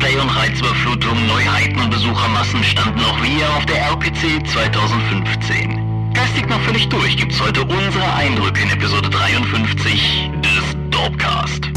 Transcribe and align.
Cosplay 0.00 0.18
und 0.18 0.28
Reizüberflutung, 0.30 1.26
Neuheiten 1.26 1.78
und 1.78 1.90
Besuchermassen 1.90 2.64
standen 2.64 3.00
auch 3.00 3.22
wir 3.22 3.48
auf 3.56 3.66
der 3.66 3.82
RPC 3.90 4.46
2015. 4.46 6.12
Geistig 6.14 6.48
noch 6.48 6.60
völlig 6.62 6.88
durch 6.88 7.16
gibt's 7.16 7.40
heute 7.40 7.62
unsere 7.62 8.14
Eindrücke 8.14 8.62
in 8.62 8.70
Episode 8.70 9.10
53 9.10 10.30
des 10.42 10.90
Dorpcast. 10.90 11.70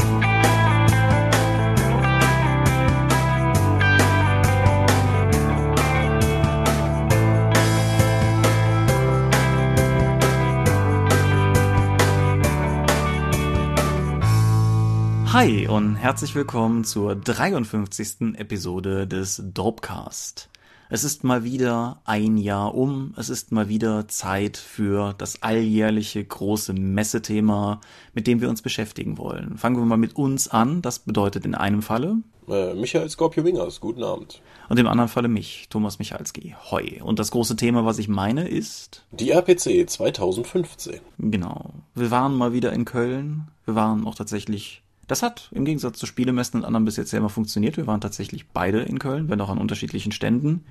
Hi 15.34 15.66
und 15.66 15.96
herzlich 15.96 16.36
willkommen 16.36 16.84
zur 16.84 17.16
53. 17.16 18.36
Episode 18.36 19.08
des 19.08 19.42
Dopecast. 19.44 20.48
Es 20.90 21.02
ist 21.02 21.24
mal 21.24 21.42
wieder 21.42 22.00
ein 22.04 22.36
Jahr 22.36 22.72
um, 22.76 23.14
es 23.16 23.30
ist 23.30 23.50
mal 23.50 23.68
wieder 23.68 24.06
Zeit 24.06 24.56
für 24.56 25.12
das 25.18 25.42
alljährliche 25.42 26.24
große 26.24 26.72
Messethema, 26.72 27.80
mit 28.12 28.28
dem 28.28 28.40
wir 28.40 28.48
uns 28.48 28.62
beschäftigen 28.62 29.18
wollen. 29.18 29.58
Fangen 29.58 29.76
wir 29.76 29.84
mal 29.84 29.96
mit 29.96 30.14
uns 30.14 30.46
an, 30.46 30.82
das 30.82 31.00
bedeutet 31.00 31.44
in 31.44 31.56
einem 31.56 31.82
Falle 31.82 32.18
äh, 32.48 32.72
Michael 32.74 33.08
Skorpio-Wingers, 33.08 33.80
guten 33.80 34.04
Abend. 34.04 34.40
Und 34.68 34.78
im 34.78 34.86
anderen 34.86 35.08
Falle 35.08 35.26
mich, 35.26 35.66
Thomas 35.68 35.98
Michalski. 35.98 36.54
Hoi. 36.70 37.00
Und 37.02 37.18
das 37.18 37.32
große 37.32 37.56
Thema, 37.56 37.84
was 37.84 37.98
ich 37.98 38.06
meine, 38.06 38.46
ist. 38.46 39.04
Die 39.10 39.30
RPC 39.30 39.90
2015. 39.90 41.00
Genau. 41.18 41.70
Wir 41.94 42.12
waren 42.12 42.36
mal 42.36 42.52
wieder 42.52 42.72
in 42.72 42.84
Köln. 42.84 43.48
Wir 43.64 43.74
waren 43.74 44.06
auch 44.06 44.14
tatsächlich 44.14 44.83
das 45.06 45.22
hat 45.22 45.50
im 45.52 45.64
Gegensatz 45.64 45.98
zu 45.98 46.06
Spielemessen 46.06 46.60
und 46.60 46.66
anderen 46.66 46.84
bis 46.84 46.96
jetzt 46.96 47.12
ja 47.12 47.18
immer 47.18 47.28
funktioniert. 47.28 47.76
Wir 47.76 47.86
waren 47.86 48.00
tatsächlich 48.00 48.48
beide 48.48 48.80
in 48.80 48.98
Köln, 48.98 49.28
wenn 49.28 49.40
auch 49.40 49.50
an 49.50 49.58
unterschiedlichen 49.58 50.12
Ständen 50.12 50.64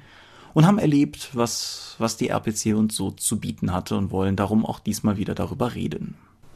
und 0.53 0.65
haben 0.65 0.79
erlebt, 0.79 1.29
was, 1.33 1.95
was 1.97 2.17
die 2.17 2.29
RPC 2.29 2.75
uns 2.75 2.95
so 2.95 3.11
zu 3.11 3.39
bieten 3.39 3.73
hatte 3.73 3.97
und 3.97 4.11
wollen 4.11 4.35
darum 4.35 4.65
auch 4.65 4.79
diesmal 4.79 5.17
wieder 5.17 5.35
darüber 5.35 5.73
reden. 5.75 6.15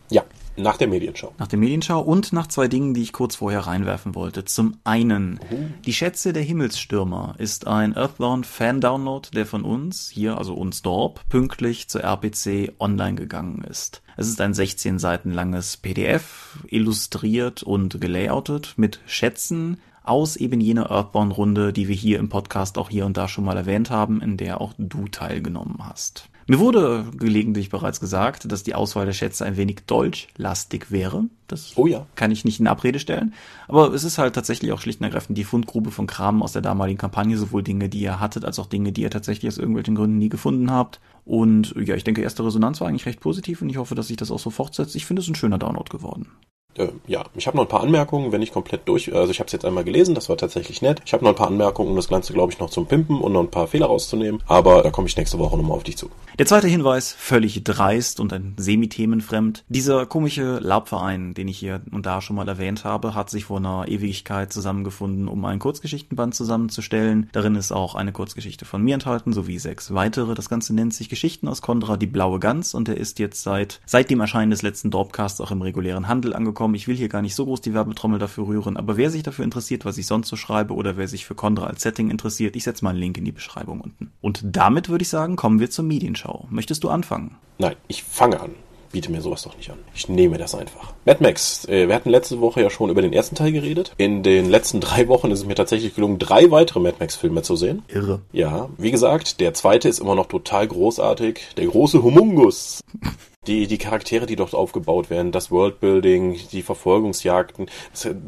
Ja, 0.10 0.24
nach 0.56 0.78
der 0.78 0.88
Medienschau. 0.88 1.34
Nach 1.38 1.48
der 1.48 1.60
Medienschau 1.60 2.00
und 2.00 2.32
nach 2.32 2.48
zwei 2.48 2.68
Dingen, 2.68 2.94
die 2.94 3.02
ich 3.02 3.12
kurz 3.12 3.36
vorher 3.36 3.62
reinwerfen 3.62 4.16
wollte. 4.16 4.46
Zum 4.46 4.78
einen, 4.86 5.40
uh. 5.52 5.66
Die 5.86 5.94
Schätze 5.94 6.32
der 6.32 6.44
Himmelsstürmer 6.44 7.36
ist 7.38 7.68
ein 7.68 7.96
Earthbound 7.96 8.46
Fan-Download, 8.46 9.30
der 9.34 9.46
von 9.46 9.64
uns, 9.64 10.10
hier 10.10 10.38
also 10.38 10.54
uns 10.54 10.82
Dorp, 10.82 11.28
pünktlich 11.28 11.90
zur 11.90 12.04
RPC 12.04 12.74
online 12.80 13.16
gegangen 13.16 13.66
ist. 13.66 14.02
Es 14.20 14.28
ist 14.28 14.42
ein 14.42 14.56
16 14.56 14.98
Seiten 14.98 15.32
langes 15.32 15.78
PDF, 15.78 16.58
illustriert 16.70 17.62
und 17.62 18.02
gelayoutet 18.02 18.74
mit 18.76 19.00
Schätzen 19.06 19.80
aus 20.02 20.38
eben 20.38 20.60
jener 20.60 20.90
Earthbound-Runde, 20.90 21.72
die 21.72 21.88
wir 21.88 21.94
hier 21.96 22.18
im 22.18 22.28
Podcast 22.28 22.80
auch 22.80 22.90
hier 22.90 23.06
und 23.06 23.16
da 23.16 23.28
schon 23.28 23.46
mal 23.46 23.58
erwähnt 23.58 23.92
haben, 23.92 24.20
in 24.20 24.36
der 24.36 24.60
auch 24.60 24.74
du 24.80 25.08
teilgenommen 25.08 25.78
hast. 25.88 26.30
Mir 26.50 26.60
wurde 26.60 27.06
gelegentlich 27.18 27.70
bereits 27.70 28.00
gesagt, 28.00 28.50
dass 28.50 28.64
die 28.64 28.74
Auswahl 28.74 29.06
der 29.06 29.12
Schätze 29.12 29.44
ein 29.46 29.58
wenig 29.58 29.82
dolchlastig 29.86 30.92
wäre. 30.92 31.26
Das 31.48 31.74
oh 31.76 31.88
ja. 31.88 32.06
kann 32.16 32.32
ich 32.32 32.46
nicht 32.46 32.62
in 32.62 32.68
Abrede 32.68 33.00
stellen. 33.00 33.34
Aber 33.68 33.94
es 33.94 34.06
ist 34.06 34.18
halt 34.18 34.34
tatsächlich 34.34 34.72
auch 34.72 34.80
schlicht 34.80 35.02
und 35.02 35.06
ergreifend 35.06 35.38
die 35.38 35.44
Fundgrube 35.44 35.92
von 35.92 36.08
Kram 36.08 36.42
aus 36.42 36.54
der 36.54 36.62
damaligen 36.62 36.98
Kampagne, 36.98 37.38
sowohl 37.38 37.64
Dinge, 37.64 37.90
die 37.90 38.00
ihr 38.00 38.22
hattet, 38.22 38.46
als 38.46 38.60
auch 38.60 38.68
Dinge, 38.68 38.94
die 38.94 39.02
ihr 39.02 39.12
tatsächlich 39.12 39.50
aus 39.52 39.58
irgendwelchen 39.58 39.96
Gründen 39.96 40.20
nie 40.20 40.30
gefunden 40.30 40.72
habt. 40.72 41.02
Und 41.26 41.76
ja, 41.76 41.96
ich 41.96 42.06
denke, 42.06 42.22
erste 42.22 42.46
Resonanz 42.46 42.80
war 42.80 42.88
eigentlich 42.88 43.08
recht 43.08 43.20
positiv 43.20 43.62
und 43.62 43.70
ich 43.70 43.78
hoffe, 43.78 43.96
dass 43.96 44.08
sich 44.08 44.18
das 44.18 44.32
auch 44.32 44.40
so 44.40 44.50
fortsetzt. 44.50 44.96
Ich 44.96 45.06
finde 45.06 45.22
es 45.22 45.28
ein 45.28 45.36
schöner 45.36 45.58
Download 45.58 45.90
geworden 45.90 46.28
äh, 46.78 46.90
ja, 47.08 47.24
ich 47.36 47.48
habe 47.48 47.58
noch 47.58 47.64
ein 47.64 47.70
paar 47.70 47.82
Anmerkungen, 47.82 48.32
wenn 48.32 48.42
ich 48.42 48.52
komplett 48.52 48.88
durch, 48.88 49.14
also 49.14 49.32
ich 49.32 49.40
habe 49.40 49.48
es 49.48 49.54
jetzt 49.54 49.66
einmal 49.66 49.84
gelesen, 49.84 50.16
das 50.16 50.30
war 50.30 50.38
tatsächlich 50.38 50.82
nett. 50.82 51.02
Ich 51.06 51.14
habe 51.14 51.24
noch 51.24 51.32
ein 51.32 51.36
paar 51.36 51.48
Anmerkungen, 51.48 51.90
um 51.90 51.96
das 51.96 52.08
Ganze, 52.08 52.34
glaube 52.34 52.52
ich, 52.52 52.60
noch 52.60 52.70
zum 52.70 52.86
Pimpen 52.86 53.20
und 53.20 53.34
noch 53.34 53.42
ein 53.42 53.52
paar 53.52 53.68
Fehler 53.68 53.88
rauszunehmen, 53.88 54.42
aber 54.48 54.84
da 54.84 54.92
komme 54.92 55.08
ich 55.08 55.18
nächste 55.18 55.40
Woche 55.40 55.58
nochmal 55.58 55.78
auf 55.78 55.84
dich 55.84 55.98
zu. 55.98 56.10
Der 56.40 56.46
zweite 56.46 56.68
Hinweis, 56.68 57.14
völlig 57.14 57.64
dreist 57.64 58.20
und 58.20 58.32
ein 58.32 58.54
semi-themenfremd. 58.58 59.64
Dieser 59.70 60.06
komische 60.06 60.60
Labverein, 60.60 61.34
den 61.34 61.48
ich 61.48 61.58
hier 61.58 61.82
und 61.92 62.06
da 62.06 62.22
schon 62.22 62.36
mal 62.36 62.48
erwähnt 62.48 62.84
habe, 62.84 63.16
hat 63.16 63.30
sich 63.30 63.46
vor 63.46 63.58
einer 63.58 63.86
Ewigkeit 63.88 64.54
zusammengefunden, 64.54 65.28
um 65.28 65.44
ein 65.46 65.58
Kurzgeschichtenband 65.58 66.36
zusammenzustellen. 66.36 67.30
Darin 67.32 67.56
ist 67.56 67.72
auch 67.72 67.96
eine 67.96 68.12
Kurzgeschichte 68.12 68.66
von 68.66 68.84
mir 68.84 68.94
enthalten, 68.94 69.34
sowie 69.34 69.58
sechs 69.58 69.94
weitere. 69.94 70.36
Das 70.36 70.50
Ganze 70.50 70.76
nennt 70.76 70.94
sich 70.94 71.10
Geschichten 71.10 71.48
aus 71.48 71.64
Kondra, 71.64 71.98
die 71.98 72.06
blaue 72.06 72.40
Gans 72.40 72.76
und 72.76 72.88
der 72.88 72.98
ist 72.98 73.18
jetzt 73.18 73.42
seit, 73.42 73.82
seit 73.86 74.12
dem 74.12 74.20
Erscheinen 74.20 74.52
des 74.52 74.62
letzten 74.62 74.92
Dropcasts 74.92 75.42
auch 75.42 75.50
im 75.50 75.64
regulären 75.64 76.08
Handel 76.08 76.36
angekommen 76.36 76.67
bekommen. 76.68 76.76
Ich 76.76 76.88
will 76.88 76.96
hier 76.96 77.10
gar 77.10 77.22
nicht 77.22 77.36
so 77.36 77.46
groß 77.46 77.62
die 77.62 77.74
Werbetrommel 77.74 78.20
dafür 78.20 78.48
rühren, 78.48 78.78
aber 78.78 78.98
wer 78.98 79.10
sich 79.10 79.24
dafür 79.24 79.46
interessiert, 79.46 79.86
was 79.86 79.98
ich 79.98 80.06
sonst 80.06 80.28
so 80.28 80.36
schreibe 80.36 80.74
oder 80.74 80.98
wer 80.98 81.08
sich 81.08 81.26
für 81.26 81.36
Condra 81.36 81.68
als 81.68 81.82
Setting 81.82 82.10
interessiert, 82.10 82.56
ich 82.56 82.64
setze 82.64 82.84
mal 82.84 82.92
einen 82.92 83.00
Link 83.00 83.18
in 83.18 83.26
die 83.26 83.32
Beschreibung 83.32 83.82
unten. 83.82 84.12
Und 84.22 84.42
damit 84.44 84.90
würde 84.90 85.04
ich 85.04 85.10
sagen, 85.10 85.36
kommen 85.36 85.60
wir 85.60 85.70
zur 85.70 85.86
Medienschau. 85.86 86.48
Möchtest 86.50 86.84
du 86.84 86.90
anfangen? 86.90 87.36
Nein, 87.58 87.76
ich 87.88 88.04
fange 88.04 88.40
an 88.40 88.52
biete 88.90 89.12
mir 89.12 89.22
sowas 89.22 89.44
doch 89.44 89.56
nicht 89.58 89.70
an. 89.70 89.78
Ich 89.94 90.08
nehme 90.08 90.38
das 90.38 90.56
einfach. 90.56 90.94
Mad 91.06 91.22
Max. 91.22 91.66
Äh, 91.66 91.88
wir 91.88 91.94
hatten 91.94 92.10
letzte 92.10 92.40
Woche 92.40 92.62
ja 92.62 92.70
schon 92.70 92.90
über 92.90 93.02
den 93.02 93.14
ersten 93.14 93.36
Teil 93.36 93.52
geredet. 93.52 93.92
In 93.98 94.24
den 94.24 94.50
letzten 94.50 94.80
drei 94.80 95.08
Wochen 95.08 95.30
ist 95.30 95.40
es 95.40 95.46
mir 95.46 95.56
tatsächlich 95.56 95.94
gelungen, 95.94 96.20
drei 96.20 96.50
weitere 96.52 96.80
Mad 96.80 96.96
Max-Filme 97.00 97.42
zu 97.42 97.58
sehen. 97.58 97.84
Irre. 97.90 98.22
Ja, 98.32 98.70
wie 98.78 98.92
gesagt, 98.92 99.40
der 99.40 99.54
zweite 99.54 99.90
ist 99.90 100.00
immer 100.00 100.16
noch 100.16 100.28
total 100.28 100.68
großartig. 100.68 101.42
Der 101.58 101.68
große 101.68 102.02
Humungus. 102.02 102.82
die, 103.48 103.68
die 103.68 103.78
Charaktere, 103.78 104.26
die 104.26 104.36
dort 104.36 104.54
aufgebaut 104.54 105.10
werden, 105.10 105.32
das 105.32 105.52
Worldbuilding, 105.52 106.38
die 106.52 106.62
Verfolgungsjagden. 106.62 107.70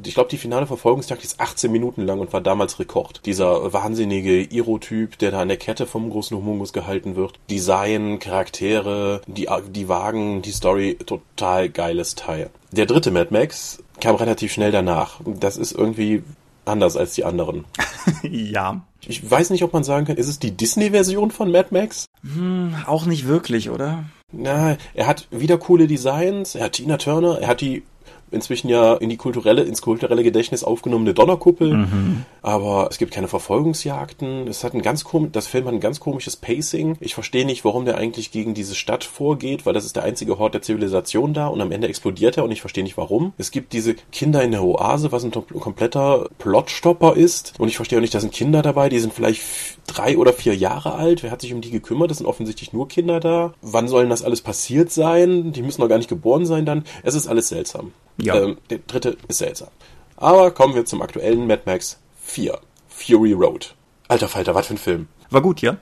Ich 0.06 0.14
glaube, 0.14 0.30
die 0.30 0.38
finale 0.38 0.68
Verfolgungsjagd 0.68 1.24
ist 1.24 1.40
18 1.40 1.72
Minuten 1.72 2.02
lang 2.04 2.20
und 2.20 2.34
war 2.34 2.42
damals 2.42 2.80
Rekord. 2.80 3.22
Dieser 3.26 3.74
wahnsinnige 3.74 4.42
Iro-Typ, 4.42 5.18
der 5.20 5.32
da 5.32 5.42
an 5.42 5.50
der 5.50 5.58
Kette 5.58 5.86
vom 5.86 6.10
großen 6.10 6.38
Humungus 6.38 6.74
gehalten 6.74 7.16
wird. 7.16 7.40
Design, 7.50 8.20
Charaktere, 8.20 9.22
die, 9.28 9.48
die 9.70 9.90
Wagen, 9.90 10.42
die 10.42 10.52
Story, 10.52 10.98
total 11.06 11.70
geiles 11.70 12.16
Teil. 12.16 12.50
Der 12.72 12.86
dritte 12.86 13.12
Mad 13.12 13.28
Max 13.32 13.84
kam 14.00 14.16
relativ 14.16 14.54
schnell 14.54 14.72
danach. 14.72 15.20
Das 15.26 15.58
ist 15.58 15.72
irgendwie 15.72 16.24
anders 16.66 16.96
als 16.96 17.14
die 17.14 17.26
anderen. 17.26 17.66
ja. 18.24 18.82
Ich 19.08 19.30
weiß 19.30 19.50
nicht, 19.50 19.64
ob 19.64 19.74
man 19.74 19.84
sagen 19.84 20.06
kann, 20.06 20.18
ist 20.18 20.28
es 20.28 20.40
die 20.40 20.52
Disney-Version 20.52 21.32
von 21.32 21.52
Mad 21.52 21.70
Max? 21.72 22.06
Hm, 22.22 22.76
auch 22.86 23.06
nicht 23.06 23.28
wirklich, 23.28 23.70
oder? 23.70 24.06
Na, 24.32 24.78
er 24.94 25.08
hat 25.08 25.28
wieder 25.32 25.58
coole 25.58 25.88
Designs, 25.88 26.56
er 26.56 26.66
hat 26.66 26.74
Tina 26.74 26.98
Turner, 26.98 27.40
er 27.40 27.48
hat 27.48 27.62
die 27.62 27.84
inzwischen 28.32 28.70
ja 28.70 28.96
in 28.96 29.10
die 29.10 29.18
kulturelle, 29.18 29.64
ins 29.64 29.82
kulturelle 29.82 30.24
Gedächtnis 30.24 30.64
aufgenommene 30.64 31.14
Donnerkuppel. 31.14 31.78
Mhm. 31.78 32.26
Aber 32.42 32.88
es 32.90 32.98
gibt 32.98 33.14
keine 33.14 33.28
Verfolgungsjagden. 33.28 34.48
Es 34.48 34.64
hat 34.64 34.74
ein 34.74 34.82
ganz 34.82 35.04
komisch, 35.04 35.30
das 35.34 35.48
Film 35.48 35.66
hat 35.66 35.74
ein 35.74 35.80
ganz 35.80 36.00
komisches 36.00 36.36
Pacing. 36.36 36.98
Ich 37.00 37.14
verstehe 37.14 37.46
nicht, 37.46 37.66
warum 37.66 37.86
der 37.86 37.98
eigentlich 37.98 38.32
gegen 38.32 38.54
diese 38.54 38.76
Stadt 38.76 39.04
vorgeht, 39.04 39.66
weil 39.66 39.74
das 39.74 39.86
ist 39.86 39.96
der 39.96 40.04
einzige 40.04 40.40
Hort 40.40 40.54
der 40.54 40.62
Zivilisation 40.62 41.34
da 41.34 41.48
und 41.48 41.62
am 41.62 41.72
Ende 41.72 41.88
explodiert 41.88 42.38
er 42.38 42.44
und 42.44 42.52
ich 42.52 42.62
verstehe 42.62 42.84
nicht 42.84 42.98
warum. 42.98 43.34
Es 43.38 43.52
gibt 43.52 43.74
diese 43.74 43.96
Kinder 44.12 44.44
in 44.44 44.52
der 44.52 44.64
Oase, 44.64 45.12
was 45.12 45.24
ein 45.24 45.32
kompletter 45.32 46.28
Plotstopper 46.38 47.16
ist. 47.16 47.54
Und 47.60 47.68
ich 47.68 47.76
verstehe 47.76 48.00
auch 48.00 48.02
nicht, 48.02 48.14
da 48.14 48.20
sind 48.20 48.34
Kinder 48.34 48.62
dabei, 48.62 48.90
die 48.90 49.00
sind 49.00 49.14
vielleicht 49.14 49.42
drei 49.88 50.18
oder 50.18 50.34
vier 50.34 50.56
Jahre 50.56 50.96
alt. 50.96 51.24
Wer 51.24 51.32
hat 51.32 51.42
sich 51.42 51.54
um 51.54 51.62
die 51.62 51.72
gekümmert? 51.72 52.12
Das 52.12 52.18
sind 52.18 52.28
offensichtlich 52.28 52.74
nur 52.74 52.88
Kinder 52.88 53.20
da. 53.20 53.54
Wann 53.62 53.88
sollen 53.88 54.10
das 54.10 54.24
alles 54.24 54.42
passiert 54.42 54.92
sein? 54.92 55.52
Die 55.52 55.62
müssen 55.62 55.82
noch 55.82 55.90
gar 55.90 55.98
nicht 55.98 56.10
geboren 56.10 56.46
sein 56.46 56.66
dann. 56.66 56.84
Es 57.04 57.16
ist 57.16 57.28
alles 57.28 57.50
seltsam. 57.50 57.92
Ja. 58.22 58.36
Ähm, 58.36 58.58
der 58.70 58.80
dritte 58.80 59.18
ist 59.28 59.40
seltsam. 59.40 59.70
Aber 60.18 60.52
kommen 60.52 60.76
wir 60.76 60.86
zum 60.86 61.02
aktuellen 61.02 61.48
Mad 61.48 61.64
Max 61.66 62.00
4. 62.22 62.60
Fury 62.88 63.34
Road. 63.34 63.76
Alter 64.08 64.28
Falter, 64.28 64.56
was 64.56 64.68
für 64.68 64.74
ein 64.74 64.78
Film. 64.78 65.08
War 65.30 65.42
gut, 65.42 65.62
ja? 65.62 65.78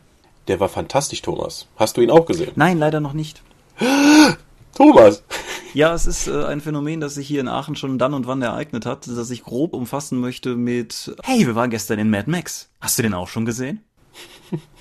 Der 0.48 0.60
war 0.60 0.70
fantastisch, 0.70 1.22
Thomas. 1.22 1.68
Hast 1.76 1.98
du 1.98 2.02
ihn 2.02 2.12
auch 2.12 2.26
gesehen? 2.26 2.52
Nein, 2.56 2.78
leider 2.78 3.00
noch 3.00 3.14
nicht. 3.14 3.42
Thomas! 4.76 5.24
Ja, 5.74 5.94
es 5.94 6.06
ist 6.06 6.28
äh, 6.28 6.46
ein 6.46 6.62
Phänomen, 6.62 7.02
das 7.02 7.16
sich 7.16 7.28
hier 7.28 7.42
in 7.42 7.48
Aachen 7.48 7.76
schon 7.76 7.98
dann 7.98 8.14
und 8.14 8.28
wann 8.28 8.42
ereignet 8.42 8.86
hat, 8.86 9.08
das 9.08 9.30
ich 9.32 9.44
grob 9.44 9.74
umfassen 9.74 10.20
möchte 10.20 10.56
mit 10.56 11.16
Hey, 11.24 11.46
wir 11.46 11.56
waren 11.56 11.70
gestern 11.70 12.00
in 12.00 12.10
Mad 12.10 12.30
Max. 12.30 12.70
Hast 12.80 12.98
du 12.98 13.04
den 13.04 13.14
auch 13.14 13.28
schon 13.28 13.46
gesehen? 13.46 13.84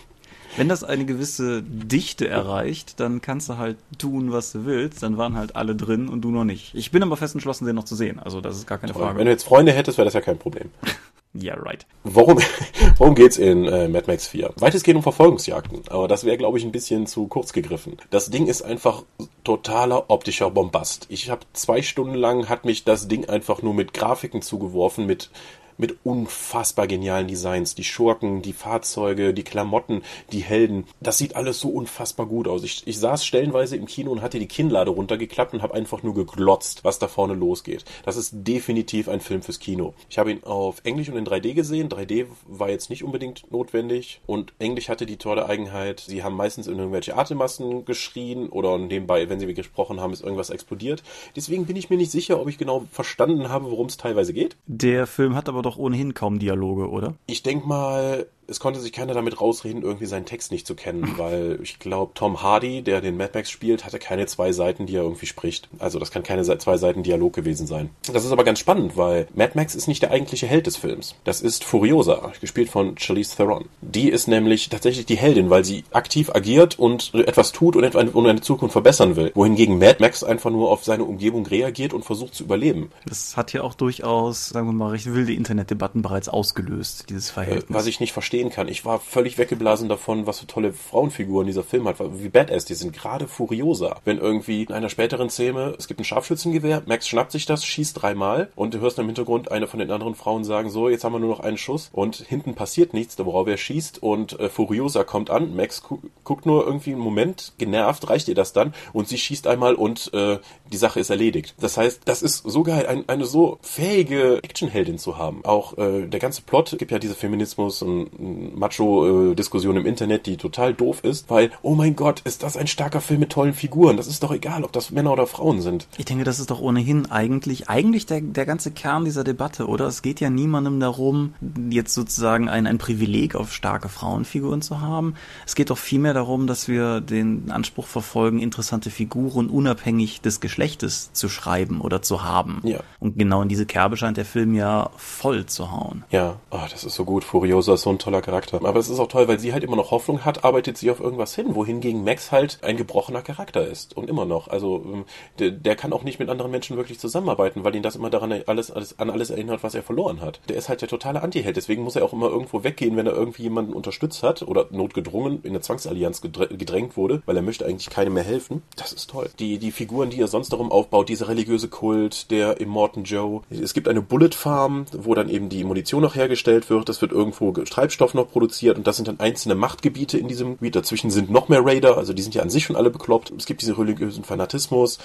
wenn 0.57 0.69
das 0.69 0.85
eine 0.85 1.05
gewisse 1.05 1.63
Dichte 1.63 2.29
erreicht, 2.29 3.01
dann 3.01 3.21
kannst 3.21 3.49
du 3.49 3.59
halt 3.59 3.77
tun, 3.99 4.33
was 4.33 4.53
du 4.53 4.65
willst. 4.65 5.03
Dann 5.03 5.19
waren 5.19 5.37
halt 5.37 5.57
alle 5.57 5.77
drin 5.77 6.09
und 6.09 6.23
du 6.23 6.31
noch 6.31 6.45
nicht. 6.45 6.75
Ich 6.75 6.91
bin 6.91 7.03
aber 7.03 7.17
fest 7.17 7.35
entschlossen, 7.35 7.67
den 7.67 7.77
noch 7.77 7.85
zu 7.85 7.95
sehen. 7.95 8.19
Also 8.19 8.41
das 8.41 8.57
ist 8.57 8.67
gar 8.67 8.79
keine 8.79 8.93
Toll. 8.93 9.03
Frage. 9.03 9.19
Wenn 9.19 9.27
du 9.27 9.33
jetzt 9.33 9.45
Freunde 9.45 9.73
hättest, 9.73 9.99
wäre 9.99 10.07
das 10.07 10.15
ja 10.15 10.21
kein 10.21 10.39
Problem. 10.39 10.71
Ja, 11.39 11.55
yeah, 11.55 11.63
right. 11.63 11.85
Worum, 12.03 12.39
worum 12.97 13.15
geht's 13.15 13.37
in 13.37 13.67
äh, 13.67 13.89
Mad 13.89 14.05
Max 14.07 14.27
4? 14.29 14.55
Weitestgehend 14.57 14.97
um 14.97 15.03
Verfolgungsjagden, 15.03 15.83
aber 15.89 16.09
das 16.09 16.25
wäre, 16.25 16.39
glaube 16.39 16.57
ich, 16.57 16.65
ein 16.65 16.73
bisschen 16.73 17.07
zu 17.07 17.27
kurz 17.27 17.53
gegriffen. 17.53 17.99
Das 18.09 18.31
Ding 18.31 18.47
ist 18.47 18.63
einfach 18.63 19.03
totaler 19.45 20.09
optischer 20.09 20.51
Bombast. 20.51 21.05
Ich 21.11 21.29
habe 21.29 21.43
zwei 21.53 21.83
Stunden 21.83 22.15
lang 22.15 22.49
hat 22.49 22.65
mich 22.65 22.85
das 22.85 23.07
Ding 23.07 23.29
einfach 23.29 23.61
nur 23.61 23.75
mit 23.75 23.93
Grafiken 23.93 24.41
zugeworfen, 24.41 25.05
mit 25.05 25.31
mit 25.79 25.97
unfassbar 26.05 26.87
genialen 26.87 27.29
Designs. 27.29 27.75
Die 27.75 27.85
Schurken, 27.85 28.43
die 28.43 28.53
Fahrzeuge, 28.53 29.35
die 29.35 29.45
Klamotten, 29.45 30.03
die 30.33 30.41
Helden. 30.41 30.85
Das 31.01 31.19
sieht 31.19 31.37
alles 31.37 31.61
so 31.61 31.69
unfassbar 31.69 32.27
gut 32.27 32.49
aus. 32.49 32.63
Ich, 32.65 32.87
ich 32.87 32.99
saß 32.99 33.25
stellenweise 33.25 33.77
im 33.77 33.87
Kino 33.87 34.11
und 34.11 34.23
hatte 34.23 34.39
die 34.39 34.49
Kinnlade 34.49 34.91
runtergeklappt 34.91 35.55
und 35.55 35.63
habe 35.63 35.75
einfach 35.75 36.03
nur 36.03 36.15
geglotzt, 36.15 36.85
was 36.85 36.99
da 36.99 37.09
vorne 37.09 37.35
losgeht. 37.35 37.85
Das 38.05 38.17
ist 38.17 38.33
definitiv 38.33 39.09
ein 39.09 39.21
Film 39.21 39.43
fürs 39.43 39.61
Kino. 39.61 39.95
Ich 40.09 40.19
habe 40.19 40.31
ihn 40.31 40.45
auf 40.45 40.81
Englisch 40.85 41.09
und 41.09 41.17
in 41.17 41.27
3D 41.27 41.55
gesehen. 41.55 41.89
3D 41.89 42.27
war 42.47 42.71
jetzt 42.71 42.91
nicht 42.91 43.05
unbedingt 43.05 43.51
notwendig 43.51 44.21
und 44.27 44.53
Englisch 44.59 44.89
hatte 44.89 45.07
die 45.07 45.17
tolle 45.17 45.47
Eigenheit, 45.47 46.01
sie 46.01 46.23
haben 46.23 46.37
meistens 46.37 46.67
in 46.67 46.79
irgendwelche 46.79 47.17
Atemmassen 47.17 47.85
geschrien 47.85 48.49
oder 48.49 48.79
nebenbei, 48.79 49.29
wenn 49.29 49.41
sie 49.41 49.53
gesprochen 49.55 50.01
haben, 50.01 50.13
ist 50.13 50.23
irgendwas 50.23 50.51
explodiert. 50.51 51.03
Deswegen 51.35 51.67
bin 51.67 51.77
ich 51.77 51.91
mir 51.91 51.97
nicht 51.97 52.11
sicher, 52.11 52.41
ob 52.41 52.49
ich 52.49 52.59
genau 52.59 52.87
verstanden 52.91 53.49
habe, 53.49 53.71
worum 53.71 53.87
es 53.87 53.97
teilweise 53.97 54.33
geht. 54.33 54.57
Der 54.67 55.07
Film 55.07 55.35
hat 55.35 55.49
aber 55.49 55.63
doch 55.67 55.77
ohnehin 55.77 56.15
kaum 56.15 56.39
Dialoge, 56.39 56.89
oder? 56.89 57.15
Ich 57.27 57.43
denke 57.43 57.67
mal, 57.67 58.27
es 58.49 58.61
konnte 58.61 58.81
sich 58.81 58.93
keiner 58.93 59.15
damit 59.15 59.41
rausreden, 59.41 59.83
irgendwie 59.83 60.07
seinen 60.07 60.27
Text 60.27 60.53
nicht 60.53 60.67
zu 60.67 60.75
kennen, 60.75 61.15
weil 61.17 61.59
ich 61.63 61.79
glaube, 61.79 62.13
Tom 62.15 62.43
Hardy, 62.43 62.83
der 62.83 63.01
den 63.01 63.17
Mad 63.17 63.33
Max 63.35 63.51
spielt, 63.51 63.85
hatte 63.85 63.99
keine 63.99 64.27
zwei 64.27 64.53
Seiten, 64.53 64.87
die 64.87 64.97
er 64.97 65.03
irgendwie 65.03 65.27
spricht. 65.27 65.69
Also 65.79 65.99
das 65.99 66.11
kann 66.11 66.23
keine 66.23 66.45
zwei 66.59 66.77
Seiten 66.77 67.03
Dialog 67.03 67.33
gewesen 67.33 67.67
sein. 67.67 67.91
Das 68.13 68.25
ist 68.25 68.33
aber 68.33 68.45
ganz 68.45 68.59
spannend, 68.59 68.97
weil 68.97 69.27
Mad 69.35 69.53
Max 69.55 69.75
ist 69.75 69.89
nicht 69.89 70.03
der 70.03 70.11
eigentliche 70.11 70.47
Held 70.47 70.67
des 70.67 70.77
Films. 70.77 71.15
Das 71.25 71.41
ist 71.41 71.65
Furiosa, 71.65 72.33
gespielt 72.41 72.69
von 72.69 72.97
Charlize 72.99 73.37
Theron. 73.37 73.67
Die 73.81 74.09
ist 74.09 74.29
nämlich 74.29 74.69
tatsächlich 74.69 75.07
die 75.07 75.17
Heldin, 75.17 75.51
weil 75.51 75.65
sie 75.65 75.85
aktiv 75.93 76.31
agiert 76.35 76.79
und 76.79 77.15
etwas 77.15 77.53
tut 77.53 77.77
und 77.77 77.97
eine 77.97 78.41
Zukunft 78.41 78.73
verbessern 78.73 79.17
will. 79.17 79.33
Wohingegen 79.35 79.79
Mad 79.79 79.97
Max 80.01 80.23
einfach 80.23 80.51
nur 80.51 80.71
auf 80.71 80.85
seine 80.85 81.05
Umgebung 81.05 81.47
reagiert 81.47 81.93
und 81.93 82.05
versucht 82.05 82.35
zu 82.35 82.45
überleben. 82.45 82.91
Das 83.07 83.37
hat 83.37 83.53
ja 83.53 83.63
auch 83.63 83.75
durchaus, 83.75 84.49
sagen 84.49 84.69
wir 84.69 84.73
mal, 84.73 84.91
recht 84.91 85.07
wilde 85.07 85.33
Internetdebatten 85.33 86.03
bereits 86.03 86.29
ausgelöst, 86.29 87.07
dieses 87.11 87.31
Verhältnis. 87.31 87.67
Was 87.69 87.87
ich 87.87 88.01
nicht 88.01 88.13
verstehe, 88.13 88.36
verstehen 88.37 88.51
kann. 88.51 88.69
Ich 88.69 88.85
war 88.85 89.01
völlig 89.01 89.39
weggeblasen 89.39 89.89
davon, 89.89 90.27
was 90.27 90.41
für 90.41 90.47
tolle 90.47 90.73
Frauenfiguren 90.73 91.47
dieser 91.47 91.63
Film 91.63 91.89
hat, 91.89 91.97
wie 92.21 92.29
badass 92.29 92.67
die 92.67 92.75
sind, 92.75 92.93
gerade 92.93 93.29
Furiosa. 93.29 94.01
Wenn 94.05 94.19
irgendwie 94.19 94.65
in 94.65 94.73
einer 94.73 94.91
späteren 94.91 95.31
Szene, 95.31 95.75
es 95.79 95.89
gibt 95.89 96.01
ein 96.01 96.05
Scharfschützengewehr, 96.05 96.83
Max 96.87 97.09
schnappt 97.09 97.33
sich 97.33 97.47
das, 97.47 97.65
schießt 97.65 98.03
dreimal 98.03 98.51
und 98.55 98.75
du 98.75 98.81
hörst 98.81 98.99
im 98.99 99.07
Hintergrund 99.07 99.51
eine 99.51 99.67
von 99.67 99.79
den 99.79 99.91
anderen 99.91 100.15
Frauen 100.15 100.45
sagen, 100.45 100.71
so, 100.71 100.89
jetzt 100.89 101.05
haben 101.05 101.15
wir 101.15 101.19
nur 101.19 101.31
noch 101.31 101.41
einen 101.41 101.57
Schuss 101.57 101.89
und 101.93 102.17
hinten 102.17 102.55
passiert 102.55 102.93
nichts, 102.93 103.17
worauf 103.19 103.49
er 103.49 103.57
schießt 103.57 104.03
und 104.03 104.39
äh, 104.39 104.51
Furiosa 104.51 105.05
kommt 105.05 105.31
an, 105.31 105.57
Max 105.57 105.83
gu 105.83 105.99
guckt 106.25 106.45
nur 106.45 106.67
irgendwie 106.67 106.91
einen 106.91 107.01
Moment, 107.01 107.53
genervt, 107.57 108.11
reicht 108.11 108.29
ihr 108.29 108.35
das 108.35 108.53
dann 108.53 108.75
und 108.93 109.09
sie 109.09 109.17
schießt 109.17 109.47
einmal 109.47 109.75
und 109.75 110.13
äh, 110.13 110.39
die 110.73 110.77
Sache 110.77 111.01
ist 111.01 111.11
erledigt. 111.11 111.55
Das 111.61 111.77
heißt, 111.77 112.03
das 112.05 112.23
ist 112.23 112.43
so 112.45 112.63
geil, 112.65 112.87
ein, 112.87 113.09
eine 113.09 113.25
so 113.25 113.59
fähige 113.63 114.41
Actionheldin 114.43 114.99
zu 114.99 115.17
haben. 115.19 115.45
Auch 115.45 115.79
äh, 115.79 116.07
der 116.07 116.21
ganze 116.21 116.43
Plot 116.43 116.77
gibt 116.79 116.91
ja 116.91 116.99
diese 116.99 117.15
Feminismus 117.15 117.83
und 117.83 118.11
Macho-Diskussion 118.55 119.77
im 119.77 119.87
Internet, 119.87 120.27
die 120.27 120.37
total 120.37 120.75
doof 120.75 121.03
ist, 121.03 121.31
weil, 121.31 121.51
oh 121.63 121.75
mein 121.75 121.97
Gott, 121.97 122.23
ist 122.25 122.43
das 122.43 122.57
ein 122.57 122.67
starker 122.67 123.01
Film 123.01 123.21
mit 123.21 123.31
tollen 123.31 123.55
Figuren. 123.55 123.97
Das 123.97 124.07
ist 124.07 124.23
doch 124.23 124.33
egal, 124.33 124.65
ob 124.65 124.73
das 124.73 124.91
Männer 124.91 125.13
oder 125.13 125.27
Frauen 125.27 125.61
sind. 125.61 125.87
Ich 125.97 126.05
denke, 126.05 126.25
das 126.25 126.39
ist 126.39 126.51
doch 126.51 126.61
ohnehin 126.61 127.11
eigentlich, 127.11 127.69
eigentlich 127.69 128.07
der, 128.07 128.21
der 128.21 128.47
ganze 128.47 128.71
Kern 128.71 129.05
dieser 129.05 129.25
Debatte, 129.25 129.67
oder? 129.67 129.87
Es 129.87 130.03
geht 130.03 130.21
ja 130.21 130.31
niemandem 130.31 130.81
darum, 130.81 131.35
jetzt 131.71 131.95
sozusagen 131.95 132.49
ein, 132.49 132.67
ein 132.67 132.79
Privileg 132.79 133.35
auf 133.35 133.53
starke 133.53 133.89
Frauenfiguren 133.89 134.63
zu 134.63 134.81
haben. 134.81 135.15
Es 135.47 135.55
geht 135.55 135.71
doch 135.71 135.79
vielmehr 135.79 136.15
darum, 136.15 136.47
dass 136.47 136.69
wir 136.69 137.01
den 137.01 137.51
Anspruch 137.51 137.87
verfolgen, 137.87 138.39
interessante 138.39 138.91
Figuren 138.91 139.49
unabhängig 139.49 140.21
des 140.21 140.41
Geschlechtes 140.41 141.13
zu 141.13 141.29
schreiben 141.29 141.81
oder 141.81 142.03
zu 142.03 142.25
haben. 142.25 142.61
Ja. 142.65 142.81
Und 143.01 143.19
genau 143.19 143.43
in 143.43 143.49
diese 143.49 143.67
Kerbe 143.67 143.97
scheint 143.97 144.17
der 144.17 144.25
Film 144.25 144.55
ja 144.55 144.91
voll 144.97 145.47
zu 145.47 145.71
hauen. 145.71 146.05
Ja, 146.11 146.37
oh, 146.51 146.59
das 146.71 146.85
ist 146.85 146.95
so 146.95 147.05
gut. 147.05 147.25
Furiosa 147.25 147.75
ist 147.75 147.83
so 147.83 147.91
ein 147.91 147.99
toller 147.99 148.16
Charakter. 148.21 148.37
Charakter. 148.37 148.69
Aber 148.69 148.79
es 148.79 148.89
ist 148.89 148.99
auch 148.99 149.09
toll, 149.09 149.29
weil 149.29 149.39
sie 149.39 149.53
halt 149.53 149.65
immer 149.65 149.77
noch 149.77 149.91
Hoffnung 149.91 150.25
hat, 150.25 150.45
arbeitet 150.45 150.77
sie 150.77 150.91
auf 150.91 151.01
irgendwas 151.01 151.35
hin, 151.35 151.55
wohingegen 151.55 152.05
Max 152.05 152.33
halt 152.33 152.59
ein 152.63 152.77
gebrochener 152.77 153.23
Charakter 153.23 153.67
ist 153.67 153.97
und 153.97 154.09
immer 154.09 154.25
noch. 154.25 154.49
Also 154.49 154.83
ähm, 154.85 155.05
der, 155.39 155.51
der 155.51 155.77
kann 155.77 155.93
auch 155.93 156.03
nicht 156.03 156.19
mit 156.19 156.29
anderen 156.29 156.51
Menschen 156.51 156.77
wirklich 156.77 156.99
zusammenarbeiten, 156.99 157.65
weil 157.65 157.75
ihn 157.75 157.83
das 157.83 157.97
immer 157.97 158.11
daran 158.11 158.33
alles, 158.47 158.71
alles 158.71 158.99
an 158.99 159.11
alles 159.11 159.31
erinnert, 159.31 159.63
was 159.63 159.75
er 159.75 159.83
verloren 159.83 160.21
hat. 160.21 160.41
Der 160.49 160.57
ist 160.57 160.69
halt 160.69 160.81
der 160.81 160.89
totale 160.89 161.23
Anti-Held, 161.23 161.57
deswegen 161.57 161.83
muss 161.83 161.97
er 161.97 162.05
auch 162.05 162.13
immer 162.13 162.29
irgendwo 162.29 162.65
weggehen, 162.65 162.97
wenn 162.97 163.07
er 163.07 163.15
irgendwie 163.15 163.43
jemanden 163.43 163.73
unterstützt 163.73 164.23
hat 164.23 164.43
oder 164.43 164.67
notgedrungen 164.71 165.41
in 165.43 165.51
eine 165.51 165.61
Zwangsallianz 165.61 166.21
gedrängt 166.21 166.97
wurde, 166.97 167.23
weil 167.27 167.37
er 167.37 167.43
möchte 167.43 167.67
eigentlich 167.67 167.91
keinem 167.91 168.15
mehr 168.15 168.25
helfen. 168.25 168.63
Das 168.77 168.93
ist 168.93 169.11
toll. 169.11 169.29
Die, 169.39 169.59
die 169.59 169.73
Figuren, 169.73 170.11
die 170.11 170.21
er 170.21 170.29
sonst 170.29 170.53
darum 170.53 170.71
aufbaut, 170.71 171.09
dieser 171.09 171.29
religiöse 171.29 171.69
Kult, 171.69 172.31
der 172.31 172.61
Immortan 172.61 173.05
Joe. 173.05 173.43
Es 173.51 173.75
gibt 173.75 173.89
eine 173.89 174.03
Bullet 174.03 174.31
Farm, 174.33 174.87
wo 174.93 175.15
dann 175.15 175.29
eben 175.29 175.49
die 175.49 175.65
Munition 175.65 176.03
noch 176.03 176.15
hergestellt 176.15 176.71
wird. 176.71 176.89
Es 176.89 177.01
wird 177.01 177.13
irgendwo 177.13 177.53
Treibstoff 177.53 178.06
noch 178.15 178.31
produziert 178.31 178.77
und 178.77 178.87
das 178.87 178.97
sind 178.97 179.09
dann 179.09 179.21
einzelne 179.21 179.55
Machtgebiete 179.55 180.19
in 180.19 180.29
diesem 180.29 180.53
Gebiet. 180.55 180.77
Dazwischen 180.77 181.11
sind 181.11 181.31
noch 181.31 181.49
mehr 181.49 181.65
Raider, 181.65 181.97
also 181.97 182.13
die 182.13 182.23
sind 182.23 182.35
ja 182.35 182.43
an 182.43 182.51
sich 182.51 182.65
schon 182.65 182.77
alle 182.77 182.91
bekloppt. 182.91 183.33
Es 183.37 183.47
gibt 183.47 183.63
diesen 183.63 183.75
religiösen 183.75 184.25
Fanatismus. 184.25 184.99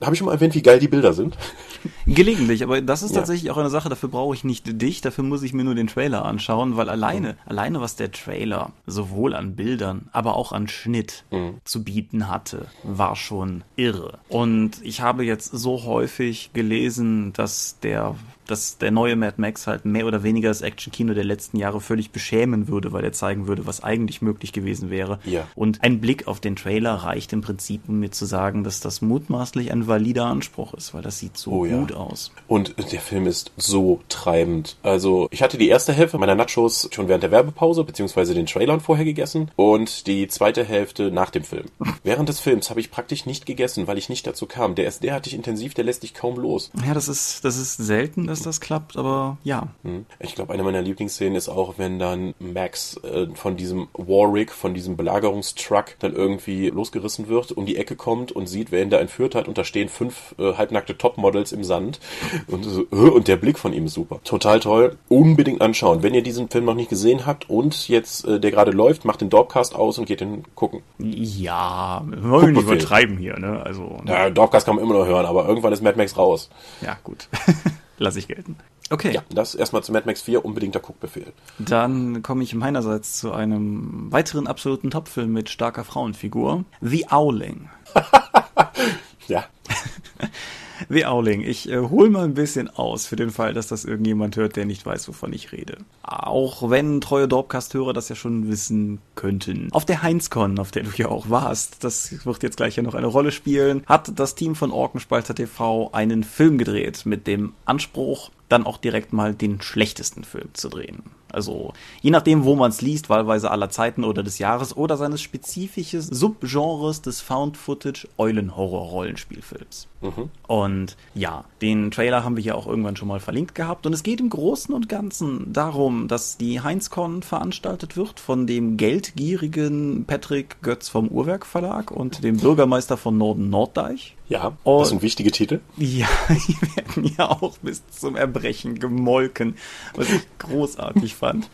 Habe 0.00 0.14
ich 0.14 0.18
schon 0.18 0.26
mal 0.26 0.32
erwähnt, 0.32 0.54
wie 0.54 0.62
geil 0.62 0.78
die 0.78 0.88
Bilder 0.88 1.12
sind? 1.12 1.36
Gelegentlich, 2.06 2.62
aber 2.62 2.80
das 2.80 3.02
ist 3.02 3.12
ja. 3.12 3.18
tatsächlich 3.18 3.50
auch 3.50 3.56
eine 3.56 3.70
Sache, 3.70 3.88
dafür 3.88 4.08
brauche 4.08 4.34
ich 4.34 4.44
nicht 4.44 4.80
dich, 4.80 5.00
dafür 5.00 5.24
muss 5.24 5.42
ich 5.42 5.52
mir 5.52 5.64
nur 5.64 5.74
den 5.74 5.86
Trailer 5.86 6.24
anschauen, 6.24 6.76
weil 6.76 6.88
alleine, 6.88 7.32
mhm. 7.32 7.38
alleine 7.46 7.80
was 7.80 7.96
der 7.96 8.12
Trailer 8.12 8.72
sowohl 8.86 9.34
an 9.34 9.56
Bildern, 9.56 10.08
aber 10.12 10.36
auch 10.36 10.52
an 10.52 10.68
Schnitt 10.68 11.24
mhm. 11.30 11.60
zu 11.64 11.84
bieten 11.84 12.28
hatte, 12.28 12.66
war 12.82 13.16
schon 13.16 13.64
irre. 13.76 14.18
Und 14.28 14.72
ich 14.82 15.00
habe 15.00 15.24
jetzt 15.24 15.50
so 15.52 15.84
häufig 15.84 16.50
gelesen, 16.52 17.32
dass 17.32 17.78
der 17.80 18.14
dass 18.46 18.78
der 18.78 18.90
neue 18.90 19.16
Mad 19.16 19.34
Max 19.38 19.66
halt 19.66 19.84
mehr 19.84 20.06
oder 20.06 20.22
weniger 20.22 20.48
das 20.48 20.62
Action-Kino 20.62 21.14
der 21.14 21.24
letzten 21.24 21.56
Jahre 21.56 21.80
völlig 21.80 22.10
beschämen 22.10 22.68
würde, 22.68 22.92
weil 22.92 23.04
er 23.04 23.12
zeigen 23.12 23.46
würde, 23.46 23.66
was 23.66 23.82
eigentlich 23.82 24.22
möglich 24.22 24.52
gewesen 24.52 24.90
wäre. 24.90 25.18
Ja. 25.24 25.46
Und 25.54 25.82
ein 25.82 26.00
Blick 26.00 26.26
auf 26.26 26.40
den 26.40 26.56
Trailer 26.56 26.94
reicht 26.94 27.32
im 27.32 27.40
Prinzip, 27.40 27.82
um 27.88 28.00
mir 28.00 28.10
zu 28.10 28.26
sagen, 28.26 28.64
dass 28.64 28.80
das 28.80 29.02
mutmaßlich 29.02 29.72
ein 29.72 29.86
valider 29.86 30.26
Anspruch 30.26 30.74
ist, 30.74 30.94
weil 30.94 31.02
das 31.02 31.18
sieht 31.18 31.36
so 31.36 31.50
oh, 31.52 31.66
gut 31.66 31.90
ja. 31.90 31.96
aus. 31.96 32.32
Und 32.48 32.74
der 32.92 33.00
Film 33.00 33.26
ist 33.26 33.52
so 33.56 34.00
treibend. 34.08 34.76
Also 34.82 35.28
ich 35.30 35.42
hatte 35.42 35.58
die 35.58 35.68
erste 35.68 35.92
Hälfte 35.92 36.18
meiner 36.18 36.34
Nachos 36.34 36.88
schon 36.92 37.08
während 37.08 37.22
der 37.22 37.30
Werbepause 37.30 37.84
beziehungsweise 37.84 38.34
den 38.34 38.46
Trailern 38.46 38.80
vorher 38.80 39.04
gegessen 39.04 39.50
und 39.56 40.06
die 40.06 40.28
zweite 40.28 40.64
Hälfte 40.64 41.10
nach 41.10 41.30
dem 41.30 41.44
Film. 41.44 41.66
während 42.02 42.28
des 42.28 42.40
Films 42.40 42.70
habe 42.70 42.80
ich 42.80 42.90
praktisch 42.90 43.26
nicht 43.26 43.46
gegessen, 43.46 43.86
weil 43.86 43.98
ich 43.98 44.08
nicht 44.08 44.26
dazu 44.26 44.46
kam. 44.46 44.74
Der 44.74 44.86
ist 44.86 45.02
derartig 45.02 45.34
intensiv, 45.34 45.74
der 45.74 45.84
lässt 45.84 46.02
dich 46.02 46.14
kaum 46.14 46.36
los. 46.36 46.70
Ja, 46.86 46.94
das 46.94 47.08
ist, 47.08 47.44
das 47.44 47.56
ist 47.56 47.76
selten, 47.76 48.26
dass 48.34 48.42
das 48.42 48.60
klappt, 48.60 48.96
aber 48.96 49.38
ja. 49.44 49.68
Hm. 49.82 50.06
Ich 50.18 50.34
glaube, 50.34 50.52
eine 50.52 50.64
meiner 50.64 50.82
Lieblingsszenen 50.82 51.36
ist 51.36 51.48
auch, 51.48 51.74
wenn 51.78 51.98
dann 51.98 52.34
Max 52.40 52.96
äh, 53.04 53.28
von 53.34 53.56
diesem 53.56 53.88
Warwick, 53.94 54.50
von 54.50 54.74
diesem 54.74 54.96
Belagerungstruck 54.96 55.96
dann 56.00 56.14
irgendwie 56.14 56.68
losgerissen 56.68 57.28
wird, 57.28 57.52
um 57.52 57.64
die 57.64 57.76
Ecke 57.76 57.94
kommt 57.94 58.32
und 58.32 58.48
sieht, 58.48 58.72
wer 58.72 58.82
ihn 58.82 58.90
da 58.90 58.98
entführt 58.98 59.34
hat 59.34 59.46
und 59.46 59.56
da 59.56 59.64
stehen 59.64 59.88
fünf 59.88 60.34
äh, 60.38 60.54
halbnackte 60.54 60.98
Topmodels 60.98 61.52
im 61.52 61.62
Sand 61.62 62.00
und, 62.48 62.64
so, 62.64 62.82
äh, 62.82 62.96
und 62.96 63.28
der 63.28 63.36
Blick 63.36 63.58
von 63.58 63.72
ihm 63.72 63.86
ist 63.86 63.94
super. 63.94 64.20
Total 64.24 64.58
toll. 64.58 64.98
Unbedingt 65.08 65.60
anschauen. 65.60 66.02
Wenn 66.02 66.14
ihr 66.14 66.22
diesen 66.22 66.48
Film 66.48 66.64
noch 66.64 66.74
nicht 66.74 66.90
gesehen 66.90 67.26
habt 67.26 67.48
und 67.48 67.88
jetzt 67.88 68.24
äh, 68.26 68.40
der 68.40 68.50
gerade 68.50 68.72
läuft, 68.72 69.04
macht 69.04 69.20
den 69.20 69.30
Dorpcast 69.30 69.76
aus 69.76 69.98
und 69.98 70.06
geht 70.06 70.20
den 70.20 70.42
gucken. 70.54 70.82
Ja, 70.98 72.02
wir 72.06 72.30
wollen 72.30 72.54
nicht 72.54 72.64
übertreiben 72.64 73.16
hier, 73.16 73.38
ne? 73.38 73.62
Also. 73.64 73.98
Ja, 74.06 74.28
Dorpcast 74.30 74.66
kann 74.66 74.76
man 74.76 74.84
immer 74.84 74.94
noch 74.94 75.06
hören, 75.06 75.26
aber 75.26 75.46
irgendwann 75.46 75.72
ist 75.72 75.82
Mad 75.82 75.96
Max 75.96 76.16
raus. 76.16 76.50
Ja, 76.80 76.96
gut. 77.04 77.28
Lass 77.98 78.16
ich 78.16 78.28
gelten. 78.28 78.56
Okay. 78.90 79.12
Ja, 79.12 79.22
das 79.30 79.54
erstmal 79.54 79.82
zu 79.82 79.92
Mad 79.92 80.06
Max 80.06 80.22
4 80.22 80.44
unbedingter 80.44 80.80
Guckbefehl. 80.80 81.32
Dann 81.58 82.22
komme 82.22 82.42
ich 82.42 82.54
meinerseits 82.54 83.18
zu 83.18 83.32
einem 83.32 84.12
weiteren 84.12 84.46
absoluten 84.46 84.90
Topfilm 84.90 85.32
mit 85.32 85.48
starker 85.48 85.84
Frauenfigur. 85.84 86.64
The 86.80 87.06
Owling. 87.10 87.70
ja. 89.28 89.44
The 90.88 91.06
Owling. 91.06 91.42
Ich 91.42 91.68
äh, 91.70 91.78
hole 91.78 92.10
mal 92.10 92.24
ein 92.24 92.34
bisschen 92.34 92.68
aus 92.68 93.06
für 93.06 93.16
den 93.16 93.30
Fall, 93.30 93.54
dass 93.54 93.66
das 93.66 93.84
irgendjemand 93.84 94.36
hört, 94.36 94.56
der 94.56 94.66
nicht 94.66 94.84
weiß, 94.84 95.08
wovon 95.08 95.32
ich 95.32 95.52
rede. 95.52 95.78
Auch 96.02 96.70
wenn 96.70 97.00
treue 97.00 97.28
Dorpcast-Hörer 97.28 97.92
das 97.92 98.08
ja 98.08 98.16
schon 98.16 98.48
wissen 98.48 99.00
könnten. 99.14 99.68
Auf 99.72 99.84
der 99.84 100.02
Heinzcon, 100.02 100.58
auf 100.58 100.70
der 100.70 100.84
du 100.84 100.90
ja 100.96 101.08
auch 101.08 101.30
warst, 101.30 101.84
das 101.84 102.24
wird 102.24 102.42
jetzt 102.42 102.56
gleich 102.56 102.76
ja 102.76 102.82
noch 102.82 102.94
eine 102.94 103.06
Rolle 103.06 103.32
spielen, 103.32 103.82
hat 103.86 104.18
das 104.18 104.34
Team 104.34 104.54
von 104.54 104.70
Orkenspalter 104.70 105.34
TV 105.34 105.90
einen 105.92 106.24
Film 106.24 106.58
gedreht 106.58 107.06
mit 107.06 107.26
dem 107.26 107.54
Anspruch, 107.64 108.30
dann 108.48 108.66
auch 108.66 108.76
direkt 108.76 109.12
mal 109.12 109.34
den 109.34 109.60
schlechtesten 109.60 110.24
Film 110.24 110.48
zu 110.52 110.68
drehen. 110.68 111.02
Also 111.34 111.72
je 112.00 112.10
nachdem, 112.10 112.44
wo 112.44 112.54
man 112.54 112.70
es 112.70 112.80
liest, 112.80 113.08
wahlweise 113.08 113.50
aller 113.50 113.68
Zeiten 113.68 114.04
oder 114.04 114.22
des 114.22 114.38
Jahres 114.38 114.76
oder 114.76 114.96
seines 114.96 115.20
spezifischen 115.20 116.00
Subgenres 116.00 117.02
des 117.02 117.20
Found-Footage 117.20 118.06
Eulenhorror-Rollenspielfilms. 118.18 119.88
Mhm. 120.04 120.30
Und 120.46 120.96
ja, 121.14 121.44
den 121.62 121.90
Trailer 121.90 122.24
haben 122.24 122.36
wir 122.36 122.42
hier 122.42 122.56
auch 122.56 122.66
irgendwann 122.66 122.96
schon 122.96 123.08
mal 123.08 123.20
verlinkt 123.20 123.54
gehabt. 123.54 123.86
Und 123.86 123.92
es 123.92 124.02
geht 124.02 124.20
im 124.20 124.30
Großen 124.30 124.74
und 124.74 124.88
Ganzen 124.88 125.52
darum, 125.52 126.08
dass 126.08 126.36
die 126.36 126.60
Heinzcon 126.60 127.22
veranstaltet 127.22 127.96
wird 127.96 128.20
von 128.20 128.46
dem 128.46 128.76
geldgierigen 128.76 130.04
Patrick 130.06 130.60
Götz 130.62 130.88
vom 130.88 131.08
Uhrwerk 131.08 131.46
Verlag 131.46 131.90
und 131.90 132.22
dem 132.22 132.36
Bürgermeister 132.36 132.96
von 132.96 133.16
Norden 133.16 133.50
Norddeich. 133.50 134.16
Ja, 134.26 134.56
und, 134.64 134.80
das 134.80 134.88
sind 134.88 135.02
wichtige 135.02 135.30
Titel. 135.30 135.60
Ja, 135.76 136.08
die 136.48 136.56
werden 136.76 137.14
ja 137.16 137.30
auch 137.30 137.58
bis 137.58 137.82
zum 137.90 138.16
Erbrechen 138.16 138.78
gemolken, 138.78 139.56
was 139.94 140.08
ich 140.08 140.22
großartig 140.38 141.14
fand. 141.14 141.50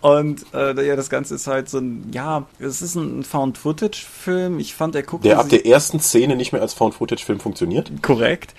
Und 0.00 0.46
äh, 0.54 0.86
ja, 0.86 0.96
das 0.96 1.10
Ganze 1.10 1.34
ist 1.34 1.46
halt 1.46 1.68
so 1.68 1.78
ein, 1.78 2.10
ja, 2.12 2.46
es 2.58 2.80
ist 2.80 2.94
ein 2.94 3.24
Found-Footage-Film. 3.24 4.58
Ich 4.58 4.74
fand, 4.74 4.94
er 4.94 5.02
guckte 5.02 5.28
Der 5.28 5.38
ab 5.38 5.50
der 5.50 5.66
ersten 5.66 6.00
Szene 6.00 6.34
nicht 6.36 6.52
mehr 6.52 6.62
als 6.62 6.72
Found-Footage-Film 6.72 7.40
funktioniert. 7.40 7.92
Korrekt. 8.02 8.54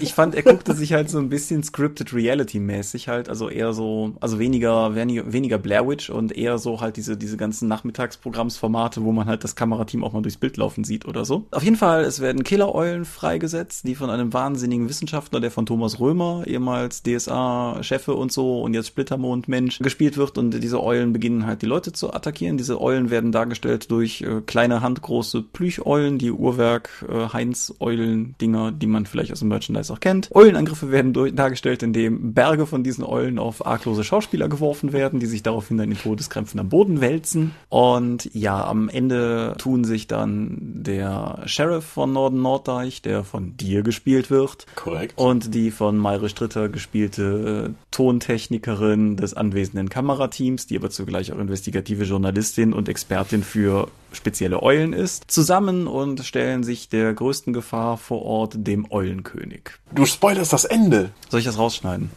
Ich, 0.00 0.14
fand, 0.14 0.34
er 0.34 0.42
guckte 0.42 0.74
sich 0.74 0.92
halt 0.92 1.10
so 1.10 1.18
ein 1.18 1.28
bisschen 1.28 1.62
Scripted 1.62 2.12
Reality-mäßig 2.12 3.08
halt, 3.08 3.28
also 3.28 3.48
eher 3.48 3.72
so, 3.72 4.14
also 4.20 4.38
weniger, 4.38 4.94
weniger, 4.94 5.58
Blair 5.58 5.88
Witch 5.88 6.10
und 6.10 6.36
eher 6.36 6.58
so 6.58 6.80
halt 6.80 6.96
diese, 6.96 7.16
diese 7.16 7.36
ganzen 7.36 7.68
Nachmittagsprogrammsformate, 7.68 9.02
wo 9.02 9.12
man 9.12 9.26
halt 9.26 9.44
das 9.44 9.56
Kamerateam 9.56 10.04
auch 10.04 10.12
mal 10.12 10.22
durchs 10.22 10.36
Bild 10.36 10.56
laufen 10.56 10.84
sieht 10.84 11.06
oder 11.06 11.24
so. 11.24 11.46
Auf 11.50 11.62
jeden 11.62 11.76
Fall, 11.76 12.04
es 12.04 12.20
werden 12.20 12.44
Killer-Eulen 12.44 13.04
freigesetzt, 13.04 13.86
die 13.86 13.94
von 13.94 14.10
einem 14.10 14.32
wahnsinnigen 14.32 14.88
Wissenschaftler, 14.88 15.40
der 15.40 15.50
von 15.50 15.66
Thomas 15.66 16.00
Römer, 16.00 16.44
ehemals 16.46 17.02
DSA-Chefe 17.02 18.14
und 18.14 18.32
so 18.32 18.62
und 18.62 18.74
jetzt 18.74 18.88
Splittermond-Mensch 18.88 19.78
gespielt 19.78 20.16
wird 20.16 20.38
und 20.38 20.50
diese 20.50 20.82
Eulen 20.82 21.12
beginnen 21.12 21.46
halt 21.46 21.62
die 21.62 21.66
Leute 21.66 21.92
zu 21.92 22.12
attackieren. 22.12 22.56
Diese 22.56 22.80
Eulen 22.80 23.10
werden 23.10 23.32
dargestellt 23.32 23.90
durch 23.90 24.22
äh, 24.22 24.40
kleine 24.46 24.82
handgroße 24.82 25.42
Plücheulen, 25.42 26.18
die 26.18 26.30
Uhrwerk 26.30 27.04
äh, 27.08 27.28
Heinz-Eulen-Dinger, 27.32 28.72
die 28.78 28.86
man 28.86 29.06
vielleicht 29.06 29.32
aus 29.32 29.40
dem 29.40 29.48
Merchandise 29.48 29.92
auch 29.92 30.00
kennt. 30.00 30.28
Eulenangriffe 30.34 30.90
werden 30.90 31.12
durch, 31.12 31.34
dargestellt, 31.34 31.82
indem 31.82 32.34
Berge 32.34 32.66
von 32.66 32.82
diesen 32.82 33.04
Eulen 33.04 33.38
auf 33.38 33.66
arglose 33.66 34.04
Schauspieler 34.04 34.48
geworfen 34.48 34.92
werden, 34.92 35.20
die 35.20 35.26
sich 35.26 35.42
daraufhin 35.42 35.78
dann 35.78 35.90
in 35.90 35.98
Todeskrämpfen 35.98 36.60
am 36.60 36.68
Boden 36.68 37.00
wälzen. 37.00 37.52
Und 37.68 38.28
ja, 38.34 38.64
am 38.66 38.88
Ende 38.88 39.54
tun 39.58 39.84
sich 39.84 40.06
dann 40.06 40.58
der 40.60 41.42
Sheriff 41.46 41.84
von 41.84 42.12
Norden 42.12 42.42
Norddeich 42.42 43.02
der 43.02 43.24
von 43.24 43.56
dir 43.56 43.82
gespielt 43.82 44.30
wird. 44.30 44.66
Korrekt. 44.74 45.14
Und 45.16 45.54
die 45.54 45.70
von 45.70 45.96
Mayre 45.96 46.28
Stritter 46.28 46.68
gespielte 46.68 47.70
äh, 47.70 47.74
Tontechnikerin 47.90 49.16
des 49.16 49.34
anwesenden 49.34 49.88
Kamerateams, 49.88 50.66
die 50.66 50.76
aber 50.76 50.90
zugleich 50.90 51.32
auch 51.32 51.38
investigative 51.38 52.04
Journalistin 52.04 52.72
und 52.72 52.88
Expertin 52.88 53.42
für 53.42 53.88
spezielle 54.16 54.62
Eulen 54.62 54.92
ist, 54.92 55.30
zusammen 55.30 55.86
und 55.86 56.24
stellen 56.24 56.64
sich 56.64 56.88
der 56.88 57.12
größten 57.14 57.52
Gefahr 57.52 57.96
vor 57.96 58.22
Ort, 58.22 58.54
dem 58.56 58.90
Eulenkönig. 58.90 59.70
Du 59.94 60.06
spoilerst 60.06 60.52
das 60.52 60.64
Ende. 60.64 61.10
Soll 61.28 61.40
ich 61.40 61.46
das 61.46 61.58
rausschneiden? 61.58 62.10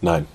Nein. 0.00 0.26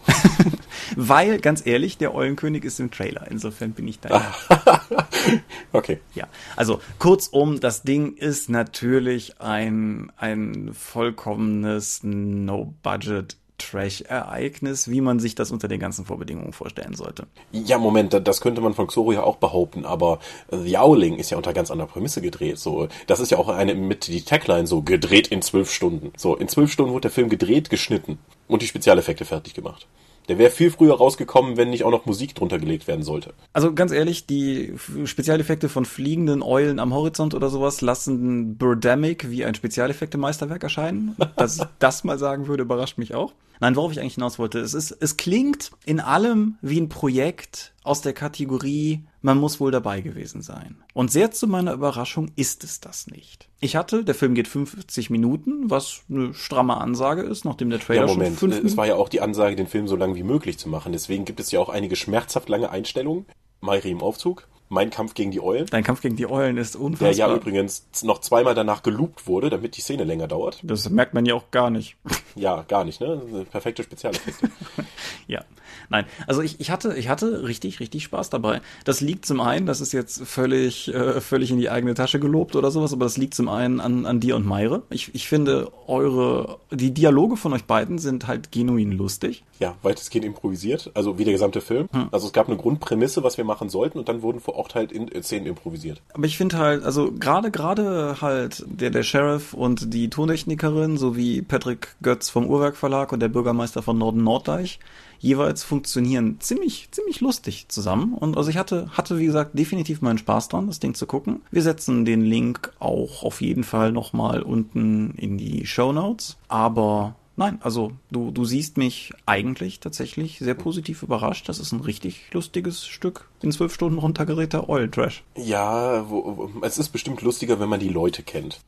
Weil, 0.96 1.40
ganz 1.40 1.66
ehrlich, 1.66 1.98
der 1.98 2.14
Eulenkönig 2.16 2.64
ist 2.64 2.80
im 2.80 2.92
Trailer. 2.92 3.28
Insofern 3.30 3.72
bin 3.72 3.88
ich 3.88 4.00
da. 4.00 4.34
okay. 5.72 6.00
Ja. 6.16 6.28
Also, 6.56 6.82
kurzum, 7.00 7.60
das 7.60 7.84
Ding 7.84 8.16
ist 8.16 8.50
natürlich 8.50 9.40
ein, 9.40 10.12
ein 10.18 10.72
vollkommenes 10.74 12.02
No-Budget 12.04 13.38
Trash-Ereignis, 13.58 14.90
wie 14.90 15.02
man 15.02 15.20
sich 15.20 15.36
das 15.36 15.52
unter 15.52 15.68
den 15.68 15.80
ganzen 15.80 16.06
Vorbedingungen 16.06 16.54
vorstellen 16.54 16.94
sollte. 16.94 17.28
Ja, 17.52 17.78
Moment, 17.78 18.20
das 18.28 18.42
könnte 18.42 18.62
man 18.62 18.74
von 18.74 18.88
Xoro 18.88 19.12
ja 19.12 19.24
auch 19.24 19.38
behaupten, 19.38 19.86
aber 19.86 20.20
The 20.52 20.78
Owling 20.78 21.18
ist 21.18 21.30
ja 21.30 21.38
unter 21.38 21.54
ganz 21.54 21.72
anderer 21.72 21.88
Prämisse 21.88 22.22
gedreht. 22.22 22.60
So, 22.60 22.88
das 23.08 23.20
ist 23.20 23.32
ja 23.32 23.38
auch 23.38 23.50
eine 23.50 23.76
mit 23.76 24.08
die 24.08 24.22
Tagline 24.22 24.68
so 24.68 24.82
gedreht 24.82 25.28
in 25.28 25.42
zwölf 25.42 25.72
Stunden. 25.72 26.12
So, 26.18 26.36
in 26.36 26.48
zwölf 26.48 26.72
Stunden 26.72 26.92
wurde 26.92 27.04
der 27.04 27.12
Film 27.12 27.30
gedreht, 27.30 27.70
geschnitten 27.70 28.20
und 28.48 28.62
die 28.62 28.68
Spezialeffekte 28.68 29.26
fertig 29.26 29.54
gemacht. 29.54 29.88
Der 30.28 30.38
wäre 30.38 30.52
viel 30.52 30.72
früher 30.72 30.98
rausgekommen, 30.98 31.56
wenn 31.56 31.70
nicht 31.70 31.86
auch 31.86 31.92
noch 31.92 32.06
Musik 32.06 32.36
drunter 32.36 32.60
gelegt 32.60 32.88
werden 32.88 33.04
sollte. 33.04 33.34
Also 33.54 33.74
ganz 33.74 33.94
ehrlich, 33.94 34.26
die 34.26 34.74
Spezialeffekte 35.06 35.70
von 35.70 35.86
fliegenden 35.86 36.44
Eulen 36.44 36.80
am 36.80 36.94
Horizont 36.94 37.34
oder 37.34 37.50
sowas 37.50 37.80
lassen 37.80 38.58
Birdemic 38.58 39.30
wie 39.30 39.46
ein 39.46 39.56
Spezialeffekte-Meisterwerk 39.56 40.64
erscheinen. 40.64 41.16
Dass 41.38 41.60
ich 41.60 41.66
das 41.80 42.04
mal 42.04 42.20
sagen 42.20 42.48
würde, 42.48 42.64
überrascht 42.64 42.98
mich 42.98 43.16
auch. 43.16 43.32
Nein, 43.60 43.76
worauf 43.76 43.92
ich 43.92 44.00
eigentlich 44.00 44.16
hinaus 44.16 44.40
wollte, 44.40 44.60
es 44.60 44.74
ist, 44.74 44.92
es 44.92 45.18
klingt 45.18 45.72
in 45.86 46.00
allem 46.00 46.58
wie 46.62 46.80
ein 46.80 46.90
Projekt 46.90 47.74
aus 47.84 48.02
der 48.02 48.14
Kategorie, 48.14 49.06
man 49.22 49.38
muss 49.38 49.60
wohl 49.60 49.72
dabei 49.72 50.02
gewesen 50.02 50.42
sein. 50.42 50.84
Und 50.94 51.12
sehr 51.12 51.32
zu 51.32 51.48
meiner 51.48 51.74
Überraschung 51.74 52.32
ist 52.36 52.64
es 52.64 52.80
das 52.80 53.08
nicht. 53.08 53.50
Ich 53.60 53.76
hatte, 53.76 54.04
der 54.04 54.16
Film 54.16 54.36
geht 54.36 54.48
50 54.48 55.10
Minuten, 55.10 55.70
was 55.70 56.02
eine 56.10 56.34
stramme 56.34 56.78
Ansage 56.78 57.24
ist, 57.24 57.46
nachdem 57.46 57.70
der 57.70 57.80
Trailer 57.80 58.02
ja, 58.02 58.08
Moment, 58.08 58.40
schon 58.40 58.52
fünf 58.52 58.66
Es 58.66 58.78
war 58.78 58.86
ja 58.86 58.96
auch 58.96 59.10
die 59.10 59.22
Ansage, 59.22 59.56
den 59.56 59.68
Film 59.68 59.88
so 59.88 59.96
lang 59.96 60.16
wie 60.16 60.24
möglich 60.24 60.58
zu 60.58 60.70
machen. 60.70 60.92
Deswegen 60.92 61.26
gibt 61.26 61.40
es 61.40 61.52
ja 61.52 61.60
auch 61.60 61.70
einige 61.70 61.96
schmerzhaft 61.96 62.50
lange 62.50 62.70
Einstellungen. 62.70 63.26
Mairi 63.60 63.90
im 63.90 64.02
Aufzug, 64.02 64.48
mein 64.70 64.90
Kampf 64.90 65.14
gegen 65.14 65.32
die 65.32 65.42
Eulen. 65.42 65.66
Dein 65.68 65.84
Kampf 65.84 66.02
gegen 66.02 66.16
die 66.16 66.30
Eulen 66.30 66.58
ist 66.58 66.76
unfassbar. 66.76 67.10
Der 67.10 67.18
ja 67.18 67.34
übrigens 67.34 67.88
noch 68.04 68.20
zweimal 68.20 68.56
danach 68.56 68.84
geloopt 68.84 69.28
wurde, 69.28 69.50
damit 69.50 69.78
die 69.78 69.82
Szene 69.82 70.04
länger 70.04 70.28
dauert. 70.28 70.60
Das 70.64 70.90
merkt 70.90 71.14
man 71.14 71.26
ja 71.26 71.36
auch 71.36 71.52
gar 71.52 71.70
nicht. 71.70 71.96
Ja, 72.36 72.64
gar 72.68 72.84
nicht, 72.84 73.02
ne? 73.02 73.46
Perfekte 73.50 73.84
Spezialeffekte. 73.84 74.50
ja. 75.28 75.44
Nein, 75.90 76.06
also 76.28 76.42
ich, 76.42 76.60
ich 76.60 76.72
hatte 76.72 76.96
ich 76.98 77.10
hatte 77.10 77.44
richtig 77.44 77.80
richtig 77.80 78.04
Spaß 78.04 78.30
dabei. 78.30 78.62
Das 78.86 79.02
liegt 79.02 79.26
zum 79.26 79.42
einen, 79.42 79.66
das 79.66 79.82
ist 79.82 79.94
jetzt 79.94 80.24
völlig 80.26 80.94
äh, 80.94 81.22
völlig 81.22 81.52
in 81.52 81.58
die 81.58 81.70
eigene 81.70 81.94
Tasche 81.94 82.20
gelobt 82.20 82.56
oder 82.56 82.72
sowas, 82.72 82.94
aber 82.94 83.06
das 83.06 83.18
liegt 83.18 83.34
zum 83.34 83.50
einen 83.50 83.80
an, 83.80 84.06
an 84.06 84.20
dir 84.20 84.36
und 84.36 84.46
Meire. 84.46 84.84
Ich, 84.90 85.14
ich 85.14 85.28
finde 85.28 85.72
eure 85.88 86.60
die 86.72 86.94
Dialoge 86.94 87.38
von 87.38 87.54
euch 87.54 87.66
beiden 87.66 87.98
sind 88.00 88.28
halt 88.28 88.52
genuin 88.52 88.92
lustig. 88.92 89.44
Ja, 89.60 89.76
weitestgehend 89.82 90.26
improvisiert, 90.26 90.92
also 90.94 91.18
wie 91.18 91.24
der 91.24 91.34
gesamte 91.34 91.62
Film. 91.62 91.90
Hm. 91.92 92.10
Also 92.12 92.28
es 92.28 92.34
gab 92.34 92.48
eine 92.48 92.58
Grundprämisse, 92.58 93.24
was 93.24 93.38
wir 93.38 93.46
machen 93.46 93.70
sollten 93.70 93.98
und 93.98 94.08
dann 94.08 94.22
wurden 94.22 94.40
vor 94.40 94.56
Ort 94.56 94.76
halt 94.76 94.92
in, 94.92 95.10
Szenen 95.24 95.48
improvisiert. 95.48 96.02
Aber 96.14 96.26
ich 96.26 96.38
finde 96.38 96.58
halt, 96.58 96.84
also 96.84 97.12
gerade 97.12 97.52
gerade 97.52 98.22
halt 98.22 98.64
der 98.68 98.90
der 98.90 99.04
Sheriff 99.04 99.54
und 99.54 99.94
die 99.94 100.10
Tontechnikerin 100.10 100.98
sowie 100.98 101.42
Patrick 101.42 101.96
Götz 102.02 102.30
vom 102.30 102.48
Uhrwerk 102.48 102.76
Verlag 102.76 103.12
und 103.12 103.20
der 103.20 103.30
Bürgermeister 103.30 103.82
von 103.82 103.98
Norden 103.98 104.24
Norddeich 104.24 104.80
jeweils 105.20 105.64
funktionieren 105.64 106.38
ziemlich, 106.40 106.90
ziemlich 106.92 107.22
lustig 107.22 107.68
zusammen. 107.70 108.14
Und 108.14 108.38
also 108.38 108.50
ich 108.50 108.58
hatte, 108.58 108.90
hatte, 108.92 109.20
wie 109.20 109.26
gesagt, 109.26 109.58
definitiv 109.58 110.02
meinen 110.02 110.18
Spaß 110.18 110.50
dran, 110.50 110.68
das 110.68 110.80
Ding 110.80 110.94
zu 110.94 111.06
gucken. 111.06 111.42
Wir 111.52 111.62
setzen 111.62 112.06
den 112.06 112.22
Link 112.22 112.72
auch 112.80 113.24
auf 113.24 113.42
jeden 113.42 113.64
Fall 113.64 113.92
nochmal 113.92 114.42
unten 114.42 115.12
in 115.12 115.38
die 115.38 115.66
Show 115.66 115.92
Notes. 115.92 116.38
Aber 116.48 117.16
Nein, 117.38 117.60
also 117.62 117.92
du, 118.10 118.32
du 118.32 118.46
siehst 118.46 118.78
mich 118.78 119.14
eigentlich 119.28 119.80
tatsächlich 119.80 120.40
sehr 120.40 120.56
positiv 120.56 121.04
überrascht. 121.04 121.48
Das 121.48 121.60
ist 121.60 121.72
ein 121.72 121.82
richtig 121.82 122.34
lustiges 122.34 122.88
Stück 122.88 123.30
in 123.44 123.52
zwölf 123.52 123.74
Stunden 123.74 124.00
runtergeräter 124.00 124.68
Oil 124.70 124.90
Trash. 124.90 125.24
Ja, 125.36 126.10
wo, 126.10 126.50
es 126.64 126.80
ist 126.80 126.90
bestimmt 126.90 127.22
lustiger, 127.22 127.60
wenn 127.60 127.70
man 127.70 127.80
die 127.80 127.90
Leute 127.90 128.24
kennt. 128.24 128.60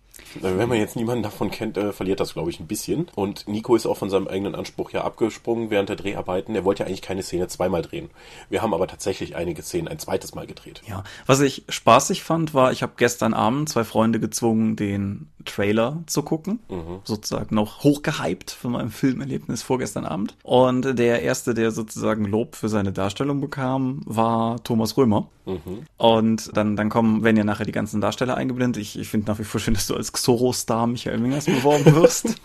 Wenn 0.42 0.70
man 0.70 0.78
jetzt 0.78 0.96
niemanden 0.96 1.24
davon 1.24 1.50
kennt, 1.50 1.78
äh, 1.78 1.92
verliert 1.92 2.20
das, 2.20 2.34
glaube 2.34 2.50
ich, 2.50 2.60
ein 2.60 2.68
bisschen. 2.68 3.08
Und 3.16 3.48
Nico 3.48 3.76
ist 3.76 3.86
auch 3.86 3.98
von 3.98 4.10
seinem 4.10 4.28
eigenen 4.28 4.56
Anspruch 4.56 4.92
ja 4.92 5.04
abgesprungen 5.04 5.70
während 5.70 5.90
der 5.90 5.96
Dreharbeiten. 5.96 6.56
Er 6.56 6.66
wollte 6.66 6.84
ja 6.84 6.88
eigentlich 6.88 7.02
keine 7.02 7.24
Szene 7.24 7.48
zweimal 7.48 7.82
drehen. 7.82 8.10
Wir 8.50 8.62
haben 8.62 8.74
aber 8.74 8.88
tatsächlich 8.88 9.36
einige 9.36 9.62
Szenen 9.62 9.88
ein 9.88 10.00
zweites 10.00 10.36
Mal 10.36 10.46
gedreht. 10.46 10.82
Ja, 10.88 11.04
was 11.26 11.40
ich 11.40 11.64
spaßig 11.70 12.24
fand, 12.24 12.54
war, 12.54 12.72
ich 12.72 12.84
habe 12.84 12.94
gestern 12.98 13.34
Abend 13.34 13.70
zwei 13.70 13.84
Freunde 13.84 14.20
gezwungen, 14.20 14.76
den 14.76 15.30
Trailer 15.46 16.04
zu 16.06 16.22
gucken. 16.22 16.60
Mhm. 16.70 17.00
Sozusagen 17.04 17.56
noch 17.56 17.84
hochgehypt 17.84 18.52
von 18.60 18.74
meinem 18.74 18.92
Filmerlebnis 18.92 19.62
vorgestern 19.62 20.06
Abend. 20.06 20.36
Und 20.44 21.00
der 21.00 21.22
erste, 21.22 21.54
der 21.54 21.72
sozusagen 21.72 22.26
Lob 22.26 22.56
für 22.56 22.68
seine 22.68 22.92
Darstellung 22.92 23.40
bekam, 23.40 24.02
war 24.06 24.62
Thomas 24.64 24.98
Römer. 24.98 25.28
Mhm. 25.46 25.86
Und 25.98 26.56
dann, 26.56 26.76
dann 26.76 26.90
kommen, 26.90 27.24
wenn 27.24 27.38
ja 27.38 27.44
nachher 27.44 27.66
die 27.66 27.72
ganzen 27.72 28.02
Darsteller 28.02 28.36
eingeblendet. 28.36 28.82
Ich, 28.82 29.00
ich 29.00 29.08
finde 29.08 29.32
nach 29.32 29.40
wie 29.40 29.44
vor 29.44 29.60
schön, 29.62 29.74
dass 29.74 29.88
du 29.88 29.96
als 29.96 30.12
Xoro-Star 30.12 30.88
Michael 30.88 31.24
Wingers 31.24 31.46
beworben 31.46 31.96
wirst. 31.96 32.36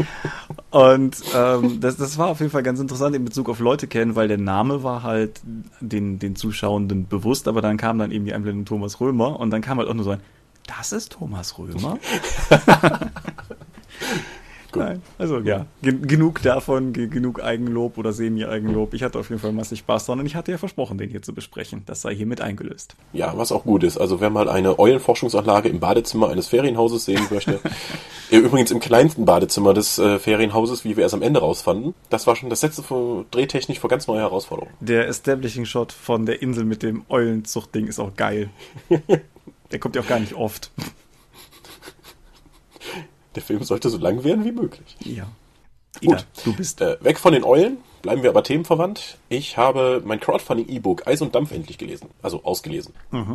Und 0.70 1.16
ähm, 1.34 1.80
das, 1.80 1.96
das 1.96 2.16
war 2.16 2.28
auf 2.28 2.40
jeden 2.40 2.50
Fall 2.50 2.62
ganz 2.62 2.80
interessant 2.80 3.14
in 3.14 3.24
Bezug 3.24 3.48
auf 3.48 3.58
Leute 3.60 3.86
kennen, 3.86 4.16
weil 4.16 4.28
der 4.28 4.38
Name 4.38 4.82
war 4.82 5.02
halt 5.02 5.40
den, 5.80 6.18
den 6.18 6.36
Zuschauenden 6.36 7.06
bewusst, 7.06 7.48
aber 7.48 7.60
dann 7.60 7.76
kam 7.76 7.98
dann 7.98 8.12
eben 8.12 8.24
die 8.24 8.32
Einblendung 8.32 8.64
Thomas 8.64 9.00
Römer 9.00 9.38
und 9.38 9.50
dann 9.50 9.60
kam 9.60 9.78
halt 9.78 9.88
auch 9.88 9.94
nur 9.94 10.04
so 10.04 10.10
ein, 10.10 10.20
das 10.66 10.92
ist 10.92 11.12
Thomas 11.12 11.58
Römer? 11.58 11.98
Gut. 14.72 14.82
Nein, 14.82 15.02
also 15.18 15.38
ja, 15.40 15.66
gen 15.82 16.06
genug 16.06 16.42
davon, 16.42 16.92
genug 16.92 17.42
Eigenlob 17.42 17.98
oder 17.98 18.12
Semi-Eigenlob. 18.12 18.94
Ich 18.94 19.02
hatte 19.02 19.18
auf 19.18 19.28
jeden 19.28 19.40
Fall 19.40 19.52
massig 19.52 19.80
Spaß 19.80 20.06
dran 20.06 20.20
und 20.20 20.26
ich 20.26 20.36
hatte 20.36 20.52
ja 20.52 20.58
versprochen, 20.58 20.98
den 20.98 21.10
hier 21.10 21.22
zu 21.22 21.34
besprechen. 21.34 21.82
Das 21.86 22.02
sei 22.02 22.14
hiermit 22.14 22.40
eingelöst. 22.40 22.94
Ja, 23.12 23.32
was 23.36 23.52
auch 23.52 23.64
gut 23.64 23.82
ist. 23.82 23.98
Also 23.98 24.20
wer 24.20 24.30
mal 24.30 24.48
eine 24.48 24.78
Eulenforschungsanlage 24.78 25.68
im 25.68 25.80
Badezimmer 25.80 26.28
eines 26.28 26.48
Ferienhauses 26.48 27.04
sehen 27.04 27.22
möchte, 27.30 27.60
übrigens 28.30 28.70
im 28.70 28.80
kleinsten 28.80 29.24
Badezimmer 29.24 29.74
des 29.74 29.98
äh, 29.98 30.18
Ferienhauses, 30.18 30.84
wie 30.84 30.96
wir 30.96 31.02
erst 31.02 31.14
am 31.14 31.22
Ende 31.22 31.40
rausfanden, 31.40 31.94
das 32.08 32.26
war 32.26 32.36
schon 32.36 32.50
das 32.50 32.62
letzte 32.62 32.82
von 32.82 33.26
drehtechnisch 33.30 33.80
vor 33.80 33.90
ganz 33.90 34.06
neue 34.06 34.20
Herausforderungen. 34.20 34.74
Der 34.80 35.08
Establishing-Shot 35.08 35.92
von 35.92 36.26
der 36.26 36.42
Insel 36.42 36.64
mit 36.64 36.82
dem 36.82 37.02
Eulenzuchtding 37.08 37.86
ist 37.86 37.98
auch 37.98 38.14
geil. 38.14 38.50
der 39.72 39.78
kommt 39.78 39.96
ja 39.96 40.02
auch 40.02 40.08
gar 40.08 40.20
nicht 40.20 40.34
oft. 40.34 40.70
Der 43.34 43.42
Film 43.42 43.62
sollte 43.62 43.90
so 43.90 43.98
lang 43.98 44.24
werden 44.24 44.44
wie 44.44 44.52
möglich. 44.52 44.96
Ja. 45.00 45.24
Gut, 45.94 46.02
Ida, 46.02 46.24
du 46.44 46.54
bist. 46.54 46.80
Äh, 46.80 46.96
weg 47.02 47.18
von 47.18 47.32
den 47.32 47.44
Eulen, 47.44 47.78
bleiben 48.02 48.22
wir 48.22 48.30
aber 48.30 48.42
themenverwandt. 48.42 49.18
Ich 49.28 49.56
habe 49.56 50.02
mein 50.04 50.20
Crowdfunding-E-Book 50.20 51.06
Eis 51.06 51.22
und 51.22 51.34
Dampf 51.34 51.52
endlich 51.52 51.78
gelesen, 51.78 52.08
also 52.22 52.42
ausgelesen. 52.44 52.94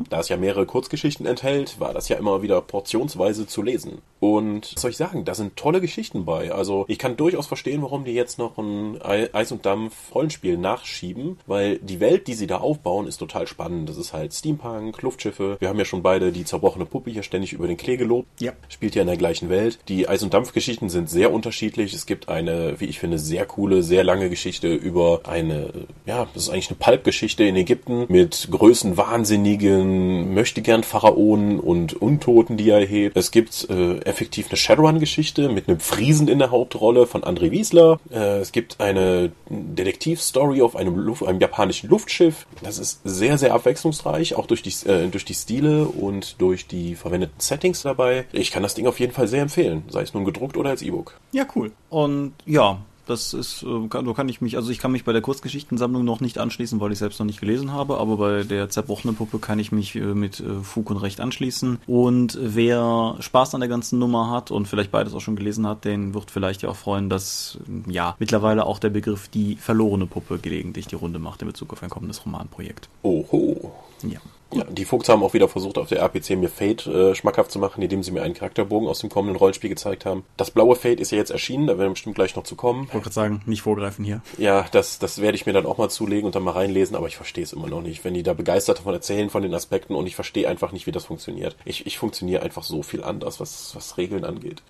Da 0.09 0.19
es 0.19 0.29
ja 0.29 0.37
mehrere 0.37 0.65
Kurzgeschichten 0.65 1.25
enthält, 1.25 1.79
war 1.79 1.93
das 1.93 2.09
ja 2.09 2.17
immer 2.17 2.41
wieder 2.41 2.61
portionsweise 2.61 3.47
zu 3.47 3.61
lesen. 3.61 3.99
Und 4.19 4.73
was 4.73 4.81
soll 4.81 4.91
ich 4.91 4.97
sagen, 4.97 5.25
da 5.25 5.35
sind 5.35 5.55
tolle 5.55 5.81
Geschichten 5.81 6.25
bei. 6.25 6.51
Also 6.51 6.85
ich 6.87 6.97
kann 6.97 7.15
durchaus 7.17 7.47
verstehen, 7.47 7.81
warum 7.81 8.05
die 8.05 8.11
jetzt 8.13 8.39
noch 8.39 8.57
ein 8.57 9.01
Ei- 9.01 9.29
Eis 9.33 9.51
und 9.51 9.65
Dampf 9.65 10.13
Rollenspiel 10.13 10.57
nachschieben, 10.57 11.37
weil 11.45 11.77
die 11.79 11.99
Welt, 11.99 12.27
die 12.27 12.33
sie 12.33 12.47
da 12.47 12.57
aufbauen, 12.57 13.07
ist 13.07 13.17
total 13.17 13.47
spannend. 13.47 13.87
Das 13.89 13.97
ist 13.97 14.13
halt 14.13 14.33
Steampunk, 14.33 15.01
Luftschiffe. 15.01 15.57
Wir 15.59 15.69
haben 15.69 15.79
ja 15.79 15.85
schon 15.85 16.01
beide 16.01 16.31
die 16.31 16.45
zerbrochene 16.45 16.85
Puppe 16.85 17.11
hier 17.11 17.23
ständig 17.23 17.53
über 17.53 17.67
den 17.67 17.77
Klee 17.77 17.97
gelobt. 17.97 18.27
Ja. 18.41 18.53
Spielt 18.69 18.95
ja 18.95 19.01
in 19.01 19.07
der 19.07 19.17
gleichen 19.17 19.49
Welt. 19.49 19.79
Die 19.87 20.07
Eis- 20.09 20.23
und 20.23 20.33
Dampfgeschichten 20.33 20.89
sind 20.89 21.09
sehr 21.09 21.31
unterschiedlich. 21.31 21.93
Es 21.93 22.05
gibt 22.05 22.29
eine, 22.29 22.79
wie 22.79 22.85
ich 22.85 22.99
finde, 22.99 23.19
sehr 23.19 23.45
coole, 23.45 23.83
sehr 23.83 24.03
lange 24.03 24.29
Geschichte 24.29 24.54
über 24.63 25.21
eine, 25.23 25.69
ja, 26.05 26.27
das 26.33 26.43
ist 26.43 26.49
eigentlich 26.49 26.69
eine 26.69 26.77
Pulp-Geschichte 26.79 27.43
in 27.43 27.55
Ägypten 27.55 28.05
mit 28.07 28.47
größten 28.49 28.97
wahnsinnigen, 28.97 30.33
möchte 30.33 30.61
gern 30.61 30.83
Pharaonen 30.83 31.59
und 31.59 31.93
Untoten, 31.93 32.57
die 32.57 32.69
er 32.69 32.79
erhebt. 32.79 33.17
Es 33.17 33.31
gibt 33.31 33.67
äh, 33.69 33.97
effektiv 33.99 34.47
eine 34.49 34.57
Shadowrun-Geschichte 34.57 35.49
mit 35.49 35.67
einem 35.67 35.79
Friesen 35.79 36.27
in 36.27 36.39
der 36.39 36.51
Hauptrolle 36.51 37.07
von 37.07 37.23
André 37.23 37.51
Wiesler. 37.51 37.99
Äh, 38.11 38.39
es 38.39 38.51
gibt 38.51 38.79
eine 38.79 39.31
Detektivstory 39.49 40.61
auf 40.61 40.75
einem, 40.75 40.95
Luft, 40.95 41.25
einem 41.25 41.39
japanischen 41.39 41.89
Luftschiff. 41.89 42.47
Das 42.63 42.77
ist 42.77 43.01
sehr, 43.03 43.37
sehr 43.37 43.53
abwechslungsreich, 43.53 44.35
auch 44.35 44.45
durch 44.45 44.61
die, 44.61 44.73
äh, 44.87 45.07
durch 45.07 45.25
die 45.25 45.33
Stile 45.33 45.85
und 45.85 46.39
durch 46.39 46.67
die 46.67 46.95
verwendeten 46.95 47.39
Settings 47.39 47.81
dabei. 47.81 48.25
Ich 48.31 48.51
kann 48.51 48.63
das 48.63 48.75
Ding 48.75 48.87
auf 48.87 48.99
jeden 48.99 49.13
Fall 49.13 49.27
sehr 49.27 49.41
empfehlen, 49.41 49.83
sei 49.89 50.01
es 50.01 50.13
nun 50.13 50.25
gedruckt 50.25 50.57
oder 50.57 50.69
als 50.69 50.81
E-Book. 50.81 51.19
Ja, 51.31 51.45
cool. 51.55 51.71
Und 51.89 52.33
ja, 52.45 52.79
das 53.05 53.33
ist, 53.33 53.63
äh, 53.63 53.87
kann, 53.87 54.05
so 54.05 54.13
kann 54.13 54.29
ich 54.29 54.41
mich, 54.41 54.57
also 54.57 54.71
ich 54.71 54.79
kann 54.79 54.91
mich 54.91 55.03
bei 55.03 55.13
der 55.13 55.21
Kurzgeschichtensammlung 55.21 56.03
noch 56.03 56.19
nicht 56.19 56.37
anschließen, 56.37 56.79
weil 56.79 56.91
ich 56.91 56.99
selbst 56.99 57.19
noch 57.19 57.25
nicht 57.25 57.39
gelesen 57.39 57.71
habe, 57.71 57.97
aber 57.97 58.17
bei 58.17 58.43
der 58.43 58.69
zerbrochenen 58.69 59.15
Puppe 59.15 59.39
kann 59.39 59.59
ich 59.59 59.71
mich 59.71 59.95
äh, 59.95 59.99
mit 59.99 60.39
äh, 60.39 60.61
Fug 60.61 60.89
und 60.89 60.97
Recht 60.97 61.19
anschließen. 61.19 61.79
Und 61.87 62.37
wer 62.41 63.15
Spaß 63.19 63.55
an 63.55 63.61
der 63.61 63.69
ganzen 63.69 63.99
Nummer 63.99 64.29
hat 64.29 64.51
und 64.51 64.67
vielleicht 64.67 64.91
beides 64.91 65.13
auch 65.13 65.21
schon 65.21 65.35
gelesen 65.35 65.67
hat, 65.67 65.85
den 65.85 66.13
wird 66.13 66.31
vielleicht 66.31 66.61
ja 66.61 66.69
auch 66.69 66.75
freuen, 66.75 67.09
dass 67.09 67.57
äh, 67.67 67.91
ja 67.91 68.15
mittlerweile 68.19 68.65
auch 68.65 68.79
der 68.79 68.89
Begriff 68.89 69.27
die 69.27 69.55
verlorene 69.55 70.05
Puppe 70.05 70.39
gelegentlich 70.39 70.87
die 70.87 70.95
Runde 70.95 71.19
macht 71.19 71.41
in 71.41 71.47
Bezug 71.47 71.73
auf 71.73 71.83
ein 71.83 71.89
kommendes 71.89 72.25
Romanprojekt. 72.25 72.89
Oho. 73.03 73.73
Ja. 74.03 74.19
Ja, 74.55 74.63
die 74.65 74.85
Fuchs 74.85 75.09
haben 75.09 75.23
auch 75.23 75.33
wieder 75.33 75.47
versucht, 75.47 75.77
auf 75.77 75.89
der 75.89 75.99
RPC 75.99 76.31
mir 76.31 76.49
Fate 76.49 76.87
äh, 76.87 77.15
schmackhaft 77.15 77.51
zu 77.51 77.59
machen, 77.59 77.81
indem 77.81 78.03
sie 78.03 78.11
mir 78.11 78.23
einen 78.23 78.33
Charakterbogen 78.33 78.87
aus 78.87 78.99
dem 78.99 79.09
kommenden 79.09 79.35
Rollenspiel 79.35 79.69
gezeigt 79.69 80.05
haben. 80.05 80.23
Das 80.37 80.51
blaue 80.51 80.75
Fate 80.75 80.99
ist 80.99 81.11
ja 81.11 81.17
jetzt 81.17 81.31
erschienen, 81.31 81.67
da 81.67 81.73
werden 81.77 81.89
wir 81.89 81.93
bestimmt 81.93 82.15
gleich 82.15 82.35
noch 82.35 82.43
zu 82.43 82.55
kommen. 82.55 82.85
Ich 82.87 82.93
wollte 82.93 83.03
gerade 83.03 83.13
sagen, 83.13 83.41
nicht 83.45 83.61
vorgreifen 83.61 84.05
hier. 84.05 84.21
Ja, 84.37 84.65
das, 84.71 84.99
das 84.99 85.21
werde 85.21 85.35
ich 85.35 85.45
mir 85.45 85.53
dann 85.53 85.65
auch 85.65 85.77
mal 85.77 85.89
zulegen 85.89 86.25
und 86.25 86.35
dann 86.35 86.43
mal 86.43 86.51
reinlesen, 86.51 86.95
aber 86.95 87.07
ich 87.07 87.17
verstehe 87.17 87.43
es 87.43 87.53
immer 87.53 87.67
noch 87.67 87.81
nicht. 87.81 88.03
Wenn 88.03 88.13
die 88.13 88.23
da 88.23 88.33
begeistert 88.33 88.79
davon 88.79 88.93
erzählen, 88.93 89.29
von 89.29 89.43
den 89.43 89.53
Aspekten 89.53 89.95
und 89.95 90.07
ich 90.07 90.15
verstehe 90.15 90.47
einfach 90.47 90.71
nicht, 90.71 90.87
wie 90.87 90.91
das 90.91 91.05
funktioniert. 91.05 91.55
Ich, 91.65 91.85
ich 91.85 91.97
funktioniere 91.97 92.41
einfach 92.41 92.63
so 92.63 92.83
viel 92.83 93.03
anders, 93.03 93.39
was, 93.39 93.75
was 93.75 93.97
Regeln 93.97 94.23
angeht. 94.23 94.63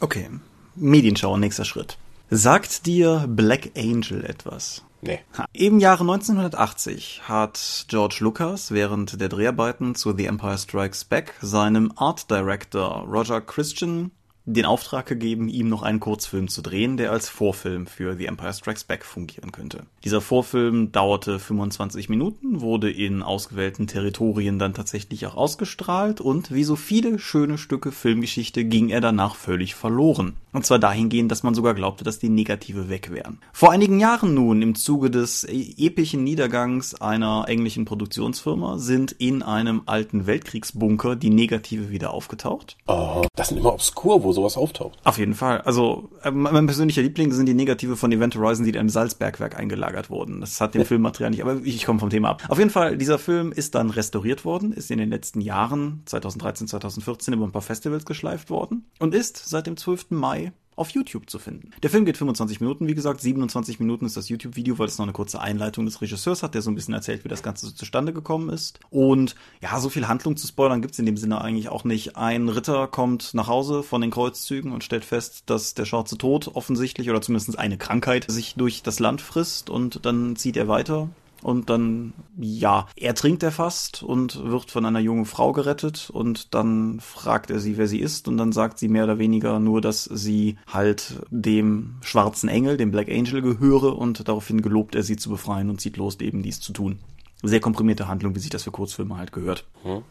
Okay. 0.00 0.28
Medienschau, 0.74 1.36
nächster 1.36 1.64
Schritt. 1.64 1.98
Sagt 2.30 2.84
dir 2.84 3.24
Black 3.26 3.70
Angel 3.74 4.22
etwas? 4.22 4.84
Nee. 5.00 5.20
Im 5.54 5.78
Jahre 5.78 6.02
1980 6.02 7.22
hat 7.26 7.86
George 7.88 8.18
Lucas 8.20 8.70
während 8.70 9.18
der 9.18 9.30
Dreharbeiten 9.30 9.94
zu 9.94 10.14
The 10.14 10.26
Empire 10.26 10.58
Strikes 10.58 11.04
Back 11.04 11.34
seinem 11.40 11.90
Art 11.96 12.30
Director 12.30 13.06
Roger 13.06 13.40
Christian 13.40 14.10
den 14.54 14.64
Auftrag 14.64 15.06
gegeben, 15.06 15.48
ihm 15.48 15.68
noch 15.68 15.82
einen 15.82 16.00
Kurzfilm 16.00 16.48
zu 16.48 16.62
drehen, 16.62 16.96
der 16.96 17.12
als 17.12 17.28
Vorfilm 17.28 17.86
für 17.86 18.16
The 18.16 18.26
Empire 18.26 18.52
Strikes 18.52 18.84
Back 18.84 19.04
fungieren 19.04 19.52
könnte. 19.52 19.84
Dieser 20.04 20.20
Vorfilm 20.20 20.90
dauerte 20.90 21.38
25 21.38 22.08
Minuten, 22.08 22.60
wurde 22.60 22.90
in 22.90 23.22
ausgewählten 23.22 23.86
Territorien 23.86 24.58
dann 24.58 24.74
tatsächlich 24.74 25.26
auch 25.26 25.36
ausgestrahlt 25.36 26.20
und 26.20 26.52
wie 26.52 26.64
so 26.64 26.76
viele 26.76 27.18
schöne 27.18 27.58
Stücke 27.58 27.92
Filmgeschichte 27.92 28.64
ging 28.64 28.88
er 28.88 29.00
danach 29.00 29.34
völlig 29.34 29.74
verloren. 29.74 30.36
Und 30.52 30.64
zwar 30.64 30.78
dahingehend, 30.78 31.30
dass 31.30 31.42
man 31.42 31.54
sogar 31.54 31.74
glaubte, 31.74 32.04
dass 32.04 32.18
die 32.18 32.30
Negative 32.30 32.88
weg 32.88 33.10
wären. 33.12 33.38
Vor 33.52 33.70
einigen 33.70 34.00
Jahren 34.00 34.32
nun, 34.34 34.62
im 34.62 34.74
Zuge 34.74 35.10
des 35.10 35.44
e- 35.44 35.74
epischen 35.76 36.24
Niedergangs 36.24 36.94
einer 36.94 37.44
englischen 37.48 37.84
Produktionsfirma, 37.84 38.78
sind 38.78 39.12
in 39.12 39.42
einem 39.42 39.82
alten 39.86 40.26
Weltkriegsbunker 40.26 41.16
die 41.16 41.30
Negative 41.30 41.90
wieder 41.90 42.14
aufgetaucht. 42.14 42.78
Oh, 42.86 43.26
das 43.36 43.48
sind 43.48 43.58
immer 43.58 43.74
obskur, 43.74 44.22
wo 44.24 44.32
sowas 44.38 44.56
auftaucht. 44.56 44.98
Auf 45.04 45.18
jeden 45.18 45.34
Fall. 45.34 45.60
Also 45.62 46.08
äh, 46.22 46.30
mein 46.30 46.66
persönlicher 46.66 47.02
Liebling 47.02 47.32
sind 47.32 47.46
die 47.46 47.54
Negative 47.54 47.96
von 47.96 48.12
Event 48.12 48.36
Horizon, 48.36 48.64
die 48.64 48.70
in 48.70 48.76
einem 48.76 48.88
Salzbergwerk 48.88 49.58
eingelagert 49.58 50.10
wurden. 50.10 50.40
Das 50.40 50.60
hat 50.60 50.74
dem 50.74 50.84
Filmmaterial 50.84 51.30
nicht, 51.30 51.42
aber 51.42 51.60
ich 51.62 51.84
komme 51.84 51.98
vom 51.98 52.10
Thema 52.10 52.30
ab. 52.30 52.42
Auf 52.48 52.58
jeden 52.58 52.70
Fall, 52.70 52.96
dieser 52.96 53.18
Film 53.18 53.52
ist 53.52 53.74
dann 53.74 53.90
restauriert 53.90 54.44
worden, 54.44 54.72
ist 54.72 54.90
in 54.90 54.98
den 54.98 55.10
letzten 55.10 55.40
Jahren, 55.40 56.02
2013, 56.06 56.68
2014, 56.68 57.34
über 57.34 57.44
ein 57.44 57.52
paar 57.52 57.62
Festivals 57.62 58.04
geschleift 58.04 58.50
worden 58.50 58.86
und 58.98 59.14
ist 59.14 59.48
seit 59.48 59.66
dem 59.66 59.76
12. 59.76 60.10
Mai 60.10 60.52
auf 60.78 60.90
YouTube 60.90 61.28
zu 61.28 61.38
finden. 61.38 61.70
Der 61.82 61.90
Film 61.90 62.04
geht 62.04 62.16
25 62.16 62.60
Minuten, 62.60 62.86
wie 62.86 62.94
gesagt, 62.94 63.20
27 63.20 63.80
Minuten 63.80 64.06
ist 64.06 64.16
das 64.16 64.28
YouTube-Video, 64.28 64.78
weil 64.78 64.86
es 64.86 64.98
noch 64.98 65.06
eine 65.06 65.12
kurze 65.12 65.40
Einleitung 65.40 65.84
des 65.84 66.00
Regisseurs 66.00 66.42
hat, 66.42 66.54
der 66.54 66.62
so 66.62 66.70
ein 66.70 66.74
bisschen 66.74 66.94
erzählt, 66.94 67.24
wie 67.24 67.28
das 67.28 67.42
Ganze 67.42 67.66
so 67.66 67.72
zustande 67.72 68.12
gekommen 68.12 68.48
ist. 68.48 68.80
Und 68.90 69.34
ja, 69.60 69.78
so 69.80 69.88
viel 69.88 70.08
Handlung 70.08 70.36
zu 70.36 70.46
spoilern 70.46 70.82
gibt's 70.82 70.98
in 70.98 71.06
dem 71.06 71.16
Sinne 71.16 71.40
eigentlich 71.40 71.68
auch 71.68 71.84
nicht. 71.84 72.16
Ein 72.16 72.48
Ritter 72.48 72.86
kommt 72.86 73.34
nach 73.34 73.48
Hause 73.48 73.82
von 73.82 74.00
den 74.00 74.10
Kreuzzügen 74.10 74.72
und 74.72 74.84
stellt 74.84 75.04
fest, 75.04 75.44
dass 75.46 75.74
der 75.74 75.84
schwarze 75.84 76.16
Tod 76.16 76.48
offensichtlich 76.54 77.10
oder 77.10 77.20
zumindest 77.20 77.58
eine 77.58 77.78
Krankheit 77.78 78.26
sich 78.28 78.54
durch 78.54 78.82
das 78.82 79.00
Land 79.00 79.20
frisst 79.20 79.70
und 79.70 80.04
dann 80.06 80.36
zieht 80.36 80.56
er 80.56 80.68
weiter 80.68 81.08
und 81.42 81.70
dann, 81.70 82.12
ja, 82.38 82.86
ertrinkt 82.96 83.42
er 83.42 83.52
fast 83.52 84.02
und 84.02 84.42
wird 84.44 84.70
von 84.70 84.84
einer 84.84 85.00
jungen 85.00 85.26
Frau 85.26 85.52
gerettet 85.52 86.10
und 86.10 86.54
dann 86.54 87.00
fragt 87.00 87.50
er 87.50 87.60
sie, 87.60 87.76
wer 87.76 87.88
sie 87.88 88.00
ist 88.00 88.28
und 88.28 88.36
dann 88.36 88.52
sagt 88.52 88.78
sie 88.78 88.88
mehr 88.88 89.04
oder 89.04 89.18
weniger 89.18 89.58
nur, 89.58 89.80
dass 89.80 90.04
sie 90.04 90.56
halt 90.66 91.20
dem 91.30 91.96
schwarzen 92.00 92.48
Engel, 92.48 92.76
dem 92.76 92.90
Black 92.90 93.08
Angel 93.08 93.42
gehöre 93.42 93.96
und 93.96 94.28
daraufhin 94.28 94.62
gelobt 94.62 94.94
er 94.94 95.02
sie 95.02 95.16
zu 95.16 95.30
befreien 95.30 95.70
und 95.70 95.80
zieht 95.80 95.96
los, 95.96 96.18
eben 96.20 96.42
dies 96.42 96.60
zu 96.60 96.72
tun. 96.72 96.98
Sehr 97.40 97.60
komprimierte 97.60 98.08
Handlung, 98.08 98.34
wie 98.34 98.40
sich 98.40 98.50
das 98.50 98.64
für 98.64 98.72
Kurzfilme 98.72 99.16
halt 99.16 99.30
gehört. 99.30 99.64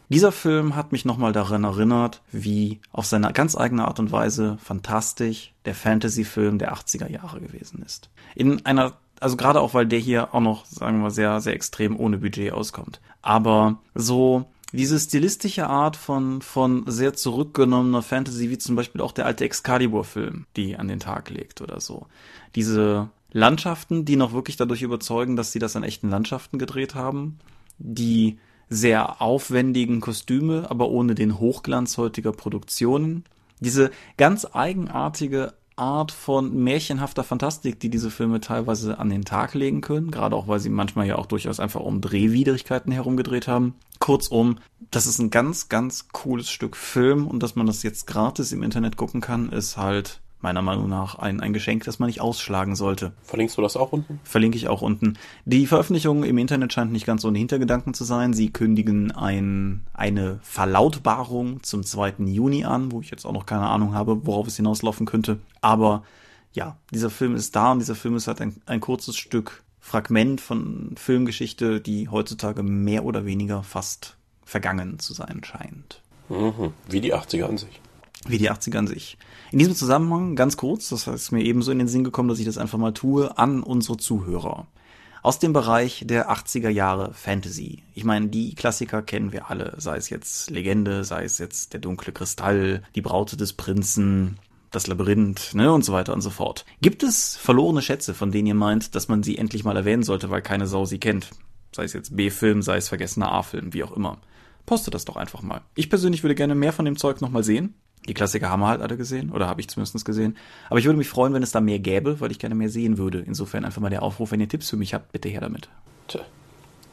Dieser 0.08 0.32
Film 0.32 0.74
hat 0.74 0.92
mich 0.92 1.04
nochmal 1.04 1.34
daran 1.34 1.64
erinnert, 1.64 2.22
wie 2.32 2.80
auf 2.90 3.04
seine 3.04 3.30
ganz 3.34 3.54
eigene 3.54 3.86
Art 3.86 4.00
und 4.00 4.10
Weise 4.12 4.56
fantastisch 4.62 5.52
der 5.66 5.74
Fantasy-Film 5.74 6.58
der 6.58 6.72
80er 6.72 7.10
Jahre 7.10 7.40
gewesen 7.40 7.82
ist. 7.84 8.08
In 8.34 8.64
einer 8.64 8.94
also 9.20 9.36
gerade 9.36 9.60
auch, 9.60 9.74
weil 9.74 9.86
der 9.86 9.98
hier 9.98 10.34
auch 10.34 10.40
noch, 10.40 10.64
sagen 10.66 11.02
wir, 11.02 11.10
sehr, 11.10 11.40
sehr 11.40 11.54
extrem 11.54 11.98
ohne 11.98 12.18
Budget 12.18 12.52
auskommt. 12.52 13.00
Aber 13.22 13.78
so 13.94 14.46
diese 14.72 14.98
stilistische 14.98 15.66
Art 15.66 15.96
von, 15.96 16.42
von 16.42 16.84
sehr 16.86 17.14
zurückgenommener 17.14 18.02
Fantasy, 18.02 18.50
wie 18.50 18.58
zum 18.58 18.76
Beispiel 18.76 19.00
auch 19.00 19.12
der 19.12 19.26
alte 19.26 19.44
Excalibur-Film, 19.44 20.46
die 20.56 20.76
an 20.76 20.88
den 20.88 21.00
Tag 21.00 21.30
legt 21.30 21.62
oder 21.62 21.80
so. 21.80 22.06
Diese 22.54 23.08
Landschaften, 23.32 24.04
die 24.04 24.16
noch 24.16 24.32
wirklich 24.32 24.56
dadurch 24.56 24.82
überzeugen, 24.82 25.36
dass 25.36 25.52
sie 25.52 25.58
das 25.58 25.76
an 25.76 25.84
echten 25.84 26.10
Landschaften 26.10 26.58
gedreht 26.58 26.94
haben, 26.94 27.38
die 27.78 28.38
sehr 28.68 29.22
aufwendigen 29.22 30.00
Kostüme, 30.00 30.66
aber 30.70 30.88
ohne 30.88 31.14
den 31.14 31.38
Hochglanz 31.38 31.96
heutiger 31.96 32.32
Produktionen, 32.32 33.24
diese 33.60 33.90
ganz 34.18 34.46
eigenartige 34.52 35.54
Art 35.78 36.12
von 36.12 36.54
märchenhafter 36.62 37.24
Fantastik, 37.24 37.80
die 37.80 37.90
diese 37.90 38.10
Filme 38.10 38.40
teilweise 38.40 38.98
an 38.98 39.10
den 39.10 39.24
Tag 39.24 39.54
legen 39.54 39.80
können, 39.80 40.10
gerade 40.10 40.36
auch 40.36 40.48
weil 40.48 40.60
sie 40.60 40.70
manchmal 40.70 41.06
ja 41.06 41.16
auch 41.16 41.26
durchaus 41.26 41.60
einfach 41.60 41.80
um 41.80 42.00
Drehwidrigkeiten 42.00 42.92
herumgedreht 42.92 43.48
haben. 43.48 43.74
Kurzum, 43.98 44.58
das 44.90 45.06
ist 45.06 45.18
ein 45.18 45.30
ganz, 45.30 45.68
ganz 45.68 46.08
cooles 46.08 46.50
Stück 46.50 46.76
Film 46.76 47.26
und 47.26 47.42
dass 47.42 47.56
man 47.56 47.66
das 47.66 47.82
jetzt 47.82 48.06
gratis 48.06 48.52
im 48.52 48.62
Internet 48.62 48.96
gucken 48.96 49.20
kann, 49.20 49.50
ist 49.50 49.76
halt 49.76 50.20
meiner 50.40 50.62
Meinung 50.62 50.88
nach 50.88 51.16
ein, 51.16 51.40
ein 51.40 51.52
Geschenk, 51.52 51.84
das 51.84 51.98
man 51.98 52.06
nicht 52.06 52.20
ausschlagen 52.20 52.76
sollte. 52.76 53.12
Verlinkst 53.22 53.58
du 53.58 53.62
das 53.62 53.76
auch 53.76 53.92
unten? 53.92 54.20
Verlinke 54.22 54.56
ich 54.56 54.68
auch 54.68 54.82
unten. 54.82 55.18
Die 55.44 55.66
Veröffentlichung 55.66 56.24
im 56.24 56.38
Internet 56.38 56.72
scheint 56.72 56.92
nicht 56.92 57.06
ganz 57.06 57.24
ohne 57.24 57.38
Hintergedanken 57.38 57.94
zu 57.94 58.04
sein. 58.04 58.32
Sie 58.32 58.50
kündigen 58.50 59.10
ein, 59.12 59.82
eine 59.94 60.38
Verlautbarung 60.42 61.62
zum 61.62 61.82
2. 61.82 62.14
Juni 62.26 62.64
an, 62.64 62.92
wo 62.92 63.00
ich 63.00 63.10
jetzt 63.10 63.24
auch 63.24 63.32
noch 63.32 63.46
keine 63.46 63.68
Ahnung 63.68 63.94
habe, 63.94 64.26
worauf 64.26 64.46
es 64.46 64.56
hinauslaufen 64.56 65.06
könnte. 65.06 65.38
Aber 65.60 66.04
ja, 66.52 66.76
dieser 66.92 67.10
Film 67.10 67.34
ist 67.34 67.56
da 67.56 67.72
und 67.72 67.80
dieser 67.80 67.94
Film 67.94 68.16
ist 68.16 68.28
halt 68.28 68.40
ein, 68.40 68.56
ein 68.66 68.80
kurzes 68.80 69.16
Stück 69.16 69.64
Fragment 69.80 70.40
von 70.40 70.94
Filmgeschichte, 70.96 71.80
die 71.80 72.08
heutzutage 72.08 72.62
mehr 72.62 73.04
oder 73.04 73.24
weniger 73.24 73.62
fast 73.62 74.16
vergangen 74.44 74.98
zu 74.98 75.14
sein 75.14 75.42
scheint. 75.44 76.02
Mhm. 76.28 76.72
Wie 76.88 77.00
die 77.00 77.14
80er 77.14 77.44
an 77.44 77.58
sich. 77.58 77.80
Wie 78.28 78.38
die 78.38 78.50
80er 78.50 78.78
an 78.78 78.86
sich. 78.86 79.18
In 79.50 79.58
diesem 79.58 79.74
Zusammenhang 79.74 80.36
ganz 80.36 80.56
kurz, 80.56 80.90
das 80.90 81.06
ist 81.06 81.32
mir 81.32 81.42
ebenso 81.42 81.72
in 81.72 81.78
den 81.78 81.88
Sinn 81.88 82.04
gekommen, 82.04 82.28
dass 82.28 82.38
ich 82.38 82.44
das 82.44 82.58
einfach 82.58 82.78
mal 82.78 82.92
tue, 82.92 83.36
an 83.38 83.62
unsere 83.62 83.96
Zuhörer. 83.96 84.66
aus 85.22 85.38
dem 85.38 85.52
Bereich 85.52 86.04
der 86.06 86.30
80er 86.30 86.68
Jahre 86.68 87.12
Fantasy. 87.12 87.82
Ich 87.94 88.04
meine, 88.04 88.28
die 88.28 88.54
Klassiker 88.54 89.02
kennen 89.02 89.32
wir 89.32 89.50
alle, 89.50 89.74
sei 89.78 89.96
es 89.96 90.10
jetzt 90.10 90.50
Legende, 90.50 91.04
sei 91.04 91.24
es 91.24 91.38
jetzt 91.38 91.72
der 91.72 91.80
dunkle 91.80 92.12
Kristall, 92.12 92.82
die 92.94 93.02
Braute 93.02 93.36
des 93.36 93.52
Prinzen, 93.52 94.38
das 94.70 94.86
Labyrinth, 94.86 95.54
ne, 95.54 95.72
und 95.72 95.84
so 95.84 95.92
weiter 95.92 96.12
und 96.12 96.20
so 96.20 96.30
fort. 96.30 96.64
Gibt 96.80 97.02
es 97.02 97.36
verlorene 97.36 97.82
Schätze, 97.82 98.14
von 98.14 98.30
denen 98.30 98.48
ihr 98.48 98.54
meint, 98.54 98.94
dass 98.94 99.08
man 99.08 99.22
sie 99.22 99.38
endlich 99.38 99.64
mal 99.64 99.76
erwähnen 99.76 100.02
sollte, 100.02 100.30
weil 100.30 100.42
keine 100.42 100.66
Sau 100.66 100.84
sie 100.84 100.98
kennt? 100.98 101.30
Sei 101.74 101.84
es 101.84 101.92
jetzt 101.92 102.16
B-Film, 102.16 102.62
sei 102.62 102.76
es 102.76 102.88
vergessener 102.88 103.32
A-Film, 103.32 103.74
wie 103.74 103.84
auch 103.84 103.92
immer. 103.92 104.18
Postet 104.66 104.94
das 104.94 105.04
doch 105.04 105.16
einfach 105.16 105.42
mal. 105.42 105.62
Ich 105.74 105.88
persönlich 105.90 106.22
würde 106.22 106.34
gerne 106.34 106.54
mehr 106.54 106.72
von 106.72 106.84
dem 106.84 106.96
Zeug 106.96 107.20
nochmal 107.20 107.44
sehen. 107.44 107.74
Die 108.06 108.14
Klassiker 108.14 108.48
haben 108.48 108.60
wir 108.60 108.68
halt 108.68 108.82
alle 108.82 108.96
gesehen, 108.96 109.30
oder 109.30 109.48
habe 109.48 109.60
ich 109.60 109.68
zumindest 109.68 110.04
gesehen. 110.04 110.36
Aber 110.70 110.78
ich 110.78 110.86
würde 110.86 110.98
mich 110.98 111.08
freuen, 111.08 111.34
wenn 111.34 111.42
es 111.42 111.52
da 111.52 111.60
mehr 111.60 111.78
gäbe, 111.78 112.20
weil 112.20 112.30
ich 112.30 112.38
gerne 112.38 112.54
mehr 112.54 112.70
sehen 112.70 112.98
würde. 112.98 113.20
Insofern 113.20 113.64
einfach 113.64 113.80
mal 113.80 113.90
der 113.90 114.02
Aufruf, 114.02 114.30
wenn 114.30 114.40
ihr 114.40 114.48
Tipps 114.48 114.70
für 114.70 114.76
mich 114.76 114.94
habt, 114.94 115.12
bitte 115.12 115.28
her 115.28 115.40
damit. 115.40 115.68
Tja. 116.06 116.20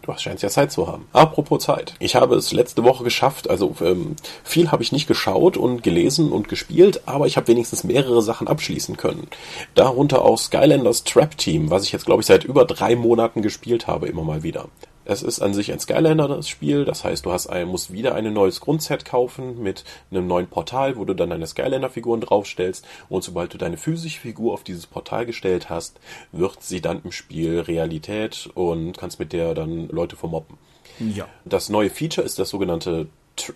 Du 0.06 0.14
scheinst 0.18 0.44
ja 0.44 0.50
Zeit 0.50 0.72
zu 0.72 0.88
haben. 0.88 1.08
Apropos 1.14 1.64
Zeit. 1.64 1.96
Ich 1.98 2.16
habe 2.16 2.36
es 2.36 2.52
letzte 2.52 2.84
Woche 2.84 3.04
geschafft. 3.04 3.50
Also 3.50 3.76
ähm, 3.82 4.16
viel 4.44 4.72
habe 4.72 4.84
ich 4.84 4.92
nicht 4.92 5.08
geschaut 5.08 5.58
und 5.58 5.82
gelesen 5.82 6.32
und 6.32 6.48
gespielt, 6.48 7.02
aber 7.08 7.26
ich 7.26 7.38
habe 7.38 7.48
wenigstens 7.48 7.84
mehrere 7.84 8.22
Sachen 8.22 8.48
abschließen 8.48 8.98
können. 8.98 9.28
Darunter 9.74 10.22
auch 10.22 10.38
Skylanders 10.38 11.06
Trap 11.06 11.36
Team, 11.38 11.72
was 11.72 11.84
ich 11.84 11.92
jetzt 11.92 12.06
glaube 12.06 12.22
ich 12.22 12.28
seit 12.28 12.44
über 12.44 12.66
drei 12.66 12.96
Monaten 12.96 13.42
gespielt 13.42 13.88
habe, 13.88 14.08
immer 14.08 14.24
mal 14.24 14.44
wieder. 14.44 14.68
Es 15.06 15.24
ist 15.24 15.40
an 15.40 15.54
sich 15.54 15.72
ein 15.72 15.80
Skylander, 15.80 16.28
das 16.28 16.50
Spiel. 16.50 16.84
Das 16.84 17.04
heißt, 17.04 17.26
du 17.26 17.32
hast 17.32 17.50
musst 17.66 17.94
wieder 17.94 18.16
ein 18.16 18.34
neues 18.34 18.60
Grundset 18.60 19.06
kaufen 19.06 19.62
mit 19.62 19.84
einem 20.12 20.28
neuen 20.28 20.48
Portal, 20.48 20.98
wo 20.98 21.06
du 21.06 21.14
dann 21.14 21.30
deine 21.30 21.48
Skylander-Figuren 21.48 22.22
draufstellst. 22.22 22.86
Und 23.08 23.24
sobald 23.24 23.54
du 23.54 23.58
deine 23.58 23.78
physische 23.78 24.20
Figur 24.20 24.54
auf 24.54 24.64
dieses 24.64 24.88
Portal 24.88 25.26
gestellt 25.26 25.70
hast, 25.70 26.00
wird 26.32 26.62
sie 26.64 26.82
dann 26.82 27.02
im 27.04 27.12
Spiel 27.12 27.60
Realität 27.60 28.50
und 28.56 28.98
kannst 28.98 29.20
mit 29.20 29.32
der 29.32 29.54
dann 29.54 29.88
Leute 29.90 30.16
vermoppen. 30.16 30.58
Ja. 31.00 31.28
Das 31.46 31.70
neue 31.70 31.90
Feature 31.90 32.26
ist 32.26 32.40
das 32.40 32.50
sogenannte 32.50 33.08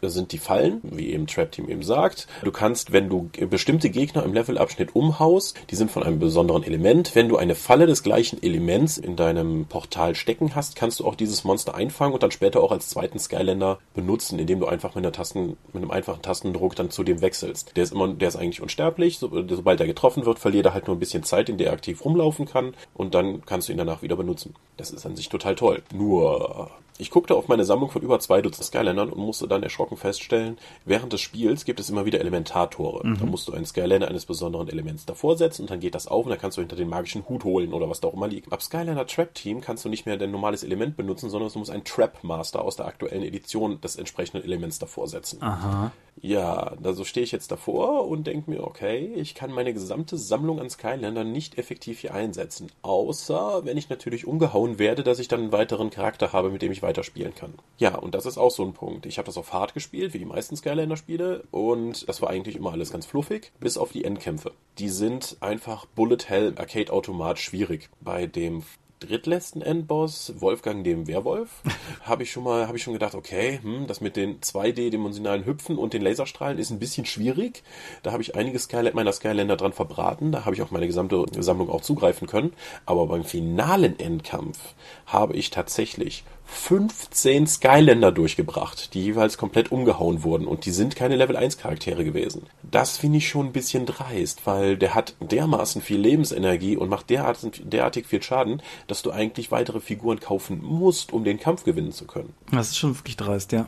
sind 0.02 0.32
die 0.32 0.38
Fallen, 0.38 0.82
wie 0.84 1.12
eben 1.12 1.28
Trap 1.28 1.52
Team 1.52 1.70
eben 1.70 1.84
sagt. 1.84 2.28
Du 2.44 2.52
kannst, 2.52 2.92
wenn 2.92 3.10
du 3.10 3.30
bestimmte 3.50 3.90
Gegner 3.90 4.24
im 4.24 4.34
Levelabschnitt 4.34 4.96
umhaust, 4.96 5.58
die 5.70 5.76
sind 5.76 5.92
von 5.92 6.04
einem 6.04 6.20
besonderen 6.20 6.64
Element. 6.64 7.16
Wenn 7.16 7.30
du 7.30 7.38
eine 7.38 7.56
Falle 7.56 7.86
des 7.86 8.04
gleichen 8.04 8.42
Elements 8.42 8.98
in 8.98 9.16
deinem 9.16 9.66
Portal 9.66 10.16
stecken 10.16 10.56
hast, 10.56 10.76
kannst 10.76 11.00
du 11.00 11.06
auch 11.06 11.16
dieses 11.16 11.44
Monster 11.44 11.76
einfangen 11.76 12.14
und 12.14 12.24
dann 12.24 12.32
später 12.32 12.62
auch 12.62 12.72
als 12.72 12.90
zweiten 12.90 13.20
Skylander 13.20 13.80
benutzen, 13.94 14.40
indem 14.40 14.60
du 14.60 14.68
einfach 14.68 14.96
mit 14.96 15.06
einer 15.06 15.12
Tasten, 15.12 15.58
mit 15.74 15.84
einem 15.84 15.92
einfachen 15.92 16.22
Tastendruck 16.22 16.76
dann 16.76 16.92
zu 16.92 17.04
dem 17.04 17.22
wechselst. 17.22 17.76
Der 17.76 17.84
ist 17.84 17.94
immer, 17.94 18.08
der 18.08 18.28
ist 18.28 18.36
eigentlich 18.36 18.62
unsterblich. 18.62 19.20
So, 19.20 19.30
sobald 19.50 19.80
er 19.80 19.88
getroffen 19.88 20.26
wird, 20.26 20.40
verliert 20.40 20.66
er 20.66 20.74
halt 20.74 20.88
nur 20.88 20.96
ein 20.96 21.00
bisschen 21.00 21.24
Zeit, 21.24 21.50
in 21.50 21.58
der 21.58 21.68
er 21.68 21.74
aktiv 21.74 22.04
rumlaufen 22.04 22.46
kann 22.46 22.74
und 22.94 23.16
dann 23.16 23.46
kannst 23.46 23.68
du 23.68 23.72
ihn 23.72 23.78
danach 23.78 24.02
wieder 24.02 24.16
benutzen. 24.16 24.56
Das 24.78 24.92
ist 24.92 25.06
an 25.06 25.16
sich 25.16 25.30
total 25.30 25.56
toll. 25.56 25.84
Nur 25.94 26.70
ich 27.02 27.12
guckte 27.12 27.34
auf 27.34 27.48
meine 27.48 27.64
Sammlung 27.64 27.90
von 27.90 28.02
über 28.02 28.20
zwei 28.20 28.42
Dutzend 28.42 28.66
Skylandern 28.66 29.10
und 29.10 29.20
musste 29.20 29.48
dann 29.48 29.64
erschrocken 29.70 29.98
feststellen, 29.98 30.58
während 30.86 31.14
des 31.14 31.22
Spiels 31.22 31.66
gibt 31.66 31.80
es 31.80 31.90
immer 31.90 32.06
wieder 32.06 32.20
Elementartore. 32.20 33.08
Mhm. 33.08 33.20
Da 33.20 33.26
musst 33.26 33.48
du 33.48 33.54
einen 33.54 33.66
Skylander 33.66 34.08
eines 34.08 34.26
besonderen 34.26 34.68
Elements 34.68 35.06
davor 35.06 35.38
setzen 35.38 35.64
und 35.64 35.70
dann 35.70 35.80
geht 35.80 35.96
das 35.96 36.08
auf 36.08 36.26
und 36.26 36.32
dann 36.32 36.40
kannst 36.40 36.58
du 36.58 36.62
hinter 36.62 36.76
den 36.76 36.90
magischen 36.90 37.28
Hut 37.30 37.44
holen 37.44 37.74
oder 37.74 37.90
was 37.90 38.02
da 38.02 38.08
auch 38.08 38.14
immer 38.14 38.28
liegt. 38.28 38.52
Ab 38.52 38.62
Skylander 38.62 39.08
Trap 39.08 39.34
Team 39.34 39.62
kannst 39.62 39.86
du 39.86 39.90
nicht 39.90 40.06
mehr 40.06 40.18
dein 40.18 40.32
normales 40.32 40.64
Element 40.64 40.98
benutzen, 40.98 41.30
sondern 41.30 41.52
du 41.52 41.60
musst 41.60 41.72
einen 41.72 41.84
Trap 41.84 42.24
Master 42.24 42.62
aus 42.62 42.76
der 42.76 42.88
aktuellen 42.88 43.24
Edition 43.24 43.80
des 43.82 43.96
entsprechenden 43.96 44.44
Elements 44.44 44.80
davor 44.80 45.08
setzen. 45.08 45.42
Aha. 45.42 45.92
Ja, 46.22 46.74
da 46.82 46.94
so 46.94 47.06
stehe 47.06 47.24
ich 47.24 47.32
jetzt 47.32 47.52
davor 47.52 48.08
und 48.08 48.28
denke 48.28 48.52
mir, 48.52 48.64
okay, 48.64 49.14
ich 49.16 49.36
kann 49.36 49.52
meine 49.52 49.74
gesamte 49.74 50.18
Sammlung 50.18 50.60
an 50.60 50.70
Skylandern 50.70 51.32
nicht 51.32 51.58
effektiv 51.58 52.00
hier 52.00 52.14
einsetzen. 52.14 52.72
Außer, 52.82 53.62
wenn 53.64 53.78
ich 53.78 53.90
natürlich 53.90 54.28
umgehauen 54.28 54.80
werde, 54.80 55.04
dass 55.04 55.20
ich 55.20 55.30
dann 55.30 55.42
einen 55.42 55.52
weiteren 55.52 55.90
Charakter 55.90 56.34
habe, 56.34 56.50
mit 56.50 56.62
dem 56.62 56.72
ich 56.72 56.82
weiterspielen 56.82 57.36
kann. 57.36 57.54
Ja, 57.78 57.96
und 57.96 58.16
das 58.16 58.26
ist 58.26 58.38
auch 58.38 58.52
so 58.52 58.66
ein 58.66 58.74
Punkt. 58.74 59.06
Ich 59.06 59.18
habe 59.18 59.28
das 59.28 59.38
auf 59.38 59.54
Hard 59.60 59.74
gespielt, 59.74 60.14
wie 60.14 60.20
die 60.20 60.26
meisten 60.26 60.56
Skylander-Spiele, 60.56 61.44
und 61.52 62.08
das 62.08 62.22
war 62.22 62.30
eigentlich 62.30 62.56
immer 62.56 62.72
alles 62.72 62.92
ganz 62.92 63.06
fluffig, 63.06 63.52
bis 63.60 63.78
auf 63.78 63.92
die 63.92 64.06
Endkämpfe. 64.06 64.54
Die 64.78 64.90
sind 64.90 65.38
einfach 65.42 65.86
Bullet 65.86 66.28
Hell 66.28 66.54
Arcade-Automat 66.58 67.40
schwierig. 67.40 67.90
Bei 68.02 68.26
dem 68.26 68.64
drittletzten 69.00 69.62
Endboss, 69.62 70.34
Wolfgang 70.40 70.84
dem 70.84 71.08
Werwolf, 71.08 71.62
habe 72.04 72.24
ich 72.24 72.32
schon 72.32 72.44
mal, 72.44 72.68
habe 72.68 72.78
ich 72.78 72.84
schon 72.84 72.94
gedacht, 72.94 73.16
okay, 73.16 73.60
hm, 73.62 73.88
das 73.88 74.02
mit 74.02 74.16
den 74.16 74.40
2D-dimensionalen 74.42 75.46
Hüpfen 75.46 75.78
und 75.78 75.94
den 75.94 76.02
Laserstrahlen 76.02 76.58
ist 76.58 76.70
ein 76.70 76.80
bisschen 76.80 77.06
schwierig. 77.06 77.64
Da 78.04 78.12
habe 78.12 78.22
ich 78.22 78.36
einige 78.36 78.60
Skyland, 78.60 78.96
meiner 78.96 79.14
Skylander 79.14 79.58
dran 79.58 79.74
verbraten. 79.74 80.32
Da 80.32 80.46
habe 80.46 80.56
ich 80.56 80.62
auch 80.62 80.72
meine 80.72 80.88
gesamte 80.88 81.26
Sammlung 81.42 81.70
auch 81.70 81.82
zugreifen 81.82 82.28
können. 82.28 82.54
Aber 82.86 83.08
beim 83.08 83.24
finalen 83.24 84.00
Endkampf 84.00 84.76
habe 85.06 85.36
ich 85.36 85.50
tatsächlich 85.50 86.24
15 86.52 87.48
Skylander 87.48 88.12
durchgebracht, 88.12 88.94
die 88.94 89.04
jeweils 89.04 89.38
komplett 89.38 89.72
umgehauen 89.72 90.24
wurden 90.24 90.48
und 90.48 90.66
die 90.66 90.72
sind 90.72 90.96
keine 90.96 91.16
Level 91.16 91.36
1 91.36 91.58
Charaktere 91.58 92.04
gewesen. 92.04 92.48
Das 92.64 92.98
finde 92.98 93.20
ich 93.20 93.30
schon 93.30 93.48
ein 93.48 93.52
bisschen 93.52 93.86
dreist, 93.86 94.46
weil 94.46 94.78
der 94.78 94.96
hat 94.96 95.16
dermaßen 95.20 95.82
viel 95.82 96.00
Lebensenergie 96.00 96.76
und 96.76 96.90
macht 96.90 97.10
derartig, 97.10 97.62
derartig 97.64 98.08
viel 98.08 98.22
Schaden, 98.22 98.62
dass 98.88 99.02
du 99.02 99.12
eigentlich 99.12 99.52
weitere 99.52 99.80
Figuren 99.80 100.20
kaufen 100.20 100.62
musst, 100.62 101.14
um 101.14 101.24
den 101.24 101.40
Kampf 101.40 101.64
gewinnen 101.64 101.92
zu 101.92 102.06
können. 102.06 102.34
Das 102.52 102.70
ist 102.70 102.78
schon 102.78 102.98
wirklich 102.98 103.18
dreist, 103.18 103.52
ja. 103.52 103.68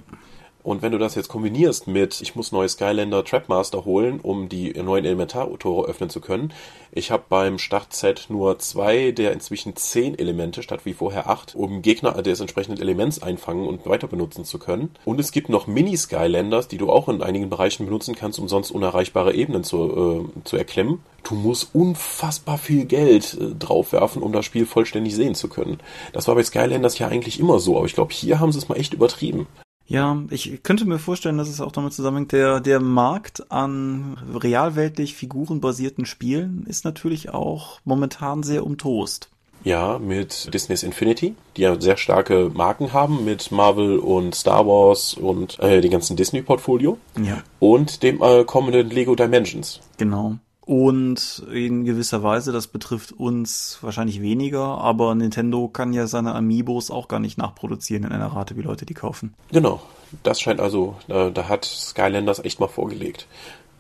Und 0.64 0.82
wenn 0.82 0.92
du 0.92 0.98
das 0.98 1.16
jetzt 1.16 1.28
kombinierst 1.28 1.88
mit, 1.88 2.22
ich 2.22 2.36
muss 2.36 2.52
neue 2.52 2.70
Skylander 2.70 3.24
Trapmaster 3.24 3.86
holen, 3.86 4.20
um 4.22 4.50
die 4.50 4.74
neuen 4.74 5.06
Elementartore 5.06 5.88
öffnen 5.88 6.10
zu 6.10 6.22
können. 6.22 6.54
Ich 6.92 7.10
habe 7.10 7.24
beim 7.30 7.58
Startset 7.58 8.26
nur 8.30 8.60
zwei 8.60 9.12
der 9.12 9.32
inzwischen 9.32 9.76
zehn 9.76 10.18
Elemente 10.18 10.62
statt 10.62 10.82
wie 10.84 10.94
vorher 10.94 11.30
acht, 11.30 11.56
um 11.56 11.82
Gegner 11.82 12.22
des 12.22 12.40
entsprechenden 12.40 12.82
Elements 12.82 13.24
einfangen 13.24 13.68
und 13.68 13.86
weiter 13.86 14.08
benutzen 14.08 14.46
zu 14.46 14.60
können. 14.60 14.92
Und 15.06 15.20
es 15.20 15.32
gibt 15.32 15.50
noch 15.50 15.68
Mini-Skylanders, 15.68 16.68
die 16.68 16.78
du 16.78 16.90
auch 16.90 17.10
in 17.10 17.22
einigen 17.22 17.50
Bereichen 17.50 17.86
benutzen 17.86 18.16
kannst, 18.16 18.40
um 18.40 18.48
sonst 18.48 18.72
unerreichbare 18.72 19.34
Ebenen 19.34 19.64
zu, 19.64 20.28
äh, 20.36 20.44
zu 20.44 20.58
erklimmen. 20.58 21.00
Du 21.24 21.36
musst 21.36 21.74
unfassbar 21.74 22.58
viel 22.58 22.86
Geld 22.86 23.38
äh, 23.40 23.56
draufwerfen, 23.56 24.22
um 24.22 24.32
das 24.32 24.46
Spiel 24.46 24.66
vollständig 24.66 25.16
sehen 25.16 25.36
zu 25.36 25.48
können. 25.48 25.80
Das 26.14 26.28
war 26.28 26.36
bei 26.36 26.44
Skylanders 26.44 27.00
ja 27.00 27.08
eigentlich 27.08 27.40
immer 27.40 27.60
so, 27.60 27.78
aber 27.78 27.86
ich 27.86 27.94
glaube, 27.94 28.14
hier 28.14 28.40
haben 28.40 28.52
sie 28.52 28.58
es 28.58 28.70
mal 28.70 28.78
echt 28.78 28.94
übertrieben. 28.94 29.48
Ja, 29.92 30.18
ich 30.30 30.64
könnte 30.64 30.86
mir 30.86 31.00
vorstellen, 31.00 31.38
dass 31.38 31.50
es 31.50 31.60
auch 31.60 31.74
damit 31.74 31.92
zusammenhängt, 31.92 32.32
der, 32.32 32.62
der 32.62 32.80
Markt 32.80 33.52
an 33.52 34.18
realweltlich 34.34 35.16
figurenbasierten 35.16 36.06
Spielen 36.06 36.66
ist 36.66 36.86
natürlich 36.86 37.32
auch 37.32 37.82
momentan 37.84 38.42
sehr 38.42 38.66
umtost. 38.66 39.30
Ja, 39.66 40.00
mit 40.00 40.54
Disney's 40.54 40.84
Infinity, 40.84 41.36
die 41.58 41.64
ja 41.64 41.80
sehr 41.80 41.98
starke 41.98 42.50
Marken 42.54 42.94
haben 42.94 43.26
mit 43.26 43.52
Marvel 43.52 44.00
und 44.00 44.34
Star 44.34 44.66
Wars 44.66 45.14
und 45.14 45.60
äh, 45.60 45.82
dem 45.82 45.92
ganzen 45.92 46.16
Disney-Portfolio. 46.16 46.98
Ja. 47.22 47.44
Und 47.60 48.02
dem 48.02 48.24
äh, 48.24 48.46
kommenden 48.46 48.90
Lego 48.92 49.14
Dimensions. 49.16 49.82
Genau. 49.98 50.38
Und 50.66 51.44
in 51.52 51.86
gewisser 51.86 52.22
Weise, 52.22 52.52
das 52.52 52.68
betrifft 52.68 53.14
uns 53.14 53.80
wahrscheinlich 53.82 54.22
weniger, 54.22 54.62
aber 54.62 55.16
Nintendo 55.16 55.68
kann 55.68 55.92
ja 55.92 56.06
seine 56.06 56.36
Amiibos 56.36 56.92
auch 56.92 57.08
gar 57.08 57.20
nicht 57.20 57.38
nachproduzieren 57.38 58.04
in 58.04 58.12
einer 58.12 58.28
Rate, 58.28 58.56
wie 58.58 58.62
Leute 58.62 58.86
die 58.86 58.94
kaufen. 58.94 59.34
Genau. 59.52 59.82
Das 60.24 60.40
scheint 60.40 60.60
also, 60.60 60.96
da, 61.08 61.30
da 61.30 61.48
hat 61.48 61.66
Skylanders 61.66 62.40
echt 62.40 62.60
mal 62.60 62.68
vorgelegt. 62.68 63.28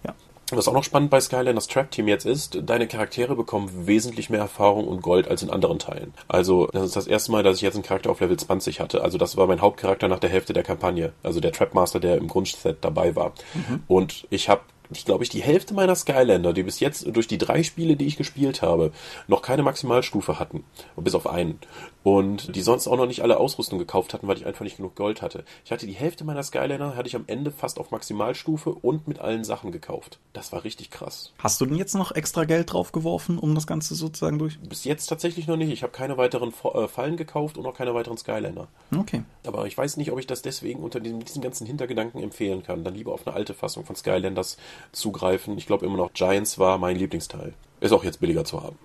Ja. 0.03 0.15
Was 0.51 0.67
auch 0.67 0.73
noch 0.73 0.83
spannend 0.83 1.11
bei 1.11 1.19
Skylanders 1.19 1.67
Trap 1.67 1.91
Team 1.91 2.07
jetzt 2.07 2.25
ist, 2.25 2.59
deine 2.63 2.87
Charaktere 2.87 3.35
bekommen 3.35 3.69
wesentlich 3.85 4.29
mehr 4.29 4.39
Erfahrung 4.39 4.87
und 4.87 5.01
Gold 5.01 5.27
als 5.27 5.43
in 5.43 5.49
anderen 5.49 5.77
Teilen. 5.77 6.13
Also, 6.29 6.67
das 6.67 6.83
ist 6.83 6.95
das 6.95 7.07
erste 7.07 7.31
Mal, 7.31 7.43
dass 7.43 7.57
ich 7.57 7.61
jetzt 7.61 7.75
einen 7.75 7.83
Charakter 7.83 8.09
auf 8.09 8.21
Level 8.21 8.37
20 8.37 8.79
hatte. 8.79 9.03
Also, 9.03 9.17
das 9.17 9.37
war 9.37 9.45
mein 9.45 9.61
Hauptcharakter 9.61 10.07
nach 10.07 10.19
der 10.19 10.29
Hälfte 10.29 10.53
der 10.53 10.63
Kampagne. 10.63 11.13
Also, 11.21 11.41
der 11.41 11.51
Trapmaster, 11.51 11.99
der 11.99 12.17
im 12.17 12.27
Grundset 12.27 12.77
dabei 12.81 13.15
war. 13.15 13.33
Mhm. 13.53 13.83
Und 13.87 14.25
ich 14.29 14.49
habe 14.49 14.61
ich 14.93 15.05
glaube 15.05 15.23
ich, 15.23 15.29
die 15.29 15.41
Hälfte 15.41 15.73
meiner 15.73 15.95
Skylander, 15.95 16.53
die 16.53 16.63
bis 16.63 16.79
jetzt 16.79 17.05
durch 17.15 17.27
die 17.27 17.37
drei 17.37 17.63
Spiele, 17.63 17.95
die 17.95 18.05
ich 18.05 18.17
gespielt 18.17 18.61
habe, 18.61 18.91
noch 19.27 19.41
keine 19.41 19.63
Maximalstufe 19.63 20.39
hatten. 20.39 20.63
Bis 20.95 21.15
auf 21.15 21.27
einen. 21.27 21.59
Und 22.03 22.55
die 22.55 22.61
sonst 22.61 22.87
auch 22.87 22.97
noch 22.97 23.05
nicht 23.05 23.21
alle 23.21 23.37
Ausrüstung 23.37 23.77
gekauft 23.77 24.13
hatten, 24.13 24.27
weil 24.27 24.37
ich 24.37 24.45
einfach 24.45 24.63
nicht 24.63 24.77
genug 24.77 24.95
Gold 24.95 25.21
hatte. 25.21 25.43
Ich 25.63 25.71
hatte 25.71 25.85
die 25.85 25.93
Hälfte 25.93 26.23
meiner 26.23 26.41
Skylander, 26.41 26.95
hatte 26.95 27.07
ich 27.07 27.15
am 27.15 27.25
Ende 27.27 27.51
fast 27.51 27.79
auf 27.79 27.91
Maximalstufe 27.91 28.71
und 28.71 29.07
mit 29.07 29.19
allen 29.19 29.43
Sachen 29.43 29.71
gekauft. 29.71 30.19
Das 30.33 30.51
war 30.51 30.63
richtig 30.63 30.89
krass. 30.89 31.31
Hast 31.37 31.61
du 31.61 31.65
denn 31.65 31.77
jetzt 31.77 31.93
noch 31.93 32.11
extra 32.11 32.45
Geld 32.45 32.73
draufgeworfen, 32.73 33.37
um 33.37 33.53
das 33.53 33.67
Ganze 33.67 33.93
sozusagen 33.93 34.39
durch? 34.39 34.59
Bis 34.59 34.83
jetzt 34.83 35.07
tatsächlich 35.07 35.47
noch 35.47 35.57
nicht. 35.57 35.71
Ich 35.71 35.83
habe 35.83 35.91
keine 35.91 36.17
weiteren 36.17 36.53
äh, 36.73 36.87
Fallen 36.87 37.17
gekauft 37.17 37.57
und 37.57 37.65
auch 37.67 37.75
keine 37.75 37.93
weiteren 37.93 38.17
Skylander. 38.17 38.67
Okay. 38.97 39.23
Aber 39.45 39.67
ich 39.67 39.77
weiß 39.77 39.97
nicht, 39.97 40.11
ob 40.11 40.19
ich 40.19 40.27
das 40.27 40.41
deswegen 40.41 40.81
unter 40.81 40.99
diesen, 40.99 41.19
diesen 41.19 41.41
ganzen 41.41 41.67
Hintergedanken 41.67 42.21
empfehlen 42.21 42.63
kann. 42.63 42.83
Dann 42.83 42.95
lieber 42.95 43.13
auf 43.13 43.27
eine 43.27 43.35
alte 43.35 43.53
Fassung 43.53 43.85
von 43.85 43.95
Skylanders 43.95 44.57
zugreifen. 44.91 45.57
Ich 45.57 45.65
glaube 45.65 45.85
immer 45.85 45.97
noch 45.97 46.13
Giants 46.13 46.59
war 46.59 46.77
mein 46.77 46.95
Lieblingsteil. 46.95 47.53
Ist 47.79 47.91
auch 47.91 48.03
jetzt 48.03 48.19
billiger 48.19 48.45
zu 48.45 48.61
haben. 48.61 48.77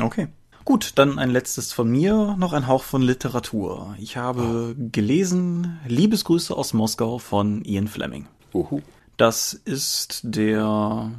Okay. 0.00 0.28
Gut, 0.64 0.92
dann 0.96 1.18
ein 1.18 1.30
letztes 1.30 1.72
von 1.72 1.90
mir, 1.90 2.36
noch 2.38 2.52
ein 2.52 2.66
Hauch 2.66 2.82
von 2.82 3.02
Literatur. 3.02 3.96
Ich 3.98 4.16
habe 4.16 4.74
oh. 4.78 4.88
gelesen 4.92 5.80
Liebesgrüße 5.86 6.54
aus 6.56 6.74
Moskau 6.74 7.18
von 7.18 7.64
Ian 7.64 7.88
Fleming. 7.88 8.26
Uhu. 8.52 8.80
Das 9.16 9.54
ist 9.54 10.20
der 10.22 11.10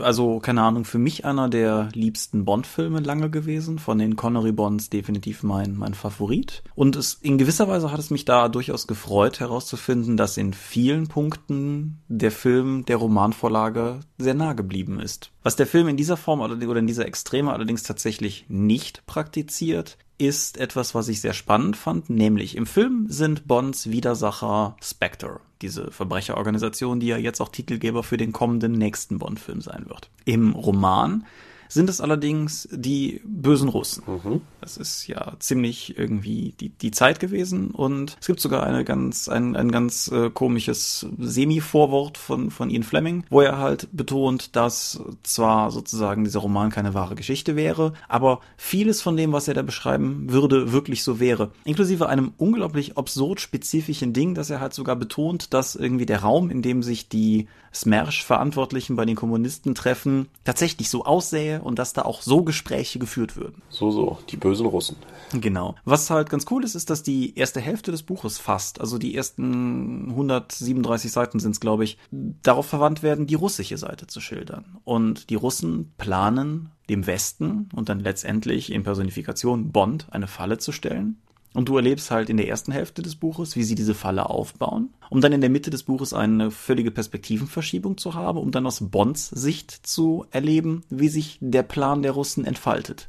also 0.00 0.40
keine 0.40 0.62
Ahnung, 0.62 0.84
für 0.84 0.98
mich 0.98 1.24
einer 1.24 1.48
der 1.48 1.88
liebsten 1.92 2.44
Bond-Filme 2.44 3.00
lange 3.00 3.30
gewesen. 3.30 3.78
Von 3.78 3.98
den 3.98 4.16
Connery-Bonds 4.16 4.90
definitiv 4.90 5.42
mein, 5.42 5.76
mein 5.76 5.94
Favorit. 5.94 6.62
Und 6.74 6.96
es, 6.96 7.14
in 7.14 7.38
gewisser 7.38 7.68
Weise 7.68 7.92
hat 7.92 8.00
es 8.00 8.10
mich 8.10 8.24
da 8.24 8.48
durchaus 8.48 8.86
gefreut 8.86 9.40
herauszufinden, 9.40 10.16
dass 10.16 10.36
in 10.36 10.52
vielen 10.54 11.08
Punkten 11.08 12.00
der 12.08 12.32
Film 12.32 12.84
der 12.86 12.96
Romanvorlage 12.96 14.00
sehr 14.18 14.34
nah 14.34 14.52
geblieben 14.52 15.00
ist. 15.00 15.30
Was 15.42 15.56
der 15.56 15.66
Film 15.66 15.88
in 15.88 15.96
dieser 15.96 16.16
Form 16.16 16.40
oder 16.40 16.76
in 16.76 16.86
dieser 16.86 17.06
Extreme 17.06 17.52
allerdings 17.52 17.82
tatsächlich 17.82 18.46
nicht 18.48 19.06
praktiziert, 19.06 19.96
ist 20.20 20.58
etwas, 20.58 20.94
was 20.94 21.08
ich 21.08 21.22
sehr 21.22 21.32
spannend 21.32 21.76
fand, 21.76 22.10
nämlich 22.10 22.56
im 22.56 22.66
Film 22.66 23.06
sind 23.08 23.48
Bonds 23.48 23.88
Widersacher 23.88 24.76
Spectre, 24.82 25.40
diese 25.62 25.90
Verbrecherorganisation, 25.90 27.00
die 27.00 27.08
ja 27.08 27.16
jetzt 27.16 27.40
auch 27.40 27.48
Titelgeber 27.48 28.02
für 28.02 28.16
den 28.16 28.32
kommenden 28.32 28.72
nächsten 28.72 29.18
Bond-Film 29.18 29.60
sein 29.60 29.86
wird. 29.88 30.10
Im 30.24 30.52
Roman 30.52 31.26
sind 31.70 31.88
es 31.88 32.00
allerdings 32.00 32.68
die 32.70 33.20
bösen 33.24 33.68
Russen. 33.68 34.02
Mhm. 34.06 34.40
Das 34.60 34.76
ist 34.76 35.06
ja 35.06 35.34
ziemlich 35.38 35.96
irgendwie 35.96 36.54
die, 36.60 36.68
die 36.68 36.90
Zeit 36.90 37.20
gewesen 37.20 37.70
und 37.70 38.16
es 38.20 38.26
gibt 38.26 38.40
sogar 38.40 38.64
eine 38.64 38.84
ganz, 38.84 39.28
ein, 39.28 39.56
ein 39.56 39.70
ganz 39.70 40.08
äh, 40.08 40.30
komisches 40.30 41.06
Semi-Vorwort 41.18 42.18
von, 42.18 42.50
von 42.50 42.70
Ian 42.70 42.82
Fleming, 42.82 43.24
wo 43.30 43.40
er 43.40 43.58
halt 43.58 43.88
betont, 43.92 44.56
dass 44.56 45.00
zwar 45.22 45.70
sozusagen 45.70 46.24
dieser 46.24 46.40
Roman 46.40 46.70
keine 46.70 46.92
wahre 46.92 47.14
Geschichte 47.14 47.56
wäre, 47.56 47.92
aber 48.08 48.40
vieles 48.56 49.00
von 49.00 49.16
dem, 49.16 49.32
was 49.32 49.48
er 49.48 49.54
da 49.54 49.62
beschreiben 49.62 50.30
würde, 50.30 50.72
wirklich 50.72 51.04
so 51.04 51.20
wäre. 51.20 51.52
Inklusive 51.64 52.08
einem 52.08 52.32
unglaublich 52.36 52.98
absurd 52.98 53.40
spezifischen 53.40 54.12
Ding, 54.12 54.34
dass 54.34 54.50
er 54.50 54.60
halt 54.60 54.74
sogar 54.74 54.96
betont, 54.96 55.54
dass 55.54 55.76
irgendwie 55.76 56.06
der 56.06 56.20
Raum, 56.20 56.50
in 56.50 56.62
dem 56.62 56.82
sich 56.82 57.08
die 57.08 57.46
Smersh-Verantwortlichen 57.72 58.96
bei 58.96 59.04
den 59.04 59.16
Kommunisten 59.16 59.74
treffen, 59.74 60.28
tatsächlich 60.44 60.90
so 60.90 61.04
aussähe 61.04 61.62
und 61.62 61.78
dass 61.78 61.92
da 61.92 62.02
auch 62.02 62.22
so 62.22 62.42
Gespräche 62.42 62.98
geführt 62.98 63.36
würden. 63.36 63.62
So, 63.68 63.90
so, 63.90 64.18
die 64.28 64.36
bösen 64.36 64.66
Russen. 64.66 64.96
Genau. 65.32 65.76
Was 65.84 66.10
halt 66.10 66.30
ganz 66.30 66.46
cool 66.50 66.64
ist, 66.64 66.74
ist, 66.74 66.90
dass 66.90 67.02
die 67.02 67.36
erste 67.36 67.60
Hälfte 67.60 67.90
des 67.90 68.02
Buches 68.02 68.38
fast, 68.38 68.80
also 68.80 68.98
die 68.98 69.14
ersten 69.14 70.10
137 70.10 71.12
Seiten 71.12 71.38
sind 71.38 71.52
es, 71.52 71.60
glaube 71.60 71.84
ich, 71.84 71.98
darauf 72.10 72.66
verwandt 72.66 73.02
werden, 73.02 73.26
die 73.26 73.34
russische 73.34 73.78
Seite 73.78 74.06
zu 74.06 74.20
schildern. 74.20 74.78
Und 74.84 75.30
die 75.30 75.36
Russen 75.36 75.92
planen 75.96 76.70
dem 76.88 77.06
Westen 77.06 77.68
und 77.74 77.88
dann 77.88 78.00
letztendlich 78.00 78.72
in 78.72 78.82
Personifikation 78.82 79.70
Bond 79.70 80.08
eine 80.10 80.26
Falle 80.26 80.58
zu 80.58 80.72
stellen 80.72 81.18
und 81.54 81.68
du 81.68 81.76
erlebst 81.76 82.10
halt 82.10 82.30
in 82.30 82.36
der 82.36 82.48
ersten 82.48 82.72
Hälfte 82.72 83.02
des 83.02 83.16
Buches, 83.16 83.56
wie 83.56 83.64
sie 83.64 83.74
diese 83.74 83.94
Falle 83.94 84.30
aufbauen, 84.30 84.90
um 85.10 85.20
dann 85.20 85.32
in 85.32 85.40
der 85.40 85.50
Mitte 85.50 85.70
des 85.70 85.82
Buches 85.82 86.12
eine 86.12 86.50
völlige 86.50 86.90
Perspektivenverschiebung 86.90 87.98
zu 87.98 88.14
haben, 88.14 88.38
um 88.38 88.50
dann 88.50 88.66
aus 88.66 88.90
Bonds 88.90 89.28
Sicht 89.28 89.70
zu 89.70 90.26
erleben, 90.30 90.84
wie 90.90 91.08
sich 91.08 91.38
der 91.40 91.62
Plan 91.62 92.02
der 92.02 92.12
Russen 92.12 92.44
entfaltet. 92.44 93.08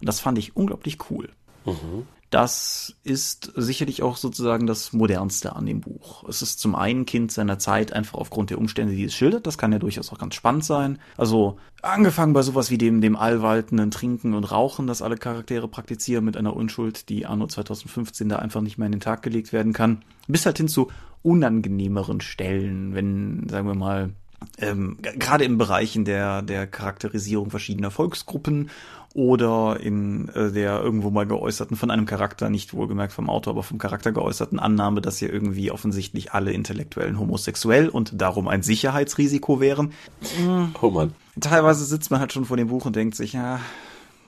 Und 0.00 0.08
das 0.08 0.20
fand 0.20 0.38
ich 0.38 0.56
unglaublich 0.56 0.98
cool. 1.10 1.30
Mhm. 1.64 2.06
Das 2.30 2.96
ist 3.04 3.52
sicherlich 3.54 4.02
auch 4.02 4.16
sozusagen 4.16 4.66
das 4.66 4.92
Modernste 4.92 5.54
an 5.54 5.64
dem 5.64 5.80
Buch. 5.80 6.28
Es 6.28 6.42
ist 6.42 6.58
zum 6.58 6.74
einen 6.74 7.06
Kind 7.06 7.30
seiner 7.30 7.58
Zeit 7.58 7.92
einfach 7.92 8.18
aufgrund 8.18 8.50
der 8.50 8.58
Umstände, 8.58 8.94
die 8.94 9.04
es 9.04 9.14
schildert. 9.14 9.46
Das 9.46 9.58
kann 9.58 9.72
ja 9.72 9.78
durchaus 9.78 10.12
auch 10.12 10.18
ganz 10.18 10.34
spannend 10.34 10.64
sein. 10.64 10.98
Also 11.16 11.58
angefangen 11.82 12.32
bei 12.32 12.42
sowas 12.42 12.70
wie 12.70 12.78
dem, 12.78 13.00
dem 13.00 13.14
allwaltenden 13.14 13.92
Trinken 13.92 14.34
und 14.34 14.44
Rauchen, 14.44 14.88
das 14.88 15.02
alle 15.02 15.16
Charaktere 15.16 15.68
praktizieren 15.68 16.24
mit 16.24 16.36
einer 16.36 16.56
Unschuld, 16.56 17.08
die 17.08 17.26
anno 17.26 17.46
2015 17.46 18.28
da 18.28 18.36
einfach 18.36 18.60
nicht 18.60 18.76
mehr 18.76 18.86
in 18.86 18.92
den 18.92 19.00
Tag 19.00 19.22
gelegt 19.22 19.52
werden 19.52 19.72
kann. 19.72 20.02
Bis 20.26 20.46
halt 20.46 20.56
hin 20.56 20.68
zu 20.68 20.90
unangenehmeren 21.22 22.20
Stellen, 22.20 22.94
wenn, 22.94 23.48
sagen 23.48 23.68
wir 23.68 23.74
mal, 23.74 24.10
ähm, 24.58 24.98
gerade 25.00 25.44
in 25.44 25.58
Bereichen 25.58 26.04
der, 26.04 26.42
der 26.42 26.66
Charakterisierung 26.66 27.50
verschiedener 27.50 27.90
Volksgruppen 27.90 28.70
oder 29.16 29.80
in 29.80 30.28
äh, 30.34 30.52
der 30.52 30.82
irgendwo 30.82 31.08
mal 31.08 31.26
geäußerten, 31.26 31.74
von 31.74 31.90
einem 31.90 32.04
Charakter, 32.04 32.50
nicht 32.50 32.74
wohlgemerkt 32.74 33.14
vom 33.14 33.30
Autor, 33.30 33.54
aber 33.54 33.62
vom 33.62 33.78
Charakter 33.78 34.12
geäußerten 34.12 34.58
Annahme, 34.58 35.00
dass 35.00 35.16
hier 35.16 35.32
irgendwie 35.32 35.70
offensichtlich 35.70 36.32
alle 36.32 36.52
Intellektuellen 36.52 37.18
homosexuell 37.18 37.88
und 37.88 38.20
darum 38.20 38.46
ein 38.46 38.62
Sicherheitsrisiko 38.62 39.58
wären. 39.58 39.92
Oh 40.82 40.90
man. 40.90 41.14
Teilweise 41.40 41.86
sitzt 41.86 42.10
man 42.10 42.20
halt 42.20 42.34
schon 42.34 42.44
vor 42.44 42.58
dem 42.58 42.68
Buch 42.68 42.84
und 42.84 42.94
denkt 42.94 43.16
sich, 43.16 43.32
ja, 43.32 43.60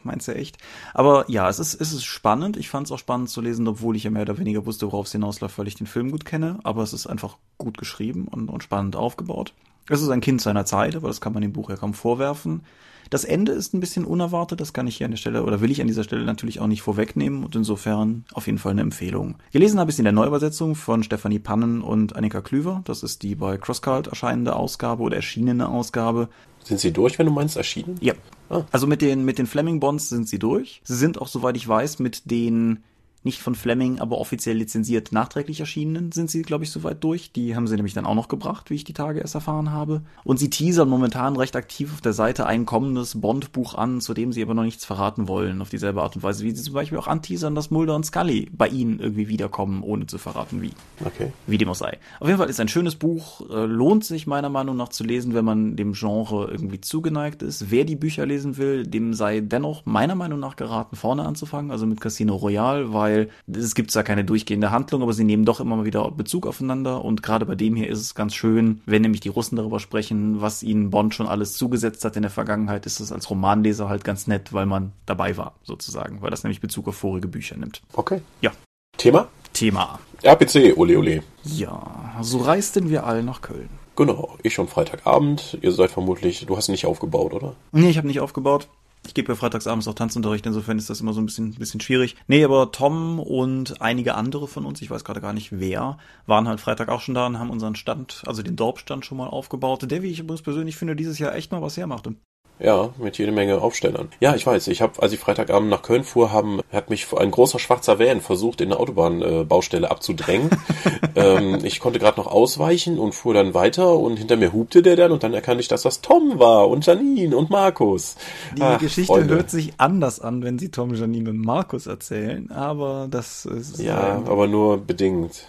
meinst 0.05 0.27
du 0.27 0.35
echt? 0.35 0.57
Aber 0.95 1.27
ja, 1.29 1.51
es 1.51 1.59
ist, 1.59 1.79
es 1.79 1.93
ist 1.93 2.07
spannend. 2.07 2.57
Ich 2.57 2.71
fand 2.71 2.87
es 2.87 2.93
auch 2.93 2.99
spannend 2.99 3.29
zu 3.29 3.43
lesen, 3.43 3.69
obwohl 3.69 3.95
ich 3.95 4.05
ja 4.05 4.11
mehr 4.11 4.23
oder 4.23 4.39
weniger 4.39 4.65
wusste, 4.65 4.87
worauf 4.87 5.05
es 5.05 5.13
hinausläuft, 5.13 5.59
weil 5.59 5.69
ich 5.69 5.75
den 5.75 5.87
Film 5.87 6.11
gut 6.11 6.25
kenne. 6.25 6.61
Aber 6.63 6.83
es 6.83 6.95
ist 6.95 7.07
einfach 7.07 7.37
gut 7.59 7.77
geschrieben 7.77 8.27
und, 8.27 8.49
und 8.49 8.63
spannend 8.63 8.97
aufgebaut. 8.97 9.53
Es 9.91 10.01
ist 10.01 10.09
ein 10.09 10.23
Kind 10.23 10.41
seiner 10.41 10.65
Zeit, 10.65 10.97
aber 10.97 11.09
das 11.09 11.21
kann 11.21 11.35
man 11.35 11.43
dem 11.43 11.53
Buch 11.53 11.69
ja 11.69 11.77
kaum 11.77 11.93
vorwerfen. 11.93 12.63
Das 13.11 13.25
Ende 13.25 13.53
ist 13.53 13.75
ein 13.75 13.81
bisschen 13.81 14.05
unerwartet, 14.05 14.61
das 14.61 14.73
kann 14.73 14.87
ich 14.87 14.97
hier 14.97 15.07
an 15.07 15.13
der 15.13 15.19
Stelle 15.19 15.45
oder 15.45 15.61
will 15.61 15.71
ich 15.71 15.81
an 15.81 15.87
dieser 15.87 16.05
Stelle 16.05 16.25
natürlich 16.25 16.61
auch 16.61 16.67
nicht 16.67 16.83
vorwegnehmen 16.83 17.45
und 17.45 17.57
insofern 17.57 18.25
auf 18.33 18.47
jeden 18.47 18.59
Fall 18.59 18.73
eine 18.73 18.83
Empfehlung. 18.83 19.37
Gelesen 19.53 19.81
habe 19.81 19.91
ich 19.91 19.95
es 19.95 19.99
in 19.99 20.05
der 20.05 20.13
Neuübersetzung 20.13 20.75
von 20.75 21.03
Stefanie 21.03 21.39
Pannen 21.39 21.83
und 21.83 22.17
Annika 22.17 22.41
Klüver. 22.41 22.83
Das 22.85 23.03
ist 23.03 23.23
die 23.23 23.35
bei 23.35 23.57
Crosscult 23.57 24.09
erscheinende 24.09 24.57
Ausgabe 24.57 25.03
oder 25.03 25.17
erschienene 25.17 25.69
Ausgabe. 25.69 26.29
Sind 26.65 26.81
sie 26.81 26.93
durch, 26.93 27.19
wenn 27.19 27.27
du 27.27 27.33
meinst 27.33 27.57
erschienen? 27.57 27.97
Ja. 28.01 28.15
Ah. 28.51 28.63
Also 28.73 28.87
mit 28.87 29.01
den, 29.01 29.25
mit 29.25 29.39
den 29.39 29.47
Fleming 29.47 29.81
Bonds 29.81 30.09
sind 30.09 30.29
sie 30.29 30.39
durch. 30.39 30.81
Sie 30.85 30.97
sind 30.97 31.21
auch, 31.21 31.29
soweit 31.29 31.57
ich 31.57 31.67
weiß, 31.67 31.99
mit 31.99 32.31
den 32.31 32.83
nicht 33.25 33.41
von 33.41 33.55
Fleming, 33.55 33.99
aber 33.99 34.19
offiziell 34.19 34.57
lizenziert 34.57 35.13
nachträglich 35.13 35.61
erschienen 35.61 36.13
sind 36.13 36.31
sie, 36.31 36.43
glaube 36.43 36.65
ich, 36.65 36.71
soweit 36.71 37.03
durch. 37.03 37.33
Die 37.33 37.57
haben 37.57 37.67
sie 37.67 37.77
nämlich 37.77 37.95
dann 37.95 38.07
auch 38.07 38.15
noch 38.15 38.29
gebracht, 38.29 38.71
wie 38.71 38.75
ich 38.75 38.85
die 38.85 38.93
Tage 38.93 39.21
erst 39.21 39.35
erfahren 39.35 39.73
habe. 39.73 40.03
Und 40.25 40.39
sie 40.39 40.51
teasern 40.51 40.89
momentan 40.89 41.37
recht 41.37 41.57
aktiv 41.57 41.93
auf 41.93 42.01
der 42.01 42.13
Seite 42.13 42.47
ein 42.47 42.65
kommendes 42.67 43.21
Bond-Buch 43.21 43.75
an, 43.75 44.01
zu 44.01 44.15
dem 44.15 44.33
sie 44.33 44.43
aber 44.43 44.55
noch 44.55 44.63
nichts 44.63 44.85
verraten 44.85 45.29
wollen, 45.29 45.61
auf 45.61 45.69
dieselbe 45.69 46.03
Art 46.03 46.17
und 46.17 46.23
Weise, 46.23 46.45
wie 46.45 46.53
sie 46.53 46.63
zum 46.63 46.75
Beispiel 46.75 46.99
auch 46.99 47.09
anteasern, 47.09 47.55
dass 47.55 47.71
Mulder 47.71 47.97
und 47.97 48.07
Scully 48.07 48.51
bei 48.53 48.69
ihnen 48.69 49.01
irgendwie 49.01 49.29
wiederkommen, 49.29 49.83
ohne 49.83 50.07
zu 50.07 50.19
verraten, 50.19 50.63
wie. 50.63 50.73
Okay. 51.05 51.33
Wie 51.47 51.59
dem 51.59 51.69
auch 51.69 51.75
sei. 51.75 51.99
Auf 52.21 52.29
jeden 52.29 52.39
Fall 52.39 52.51
ist 52.51 52.61
ein 52.61 52.69
schönes 52.69 52.95
Buch, 52.95 53.43
äh, 53.51 53.67
lohnt 53.67 54.05
sich 54.05 54.27
meiner 54.27 54.49
Meinung 54.49 54.77
nach 54.77 54.89
zu 54.89 55.05
lesen, 55.05 55.35
wenn 55.35 55.45
man 55.45 55.77
dem 55.77 55.93
Genre 55.93 56.51
irgendwie 56.51 56.81
zugeneigt 56.81 57.43
ist. 57.43 57.71
Wer 57.71 57.85
die 57.85 57.97
Bücher 57.97 58.27
lesen 58.27 58.57
will, 58.57 58.87
dem 58.87 59.13
sei 59.15 59.41
dennoch 59.41 59.85
meiner 59.87 60.15
Meinung 60.15 60.41
nach 60.41 60.57
geraten, 60.57 60.97
vorne 60.97 61.25
anzufangen, 61.25 61.71
also 61.71 61.87
mit 61.87 62.01
Casino 62.01 62.37
Royale, 62.37 62.93
weil 62.93 63.08
weil 63.09 63.31
es 63.51 63.75
gibt 63.75 63.91
zwar 63.91 64.03
keine 64.03 64.25
durchgehende 64.25 64.71
Handlung, 64.71 65.03
aber 65.03 65.13
sie 65.13 65.25
nehmen 65.25 65.45
doch 65.45 65.61
immer 65.61 65.77
mal 65.77 65.85
wieder 65.85 66.11
Bezug 66.11 66.47
aufeinander 66.47 67.05
und 67.05 67.23
gerade 67.23 67.47
bei 67.47 67.55
dem 67.55 67.75
hier 67.77 67.89
ist 67.89 68.01
es 68.01 68.15
ganz 68.15 68.35
schön, 68.35 68.83
wenn 68.87 69.03
nämlich 69.03 69.21
die 69.21 69.29
Russen 69.31 69.57
darüber 69.57 69.81
sprechen, 69.81 70.41
was 70.41 70.63
ihnen 70.63 70.91
Bond 70.91 71.15
schon 71.15 71.27
alles 71.27 71.55
zugesetzt 71.55 72.05
hat 72.05 72.17
in 72.17 72.23
der 72.23 72.31
Vergangenheit, 72.31 72.87
ist 72.87 73.01
es 73.01 73.13
als 73.13 73.31
Romanleser 73.31 73.89
halt 73.89 74.05
ganz 74.05 74.27
nett, 74.27 74.53
weil 74.53 74.67
man 74.67 74.93
dabei 75.07 75.37
war, 75.37 75.55
sozusagen, 75.63 76.23
weil 76.23 76.31
das 76.31 76.45
nämlich 76.45 76.61
Bezug 76.61 76.89
auf 76.89 76.97
vorige 76.97 77.29
Bücher 77.29 77.57
nimmt. 77.57 77.83
Okay. 77.95 78.21
Ja. 78.41 78.53
Thema? 78.97 79.29
Thema. 79.53 79.99
RPC, 80.23 80.77
ole 80.77 80.99
ole. 80.99 81.23
Ja, 81.45 82.17
so 82.21 82.39
reisten 82.39 82.91
wir 82.91 83.07
alle 83.07 83.23
nach 83.23 83.41
Köln. 83.41 83.69
Genau, 83.97 84.37
ich 84.43 84.55
schon 84.55 84.69
Freitagabend. 84.69 85.59
Ihr 85.61 85.73
seid 85.73 85.91
vermutlich, 85.91 86.45
du 86.47 86.57
hast 86.57 86.69
nicht 86.69 86.87
aufgebaut, 86.87 87.33
oder? 87.33 87.55
Nee, 87.73 87.91
ich 87.91 87.97
habe 87.97 88.07
nicht 88.07 88.21
aufgebaut. 88.21 88.69
Ich 89.07 89.15
gebe 89.15 89.33
ja 89.33 89.37
freitagsabends 89.37 89.89
auch 89.89 89.95
Tanzunterricht, 89.95 90.47
insofern 90.47 90.79
ist 90.79 90.91
das 90.91 91.01
immer 91.01 91.13
so 91.13 91.21
ein 91.21 91.27
bisschen, 91.27 91.55
bisschen 91.55 91.81
schwierig. 91.81 92.17
Nee, 92.27 92.45
aber 92.45 92.73
Tom 92.73 93.19
und 93.21 93.81
einige 93.81 94.15
andere 94.15 94.49
von 94.49 94.65
uns, 94.65 94.83
ich 94.83 94.91
weiß 94.91 95.05
gerade 95.05 95.21
gar 95.21 95.33
nicht 95.33 95.59
wer, 95.59 95.99
waren 96.27 96.49
halt 96.49 96.61
Freitag 96.61 96.89
auch 96.89 97.01
schon 97.01 97.15
da 97.15 97.27
und 97.27 97.39
haben 97.39 97.51
unseren 97.51 97.75
Stand, 97.75 98.23
also 98.27 98.43
den 98.43 98.57
Dorpstand 98.57 99.05
schon 99.05 99.19
mal 99.19 99.29
aufgebaut, 99.29 99.91
der, 99.91 100.03
wie 100.03 100.11
ich 100.11 100.21
übrigens 100.21 100.43
persönlich 100.43 100.77
finde, 100.77 100.97
dieses 100.97 101.19
Jahr 101.19 101.35
echt 101.35 101.53
mal 101.53 101.63
was 101.63 101.77
hermachte. 101.77 102.17
Ja, 102.61 102.91
mit 102.99 103.19
jede 103.19 103.33
Menge 103.33 103.61
Aufstellern. 103.61 104.09
Ja, 104.21 104.35
ich 104.35 104.47
weiß. 104.47 104.69
Ich 104.69 104.83
habe, 104.83 105.01
als 105.01 105.13
ich 105.13 105.21
Freitagabend 105.21 105.71
nach 105.71 105.83
Köln 105.83 106.03
fuhr, 106.03 106.33
haben, 106.33 106.61
hat 106.73 106.91
mich 106.91 107.07
ein 107.17 107.31
großer 107.31 107.59
schwarzer 107.59 107.99
Van 107.99 108.21
versucht, 108.21 108.61
in 108.61 108.71
der 108.71 108.81
Autobahnbaustelle 108.81 109.87
äh, 109.87 109.91
abzudrängen. 109.91 110.51
ähm, 111.17 111.59
ich 111.63 111.79
konnte 111.81 111.99
gerade 111.99 112.19
noch 112.19 112.27
ausweichen 112.27 112.99
und 112.99 113.15
fuhr 113.15 113.35
dann 113.35 113.55
weiter 113.55 113.97
und 113.97 114.17
hinter 114.17 114.37
mir 114.37 114.53
hupte 114.53 114.83
der 114.83 114.97
dann 114.97 115.13
und 115.13 115.23
dann 115.23 115.35
erkannte 115.35 115.61
ich, 115.61 115.69
dass 115.69 115.83
das 115.83 116.01
Tom 116.01 116.39
war 116.39 116.69
und 116.69 116.85
Janine 116.85 117.37
und 117.37 117.51
Markus. 117.51 118.17
Die 118.57 118.63
Ach, 118.63 118.79
Geschichte 118.79 119.13
Freunde. 119.13 119.35
hört 119.35 119.51
sich 119.51 119.75
anders 119.79 120.21
an, 120.21 120.43
wenn 120.43 120.59
sie 120.59 120.71
Tom, 120.71 120.95
Janine 120.95 121.31
und 121.31 121.39
Markus 121.39 121.87
erzählen, 121.87 122.51
aber 122.51 123.07
das 123.11 123.47
ist. 123.47 123.79
Ja, 123.79 124.17
ähm, 124.17 124.27
aber 124.27 124.49
nur 124.49 124.79
bedingt. 124.79 125.47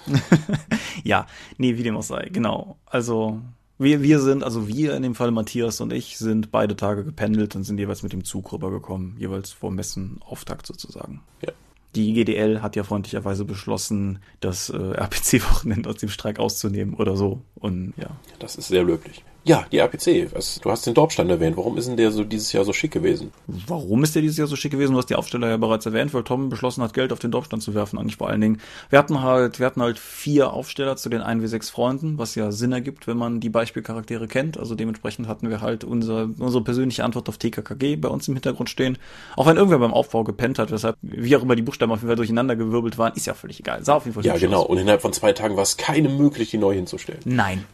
ja, 1.03 1.25
nee, 1.57 1.77
wie 1.77 1.83
dem 1.83 1.97
auch 1.97 2.03
sei, 2.03 2.29
genau. 2.31 2.77
Also 2.85 3.39
wir, 3.79 4.01
wir 4.01 4.19
sind, 4.19 4.43
also 4.43 4.67
wir 4.67 4.93
in 4.95 5.03
dem 5.03 5.15
Fall 5.15 5.31
Matthias 5.31 5.79
und 5.81 5.93
ich, 5.93 6.17
sind 6.17 6.51
beide 6.51 6.75
Tage 6.75 7.03
gependelt 7.05 7.55
und 7.55 7.63
sind 7.63 7.79
jeweils 7.79 8.03
mit 8.03 8.13
dem 8.13 8.25
Zug 8.25 8.51
rübergekommen, 8.51 9.15
jeweils 9.17 9.51
vor 9.51 9.71
Messenauftakt 9.71 10.67
sozusagen. 10.67 11.21
Ja. 11.41 11.53
Die 11.95 12.13
GDL 12.13 12.61
hat 12.61 12.75
ja 12.75 12.83
freundlicherweise 12.83 13.45
beschlossen, 13.45 14.19
das 14.41 14.69
äh, 14.69 14.77
RPC-Wochenende 14.77 15.89
aus 15.89 15.95
dem 15.95 16.09
Streik 16.09 16.37
auszunehmen 16.37 16.93
oder 16.93 17.15
so. 17.15 17.41
Und 17.55 17.93
ja. 17.97 18.11
Das 18.37 18.57
ist 18.57 18.67
sehr 18.67 18.83
löblich. 18.83 19.23
Ja, 19.49 19.65
die 19.71 19.79
RPC. 19.79 20.29
Du 20.61 20.69
hast 20.69 20.85
den 20.85 20.93
Dorpstand 20.93 21.31
erwähnt. 21.31 21.57
Warum 21.57 21.75
ist 21.75 21.87
denn 21.87 21.97
der 21.97 22.11
so 22.11 22.23
dieses 22.23 22.53
Jahr 22.53 22.65
so 22.65 22.71
schick 22.71 22.91
gewesen? 22.91 23.31
Warum 23.47 24.03
ist 24.03 24.13
der 24.13 24.21
dieses 24.21 24.37
Jahr 24.37 24.45
so 24.45 24.55
schick 24.55 24.71
gewesen? 24.71 24.91
Du 24.91 24.99
hast 24.99 25.09
die 25.09 25.15
Aufsteller 25.15 25.49
ja 25.49 25.57
bereits 25.57 25.87
erwähnt, 25.87 26.13
weil 26.13 26.23
Tom 26.23 26.49
beschlossen 26.49 26.83
hat, 26.83 26.93
Geld 26.93 27.11
auf 27.11 27.17
den 27.17 27.31
Dorpstand 27.31 27.63
zu 27.63 27.73
werfen, 27.73 27.97
eigentlich 27.97 28.17
vor 28.17 28.29
allen 28.29 28.41
Dingen. 28.41 28.61
Wir 28.91 28.99
hatten 28.99 29.23
halt, 29.23 29.57
wir 29.57 29.65
hatten 29.65 29.81
halt 29.81 29.97
vier 29.97 30.53
Aufsteller 30.53 30.97
zu 30.97 31.09
den 31.09 31.21
1W6 31.23 31.71
Freunden, 31.71 32.19
was 32.19 32.35
ja 32.35 32.51
Sinn 32.51 32.73
ergibt, 32.73 33.07
wenn 33.07 33.17
man 33.17 33.39
die 33.39 33.49
Beispielcharaktere 33.49 34.27
kennt. 34.27 34.59
Also 34.59 34.75
dementsprechend 34.75 35.27
hatten 35.27 35.49
wir 35.49 35.61
halt 35.61 35.83
unser, 35.83 36.29
unsere 36.37 36.63
persönliche 36.63 37.03
Antwort 37.03 37.27
auf 37.27 37.39
TKKG 37.39 37.95
bei 37.95 38.09
uns 38.09 38.27
im 38.27 38.35
Hintergrund 38.35 38.69
stehen. 38.69 38.99
Auch 39.35 39.47
wenn 39.47 39.57
irgendwer 39.57 39.79
beim 39.79 39.95
Aufbau 39.95 40.23
gepennt 40.23 40.59
hat, 40.59 40.69
weshalb, 40.69 40.95
wie 41.01 41.35
auch 41.35 41.41
immer 41.41 41.55
die 41.55 41.63
Buchstaben 41.63 41.91
auf 41.91 42.01
jeden 42.01 42.09
Fall 42.09 42.17
durcheinander 42.17 42.55
gewirbelt 42.55 42.99
waren, 42.99 43.13
ist 43.15 43.25
ja 43.25 43.33
völlig 43.33 43.59
egal. 43.61 43.83
Sah 43.83 43.95
auf 43.95 44.05
jeden 44.05 44.13
Fall 44.13 44.23
Ja, 44.23 44.37
genau. 44.37 44.61
aus. 44.61 44.69
Und 44.69 44.77
innerhalb 44.77 45.01
von 45.01 45.11
zwei 45.11 45.33
Tagen 45.33 45.55
war 45.55 45.63
es 45.63 45.75
keine 45.75 46.07
möglich, 46.09 46.51
die 46.51 46.59
neu 46.59 46.75
hinzustellen. 46.75 47.21
Nein. 47.25 47.65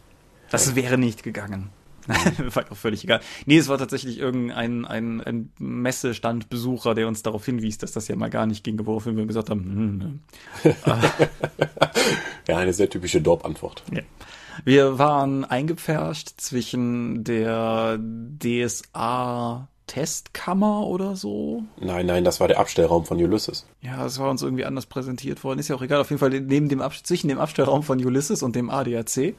Das 0.50 0.74
wäre 0.74 0.98
nicht 0.98 1.22
gegangen. 1.22 1.70
war 2.54 2.64
auch 2.70 2.76
völlig 2.76 3.04
egal. 3.04 3.20
Nee, 3.46 3.58
es 3.58 3.68
war 3.68 3.78
tatsächlich 3.78 4.18
irgendein 4.18 4.84
ein, 4.84 5.20
ein 5.20 5.50
Messestandbesucher, 5.58 6.94
der 6.94 7.08
uns 7.08 7.22
darauf 7.22 7.44
hinwies, 7.44 7.78
dass 7.78 7.92
das 7.92 8.08
ja 8.08 8.16
mal 8.16 8.30
gar 8.30 8.46
nicht 8.46 8.64
ging, 8.64 8.78
woraufhin 8.86 9.16
wir 9.16 9.26
gesagt 9.26 9.50
haben, 9.50 9.64
hm, 9.64 10.20
hm, 10.62 10.74
Ja, 12.48 12.58
eine 12.58 12.72
sehr 12.72 12.88
typische 12.88 13.20
Dorp-Antwort. 13.20 13.82
Ja. 13.92 14.02
Wir 14.64 14.98
waren 14.98 15.44
eingepfercht 15.44 16.40
zwischen 16.40 17.24
der 17.24 17.98
DSA 17.98 19.68
Testkammer 19.86 20.86
oder 20.86 21.14
so. 21.14 21.62
Nein, 21.80 22.06
nein, 22.06 22.24
das 22.24 22.40
war 22.40 22.48
der 22.48 22.58
Abstellraum 22.58 23.04
von 23.04 23.22
Ulysses. 23.22 23.66
Ja, 23.82 24.04
es 24.04 24.18
war 24.18 24.30
uns 24.30 24.42
irgendwie 24.42 24.64
anders 24.64 24.86
präsentiert 24.86 25.44
worden. 25.44 25.60
Ist 25.60 25.68
ja 25.68 25.76
auch 25.76 25.82
egal. 25.82 26.00
Auf 26.00 26.10
jeden 26.10 26.18
Fall 26.18 26.30
neben 26.40 26.68
dem 26.68 26.80
Ab 26.80 26.92
zwischen 27.04 27.28
dem 27.28 27.38
Abstellraum 27.38 27.82
von 27.82 28.04
Ulysses 28.04 28.42
und 28.42 28.56
dem 28.56 28.70
ADAC. 28.70 29.34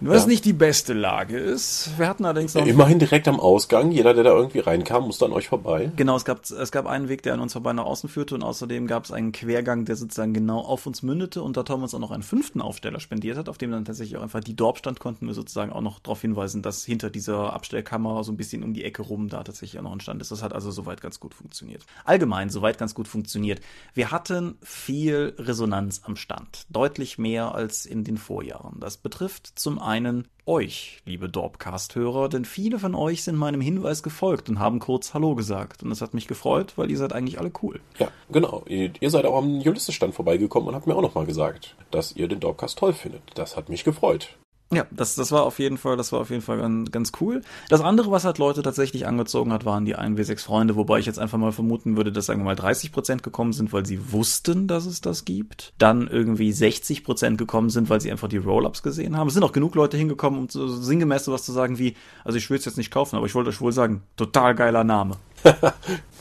Was 0.00 0.22
Ja. 0.22 0.28
nicht 0.28 0.44
die 0.44 0.52
beste 0.52 0.92
Lage 0.92 1.38
ist. 1.38 1.90
Wir 1.96 2.08
hatten 2.08 2.24
allerdings 2.24 2.54
noch 2.54 2.66
Immerhin 2.66 2.98
direkt 2.98 3.28
am 3.28 3.40
Ausgang. 3.40 3.90
Jeder, 3.90 4.14
der 4.14 4.24
da 4.24 4.30
irgendwie 4.30 4.60
reinkam, 4.60 5.04
musste 5.04 5.24
an 5.24 5.32
euch 5.32 5.48
vorbei. 5.48 5.90
Genau, 5.96 6.16
es 6.16 6.24
gab, 6.24 6.42
es 6.48 6.72
gab 6.72 6.86
einen 6.86 7.08
Weg, 7.08 7.22
der 7.22 7.34
an 7.34 7.40
uns 7.40 7.52
vorbei 7.52 7.72
nach 7.72 7.84
außen 7.84 8.08
führte 8.08 8.34
und 8.34 8.42
außerdem 8.42 8.86
gab 8.86 9.04
es 9.04 9.12
einen 9.12 9.32
Quergang, 9.32 9.84
der 9.84 9.96
sozusagen 9.96 10.32
genau 10.34 10.60
auf 10.60 10.86
uns 10.86 11.02
mündete 11.02 11.42
und 11.42 11.56
da 11.56 11.62
Tom 11.62 11.82
uns 11.82 11.94
auch 11.94 11.98
noch 11.98 12.10
einen 12.10 12.22
fünften 12.22 12.60
Aufsteller 12.60 13.00
spendiert 13.00 13.36
hat, 13.36 13.48
auf 13.48 13.58
dem 13.58 13.70
dann 13.70 13.84
tatsächlich 13.84 14.16
auch 14.18 14.22
einfach 14.22 14.40
die 14.40 14.56
Dorp 14.56 14.78
stand, 14.78 15.00
konnten 15.00 15.26
wir 15.26 15.34
sozusagen 15.34 15.72
auch 15.72 15.80
noch 15.80 15.98
darauf 16.00 16.20
hinweisen, 16.20 16.62
dass 16.62 16.84
hinter 16.84 17.10
dieser 17.10 17.52
Abstellkammer 17.52 18.24
so 18.24 18.32
ein 18.32 18.36
bisschen 18.36 18.62
um 18.62 18.74
die 18.74 18.84
Ecke 18.84 19.02
rum 19.02 19.28
da 19.28 19.42
tatsächlich 19.42 19.78
auch 19.78 19.84
noch 19.84 19.92
ein 19.92 20.00
Stand 20.00 20.20
ist. 20.20 20.30
Das 20.30 20.42
hat 20.42 20.52
also 20.52 20.70
soweit 20.70 21.00
ganz 21.00 21.20
gut 21.20 21.34
funktioniert. 21.34 21.82
Allgemein 22.04 22.50
soweit 22.50 22.78
ganz 22.78 22.94
gut 22.94 23.08
funktioniert. 23.08 23.60
Wir 23.94 24.10
hatten 24.10 24.56
viel 24.62 25.34
Resonanz 25.38 26.02
am 26.04 26.16
Stand. 26.16 26.66
Deutlich 26.70 27.18
mehr 27.18 27.54
als 27.54 27.86
in 27.86 28.04
den 28.04 28.16
Vorjahren. 28.16 28.78
Das 28.80 28.96
betrifft 28.96 29.58
zum 29.62 29.78
einen 29.78 30.28
euch, 30.44 31.00
liebe 31.06 31.28
Dorpcast-Hörer, 31.28 32.28
denn 32.28 32.44
viele 32.44 32.80
von 32.80 32.96
euch 32.96 33.22
sind 33.22 33.36
meinem 33.36 33.60
Hinweis 33.60 34.02
gefolgt 34.02 34.48
und 34.48 34.58
haben 34.58 34.80
kurz 34.80 35.14
Hallo 35.14 35.36
gesagt. 35.36 35.84
Und 35.84 35.90
das 35.90 36.00
hat 36.00 36.14
mich 36.14 36.26
gefreut, 36.26 36.72
weil 36.76 36.90
ihr 36.90 36.98
seid 36.98 37.12
eigentlich 37.12 37.38
alle 37.38 37.52
cool. 37.62 37.80
Ja, 37.98 38.08
genau. 38.30 38.64
Ihr, 38.66 39.10
seid 39.10 39.24
auch 39.24 39.38
am 39.38 39.60
Ulysses-Stand 39.60 40.14
vorbeigekommen 40.14 40.68
und 40.68 40.74
habt 40.74 40.88
mir 40.88 40.96
auch 40.96 41.02
nochmal 41.02 41.26
gesagt, 41.26 41.76
dass 41.92 42.16
ihr 42.16 42.26
den 42.26 42.40
Dorpcast 42.40 42.76
toll 42.76 42.92
findet. 42.92 43.22
Das 43.34 43.56
hat 43.56 43.68
mich 43.68 43.84
gefreut. 43.84 44.36
Ja, 44.72 44.86
das, 44.90 45.14
das 45.14 45.32
war 45.32 45.42
auf 45.44 45.58
jeden 45.58 45.76
Fall, 45.76 45.96
das 45.96 46.12
war 46.12 46.20
auf 46.20 46.30
jeden 46.30 46.42
Fall 46.42 46.58
ganz, 46.58 46.90
ganz 46.90 47.12
cool. 47.20 47.42
Das 47.68 47.80
andere, 47.80 48.10
was 48.10 48.24
halt 48.24 48.38
Leute 48.38 48.62
tatsächlich 48.62 49.06
angezogen 49.06 49.52
hat, 49.52 49.64
waren 49.64 49.84
die 49.84 49.96
1W6 49.96 50.42
Freunde, 50.42 50.76
wobei 50.76 50.98
ich 50.98 51.06
jetzt 51.06 51.18
einfach 51.18 51.38
mal 51.38 51.52
vermuten 51.52 51.96
würde, 51.96 52.10
dass 52.10 52.26
sagen 52.26 52.40
wir 52.40 52.44
mal 52.44 52.56
30 52.56 52.90
Prozent 52.90 53.22
gekommen 53.22 53.52
sind, 53.52 53.72
weil 53.72 53.84
sie 53.84 54.12
wussten, 54.12 54.66
dass 54.68 54.86
es 54.86 55.00
das 55.00 55.24
gibt. 55.24 55.74
Dann 55.78 56.08
irgendwie 56.08 56.52
60 56.52 57.04
Prozent 57.04 57.38
gekommen 57.38 57.70
sind, 57.70 57.90
weil 57.90 58.00
sie 58.00 58.10
einfach 58.10 58.28
die 58.28 58.38
Roll-Ups 58.38 58.82
gesehen 58.82 59.16
haben. 59.16 59.28
Es 59.28 59.34
sind 59.34 59.44
auch 59.44 59.52
genug 59.52 59.74
Leute 59.74 59.96
hingekommen, 59.96 60.40
um 60.40 60.48
so 60.48 60.66
sinngemäß 60.68 61.24
sowas 61.24 61.44
zu 61.44 61.52
sagen 61.52 61.78
wie, 61.78 61.94
also 62.24 62.38
ich 62.38 62.48
will 62.48 62.58
es 62.58 62.64
jetzt 62.64 62.78
nicht 62.78 62.90
kaufen, 62.90 63.16
aber 63.16 63.26
ich 63.26 63.34
wollte 63.34 63.50
euch 63.50 63.60
wohl 63.60 63.72
sagen, 63.72 64.02
total 64.16 64.54
geiler 64.54 64.84
Name. 64.84 65.16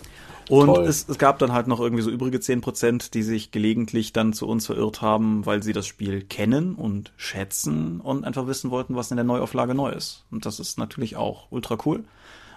Und 0.50 0.78
es, 0.80 1.08
es 1.08 1.18
gab 1.18 1.40
dann 1.40 1.54
halt 1.54 1.68
noch 1.68 1.80
irgendwie 1.80 2.04
so 2.04 2.10
übrige 2.10 2.38
10%, 2.38 3.12
die 3.12 3.24
sich 3.24 3.52
gelegentlich 3.52 4.14
dann 4.14 4.34
zu 4.34 4.48
uns 4.48 4.66
verirrt 4.66 5.02
haben, 5.02 5.46
weil 5.46 5.64
sie 5.64 5.74
das 5.74 5.88
Spiel 5.88 6.22
kennen 6.24 6.76
und 6.76 7.14
schätzen 7.18 8.02
und 8.02 8.26
einfach 8.26 8.48
wissen 8.48 8.72
wollten, 8.72 8.96
was 8.96 9.12
in 9.12 9.18
der 9.18 9.24
Neuauflage 9.24 9.76
neu 9.76 9.92
ist. 9.92 10.26
Und 10.32 10.46
das 10.46 10.60
ist 10.60 10.78
natürlich 10.78 11.16
auch 11.16 11.48
ultra 11.52 11.78
cool. 11.86 12.04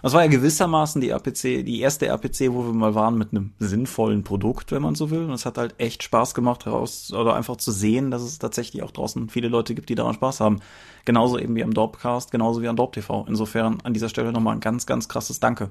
Das 0.04 0.12
war 0.12 0.22
ja 0.22 0.28
gewissermaßen 0.30 1.00
die 1.00 1.08
RPC, 1.08 1.64
die 1.64 1.80
erste 1.80 2.08
RPC, 2.08 2.52
wo 2.52 2.66
wir 2.66 2.74
mal 2.74 2.94
waren 2.94 3.16
mit 3.16 3.30
einem 3.30 3.54
sinnvollen 3.58 4.22
Produkt, 4.22 4.70
wenn 4.70 4.82
man 4.82 4.94
so 4.94 5.10
will. 5.10 5.24
Und 5.24 5.32
es 5.32 5.46
hat 5.46 5.56
halt 5.56 5.76
echt 5.78 6.02
Spaß 6.02 6.34
gemacht, 6.34 6.66
heraus 6.66 7.10
oder 7.14 7.34
einfach 7.34 7.56
zu 7.56 7.72
sehen, 7.72 8.10
dass 8.10 8.20
es 8.20 8.38
tatsächlich 8.38 8.82
auch 8.82 8.90
draußen 8.90 9.30
viele 9.30 9.48
Leute 9.48 9.74
gibt, 9.74 9.88
die 9.88 9.94
daran 9.94 10.12
Spaß 10.12 10.40
haben. 10.40 10.60
Genauso 11.06 11.38
eben 11.38 11.56
wie 11.56 11.64
am 11.64 11.72
Dorpcast, 11.72 12.30
genauso 12.30 12.60
wie 12.60 12.68
an 12.68 12.76
Dorp 12.76 12.92
TV. 12.92 13.24
Insofern 13.26 13.78
an 13.82 13.94
dieser 13.94 14.10
Stelle 14.10 14.30
nochmal 14.30 14.54
ein 14.54 14.60
ganz, 14.60 14.84
ganz 14.84 15.08
krasses 15.08 15.40
Danke. 15.40 15.70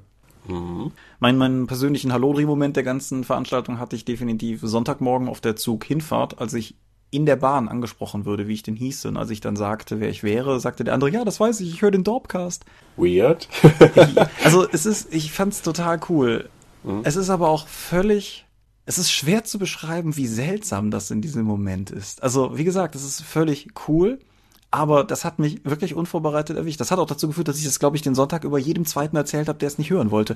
Mein, 1.19 1.38
meinen 1.38 1.67
persönlichen 1.67 2.12
Hallodri-Moment 2.12 2.75
der 2.75 2.84
ganzen 2.84 3.23
Veranstaltung 3.23 3.79
hatte 3.79 3.95
ich 3.95 4.06
definitiv 4.06 4.62
Sonntagmorgen 4.63 5.29
auf 5.29 5.41
der 5.41 5.56
Zug-Hinfahrt, 5.56 6.39
als 6.39 6.53
ich 6.53 6.75
in 7.12 7.25
der 7.27 7.36
Bahn 7.36 7.69
angesprochen 7.69 8.25
würde, 8.25 8.47
wie 8.47 8.53
ich 8.53 8.63
denn 8.63 8.75
hieße. 8.75 9.08
Und 9.08 9.17
als 9.17 9.29
ich 9.29 9.39
dann 9.39 9.56
sagte, 9.56 9.99
wer 9.99 10.10
ich 10.10 10.23
wäre, 10.23 10.60
sagte 10.60 10.84
der 10.84 10.95
andere, 10.95 11.12
ja, 11.12 11.23
das 11.23 11.39
weiß 11.39 11.60
ich, 11.60 11.69
ich 11.69 11.82
höre 11.84 11.91
den 11.91 12.03
Dorpcast. 12.03 12.65
Weird. 12.97 13.47
Also 14.43 14.67
es 14.69 14.86
ist, 14.86 15.13
ich 15.13 15.32
fand's 15.32 15.62
total 15.62 15.99
cool. 16.10 16.49
Es 17.03 17.15
ist 17.15 17.29
aber 17.29 17.49
auch 17.49 17.67
völlig, 17.67 18.45
es 18.86 18.97
ist 18.97 19.12
schwer 19.12 19.43
zu 19.43 19.60
beschreiben, 19.60 20.17
wie 20.17 20.27
seltsam 20.27 20.91
das 20.91 21.12
in 21.12 21.21
diesem 21.21 21.43
Moment 21.43 21.91
ist. 21.91 22.21
Also 22.23 22.58
wie 22.58 22.65
gesagt, 22.65 22.95
es 22.95 23.06
ist 23.06 23.21
völlig 23.21 23.69
cool. 23.88 24.19
Aber 24.73 25.03
das 25.03 25.23
hat 25.23 25.38
mich 25.38 25.63
wirklich 25.63 25.93
unvorbereitet 25.93 26.57
erwischt. 26.57 26.79
Das 26.79 26.89
hat 26.89 26.97
auch 26.97 27.05
dazu 27.05 27.27
geführt, 27.27 27.47
dass 27.47 27.59
ich 27.59 27.63
das, 27.63 27.77
glaube 27.77 27.95
ich, 27.95 28.01
den 28.01 28.15
Sonntag 28.15 28.43
über 28.43 28.57
jedem 28.57 28.88
zweiten 28.88 29.15
erzählt 29.15 29.47
habe, 29.47 29.59
der 29.59 29.67
es 29.67 29.77
nicht 29.77 29.91
hören 29.91 30.09
wollte. 30.09 30.33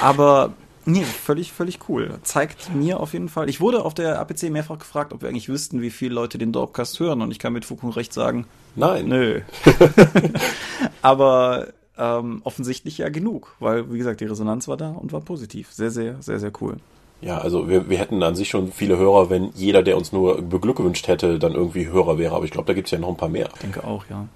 Aber 0.00 0.52
nee, 0.84 1.02
völlig, 1.02 1.52
völlig 1.52 1.80
cool. 1.88 2.20
Zeigt 2.22 2.72
mir 2.72 3.00
auf 3.00 3.14
jeden 3.14 3.28
Fall. 3.28 3.48
Ich 3.48 3.60
wurde 3.60 3.84
auf 3.84 3.92
der 3.92 4.20
APC 4.20 4.44
mehrfach 4.44 4.78
gefragt, 4.78 5.12
ob 5.12 5.22
wir 5.22 5.28
eigentlich 5.28 5.48
wüssten, 5.48 5.82
wie 5.82 5.90
viele 5.90 6.14
Leute 6.14 6.38
den 6.38 6.52
Dorpcast 6.52 7.00
hören. 7.00 7.20
Und 7.20 7.32
ich 7.32 7.40
kann 7.40 7.52
mit 7.52 7.64
Fug 7.64 7.82
und 7.82 7.96
Recht 7.96 8.12
sagen, 8.12 8.46
Nein. 8.76 9.08
Nö. 9.08 9.40
Aber 11.02 11.66
ähm, 11.98 12.42
offensichtlich 12.44 12.98
ja 12.98 13.08
genug, 13.08 13.56
weil, 13.58 13.92
wie 13.92 13.98
gesagt, 13.98 14.20
die 14.20 14.26
Resonanz 14.26 14.68
war 14.68 14.76
da 14.76 14.90
und 14.90 15.12
war 15.12 15.20
positiv. 15.20 15.72
Sehr, 15.72 15.90
sehr, 15.90 16.22
sehr, 16.22 16.38
sehr 16.38 16.52
cool. 16.60 16.76
Ja, 17.20 17.38
also 17.38 17.68
wir, 17.68 17.88
wir 17.88 17.98
hätten 17.98 18.22
an 18.22 18.34
sich 18.34 18.48
schon 18.48 18.70
viele 18.70 18.98
Hörer, 18.98 19.30
wenn 19.30 19.50
jeder, 19.54 19.82
der 19.82 19.96
uns 19.96 20.12
nur 20.12 20.42
beglückwünscht 20.42 21.08
hätte, 21.08 21.38
dann 21.38 21.52
irgendwie 21.52 21.88
Hörer 21.88 22.18
wäre. 22.18 22.34
Aber 22.34 22.44
ich 22.44 22.50
glaube, 22.50 22.66
da 22.66 22.74
gibt's 22.74 22.90
ja 22.90 22.98
noch 22.98 23.08
ein 23.08 23.16
paar 23.16 23.28
mehr. 23.28 23.48
Ich 23.54 23.60
denke 23.60 23.84
auch, 23.84 24.04
ja. 24.10 24.28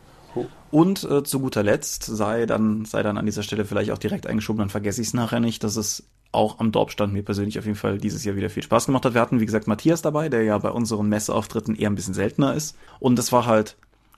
Und 0.70 1.04
äh, 1.04 1.22
zu 1.22 1.40
guter 1.40 1.62
Letzt 1.62 2.04
sei 2.04 2.46
dann, 2.46 2.84
sei 2.84 3.02
dann 3.02 3.16
an 3.18 3.26
dieser 3.26 3.42
Stelle 3.42 3.64
vielleicht 3.64 3.90
auch 3.90 3.98
direkt 3.98 4.26
eingeschoben, 4.26 4.58
dann 4.58 4.68
vergesse 4.68 5.00
ich 5.00 5.08
es 5.08 5.14
nachher 5.14 5.40
nicht, 5.40 5.64
dass 5.64 5.76
es 5.76 6.04
auch 6.30 6.58
am 6.58 6.72
Dorpstand 6.72 7.12
mir 7.12 7.22
persönlich 7.22 7.58
auf 7.58 7.64
jeden 7.64 7.76
Fall 7.76 7.98
dieses 7.98 8.24
Jahr 8.24 8.36
wieder 8.36 8.50
viel 8.50 8.62
Spaß 8.62 8.86
gemacht 8.86 9.04
hat. 9.06 9.14
Wir 9.14 9.20
hatten, 9.22 9.40
wie 9.40 9.46
gesagt, 9.46 9.66
Matthias 9.66 10.02
dabei, 10.02 10.28
der 10.28 10.42
ja 10.42 10.58
bei 10.58 10.70
unseren 10.70 11.08
Messeauftritten 11.08 11.74
eher 11.74 11.88
ein 11.88 11.94
bisschen 11.94 12.12
seltener 12.12 12.54
ist. 12.54 12.76
Und 13.00 13.16
das 13.18 13.32
war 13.32 13.46
halt, 13.46 13.76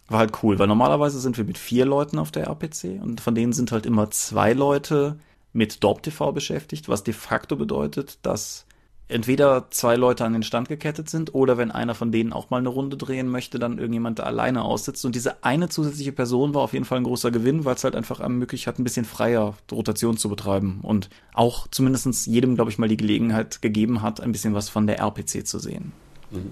war 0.09 0.19
halt 0.19 0.43
cool, 0.43 0.59
weil 0.59 0.67
normalerweise 0.67 1.21
sind 1.21 1.39
wir 1.39 1.45
mit 1.45 1.57
vier 1.57 1.87
Leuten 1.87 2.19
auf 2.19 2.33
der 2.33 2.49
RPC 2.49 3.01
und 3.01 3.21
von 3.21 3.37
denen 3.37 3.53
sind 3.53 3.71
halt 3.71 3.87
immer 3.87 4.11
zwei 4.11 4.53
Leute 4.53 5.19
mit 5.53 5.83
Dorp 5.83 6.03
TV 6.03 6.33
beschäftigt, 6.33 6.89
was 6.89 7.03
de 7.03 7.15
facto 7.15 7.57
bedeutet, 7.57 8.19
dass 8.23 8.67
entweder 9.11 9.67
zwei 9.71 9.97
Leute 9.97 10.25
an 10.25 10.33
den 10.33 10.43
Stand 10.43 10.69
gekettet 10.69 11.11
sind 11.11 11.35
oder 11.35 11.59
wenn 11.59 11.71
einer 11.71 11.95
von 11.95 12.13
denen 12.13 12.33
auch 12.33 12.51
mal 12.51 12.59
eine 12.59 12.69
Runde 12.69 12.97
drehen 12.97 13.29
möchte, 13.29 13.59
dann 13.59 13.79
irgendjemand 13.79 14.21
da 14.21 14.23
alleine 14.23 14.63
aussitzt. 14.63 15.05
Und 15.05 15.15
diese 15.15 15.43
eine 15.43 15.69
zusätzliche 15.69 16.13
Person 16.13 16.55
war 16.55 16.63
auf 16.63 16.73
jeden 16.73 16.85
Fall 16.85 16.99
ein 16.99 17.05
großer 17.05 17.31
Gewinn, 17.31 17.65
weil 17.65 17.75
es 17.75 17.85
halt 17.85 17.97
einfach 17.97 18.21
ermöglicht 18.21 18.67
hat, 18.67 18.79
ein 18.79 18.85
bisschen 18.85 19.05
freier 19.05 19.55
Rotation 19.71 20.17
zu 20.17 20.29
betreiben 20.29 20.81
und 20.83 21.11
auch 21.35 21.67
zumindestens 21.69 22.27
jedem, 22.27 22.55
glaube 22.55 22.71
ich, 22.71 22.79
mal 22.79 22.89
die 22.89 22.97
Gelegenheit 22.97 23.61
gegeben 23.63 24.03
hat, 24.03 24.21
ein 24.21 24.33
bisschen 24.33 24.55
was 24.55 24.69
von 24.69 24.87
der 24.87 25.01
RPC 25.01 25.47
zu 25.47 25.59
sehen. 25.59 25.93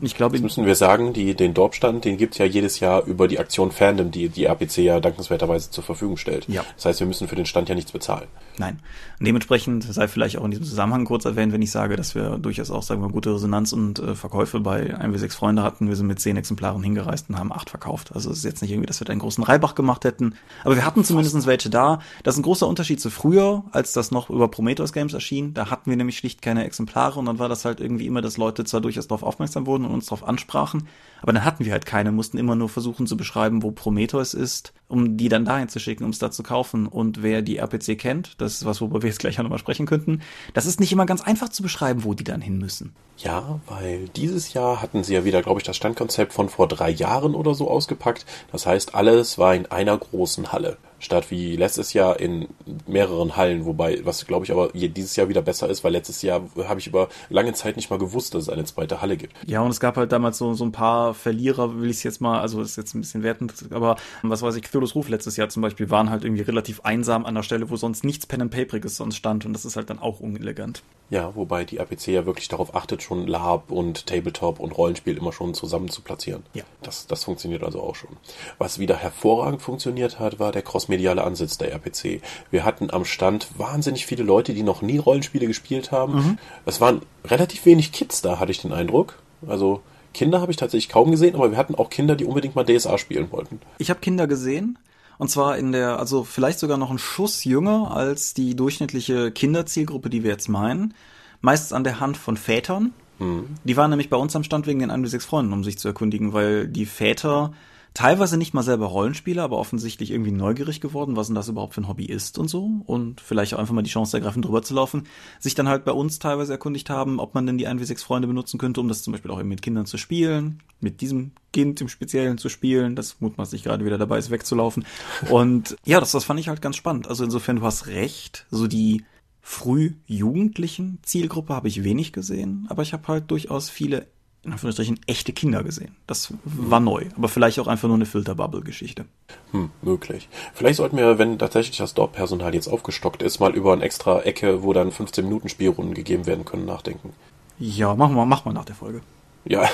Ich 0.00 0.14
glaube, 0.14 0.36
Jetzt 0.36 0.42
müssen 0.42 0.66
wir 0.66 0.74
sagen, 0.74 1.12
die, 1.12 1.34
den 1.34 1.54
Dorpstand, 1.54 2.04
den 2.04 2.16
gibt's 2.16 2.38
ja 2.38 2.44
jedes 2.44 2.80
Jahr 2.80 3.04
über 3.04 3.28
die 3.28 3.38
Aktion 3.38 3.70
Fandom, 3.70 4.10
die 4.10 4.28
die 4.28 4.44
RPC 4.44 4.78
ja 4.78 5.00
dankenswerterweise 5.00 5.70
zur 5.70 5.84
Verfügung 5.84 6.16
stellt. 6.16 6.48
Ja. 6.48 6.64
Das 6.76 6.86
heißt, 6.86 7.00
wir 7.00 7.06
müssen 7.06 7.28
für 7.28 7.36
den 7.36 7.46
Stand 7.46 7.68
ja 7.68 7.74
nichts 7.74 7.92
bezahlen. 7.92 8.26
Nein. 8.58 8.80
Und 9.20 9.26
dementsprechend 9.26 9.84
sei 9.84 10.08
vielleicht 10.08 10.38
auch 10.38 10.44
in 10.44 10.50
diesem 10.50 10.66
Zusammenhang 10.66 11.04
kurz 11.04 11.24
erwähnt, 11.24 11.52
wenn 11.52 11.62
ich 11.62 11.70
sage, 11.70 11.96
dass 11.96 12.14
wir 12.14 12.38
durchaus 12.38 12.70
auch, 12.70 12.82
sagen 12.82 13.02
wir, 13.02 13.08
gute 13.08 13.34
Resonanz 13.34 13.72
und 13.72 14.00
äh, 14.00 14.14
Verkäufe 14.14 14.60
bei 14.60 14.96
1W6 14.96 15.32
Freunde 15.32 15.62
hatten. 15.62 15.88
Wir 15.88 15.96
sind 15.96 16.08
mit 16.08 16.20
zehn 16.20 16.36
Exemplaren 16.36 16.82
hingereist 16.82 17.30
und 17.30 17.38
haben 17.38 17.52
acht 17.52 17.70
verkauft. 17.70 18.10
Also 18.14 18.30
es 18.30 18.38
ist 18.38 18.44
jetzt 18.44 18.62
nicht 18.62 18.72
irgendwie, 18.72 18.86
dass 18.86 19.00
wir 19.00 19.04
da 19.04 19.12
einen 19.12 19.20
großen 19.20 19.44
Reibach 19.44 19.76
gemacht 19.76 20.04
hätten. 20.04 20.34
Aber 20.64 20.74
wir 20.74 20.84
hatten 20.84 21.04
zumindest 21.04 21.46
welche 21.46 21.70
da. 21.70 22.00
Das 22.24 22.34
ist 22.34 22.40
ein 22.40 22.42
großer 22.42 22.66
Unterschied 22.66 23.00
zu 23.00 23.10
früher, 23.10 23.64
als 23.70 23.92
das 23.92 24.10
noch 24.10 24.28
über 24.28 24.48
Prometheus 24.48 24.92
Games 24.92 25.14
erschien. 25.14 25.54
Da 25.54 25.70
hatten 25.70 25.90
wir 25.90 25.96
nämlich 25.96 26.18
schlicht 26.18 26.42
keine 26.42 26.64
Exemplare 26.64 27.18
und 27.18 27.26
dann 27.26 27.38
war 27.38 27.48
das 27.48 27.64
halt 27.64 27.80
irgendwie 27.80 28.06
immer, 28.06 28.22
dass 28.22 28.36
Leute 28.36 28.64
zwar 28.64 28.80
durchaus 28.80 29.06
darauf 29.06 29.22
aufmerksam 29.22 29.66
wurden 29.68 29.84
und 29.84 29.92
uns 29.92 30.06
darauf 30.06 30.26
ansprachen, 30.26 30.88
aber 31.22 31.32
dann 31.32 31.44
hatten 31.44 31.64
wir 31.64 31.72
halt 31.72 31.86
keine, 31.86 32.12
mussten 32.12 32.38
immer 32.38 32.54
nur 32.54 32.68
versuchen 32.68 33.06
zu 33.06 33.16
beschreiben, 33.16 33.62
wo 33.62 33.70
Prometheus 33.70 34.34
ist, 34.34 34.72
um 34.86 35.16
die 35.16 35.28
dann 35.28 35.44
dahin 35.44 35.68
zu 35.68 35.80
schicken, 35.80 36.04
um 36.04 36.10
es 36.10 36.18
da 36.18 36.30
zu 36.30 36.42
kaufen. 36.42 36.86
Und 36.86 37.22
wer 37.22 37.42
die 37.42 37.56
RPC 37.56 37.98
kennt, 37.98 38.40
das 38.40 38.54
ist 38.54 38.64
was, 38.64 38.80
worüber 38.80 39.02
wir 39.02 39.08
jetzt 39.08 39.18
gleich 39.18 39.38
auch 39.38 39.42
nochmal 39.42 39.58
sprechen 39.58 39.86
könnten, 39.86 40.22
das 40.54 40.66
ist 40.66 40.80
nicht 40.80 40.92
immer 40.92 41.06
ganz 41.06 41.20
einfach 41.20 41.48
zu 41.48 41.62
beschreiben, 41.62 42.04
wo 42.04 42.14
die 42.14 42.24
dann 42.24 42.40
hin 42.40 42.58
müssen. 42.58 42.94
Ja, 43.18 43.60
weil 43.66 44.08
dieses 44.10 44.52
Jahr 44.52 44.80
hatten 44.80 45.02
sie 45.02 45.14
ja 45.14 45.24
wieder, 45.24 45.42
glaube 45.42 45.60
ich, 45.60 45.66
das 45.66 45.76
Standkonzept 45.76 46.32
von 46.32 46.48
vor 46.48 46.68
drei 46.68 46.90
Jahren 46.90 47.34
oder 47.34 47.54
so 47.54 47.68
ausgepackt. 47.68 48.24
Das 48.52 48.66
heißt, 48.66 48.94
alles 48.94 49.38
war 49.38 49.54
in 49.54 49.66
einer 49.66 49.96
großen 49.98 50.52
Halle. 50.52 50.76
Statt 50.98 51.30
wie 51.30 51.56
letztes 51.56 51.92
Jahr 51.92 52.18
in 52.20 52.48
mehreren 52.86 53.36
Hallen, 53.36 53.64
wobei, 53.66 54.04
was 54.04 54.26
glaube 54.26 54.44
ich 54.44 54.52
aber 54.52 54.70
dieses 54.72 55.16
Jahr 55.16 55.28
wieder 55.28 55.42
besser 55.42 55.68
ist, 55.68 55.84
weil 55.84 55.92
letztes 55.92 56.22
Jahr 56.22 56.42
habe 56.64 56.80
ich 56.80 56.86
über 56.86 57.08
lange 57.28 57.52
Zeit 57.52 57.76
nicht 57.76 57.90
mal 57.90 57.98
gewusst, 57.98 58.34
dass 58.34 58.44
es 58.44 58.48
eine 58.48 58.64
zweite 58.64 59.00
Halle 59.00 59.16
gibt. 59.16 59.34
Ja, 59.46 59.60
und 59.60 59.70
es 59.70 59.80
gab 59.80 59.96
halt 59.96 60.12
damals 60.12 60.38
so, 60.38 60.54
so 60.54 60.64
ein 60.64 60.72
paar 60.72 61.14
Verlierer, 61.14 61.80
will 61.80 61.90
ich 61.90 61.98
es 61.98 62.02
jetzt 62.02 62.20
mal, 62.20 62.40
also 62.40 62.60
das 62.60 62.70
ist 62.70 62.76
jetzt 62.76 62.94
ein 62.94 63.00
bisschen 63.00 63.22
wertend, 63.22 63.52
aber 63.70 63.96
was 64.22 64.42
weiß 64.42 64.56
ich, 64.56 64.62
Cthulhu's 64.62 64.94
Ruf 64.94 65.08
letztes 65.08 65.36
Jahr 65.36 65.48
zum 65.48 65.62
Beispiel 65.62 65.90
waren 65.90 66.10
halt 66.10 66.24
irgendwie 66.24 66.42
relativ 66.42 66.80
einsam 66.80 67.26
an 67.26 67.34
der 67.34 67.42
Stelle, 67.42 67.70
wo 67.70 67.76
sonst 67.76 68.04
nichts 68.04 68.26
Pen 68.26 68.42
and 68.42 68.50
Paperiges 68.50 68.96
sonst 68.96 69.16
stand 69.16 69.46
und 69.46 69.52
das 69.52 69.64
ist 69.64 69.76
halt 69.76 69.90
dann 69.90 69.98
auch 69.98 70.20
unelegant. 70.20 70.82
Ja, 71.10 71.34
wobei 71.34 71.64
die 71.64 71.80
APC 71.80 72.08
ja 72.08 72.26
wirklich 72.26 72.48
darauf 72.48 72.74
achtet, 72.74 73.02
schon 73.02 73.26
Lab 73.26 73.70
und 73.70 74.06
Tabletop 74.06 74.60
und 74.60 74.76
Rollenspiel 74.76 75.16
immer 75.16 75.32
schon 75.32 75.54
zusammen 75.54 75.88
zu 75.88 76.02
platzieren. 76.02 76.42
Ja. 76.52 76.64
Das, 76.82 77.06
das 77.06 77.24
funktioniert 77.24 77.62
also 77.62 77.80
auch 77.80 77.94
schon. 77.94 78.16
Was 78.58 78.78
wieder 78.78 78.96
hervorragend 78.96 79.62
funktioniert 79.62 80.18
hat, 80.18 80.38
war 80.38 80.52
der 80.52 80.62
crossmediale 80.88 81.22
Ansatz 81.22 81.58
der 81.58 81.72
RPC. 81.72 82.22
Wir 82.50 82.64
hatten 82.64 82.90
am 82.90 83.04
Stand 83.04 83.48
wahnsinnig 83.58 84.06
viele 84.06 84.22
Leute, 84.22 84.54
die 84.54 84.62
noch 84.62 84.82
nie 84.82 84.98
Rollenspiele 84.98 85.46
gespielt 85.46 85.92
haben. 85.92 86.14
Mhm. 86.14 86.38
Es 86.64 86.80
waren 86.80 87.02
relativ 87.24 87.66
wenig 87.66 87.92
Kids 87.92 88.22
da, 88.22 88.38
hatte 88.40 88.50
ich 88.50 88.60
den 88.60 88.72
Eindruck. 88.72 89.18
Also 89.46 89.82
Kinder 90.14 90.40
habe 90.40 90.50
ich 90.50 90.56
tatsächlich 90.56 90.88
kaum 90.88 91.10
gesehen, 91.10 91.34
aber 91.34 91.50
wir 91.50 91.58
hatten 91.58 91.74
auch 91.74 91.90
Kinder, 91.90 92.16
die 92.16 92.24
unbedingt 92.24 92.56
mal 92.56 92.64
DSA 92.64 92.98
spielen 92.98 93.30
wollten. 93.30 93.60
Ich 93.76 93.90
habe 93.90 94.00
Kinder 94.00 94.26
gesehen, 94.26 94.78
und 95.18 95.30
zwar 95.30 95.58
in 95.58 95.72
der, 95.72 95.98
also 95.98 96.24
vielleicht 96.24 96.58
sogar 96.58 96.78
noch 96.78 96.90
einen 96.90 96.98
Schuss 96.98 97.44
jünger 97.44 97.94
als 97.94 98.34
die 98.34 98.56
durchschnittliche 98.56 99.30
Kinderzielgruppe, 99.30 100.08
die 100.08 100.22
wir 100.22 100.30
jetzt 100.30 100.48
meinen. 100.48 100.94
Meistens 101.40 101.72
an 101.72 101.84
der 101.84 102.00
Hand 102.00 102.16
von 102.16 102.36
Vätern. 102.36 102.92
Mhm. 103.18 103.44
Die 103.64 103.76
waren 103.76 103.90
nämlich 103.90 104.10
bei 104.10 104.16
uns 104.16 104.34
am 104.34 104.42
Stand 104.42 104.66
wegen 104.66 104.80
den 104.80 104.90
1 104.90 105.02
bis 105.02 105.10
6 105.12 105.26
Freunden, 105.26 105.52
um 105.52 105.62
sich 105.62 105.78
zu 105.78 105.88
erkundigen, 105.88 106.32
weil 106.32 106.66
die 106.66 106.86
Väter 106.86 107.52
teilweise 107.98 108.36
nicht 108.36 108.54
mal 108.54 108.62
selber 108.62 108.86
Rollenspieler, 108.86 109.42
aber 109.42 109.58
offensichtlich 109.58 110.12
irgendwie 110.12 110.30
neugierig 110.30 110.80
geworden, 110.80 111.16
was 111.16 111.26
denn 111.26 111.34
das 111.34 111.48
überhaupt 111.48 111.74
für 111.74 111.80
ein 111.80 111.88
Hobby 111.88 112.04
ist 112.04 112.38
und 112.38 112.46
so. 112.46 112.70
Und 112.86 113.20
vielleicht 113.20 113.54
auch 113.54 113.58
einfach 113.58 113.74
mal 113.74 113.82
die 113.82 113.90
Chance 113.90 114.16
ergreifen, 114.16 114.40
drüber 114.40 114.62
zu 114.62 114.72
laufen. 114.72 115.08
Sich 115.40 115.56
dann 115.56 115.66
halt 115.66 115.84
bei 115.84 115.90
uns 115.90 116.20
teilweise 116.20 116.52
erkundigt 116.52 116.90
haben, 116.90 117.18
ob 117.18 117.34
man 117.34 117.44
denn 117.44 117.58
die 117.58 117.66
1W6 117.66 118.04
Freunde 118.04 118.28
benutzen 118.28 118.56
könnte, 118.56 118.80
um 118.80 118.86
das 118.86 119.02
zum 119.02 119.10
Beispiel 119.10 119.32
auch 119.32 119.40
eben 119.40 119.48
mit 119.48 119.62
Kindern 119.62 119.84
zu 119.84 119.98
spielen. 119.98 120.62
Mit 120.78 121.00
diesem 121.00 121.32
Kind 121.52 121.80
im 121.80 121.88
Speziellen 121.88 122.38
zu 122.38 122.48
spielen, 122.48 122.94
das 122.94 123.20
mutmaßlich 123.20 123.64
gerade 123.64 123.84
wieder 123.84 123.98
dabei 123.98 124.18
ist, 124.18 124.30
wegzulaufen. 124.30 124.86
Und 125.28 125.76
ja, 125.84 125.98
das, 125.98 126.12
das 126.12 126.22
fand 126.22 126.38
ich 126.38 126.48
halt 126.48 126.62
ganz 126.62 126.76
spannend. 126.76 127.08
Also 127.08 127.24
insofern, 127.24 127.56
du 127.56 127.62
hast 127.62 127.88
recht, 127.88 128.46
so 128.48 128.68
die 128.68 129.02
früh 129.40 129.94
jugendlichen 130.06 131.00
Zielgruppe 131.02 131.52
habe 131.52 131.66
ich 131.66 131.82
wenig 131.82 132.12
gesehen, 132.12 132.66
aber 132.68 132.82
ich 132.82 132.92
habe 132.92 133.08
halt 133.08 133.28
durchaus 133.32 133.70
viele 133.70 134.06
in 134.48 134.52
Anführungsstrichen 134.52 135.00
echte 135.06 135.32
Kinder 135.32 135.62
gesehen. 135.62 135.94
Das 136.06 136.32
war 136.44 136.80
neu, 136.80 137.04
aber 137.16 137.28
vielleicht 137.28 137.60
auch 137.60 137.66
einfach 137.66 137.86
nur 137.86 137.96
eine 137.96 138.06
Filterbubble-Geschichte. 138.06 139.04
Hm, 139.52 139.70
möglich. 139.82 140.28
Vielleicht 140.54 140.76
sollten 140.76 140.96
wir, 140.96 141.18
wenn 141.18 141.38
tatsächlich 141.38 141.76
das 141.76 141.94
Dorfpersonal 141.94 142.54
jetzt 142.54 142.68
aufgestockt 142.68 143.22
ist, 143.22 143.40
mal 143.40 143.54
über 143.54 143.72
eine 143.72 143.84
extra 143.84 144.22
Ecke, 144.22 144.62
wo 144.62 144.72
dann 144.72 144.90
15 144.90 145.24
Minuten 145.24 145.48
Spielrunden 145.48 145.94
gegeben 145.94 146.26
werden 146.26 146.44
können, 146.44 146.64
nachdenken. 146.64 147.12
Ja, 147.58 147.94
machen 147.94 148.14
wir, 148.14 148.24
machen 148.24 148.46
wir 148.46 148.52
nach 148.54 148.64
der 148.64 148.74
Folge. 148.74 149.02
Ja, 149.44 149.68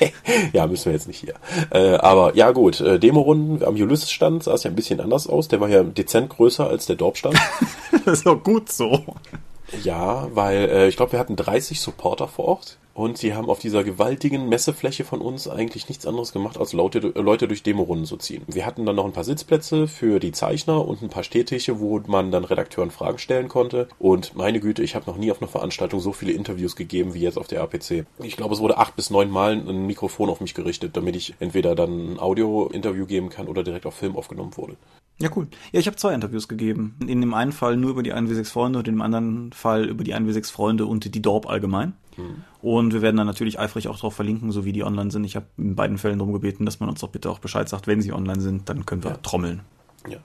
ja, 0.52 0.66
müssen 0.66 0.86
wir 0.86 0.92
jetzt 0.92 1.08
nicht 1.08 1.18
hier. 1.20 1.34
Äh, 1.70 1.96
aber 1.96 2.36
ja 2.36 2.52
gut, 2.52 2.80
äh, 2.80 2.98
Demo-Runden 2.98 3.64
am 3.64 3.74
Ulysses-Stand 3.74 4.44
sah 4.44 4.54
es 4.54 4.64
ja 4.64 4.70
ein 4.70 4.76
bisschen 4.76 5.00
anders 5.00 5.26
aus. 5.26 5.48
Der 5.48 5.60
war 5.60 5.68
ja 5.68 5.82
dezent 5.82 6.30
größer 6.30 6.68
als 6.68 6.86
der 6.86 6.96
Dorp-Stand. 6.96 7.38
das 8.04 8.20
ist 8.20 8.26
auch 8.28 8.42
gut 8.42 8.70
so. 8.72 9.16
Ja, 9.82 10.28
weil 10.34 10.68
äh, 10.68 10.88
ich 10.88 10.96
glaube, 10.96 11.12
wir 11.12 11.18
hatten 11.18 11.36
30 11.36 11.80
Supporter 11.80 12.28
vor 12.28 12.46
Ort. 12.46 12.78
Und 13.00 13.16
sie 13.16 13.32
haben 13.32 13.48
auf 13.48 13.60
dieser 13.60 13.82
gewaltigen 13.82 14.50
Messefläche 14.50 15.04
von 15.04 15.22
uns 15.22 15.48
eigentlich 15.48 15.88
nichts 15.88 16.04
anderes 16.04 16.34
gemacht, 16.34 16.58
als 16.58 16.74
Leute, 16.74 16.98
Leute 16.98 17.48
durch 17.48 17.62
Demorunden 17.62 18.04
zu 18.04 18.18
ziehen. 18.18 18.42
Wir 18.46 18.66
hatten 18.66 18.84
dann 18.84 18.96
noch 18.96 19.06
ein 19.06 19.14
paar 19.14 19.24
Sitzplätze 19.24 19.88
für 19.88 20.20
die 20.20 20.32
Zeichner 20.32 20.86
und 20.86 21.00
ein 21.00 21.08
paar 21.08 21.22
Stehtische, 21.22 21.80
wo 21.80 21.98
man 22.00 22.30
dann 22.30 22.44
Redakteuren 22.44 22.90
Fragen 22.90 23.16
stellen 23.16 23.48
konnte. 23.48 23.88
Und 23.98 24.36
meine 24.36 24.60
Güte, 24.60 24.82
ich 24.82 24.94
habe 24.94 25.10
noch 25.10 25.16
nie 25.16 25.30
auf 25.30 25.40
einer 25.40 25.48
Veranstaltung 25.50 25.98
so 26.00 26.12
viele 26.12 26.32
Interviews 26.32 26.76
gegeben 26.76 27.14
wie 27.14 27.22
jetzt 27.22 27.38
auf 27.38 27.46
der 27.46 27.62
APC. 27.62 28.04
Ich 28.22 28.36
glaube, 28.36 28.54
es 28.54 28.60
wurde 28.60 28.76
acht 28.76 28.96
bis 28.96 29.08
neun 29.08 29.30
Mal 29.30 29.52
ein 29.52 29.86
Mikrofon 29.86 30.28
auf 30.28 30.42
mich 30.42 30.52
gerichtet, 30.52 30.94
damit 30.94 31.16
ich 31.16 31.32
entweder 31.40 31.74
dann 31.74 32.12
ein 32.12 32.20
Audio-Interview 32.20 33.06
geben 33.06 33.30
kann 33.30 33.48
oder 33.48 33.62
direkt 33.64 33.86
auf 33.86 33.94
Film 33.94 34.14
aufgenommen 34.14 34.58
wurde. 34.58 34.76
Ja, 35.20 35.30
cool. 35.36 35.48
Ja, 35.72 35.80
ich 35.80 35.86
habe 35.86 35.96
zwei 35.96 36.14
Interviews 36.14 36.48
gegeben. 36.48 36.96
In 37.06 37.22
dem 37.22 37.32
einen 37.32 37.52
Fall 37.52 37.78
nur 37.78 37.90
über 37.90 38.02
die 38.02 38.12
1W6 38.12 38.50
Freunde 38.50 38.78
und 38.78 38.88
in 38.88 38.96
dem 38.96 39.02
anderen 39.02 39.52
Fall 39.52 39.86
über 39.86 40.02
die 40.02 40.14
1W6 40.14 40.50
Freunde 40.50 40.86
und 40.86 41.14
die 41.14 41.22
Dorp 41.22 41.48
allgemein. 41.48 41.94
Mhm. 42.16 42.44
Und 42.62 42.92
wir 42.92 43.02
werden 43.02 43.16
dann 43.16 43.26
natürlich 43.26 43.58
eifrig 43.58 43.88
auch 43.88 43.96
darauf 43.96 44.14
verlinken, 44.14 44.52
so 44.52 44.64
wie 44.64 44.72
die 44.72 44.84
online 44.84 45.10
sind. 45.10 45.24
Ich 45.24 45.36
habe 45.36 45.46
in 45.56 45.76
beiden 45.76 45.98
Fällen 45.98 46.18
darum 46.18 46.32
gebeten, 46.32 46.64
dass 46.64 46.80
man 46.80 46.88
uns 46.88 47.00
doch 47.00 47.08
bitte 47.08 47.30
auch 47.30 47.38
Bescheid 47.38 47.68
sagt, 47.68 47.86
wenn 47.86 48.02
sie 48.02 48.12
online 48.12 48.40
sind, 48.40 48.68
dann 48.68 48.86
können 48.86 49.02
wir 49.02 49.12
ja. 49.12 49.16
trommeln. 49.18 49.62
Ja, 50.08 50.18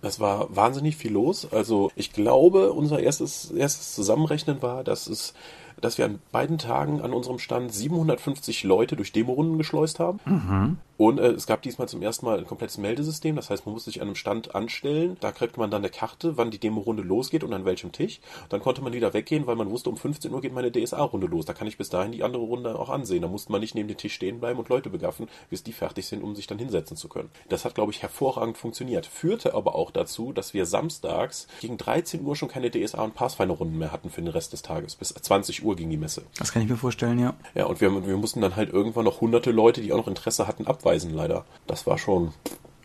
das 0.00 0.18
war 0.18 0.54
wahnsinnig 0.54 0.96
viel 0.96 1.12
los. 1.12 1.52
Also 1.52 1.90
ich 1.94 2.12
glaube, 2.12 2.72
unser 2.72 3.00
erstes, 3.00 3.50
erstes 3.50 3.94
Zusammenrechnen 3.94 4.62
war, 4.62 4.84
dass 4.84 5.06
es 5.06 5.34
dass 5.82 5.98
wir 5.98 6.04
an 6.04 6.20
beiden 6.30 6.58
Tagen 6.58 7.00
an 7.00 7.12
unserem 7.12 7.38
Stand 7.38 7.72
750 7.72 8.64
Leute 8.64 8.96
durch 8.96 9.12
Demorunden 9.12 9.58
geschleust 9.58 9.98
haben. 9.98 10.20
Mhm. 10.24 10.78
Und 11.02 11.18
äh, 11.18 11.32
es 11.32 11.48
gab 11.48 11.62
diesmal 11.62 11.88
zum 11.88 12.00
ersten 12.00 12.26
Mal 12.26 12.38
ein 12.38 12.46
komplettes 12.46 12.78
Meldesystem. 12.78 13.34
Das 13.34 13.50
heißt, 13.50 13.66
man 13.66 13.72
musste 13.72 13.90
sich 13.90 14.00
an 14.00 14.06
einem 14.06 14.14
Stand 14.14 14.54
anstellen. 14.54 15.16
Da 15.18 15.32
kriegt 15.32 15.56
man 15.56 15.68
dann 15.68 15.80
eine 15.80 15.90
Karte, 15.90 16.36
wann 16.36 16.52
die 16.52 16.60
Demo-Runde 16.60 17.02
losgeht 17.02 17.42
und 17.42 17.52
an 17.52 17.64
welchem 17.64 17.90
Tisch. 17.90 18.20
Dann 18.50 18.60
konnte 18.60 18.82
man 18.82 18.92
wieder 18.92 19.12
weggehen, 19.12 19.48
weil 19.48 19.56
man 19.56 19.68
wusste, 19.68 19.90
um 19.90 19.96
15 19.96 20.32
Uhr 20.32 20.40
geht 20.40 20.52
meine 20.52 20.70
DSA-Runde 20.70 21.26
los. 21.26 21.44
Da 21.44 21.54
kann 21.54 21.66
ich 21.66 21.76
bis 21.76 21.88
dahin 21.88 22.12
die 22.12 22.22
andere 22.22 22.44
Runde 22.44 22.78
auch 22.78 22.88
ansehen. 22.88 23.22
Da 23.22 23.26
musste 23.26 23.50
man 23.50 23.62
nicht 23.62 23.74
neben 23.74 23.88
dem 23.88 23.96
Tisch 23.96 24.14
stehen 24.14 24.38
bleiben 24.38 24.60
und 24.60 24.68
Leute 24.68 24.90
begaffen, 24.90 25.26
bis 25.50 25.64
die 25.64 25.72
fertig 25.72 26.06
sind, 26.06 26.22
um 26.22 26.36
sich 26.36 26.46
dann 26.46 26.60
hinsetzen 26.60 26.96
zu 26.96 27.08
können. 27.08 27.30
Das 27.48 27.64
hat, 27.64 27.74
glaube 27.74 27.90
ich, 27.90 28.00
hervorragend 28.00 28.56
funktioniert. 28.56 29.06
Führte 29.06 29.54
aber 29.54 29.74
auch 29.74 29.90
dazu, 29.90 30.32
dass 30.32 30.54
wir 30.54 30.66
samstags 30.66 31.48
gegen 31.60 31.78
13 31.78 32.24
Uhr 32.24 32.36
schon 32.36 32.48
keine 32.48 32.68
DSA- 32.68 33.02
und 33.02 33.14
Pathfinder-Runden 33.14 33.76
mehr 33.76 33.90
hatten 33.90 34.08
für 34.08 34.22
den 34.22 34.30
Rest 34.30 34.52
des 34.52 34.62
Tages. 34.62 34.94
Bis 34.94 35.08
20 35.08 35.64
Uhr 35.64 35.74
ging 35.74 35.90
die 35.90 35.96
Messe. 35.96 36.22
Das 36.38 36.52
kann 36.52 36.62
ich 36.62 36.68
mir 36.68 36.76
vorstellen, 36.76 37.18
ja. 37.18 37.34
Ja, 37.56 37.66
und 37.66 37.80
wir, 37.80 38.06
wir 38.06 38.16
mussten 38.16 38.40
dann 38.40 38.54
halt 38.54 38.72
irgendwann 38.72 39.04
noch 39.04 39.20
hunderte 39.20 39.50
Leute, 39.50 39.80
die 39.80 39.92
auch 39.92 39.96
noch 39.96 40.06
Interesse 40.06 40.46
hatten, 40.46 40.68
abweisen 40.68 40.91
abweisen, 40.92 41.14
leider. 41.14 41.44
Das 41.66 41.86
war 41.86 41.98
schon. 41.98 42.32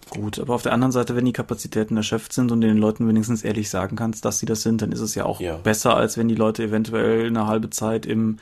Gut, 0.10 0.40
aber 0.40 0.56
auf 0.56 0.62
der 0.62 0.72
anderen 0.72 0.94
Seite, 0.94 1.16
wenn 1.16 1.26
die 1.26 1.34
Kapazitäten 1.34 1.98
erschöpft 1.98 2.32
sind 2.32 2.52
und 2.52 2.62
den 2.62 2.78
Leuten 2.78 3.08
wenigstens 3.10 3.44
ehrlich 3.44 3.70
sagen 3.70 3.98
kannst, 3.98 4.24
dass 4.24 4.40
sie 4.40 4.46
das 4.46 4.62
sind, 4.62 4.82
dann 4.82 4.94
ist 4.94 5.02
es 5.02 5.16
ja 5.16 5.26
auch 5.26 5.42
ja. 5.42 5.58
besser, 5.58 5.98
als 5.98 6.18
wenn 6.18 6.30
die 6.30 6.36
Leute 6.36 6.64
eventuell 6.64 7.28
eine 7.28 7.46
halbe 7.48 7.70
Zeit 7.70 8.06
im 8.06 8.38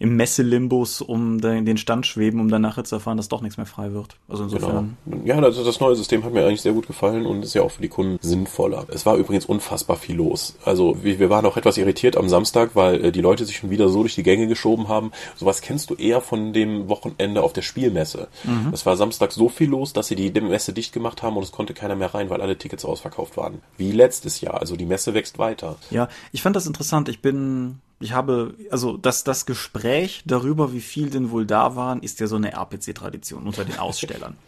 im 0.00 0.16
Messelimbus 0.16 1.02
um 1.02 1.40
den 1.42 1.76
Stand 1.76 2.06
schweben, 2.06 2.40
um 2.40 2.48
dann 2.48 2.62
nachher 2.62 2.84
zu 2.84 2.96
erfahren, 2.96 3.18
dass 3.18 3.28
doch 3.28 3.42
nichts 3.42 3.58
mehr 3.58 3.66
frei 3.66 3.92
wird. 3.92 4.16
Also 4.28 4.44
insofern. 4.44 4.96
Genau. 5.04 5.22
Ja, 5.26 5.38
also 5.38 5.62
das 5.62 5.78
neue 5.78 5.94
System 5.94 6.24
hat 6.24 6.32
mir 6.32 6.46
eigentlich 6.46 6.62
sehr 6.62 6.72
gut 6.72 6.86
gefallen 6.86 7.26
und 7.26 7.44
ist 7.44 7.52
ja 7.52 7.60
auch 7.60 7.70
für 7.70 7.82
die 7.82 7.88
Kunden 7.88 8.18
sinnvoller. 8.22 8.86
Es 8.88 9.04
war 9.04 9.16
übrigens 9.16 9.44
unfassbar 9.44 9.98
viel 9.98 10.16
los. 10.16 10.56
Also 10.64 10.96
wir 11.02 11.28
waren 11.28 11.44
auch 11.44 11.58
etwas 11.58 11.76
irritiert 11.76 12.16
am 12.16 12.30
Samstag, 12.30 12.70
weil 12.74 13.04
äh, 13.04 13.12
die 13.12 13.20
Leute 13.20 13.44
sich 13.44 13.58
schon 13.58 13.68
wieder 13.68 13.90
so 13.90 14.00
durch 14.00 14.14
die 14.14 14.22
Gänge 14.22 14.46
geschoben 14.46 14.88
haben. 14.88 15.12
Sowas 15.36 15.60
kennst 15.60 15.90
du 15.90 15.94
eher 15.96 16.22
von 16.22 16.54
dem 16.54 16.88
Wochenende 16.88 17.42
auf 17.42 17.52
der 17.52 17.62
Spielmesse. 17.62 18.28
Mhm. 18.44 18.70
Es 18.72 18.86
war 18.86 18.96
Samstag 18.96 19.32
so 19.32 19.50
viel 19.50 19.68
los, 19.68 19.92
dass 19.92 20.08
sie 20.08 20.16
die 20.16 20.30
Messe 20.40 20.72
dicht 20.72 20.94
gemacht 20.94 21.22
haben 21.22 21.36
und 21.36 21.42
es 21.42 21.52
konnte 21.52 21.74
keiner 21.74 21.94
mehr 21.94 22.14
rein, 22.14 22.30
weil 22.30 22.40
alle 22.40 22.56
Tickets 22.56 22.86
ausverkauft 22.86 23.36
waren. 23.36 23.60
Wie 23.76 23.92
letztes 23.92 24.40
Jahr. 24.40 24.60
Also 24.60 24.76
die 24.76 24.86
Messe 24.86 25.12
wächst 25.12 25.38
weiter. 25.38 25.76
Ja, 25.90 26.08
ich 26.32 26.40
fand 26.40 26.56
das 26.56 26.66
interessant. 26.66 27.10
Ich 27.10 27.20
bin 27.20 27.80
ich 28.00 28.12
habe, 28.12 28.54
also 28.70 28.96
das, 28.96 29.24
das 29.24 29.46
Gespräch 29.46 30.22
darüber, 30.24 30.72
wie 30.72 30.80
viel 30.80 31.10
denn 31.10 31.30
wohl 31.30 31.46
da 31.46 31.76
waren, 31.76 32.00
ist 32.00 32.18
ja 32.20 32.26
so 32.26 32.36
eine 32.36 32.52
RPC-Tradition 32.52 33.46
unter 33.46 33.64
den 33.64 33.78
Ausstellern. 33.78 34.36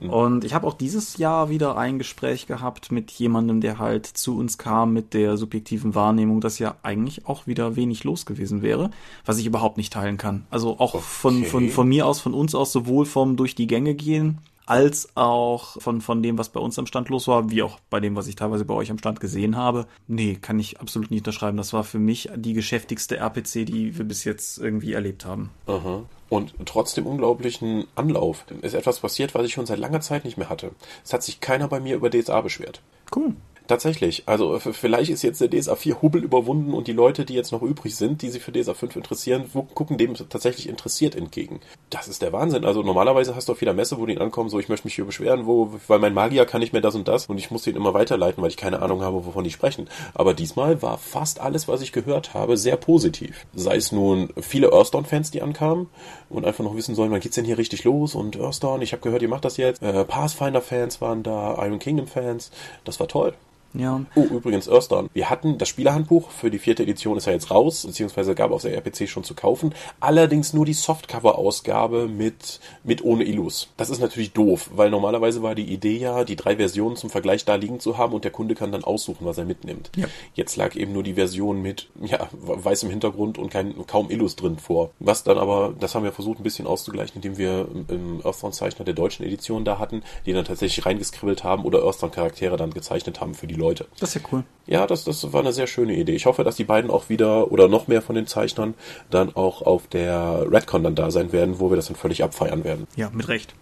Und 0.00 0.44
ich 0.44 0.54
habe 0.54 0.66
auch 0.66 0.74
dieses 0.74 1.18
Jahr 1.18 1.50
wieder 1.50 1.76
ein 1.76 1.98
Gespräch 1.98 2.46
gehabt 2.46 2.90
mit 2.90 3.10
jemandem, 3.10 3.60
der 3.60 3.78
halt 3.78 4.06
zu 4.06 4.38
uns 4.38 4.56
kam 4.56 4.94
mit 4.94 5.12
der 5.12 5.36
subjektiven 5.36 5.94
Wahrnehmung, 5.94 6.40
dass 6.40 6.58
ja 6.58 6.76
eigentlich 6.82 7.26
auch 7.26 7.46
wieder 7.46 7.76
wenig 7.76 8.04
los 8.04 8.24
gewesen 8.24 8.62
wäre, 8.62 8.90
was 9.26 9.36
ich 9.36 9.44
überhaupt 9.44 9.76
nicht 9.76 9.92
teilen 9.92 10.16
kann. 10.16 10.46
Also 10.50 10.78
auch 10.78 10.94
okay. 10.94 11.04
von, 11.06 11.44
von, 11.44 11.68
von 11.68 11.88
mir 11.88 12.06
aus, 12.06 12.18
von 12.18 12.32
uns 12.32 12.54
aus, 12.54 12.72
sowohl 12.72 13.04
vom 13.04 13.36
durch 13.36 13.54
die 13.54 13.66
Gänge 13.66 13.94
gehen, 13.94 14.38
als 14.70 15.16
auch 15.16 15.80
von, 15.80 16.00
von 16.00 16.22
dem, 16.22 16.38
was 16.38 16.50
bei 16.50 16.60
uns 16.60 16.78
am 16.78 16.86
Stand 16.86 17.08
los 17.08 17.26
war, 17.26 17.50
wie 17.50 17.64
auch 17.64 17.80
bei 17.90 17.98
dem, 17.98 18.14
was 18.14 18.28
ich 18.28 18.36
teilweise 18.36 18.64
bei 18.64 18.74
euch 18.74 18.92
am 18.92 18.98
Stand 18.98 19.18
gesehen 19.18 19.56
habe. 19.56 19.86
Nee, 20.06 20.38
kann 20.40 20.60
ich 20.60 20.78
absolut 20.80 21.10
nicht 21.10 21.22
unterschreiben. 21.22 21.56
Das 21.56 21.72
war 21.72 21.82
für 21.82 21.98
mich 21.98 22.30
die 22.36 22.52
geschäftigste 22.52 23.16
RPC, 23.16 23.66
die 23.66 23.98
wir 23.98 24.04
bis 24.04 24.22
jetzt 24.22 24.58
irgendwie 24.58 24.92
erlebt 24.92 25.24
haben. 25.24 25.50
Aha 25.66 26.04
und 26.28 26.54
trotzdem 26.64 27.08
unglaublichen 27.08 27.88
Anlauf. 27.96 28.44
Ist 28.62 28.74
etwas 28.74 29.00
passiert, 29.00 29.34
was 29.34 29.44
ich 29.44 29.52
schon 29.52 29.66
seit 29.66 29.80
langer 29.80 30.00
Zeit 30.00 30.24
nicht 30.24 30.38
mehr 30.38 30.48
hatte. 30.48 30.70
Es 31.04 31.12
hat 31.12 31.24
sich 31.24 31.40
keiner 31.40 31.66
bei 31.66 31.80
mir 31.80 31.96
über 31.96 32.08
DSA 32.08 32.40
beschwert. 32.40 32.80
Cool. 33.14 33.34
Tatsächlich. 33.70 34.24
Also 34.26 34.58
vielleicht 34.58 35.12
ist 35.12 35.22
jetzt 35.22 35.40
der 35.40 35.48
DSA 35.48 35.76
4 35.76 36.02
Hubbel 36.02 36.24
überwunden 36.24 36.74
und 36.74 36.88
die 36.88 36.92
Leute, 36.92 37.24
die 37.24 37.34
jetzt 37.34 37.52
noch 37.52 37.62
übrig 37.62 37.94
sind, 37.94 38.20
die 38.20 38.28
sich 38.28 38.42
für 38.42 38.50
DSA 38.50 38.74
5 38.74 38.96
interessieren, 38.96 39.44
gucken 39.76 39.96
dem 39.96 40.14
tatsächlich 40.14 40.68
interessiert 40.68 41.14
entgegen. 41.14 41.60
Das 41.88 42.08
ist 42.08 42.20
der 42.20 42.32
Wahnsinn. 42.32 42.64
Also 42.64 42.82
normalerweise 42.82 43.36
hast 43.36 43.48
du 43.48 43.52
auf 43.52 43.60
jeder 43.62 43.72
Messe, 43.72 43.96
wo 44.00 44.06
die 44.06 44.18
ankommen, 44.18 44.50
so 44.50 44.58
ich 44.58 44.68
möchte 44.68 44.88
mich 44.88 44.96
hier 44.96 45.04
beschweren, 45.04 45.46
wo, 45.46 45.72
weil 45.86 46.00
mein 46.00 46.14
Magier 46.14 46.46
kann 46.46 46.58
nicht 46.58 46.72
mehr 46.72 46.82
das 46.82 46.96
und 46.96 47.06
das 47.06 47.26
und 47.26 47.38
ich 47.38 47.52
muss 47.52 47.62
den 47.62 47.76
immer 47.76 47.94
weiterleiten, 47.94 48.42
weil 48.42 48.50
ich 48.50 48.56
keine 48.56 48.82
Ahnung 48.82 49.02
habe, 49.02 49.24
wovon 49.24 49.44
die 49.44 49.52
sprechen. 49.52 49.88
Aber 50.14 50.34
diesmal 50.34 50.82
war 50.82 50.98
fast 50.98 51.38
alles, 51.38 51.68
was 51.68 51.80
ich 51.80 51.92
gehört 51.92 52.34
habe, 52.34 52.56
sehr 52.56 52.76
positiv. 52.76 53.46
Sei 53.54 53.76
es 53.76 53.92
nun 53.92 54.30
viele 54.40 54.72
Earthdawn-Fans, 54.72 55.30
die 55.30 55.42
ankamen 55.42 55.86
und 56.28 56.44
einfach 56.44 56.64
noch 56.64 56.74
wissen 56.74 56.96
sollen, 56.96 57.12
wann 57.12 57.20
geht's 57.20 57.36
denn 57.36 57.44
hier 57.44 57.58
richtig 57.58 57.84
los 57.84 58.16
und 58.16 58.36
Earthdawn, 58.36 58.82
ich 58.82 58.90
habe 58.90 59.02
gehört, 59.02 59.22
ihr 59.22 59.28
macht 59.28 59.44
das 59.44 59.58
jetzt. 59.58 59.80
Äh, 59.80 60.04
Pathfinder-Fans 60.04 61.00
waren 61.00 61.22
da, 61.22 61.54
Iron 61.64 61.78
Kingdom-Fans. 61.78 62.50
Das 62.82 62.98
war 62.98 63.06
toll. 63.06 63.32
Ja. 63.74 64.00
Oh, 64.14 64.24
übrigens, 64.24 64.68
Earthdawn. 64.68 65.08
Wir 65.12 65.30
hatten 65.30 65.58
das 65.58 65.68
Spielerhandbuch 65.68 66.30
für 66.30 66.50
die 66.50 66.58
vierte 66.58 66.82
Edition 66.82 67.16
ist 67.16 67.26
ja 67.26 67.32
jetzt 67.32 67.50
raus, 67.50 67.86
beziehungsweise 67.86 68.34
gab 68.34 68.50
auf 68.50 68.62
der 68.62 68.74
RPC 68.74 69.08
schon 69.08 69.24
zu 69.24 69.34
kaufen. 69.34 69.74
Allerdings 70.00 70.52
nur 70.52 70.66
die 70.66 70.72
Softcover-Ausgabe 70.72 72.08
mit, 72.08 72.60
mit 72.82 73.04
ohne 73.04 73.24
Illus. 73.24 73.68
Das 73.76 73.90
ist 73.90 74.00
natürlich 74.00 74.32
doof, 74.32 74.70
weil 74.74 74.90
normalerweise 74.90 75.42
war 75.42 75.54
die 75.54 75.72
Idee 75.72 75.98
ja, 75.98 76.24
die 76.24 76.36
drei 76.36 76.56
Versionen 76.56 76.96
zum 76.96 77.10
Vergleich 77.10 77.44
da 77.44 77.54
liegen 77.54 77.80
zu 77.80 77.98
haben 77.98 78.14
und 78.14 78.24
der 78.24 78.32
Kunde 78.32 78.54
kann 78.54 78.72
dann 78.72 78.84
aussuchen, 78.84 79.24
was 79.24 79.38
er 79.38 79.44
mitnimmt. 79.44 79.90
Ja. 79.96 80.06
Jetzt 80.34 80.56
lag 80.56 80.74
eben 80.74 80.92
nur 80.92 81.02
die 81.02 81.14
Version 81.14 81.62
mit, 81.62 81.88
ja, 82.02 82.28
weißem 82.32 82.90
Hintergrund 82.90 83.38
und 83.38 83.50
kein, 83.50 83.86
kaum 83.86 84.10
Illus 84.10 84.36
drin 84.36 84.58
vor. 84.58 84.90
Was 84.98 85.22
dann 85.22 85.38
aber, 85.38 85.74
das 85.78 85.94
haben 85.94 86.04
wir 86.04 86.12
versucht 86.12 86.40
ein 86.40 86.42
bisschen 86.44 86.66
auszugleichen, 86.66 87.16
indem 87.16 87.38
wir 87.38 87.68
im 87.88 88.20
Earthdawn-Zeichner 88.24 88.84
der 88.84 88.94
deutschen 88.94 89.24
Edition 89.24 89.64
da 89.64 89.78
hatten, 89.78 90.02
die 90.26 90.32
dann 90.32 90.44
tatsächlich 90.44 90.84
reingeskribbelt 90.84 91.44
haben 91.44 91.64
oder 91.64 91.84
Earthdawn-Charaktere 91.84 92.56
dann 92.56 92.72
gezeichnet 92.72 93.20
haben 93.20 93.34
für 93.34 93.46
die 93.46 93.59
Leute. 93.60 93.86
Das 93.98 94.10
ist 94.14 94.22
ja 94.22 94.28
cool. 94.32 94.44
Ja, 94.66 94.86
das, 94.86 95.04
das 95.04 95.32
war 95.32 95.40
eine 95.40 95.52
sehr 95.52 95.66
schöne 95.66 95.94
Idee. 95.94 96.14
Ich 96.14 96.26
hoffe, 96.26 96.44
dass 96.44 96.56
die 96.56 96.64
beiden 96.64 96.90
auch 96.90 97.08
wieder 97.08 97.50
oder 97.52 97.68
noch 97.68 97.88
mehr 97.88 98.02
von 98.02 98.14
den 98.14 98.26
Zeichnern 98.26 98.74
dann 99.10 99.34
auch 99.34 99.62
auf 99.62 99.86
der 99.86 100.46
Redcon 100.50 100.84
dann 100.84 100.94
da 100.94 101.10
sein 101.10 101.32
werden, 101.32 101.60
wo 101.60 101.70
wir 101.70 101.76
das 101.76 101.86
dann 101.86 101.96
völlig 101.96 102.22
abfeiern 102.22 102.64
werden. 102.64 102.86
Ja, 102.96 103.10
mit 103.12 103.28
Recht. 103.28 103.54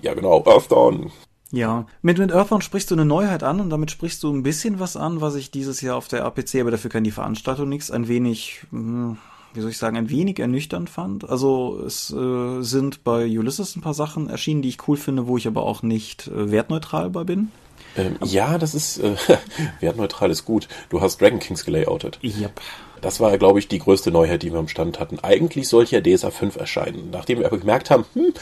Ja, 0.00 0.14
genau. 0.14 0.44
Earthdawn. 0.46 1.10
Ja, 1.52 1.86
mit, 2.00 2.18
mit 2.18 2.32
Earthbound 2.32 2.64
sprichst 2.64 2.90
du 2.90 2.94
eine 2.94 3.04
Neuheit 3.04 3.42
an 3.42 3.60
und 3.60 3.68
damit 3.68 3.90
sprichst 3.90 4.22
du 4.22 4.32
ein 4.32 4.42
bisschen 4.42 4.80
was 4.80 4.96
an, 4.96 5.20
was 5.20 5.34
ich 5.34 5.50
dieses 5.50 5.82
Jahr 5.82 5.96
auf 5.96 6.08
der 6.08 6.24
APC, 6.24 6.56
aber 6.60 6.70
dafür 6.70 6.90
kann 6.90 7.04
die 7.04 7.10
Veranstaltung 7.10 7.68
nichts, 7.68 7.90
ein 7.90 8.08
wenig, 8.08 8.62
hm, 8.70 9.18
wie 9.52 9.60
soll 9.60 9.68
ich 9.68 9.76
sagen, 9.76 9.98
ein 9.98 10.08
wenig 10.08 10.38
ernüchternd 10.38 10.88
fand. 10.88 11.28
Also 11.28 11.82
es 11.84 12.10
äh, 12.10 12.62
sind 12.62 13.04
bei 13.04 13.26
Ulysses 13.26 13.76
ein 13.76 13.82
paar 13.82 13.92
Sachen 13.92 14.30
erschienen, 14.30 14.62
die 14.62 14.70
ich 14.70 14.88
cool 14.88 14.96
finde, 14.96 15.26
wo 15.26 15.36
ich 15.36 15.46
aber 15.46 15.62
auch 15.64 15.82
nicht 15.82 16.28
äh, 16.28 16.50
wertneutral 16.50 17.10
bei 17.10 17.24
bin. 17.24 17.50
Ähm, 17.96 18.16
ja, 18.24 18.58
das 18.58 18.74
ist 18.74 18.98
äh, 18.98 19.16
wertneutral 19.80 20.30
ist 20.30 20.44
gut. 20.44 20.68
Du 20.88 21.00
hast 21.00 21.20
Dragon 21.20 21.38
Kings 21.38 21.64
gelayoutet. 21.64 22.18
Yep. 22.22 22.60
Das 23.00 23.18
war, 23.18 23.36
glaube 23.36 23.58
ich, 23.58 23.66
die 23.68 23.80
größte 23.80 24.12
Neuheit, 24.12 24.42
die 24.42 24.52
wir 24.52 24.60
am 24.60 24.68
Stand 24.68 25.00
hatten. 25.00 25.18
Eigentlich 25.18 25.68
sollte 25.68 25.96
ja 25.96 26.16
DSA 26.16 26.30
5 26.30 26.56
erscheinen. 26.56 27.10
Nachdem 27.10 27.40
wir 27.40 27.46
aber 27.46 27.58
gemerkt 27.58 27.90
haben, 27.90 28.04
hm, 28.14 28.32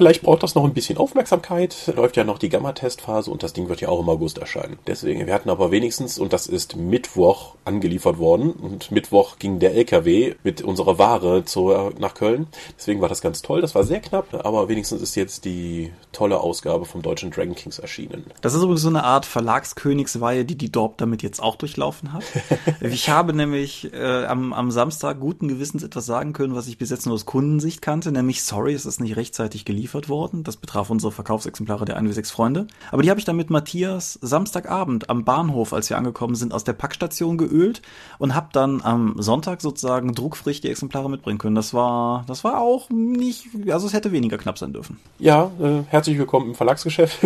Vielleicht 0.00 0.22
braucht 0.22 0.42
das 0.42 0.54
noch 0.54 0.64
ein 0.64 0.72
bisschen 0.72 0.96
Aufmerksamkeit. 0.96 1.92
Läuft 1.94 2.16
ja 2.16 2.24
noch 2.24 2.38
die 2.38 2.48
Gamma-Testphase 2.48 3.30
und 3.30 3.42
das 3.42 3.52
Ding 3.52 3.68
wird 3.68 3.82
ja 3.82 3.90
auch 3.90 4.00
im 4.00 4.08
August 4.08 4.38
erscheinen. 4.38 4.78
Deswegen, 4.86 5.26
wir 5.26 5.34
hatten 5.34 5.50
aber 5.50 5.72
wenigstens, 5.72 6.18
und 6.18 6.32
das 6.32 6.46
ist 6.46 6.74
Mittwoch 6.74 7.56
angeliefert 7.66 8.16
worden, 8.16 8.52
und 8.52 8.90
Mittwoch 8.90 9.38
ging 9.38 9.58
der 9.58 9.74
LKW 9.74 10.36
mit 10.42 10.62
unserer 10.62 10.98
Ware 10.98 11.44
zu, 11.44 11.92
nach 11.98 12.14
Köln. 12.14 12.46
Deswegen 12.78 13.02
war 13.02 13.10
das 13.10 13.20
ganz 13.20 13.42
toll. 13.42 13.60
Das 13.60 13.74
war 13.74 13.84
sehr 13.84 14.00
knapp, 14.00 14.42
aber 14.42 14.70
wenigstens 14.70 15.02
ist 15.02 15.16
jetzt 15.16 15.44
die 15.44 15.92
tolle 16.12 16.40
Ausgabe 16.40 16.86
vom 16.86 17.02
deutschen 17.02 17.30
Dragon 17.30 17.54
Kings 17.54 17.78
erschienen. 17.78 18.24
Das 18.40 18.54
ist 18.54 18.62
übrigens 18.62 18.80
so 18.80 18.88
eine 18.88 19.04
Art 19.04 19.26
Verlagskönigsweihe, 19.26 20.46
die 20.46 20.56
die 20.56 20.72
Dorp 20.72 20.96
damit 20.96 21.22
jetzt 21.22 21.42
auch 21.42 21.56
durchlaufen 21.56 22.14
hat. 22.14 22.24
ich 22.80 23.10
habe 23.10 23.34
nämlich 23.34 23.92
äh, 23.92 24.24
am, 24.24 24.54
am 24.54 24.70
Samstag 24.70 25.20
guten 25.20 25.48
Gewissens 25.48 25.82
etwas 25.82 26.06
sagen 26.06 26.32
können, 26.32 26.54
was 26.54 26.68
ich 26.68 26.78
bis 26.78 26.88
jetzt 26.88 27.04
nur 27.04 27.16
aus 27.16 27.26
Kundensicht 27.26 27.82
kannte, 27.82 28.12
nämlich 28.12 28.42
sorry, 28.42 28.72
es 28.72 28.86
ist 28.86 28.98
nicht 29.02 29.18
rechtzeitig 29.18 29.66
geliefert 29.66 29.89
geliefert 29.90 30.08
worden. 30.08 30.44
Das 30.44 30.56
betraf 30.56 30.90
unsere 30.90 31.12
Verkaufsexemplare 31.12 31.84
der 31.84 32.00
1W6 32.00 32.30
Freunde. 32.30 32.66
Aber 32.92 33.02
die 33.02 33.10
habe 33.10 33.18
ich 33.18 33.26
dann 33.26 33.36
mit 33.36 33.50
Matthias 33.50 34.18
Samstagabend 34.22 35.10
am 35.10 35.24
Bahnhof, 35.24 35.72
als 35.72 35.90
wir 35.90 35.98
angekommen 35.98 36.34
sind, 36.34 36.54
aus 36.54 36.64
der 36.64 36.74
Packstation 36.74 37.36
geölt 37.38 37.82
und 38.18 38.34
habe 38.34 38.48
dann 38.52 38.82
am 38.82 39.16
Sonntag 39.18 39.60
sozusagen 39.60 40.14
druckfrisch 40.14 40.60
die 40.60 40.70
Exemplare 40.70 41.10
mitbringen 41.10 41.38
können. 41.38 41.56
Das 41.56 41.74
war, 41.74 42.24
das 42.28 42.44
war 42.44 42.60
auch 42.60 42.88
nicht, 42.90 43.48
also 43.68 43.86
es 43.86 43.92
hätte 43.92 44.12
weniger 44.12 44.38
knapp 44.38 44.58
sein 44.58 44.72
dürfen. 44.72 44.98
Ja, 45.18 45.50
äh, 45.60 45.82
herzlich 45.88 46.18
willkommen 46.18 46.50
im 46.50 46.54
Verlagsgeschäft. 46.54 47.18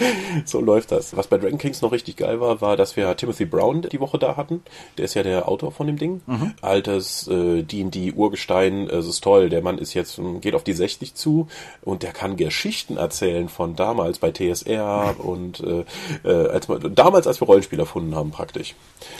so 0.44 0.60
läuft 0.60 0.92
das. 0.92 1.16
Was 1.16 1.26
bei 1.26 1.38
Dragon 1.38 1.58
Kings 1.58 1.82
noch 1.82 1.92
richtig 1.92 2.16
geil 2.16 2.40
war, 2.40 2.60
war, 2.60 2.76
dass 2.76 2.96
wir 2.96 3.16
Timothy 3.16 3.46
Brown 3.46 3.82
die 3.82 4.00
Woche 4.00 4.18
da 4.18 4.36
hatten. 4.36 4.62
Der 4.96 5.06
ist 5.06 5.14
ja 5.14 5.22
der 5.22 5.48
Autor 5.48 5.72
von 5.72 5.86
dem 5.86 5.98
Ding. 5.98 6.20
Mhm. 6.26 6.54
Altes 6.60 7.26
äh, 7.28 7.62
D&D 7.62 8.12
Urgestein, 8.12 8.88
äh, 8.88 8.96
es 8.96 9.08
ist 9.08 9.24
toll. 9.24 9.48
Der 9.48 9.62
Mann 9.62 9.78
ist 9.78 9.94
jetzt, 9.94 10.20
geht 10.40 10.54
auf 10.54 10.64
die 10.64 10.72
60 10.72 11.14
zu 11.14 11.48
und 11.82 12.02
der 12.02 12.11
der 12.12 12.20
kann 12.20 12.36
Geschichten 12.36 12.96
erzählen 12.96 13.48
von 13.48 13.74
damals 13.74 14.18
bei 14.18 14.30
TSR 14.30 15.16
und 15.18 15.60
äh, 15.60 15.84
äh, 16.24 16.48
als 16.48 16.68
man, 16.68 16.94
damals, 16.94 17.26
als 17.26 17.40
wir 17.40 17.46
Rollenspiel 17.46 17.78
erfunden 17.78 18.14
haben, 18.14 18.30
praktisch. 18.30 18.74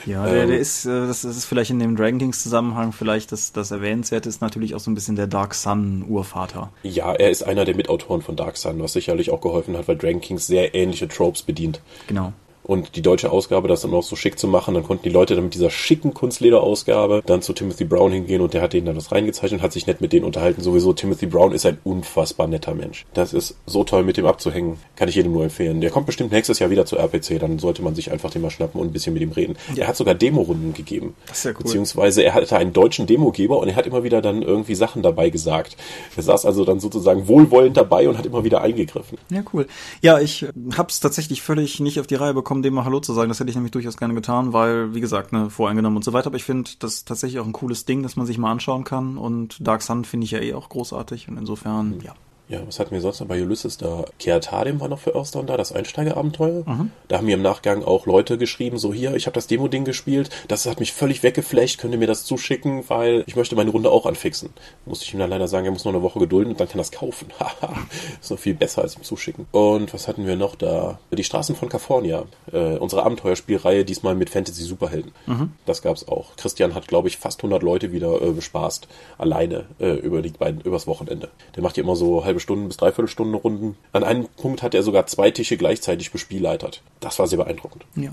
Ja, 0.06 0.24
der, 0.26 0.42
ähm, 0.42 0.48
der 0.50 0.58
ist, 0.58 0.84
äh, 0.84 1.06
das 1.06 1.24
ist 1.24 1.44
vielleicht 1.44 1.70
in 1.70 1.78
dem 1.78 1.96
Dragon 1.96 2.18
Kings 2.18 2.42
Zusammenhang 2.42 2.92
vielleicht 2.92 3.32
das, 3.32 3.52
das 3.52 3.70
Erwähnenswerte 3.70 4.28
ist 4.28 4.40
natürlich 4.40 4.74
auch 4.74 4.80
so 4.80 4.90
ein 4.90 4.94
bisschen 4.94 5.16
der 5.16 5.26
Dark 5.26 5.54
Sun 5.54 6.04
Urvater. 6.08 6.70
Ja, 6.82 7.12
er 7.12 7.30
ist 7.30 7.42
einer 7.42 7.64
der 7.64 7.76
Mitautoren 7.76 8.22
von 8.22 8.36
Dark 8.36 8.56
Sun, 8.56 8.82
was 8.82 8.92
sicherlich 8.92 9.30
auch 9.30 9.40
geholfen 9.40 9.76
hat, 9.76 9.88
weil 9.88 9.96
Dragon 9.96 10.20
Kings 10.20 10.46
sehr 10.46 10.74
ähnliche 10.74 11.08
Tropes 11.08 11.42
bedient. 11.42 11.80
Genau 12.06 12.32
und 12.64 12.96
die 12.96 13.02
deutsche 13.02 13.30
Ausgabe 13.30 13.68
das 13.68 13.82
dann 13.82 13.94
auch 13.94 14.02
so 14.02 14.16
schick 14.16 14.38
zu 14.38 14.48
machen. 14.48 14.74
Dann 14.74 14.84
konnten 14.84 15.04
die 15.04 15.10
Leute 15.10 15.34
dann 15.34 15.44
mit 15.44 15.54
dieser 15.54 15.70
schicken 15.70 16.14
Kunstlederausgabe 16.14 17.22
dann 17.26 17.42
zu 17.42 17.52
Timothy 17.52 17.84
Brown 17.84 18.12
hingehen 18.12 18.40
und 18.40 18.54
der 18.54 18.62
hat 18.62 18.72
denen 18.72 18.86
dann 18.86 18.94
das 18.94 19.12
reingezeichnet 19.12 19.60
und 19.60 19.64
hat 19.64 19.72
sich 19.72 19.86
nett 19.86 20.00
mit 20.00 20.12
denen 20.12 20.24
unterhalten. 20.24 20.62
Sowieso 20.62 20.92
Timothy 20.92 21.26
Brown 21.26 21.52
ist 21.52 21.66
ein 21.66 21.78
unfassbar 21.84 22.46
netter 22.46 22.74
Mensch. 22.74 23.04
Das 23.14 23.32
ist 23.32 23.56
so 23.66 23.84
toll 23.84 24.04
mit 24.04 24.16
dem 24.16 24.26
abzuhängen. 24.26 24.78
Kann 24.96 25.08
ich 25.08 25.14
jedem 25.16 25.32
nur 25.32 25.44
empfehlen. 25.44 25.80
Der 25.80 25.90
kommt 25.90 26.06
bestimmt 26.06 26.32
nächstes 26.32 26.58
Jahr 26.58 26.70
wieder 26.70 26.86
zur 26.86 26.98
RPC. 26.98 27.40
Dann 27.40 27.58
sollte 27.58 27.82
man 27.82 27.94
sich 27.94 28.12
einfach 28.12 28.30
den 28.30 28.42
mal 28.42 28.50
schnappen 28.50 28.80
und 28.80 28.88
ein 28.88 28.92
bisschen 28.92 29.14
mit 29.14 29.22
ihm 29.22 29.32
reden. 29.32 29.56
Ja. 29.74 29.82
Er 29.82 29.88
hat 29.88 29.96
sogar 29.96 30.14
Demorunden 30.14 30.72
gegeben. 30.72 31.14
Das 31.26 31.38
ist 31.38 31.44
ja 31.44 31.50
cool. 31.50 31.58
Beziehungsweise 31.58 32.22
er 32.22 32.34
hatte 32.34 32.56
einen 32.56 32.72
deutschen 32.72 33.06
Demogeber 33.06 33.58
und 33.58 33.68
er 33.68 33.76
hat 33.76 33.86
immer 33.86 34.04
wieder 34.04 34.22
dann 34.22 34.42
irgendwie 34.42 34.74
Sachen 34.74 35.02
dabei 35.02 35.30
gesagt. 35.30 35.76
Er 36.16 36.22
saß 36.22 36.46
also 36.46 36.64
dann 36.64 36.80
sozusagen 36.80 37.26
wohlwollend 37.28 37.76
dabei 37.76 38.08
und 38.08 38.18
hat 38.18 38.26
immer 38.26 38.44
wieder 38.44 38.60
eingegriffen. 38.60 39.18
Ja, 39.30 39.42
cool. 39.52 39.66
Ja, 40.00 40.20
ich 40.20 40.46
hab's 40.76 41.00
tatsächlich 41.00 41.42
völlig 41.42 41.80
nicht 41.80 41.98
auf 41.98 42.06
die 42.06 42.14
Reihe 42.14 42.34
bekommen, 42.34 42.51
dem 42.60 42.74
mal 42.74 42.84
Hallo 42.84 43.00
zu 43.00 43.14
sagen 43.14 43.30
das 43.30 43.40
hätte 43.40 43.48
ich 43.48 43.56
nämlich 43.56 43.72
durchaus 43.72 43.96
gerne 43.96 44.14
getan, 44.14 44.52
weil, 44.52 44.94
wie 44.94 45.00
gesagt, 45.00 45.32
ne, 45.32 45.48
voreingenommen 45.48 45.96
und 45.96 46.04
so 46.04 46.12
weiter. 46.12 46.26
Aber 46.26 46.36
ich 46.36 46.44
finde 46.44 46.70
das 46.80 47.06
tatsächlich 47.06 47.40
auch 47.40 47.46
ein 47.46 47.52
cooles 47.52 47.86
Ding, 47.86 48.02
das 48.02 48.16
man 48.16 48.26
sich 48.26 48.36
mal 48.36 48.52
anschauen 48.52 48.84
kann. 48.84 49.16
Und 49.16 49.66
Dark 49.66 49.80
Sun 49.80 50.04
finde 50.04 50.24
ich 50.26 50.32
ja 50.32 50.40
eh 50.40 50.52
auch 50.52 50.68
großartig. 50.68 51.28
Und 51.28 51.38
insofern, 51.38 52.00
ja, 52.02 52.14
ja, 52.48 52.60
was 52.66 52.78
hatten 52.78 52.90
wir 52.90 53.00
sonst 53.00 53.20
noch 53.20 53.28
bei 53.28 53.40
Ulysses? 53.40 53.78
Da 53.78 54.04
Keatadem 54.18 54.80
war 54.80 54.88
noch 54.88 54.98
für 54.98 55.14
Earthdawn 55.14 55.46
da, 55.46 55.56
das 55.56 55.72
Einsteigerabenteuer. 55.72 56.64
Mhm. 56.66 56.90
Da 57.08 57.18
haben 57.18 57.26
mir 57.26 57.34
im 57.34 57.42
Nachgang 57.42 57.82
auch 57.82 58.06
Leute 58.06 58.36
geschrieben, 58.36 58.78
so 58.78 58.92
hier, 58.92 59.14
ich 59.14 59.26
habe 59.26 59.34
das 59.34 59.46
Demo-Ding 59.46 59.84
gespielt, 59.84 60.30
das 60.48 60.66
hat 60.66 60.80
mich 60.80 60.92
völlig 60.92 61.22
weggeflecht, 61.22 61.78
könnt 61.78 61.94
ihr 61.94 61.98
mir 61.98 62.06
das 62.06 62.24
zuschicken, 62.24 62.84
weil 62.88 63.24
ich 63.26 63.36
möchte 63.36 63.56
meine 63.56 63.70
Runde 63.70 63.90
auch 63.90 64.06
anfixen. 64.06 64.50
Musste 64.84 65.04
ich 65.04 65.14
ihm 65.14 65.20
dann 65.20 65.30
leider 65.30 65.48
sagen, 65.48 65.64
er 65.66 65.72
muss 65.72 65.84
noch 65.84 65.92
eine 65.92 66.02
Woche 66.02 66.18
gedulden 66.18 66.52
und 66.52 66.60
dann 66.60 66.68
kann 66.68 66.78
er 66.78 66.84
das 66.84 66.92
kaufen. 66.92 67.28
Haha, 67.40 67.74
ist 68.20 68.30
noch 68.30 68.38
viel 68.38 68.54
besser 68.54 68.82
als 68.82 68.96
ihm 68.96 69.02
zuschicken. 69.02 69.46
Und 69.52 69.94
was 69.94 70.08
hatten 70.08 70.26
wir 70.26 70.36
noch 70.36 70.54
da? 70.54 70.98
Die 71.10 71.24
Straßen 71.24 71.56
von 71.56 71.68
California, 71.68 72.24
äh, 72.52 72.76
unsere 72.76 73.04
Abenteuerspielreihe, 73.04 73.84
diesmal 73.84 74.14
mit 74.14 74.30
Fantasy-Superhelden. 74.30 75.12
Mhm. 75.26 75.52
Das 75.64 75.82
gab's 75.82 76.06
auch. 76.08 76.36
Christian 76.36 76.74
hat, 76.74 76.88
glaube 76.88 77.08
ich, 77.08 77.16
fast 77.16 77.40
100 77.40 77.62
Leute 77.62 77.92
wieder 77.92 78.20
äh, 78.20 78.30
bespaßt, 78.30 78.88
alleine 79.18 79.66
äh, 79.80 79.94
über 79.94 80.22
die 80.22 80.30
beiden, 80.30 80.60
übers 80.60 80.86
Wochenende. 80.86 81.28
Der 81.56 81.62
macht 81.62 81.76
ja 81.76 81.82
immer 81.82 81.96
so 81.96 82.24
halbe 82.32 82.40
Stunden 82.40 82.68
bis 82.68 82.78
dreiviertel 82.78 83.08
Stunden 83.08 83.34
Runden. 83.34 83.76
An 83.92 84.04
einem 84.04 84.26
Punkt 84.26 84.62
hat 84.62 84.74
er 84.74 84.82
sogar 84.82 85.06
zwei 85.06 85.30
Tische 85.30 85.58
gleichzeitig 85.58 86.12
bespielleitert. 86.12 86.82
Das 87.00 87.18
war 87.18 87.26
sehr 87.26 87.38
beeindruckend. 87.38 87.84
Ja. 87.94 88.10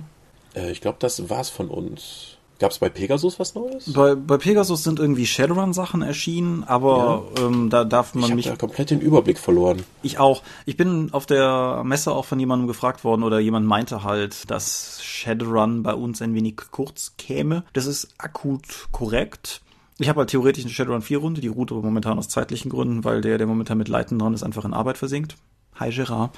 Äh, 0.56 0.72
ich 0.72 0.82
glaube, 0.82 0.98
das 1.00 1.30
war's 1.30 1.50
von 1.50 1.70
uns. 1.70 2.36
Gab 2.60 2.72
es 2.72 2.80
bei 2.80 2.90
Pegasus 2.90 3.40
was 3.40 3.56
Neues? 3.56 3.94
Bei, 3.94 4.16
bei 4.16 4.38
Pegasus 4.38 4.84
sind 4.84 5.00
irgendwie 5.00 5.26
Shadowrun-Sachen 5.26 6.02
erschienen, 6.02 6.66
aber 6.66 7.24
ja. 7.38 7.46
ähm, 7.46 7.70
da 7.70 7.86
darf 7.86 8.16
man 8.16 8.32
ich 8.32 8.36
mich. 8.36 8.46
Ich 8.48 8.52
habe 8.52 8.60
komplett 8.60 8.90
den 8.90 9.00
Überblick 9.00 9.40
verloren. 9.40 9.84
Ich 10.02 10.20
auch. 10.20 10.44
Ich 10.66 10.76
bin 10.76 11.14
auf 11.14 11.26
der 11.26 11.84
Messe 11.86 12.12
auch 12.12 12.26
von 12.26 12.38
jemandem 12.38 12.68
gefragt 12.68 13.06
worden 13.06 13.24
oder 13.24 13.40
jemand 13.40 13.66
meinte 13.66 14.04
halt, 14.04 14.52
dass 14.52 15.00
Shadowrun 15.02 15.84
bei 15.84 15.94
uns 15.94 16.22
ein 16.22 16.34
wenig 16.34 16.58
kurz 16.72 17.14
käme. 17.18 17.64
Das 17.72 17.86
ist 17.86 18.10
akut 18.18 18.90
korrekt. 18.92 19.62
Ich 20.02 20.08
habe 20.08 20.20
halt 20.20 20.30
theoretisch 20.30 20.64
eine 20.64 20.74
Shadowrun 20.74 21.02
4 21.02 21.18
Runde, 21.18 21.42
die 21.42 21.50
ruht 21.50 21.72
aber 21.72 21.82
momentan 21.82 22.18
aus 22.18 22.30
zeitlichen 22.30 22.70
Gründen, 22.70 23.04
weil 23.04 23.20
der, 23.20 23.38
der 23.38 23.48
momentan 23.48 23.78
mit 23.78 23.90
Leiten 23.90 24.18
dran 24.18 24.34
ist, 24.34 24.44
einfach 24.44 24.64
in 24.64 24.74
Arbeit 24.74 24.98
versinkt. 24.98 25.36
Hi 25.80 25.92
Gerard. 25.92 26.32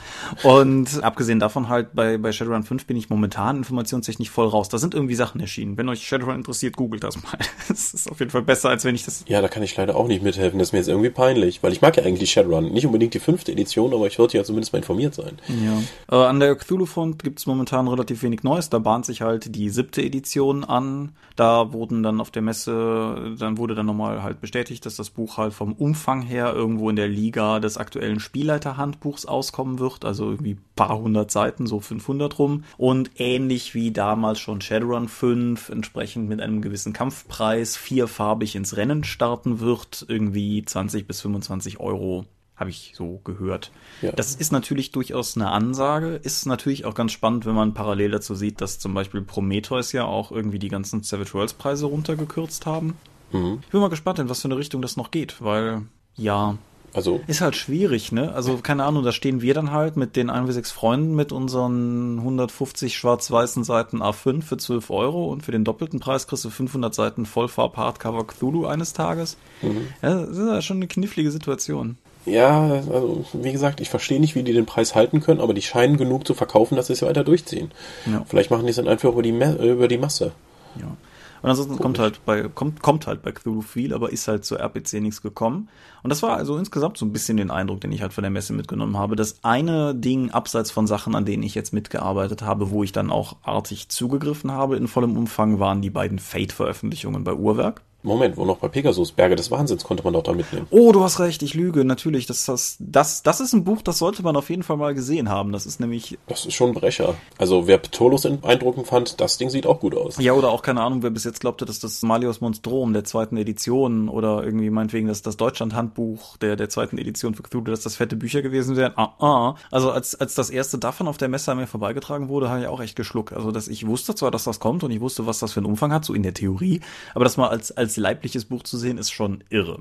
Und 0.44 1.04
abgesehen 1.04 1.40
davon 1.40 1.68
halt, 1.68 1.96
bei, 1.96 2.18
bei 2.18 2.32
Shadowrun 2.32 2.64
5 2.64 2.86
bin 2.86 2.96
ich 2.96 3.10
momentan 3.10 3.58
informationstechnisch 3.58 4.30
voll 4.30 4.48
raus. 4.48 4.70
Da 4.70 4.78
sind 4.78 4.94
irgendwie 4.94 5.16
Sachen 5.16 5.42
erschienen. 5.42 5.78
Wenn 5.78 5.90
euch 5.90 6.06
Shadowrun 6.08 6.36
interessiert, 6.36 6.78
googelt 6.78 7.04
das 7.04 7.22
mal. 7.22 7.32
Das 7.68 7.94
ist 7.94 8.12
auf 8.12 8.20
jeden 8.20 8.32
Fall 8.32 8.42
besser, 8.42 8.70
als 8.70 8.84
wenn 8.84 8.96
ich 8.96 9.06
das... 9.06 9.24
Ja, 9.28 9.42
da 9.42 9.48
kann 9.48 9.64
ich 9.64 9.76
leider 9.78 9.96
auch 9.96 10.08
nicht 10.08 10.22
mithelfen. 10.22 10.60
Das 10.60 10.70
ist 10.70 10.72
mir 10.74 10.80
jetzt 10.80 10.90
irgendwie 10.90 11.10
peinlich, 11.10 11.64
weil 11.64 11.72
ich 11.72 11.82
mag 11.82 11.96
ja 11.96 12.04
eigentlich 12.04 12.32
Shadowrun. 12.32 12.72
Nicht 12.72 12.86
unbedingt 12.86 13.14
die 13.14 13.20
fünfte 13.20 13.52
Edition, 13.52 13.94
aber 13.94 14.08
ich 14.08 14.20
wollte 14.20 14.38
ja 14.38 14.44
zumindest 14.44 14.74
mal 14.74 14.80
informiert 14.80 15.16
sein. 15.16 15.38
Ja. 15.48 15.82
Äh, 16.12 16.28
an 16.28 16.40
der 16.40 16.56
Cthulhu-Front 16.56 17.24
gibt's 17.24 17.46
momentan 17.46 17.88
relativ 17.88 18.24
wenig 18.24 18.44
Neues. 18.44 18.70
Da 18.70 18.80
bahnt 18.80 19.06
sich 19.06 19.22
halt 19.22 19.56
die 19.56 19.70
siebte 19.70 20.02
Edition 20.02 20.64
an. 20.64 21.14
Da 21.36 21.72
wurden 21.74 22.04
dann 22.04 22.20
auf 22.20 22.30
der 22.30 22.42
Messe, 22.42 23.36
dann 23.40 23.58
wurde 23.58 23.74
dann 23.74 23.86
nochmal 23.86 24.22
halt 24.22 24.42
bestätigt, 24.42 24.86
dass 24.86 24.98
das 24.98 25.10
Buch 25.10 25.38
halt 25.38 25.54
vom 25.54 25.74
Umfang 25.74 26.22
her 26.22 26.54
irgendwo 26.54 26.90
in 26.90 26.96
der 26.96 27.08
Liga 27.08 27.60
des 27.60 27.78
aktuellen 27.78 28.20
Spielleiterhandbuchs 28.20 29.26
auskommen 29.32 29.80
wird, 29.80 30.06
also 30.06 30.30
irgendwie 30.30 30.58
paar 30.76 30.98
hundert 30.98 31.32
Seiten, 31.32 31.68
so 31.68 31.80
500 31.80 32.38
rum. 32.38 32.64
Und 32.78 33.12
ähnlich 33.16 33.74
wie 33.74 33.92
damals 33.92 34.40
schon 34.40 34.62
Shadowrun 34.62 35.08
5, 35.08 35.70
entsprechend 35.70 36.30
mit 36.30 36.42
einem 36.42 36.62
gewissen 36.62 36.94
Kampfpreis, 36.94 37.78
vierfarbig 37.78 38.56
ins 38.56 38.78
Rennen 38.78 39.04
starten 39.04 39.60
wird, 39.60 40.06
irgendwie 40.08 40.64
20 40.64 41.08
bis 41.08 41.22
25 41.22 41.80
Euro 41.80 42.26
habe 42.62 42.70
ich 42.70 42.94
so 42.96 43.20
gehört. 43.24 43.72
Ja. 44.04 44.12
Das 44.12 44.36
ist 44.36 44.52
natürlich 44.52 44.92
durchaus 44.92 45.36
eine 45.36 45.50
Ansage. 45.50 46.20
Ist 46.22 46.46
natürlich 46.46 46.86
auch 46.86 46.94
ganz 46.94 47.12
spannend, 47.12 47.48
wenn 47.48 47.56
man 47.56 47.74
parallel 47.74 48.12
dazu 48.12 48.36
sieht, 48.36 48.62
dass 48.62 48.78
zum 48.78 48.94
Beispiel 48.94 49.24
Prometheus 49.24 49.92
ja 49.94 50.06
auch 50.06 50.32
irgendwie 50.32 50.60
die 50.60 50.68
ganzen 50.68 51.02
Savage 51.02 51.34
Worlds 51.34 51.56
Preise 51.56 51.88
runtergekürzt 51.88 52.68
haben. 52.68 52.98
Mhm. 53.32 53.60
Ich 53.64 53.70
bin 53.70 53.82
mal 53.82 53.90
gespannt, 53.90 54.20
in 54.20 54.30
was 54.30 54.42
für 54.42 54.48
eine 54.48 54.58
Richtung 54.58 54.84
das 54.84 54.96
noch 54.96 55.10
geht, 55.10 55.42
weil 55.42 55.82
ja, 56.16 56.58
also. 56.94 57.22
Ist 57.28 57.42
halt 57.42 57.56
schwierig, 57.56 58.12
ne? 58.12 58.34
Also, 58.34 58.58
keine 58.58 58.84
Ahnung, 58.84 59.04
da 59.04 59.12
stehen 59.12 59.42
wir 59.42 59.54
dann 59.54 59.72
halt 59.72 59.98
mit 59.98 60.16
den 60.16 60.30
1 60.30 60.46
bis 60.48 60.56
6 60.56 60.72
Freunden 60.72 61.16
mit 61.16 61.32
unseren 61.32 62.20
150 62.20 62.96
schwarz-weißen 62.96 63.64
Seiten 63.64 64.02
A5 64.02 64.42
für 64.42 64.58
12 64.58 64.90
Euro 64.90 65.28
und 65.28 65.44
für 65.44 65.52
den 65.52 65.64
doppelten 65.64 66.00
Preis 66.00 66.28
kriegst 66.28 66.46
du 66.46 66.50
500 66.50 66.94
Seiten 66.94 67.26
Vollfarb 67.26 67.78
Hardcover 67.78 68.28
Cthulhu 68.28 68.66
eines 68.66 68.94
Tages. 68.94 69.38
Mhm. 69.62 69.88
Ja, 70.02 70.26
das 70.26 70.38
ist 70.38 70.48
ja 70.48 70.62
schon 70.62 70.78
eine 70.78 70.88
knifflige 70.88 71.32
Situation. 71.32 71.98
Ja, 72.26 72.62
also 72.72 73.26
wie 73.34 73.52
gesagt, 73.52 73.82
ich 73.82 73.90
verstehe 73.90 74.20
nicht, 74.20 74.36
wie 74.36 74.44
die 74.44 74.54
den 74.54 74.66
Preis 74.66 74.94
halten 74.94 75.22
können, 75.22 75.42
aber 75.42 75.54
die 75.54 75.62
scheinen 75.62 75.98
genug 75.98 76.28
zu 76.28 76.34
verkaufen, 76.34 76.76
dass 76.76 76.88
sie 76.88 76.94
es 76.94 77.02
weiter 77.02 77.24
durchziehen. 77.24 77.72
Ja. 78.06 78.24
Vielleicht 78.28 78.52
machen 78.52 78.66
die 78.66 78.70
es 78.70 78.76
dann 78.76 78.88
einfach 78.88 79.10
über 79.10 79.24
die, 79.24 79.32
über 79.32 79.88
die 79.88 79.98
Masse. 79.98 80.32
Ja. 80.80 80.96
Und 81.42 81.50
ansonsten 81.50 81.78
kommt 81.78 81.98
halt 81.98 82.24
bei, 82.26 82.44
kommt, 82.44 82.82
kommt 82.82 83.08
halt 83.08 83.24
bei 83.24 83.32
Cthulhu 83.32 83.62
viel, 83.62 83.94
aber 83.94 84.12
ist 84.12 84.28
halt 84.28 84.46
zur 84.46 84.60
RPC 84.60 84.94
nichts 85.02 85.22
gekommen. 85.22 85.70
Und 86.04 86.10
das 86.10 86.22
war 86.22 86.38
also 86.38 86.58
insgesamt 86.58 86.98
so 86.98 87.06
ein 87.06 87.14
bisschen 87.14 87.38
den 87.38 87.52
Eindruck, 87.52 87.82
den 87.82 87.92
ich 87.92 88.02
halt 88.02 88.14
von 88.14 88.24
der 88.24 88.32
Messe 88.32 88.54
mitgenommen 88.54 88.98
habe. 88.98 89.16
Das 89.16 89.44
eine 89.44 89.96
Ding, 89.96 90.32
abseits 90.32 90.72
von 90.72 90.86
Sachen, 90.88 91.16
an 91.16 91.26
denen 91.26 91.44
ich 91.44 91.56
jetzt 91.56 91.74
mitgearbeitet 91.74 92.44
habe, 92.44 92.70
wo 92.70 92.84
ich 92.84 92.92
dann 92.92 93.10
auch 93.10 93.38
artig 93.44 93.90
zugegriffen 93.90 94.52
habe 94.52 94.78
in 94.78 94.88
vollem 94.88 95.18
Umfang, 95.18 95.60
waren 95.60 95.82
die 95.82 95.90
beiden 95.90 96.20
Fate-Veröffentlichungen 96.20 97.24
bei 97.24 97.34
Uhrwerk. 97.34 97.82
Moment, 98.04 98.38
wo 98.38 98.46
noch 98.46 98.58
bei 98.58 98.68
Pegasus 98.68 99.12
Berge 99.12 99.36
des 99.36 99.52
Wahnsinns 99.52 99.84
konnte 99.84 100.04
man 100.04 100.14
doch 100.14 100.24
da 100.24 100.34
mitnehmen. 100.34 100.68
Oh, 100.72 100.92
du 100.92 101.04
hast 101.04 101.20
recht, 101.20 101.44
ich 101.44 101.54
lüge, 101.54 101.86
natürlich. 101.86 102.26
Das, 102.26 102.46
das, 102.46 102.78
das, 102.80 103.24
das 103.24 103.40
ist 103.40 103.54
ein 103.54 103.64
Buch, 103.64 103.82
das 103.82 104.00
sollte 104.00 104.24
man 104.24 104.36
auf 104.36 104.50
jeden 104.50 104.64
Fall 104.64 104.78
mal 104.78 104.94
gesehen 104.94 105.30
haben. 105.30 105.52
Das 105.52 105.66
ist 105.66 105.80
nämlich. 105.80 106.18
Das 106.28 106.46
ist 106.46 106.54
schon 106.54 106.70
ein 106.70 106.74
Brecher. 106.74 107.16
Also 107.38 107.68
wer 107.68 107.78
Ptolus 107.78 108.24
beeindruckend 108.24 108.88
fand, 108.88 109.22
das 109.22 109.38
Ding 109.38 109.50
sieht 109.50 109.66
auch 109.66 109.80
gut 109.80 109.96
aus. 109.96 110.18
Ja, 110.18 110.34
oder 110.34 110.50
auch 110.50 110.62
keine 110.62 110.82
Ahnung, 110.82 111.04
wer 111.04 111.10
bis 111.10 111.24
jetzt 111.24 111.42
glaubte, 111.42 111.66
dass 111.66 111.80
das 111.80 112.02
Malios 112.02 112.42
Monstrom 112.42 112.94
der 112.94 113.04
zweiten 113.04 113.38
Edition 113.38 114.10
oder 114.10 114.44
irgendwie 114.44 114.70
meinetwegen 114.70 115.08
das, 115.08 115.22
das 115.22 115.38
Deutschland-Handbuch 115.38 116.38
der, 116.38 116.56
der 116.56 116.70
zweiten 116.70 116.98
Edition 116.98 117.36
für 117.36 117.44
Cthulhu, 117.44 117.66
dass 117.66 117.82
das 117.82 117.96
fette 117.96 118.16
Bücher 118.16 118.42
gewesen 118.42 118.76
wären. 118.76 118.94
Ah, 118.96 119.14
ah. 119.20 119.56
Also 119.70 119.92
als, 119.92 120.20
als 120.20 120.36
das 120.36 120.50
erste 120.50 120.78
davon 120.78 121.08
auf 121.08 121.18
der 121.18 121.30
Messe 121.30 121.52
an 121.52 121.58
mir 121.58 121.68
vorbeigetragen 121.68 122.30
wurde, 122.30 122.50
habe 122.50 122.62
ich 122.62 122.68
auch 122.68 122.82
echt 122.82 122.96
geschluckt. 122.96 123.34
Also 123.34 123.52
dass 123.52 123.68
ich 123.68 123.86
wusste 123.86 124.16
zwar, 124.16 124.32
dass 124.32 124.44
das 124.44 124.60
kommt 124.60 124.84
und 124.84 124.92
ich 124.92 125.02
wusste, 125.02 125.28
was 125.28 125.40
das 125.40 125.54
für 125.54 125.60
einen 125.60 125.68
Umfang 125.68 125.94
hat, 125.94 126.06
so 126.06 126.14
in 126.14 126.24
der 126.24 126.34
Theorie, 126.34 126.82
aber 127.14 127.24
das 127.24 127.38
mal 127.38 127.50
als, 127.50 127.72
als 127.72 127.91
leibliches 127.98 128.46
Buch 128.46 128.64
zu 128.64 128.78
sehen, 128.78 128.98
ist 128.98 129.12
schon 129.12 129.44
irre. 129.50 129.80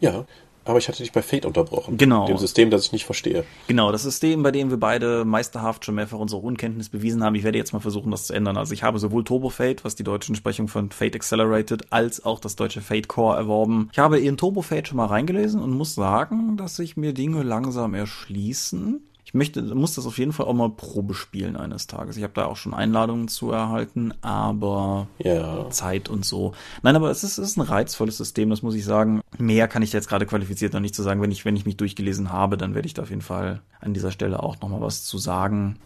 Ja, 0.00 0.26
aber 0.66 0.78
ich 0.78 0.88
hatte 0.88 0.98
dich 0.98 1.12
bei 1.12 1.22
Fate 1.22 1.46
unterbrochen. 1.46 1.96
Genau. 1.96 2.26
Dem 2.26 2.38
System, 2.38 2.70
das 2.70 2.86
ich 2.86 2.92
nicht 2.92 3.04
verstehe. 3.04 3.44
Genau, 3.68 3.92
das 3.92 4.02
System, 4.02 4.42
bei 4.42 4.50
dem 4.50 4.68
wir 4.68 4.78
beide 4.78 5.24
meisterhaft 5.24 5.84
schon 5.84 5.94
mehrfach 5.94 6.18
unsere 6.18 6.42
Unkenntnis 6.42 6.88
bewiesen 6.88 7.22
haben. 7.22 7.36
Ich 7.36 7.44
werde 7.44 7.56
jetzt 7.56 7.72
mal 7.72 7.78
versuchen, 7.78 8.10
das 8.10 8.26
zu 8.26 8.32
ändern. 8.32 8.56
Also 8.56 8.74
ich 8.74 8.82
habe 8.82 8.98
sowohl 8.98 9.22
Turbo 9.22 9.48
Fate, 9.48 9.84
was 9.84 9.94
die 9.94 10.02
deutsche 10.02 10.28
Entsprechung 10.28 10.66
von 10.66 10.90
Fate 10.90 11.14
Accelerated, 11.14 11.92
als 11.92 12.24
auch 12.24 12.40
das 12.40 12.56
deutsche 12.56 12.80
Fate 12.80 13.06
Core 13.06 13.36
erworben. 13.36 13.90
Ich 13.92 13.98
habe 14.00 14.18
in 14.18 14.36
Turbo 14.36 14.60
Fate 14.60 14.88
schon 14.88 14.96
mal 14.96 15.06
reingelesen 15.06 15.62
und 15.62 15.70
muss 15.70 15.94
sagen, 15.94 16.56
dass 16.56 16.74
sich 16.74 16.96
mir 16.96 17.14
Dinge 17.14 17.44
langsam 17.44 17.94
erschließen 17.94 19.02
möchte, 19.36 19.62
muss 19.62 19.94
das 19.94 20.06
auf 20.06 20.18
jeden 20.18 20.32
Fall 20.32 20.46
auch 20.46 20.54
mal 20.54 20.70
Probe 20.70 21.14
spielen 21.14 21.56
eines 21.56 21.86
Tages. 21.86 22.16
Ich 22.16 22.22
habe 22.22 22.32
da 22.34 22.46
auch 22.46 22.56
schon 22.56 22.74
Einladungen 22.74 23.28
zu 23.28 23.50
erhalten, 23.50 24.12
aber 24.22 25.06
ja. 25.18 25.68
Zeit 25.70 26.08
und 26.08 26.24
so. 26.24 26.52
Nein, 26.82 26.96
aber 26.96 27.10
es 27.10 27.24
ist, 27.24 27.38
es 27.38 27.50
ist 27.50 27.56
ein 27.56 27.62
reizvolles 27.62 28.16
System, 28.16 28.50
das 28.50 28.62
muss 28.62 28.74
ich 28.74 28.84
sagen. 28.84 29.20
Mehr 29.38 29.68
kann 29.68 29.82
ich 29.82 29.92
jetzt 29.92 30.08
gerade 30.08 30.26
qualifiziert 30.26 30.72
noch 30.72 30.80
nicht 30.80 30.94
zu 30.94 31.02
sagen. 31.02 31.22
Wenn 31.22 31.30
ich, 31.30 31.44
wenn 31.44 31.56
ich 31.56 31.66
mich 31.66 31.76
durchgelesen 31.76 32.32
habe, 32.32 32.56
dann 32.56 32.74
werde 32.74 32.86
ich 32.86 32.94
da 32.94 33.02
auf 33.02 33.10
jeden 33.10 33.22
Fall 33.22 33.62
an 33.80 33.94
dieser 33.94 34.10
Stelle 34.10 34.42
auch 34.42 34.60
nochmal 34.60 34.80
was 34.80 35.04
zu 35.04 35.18
sagen 35.18 35.76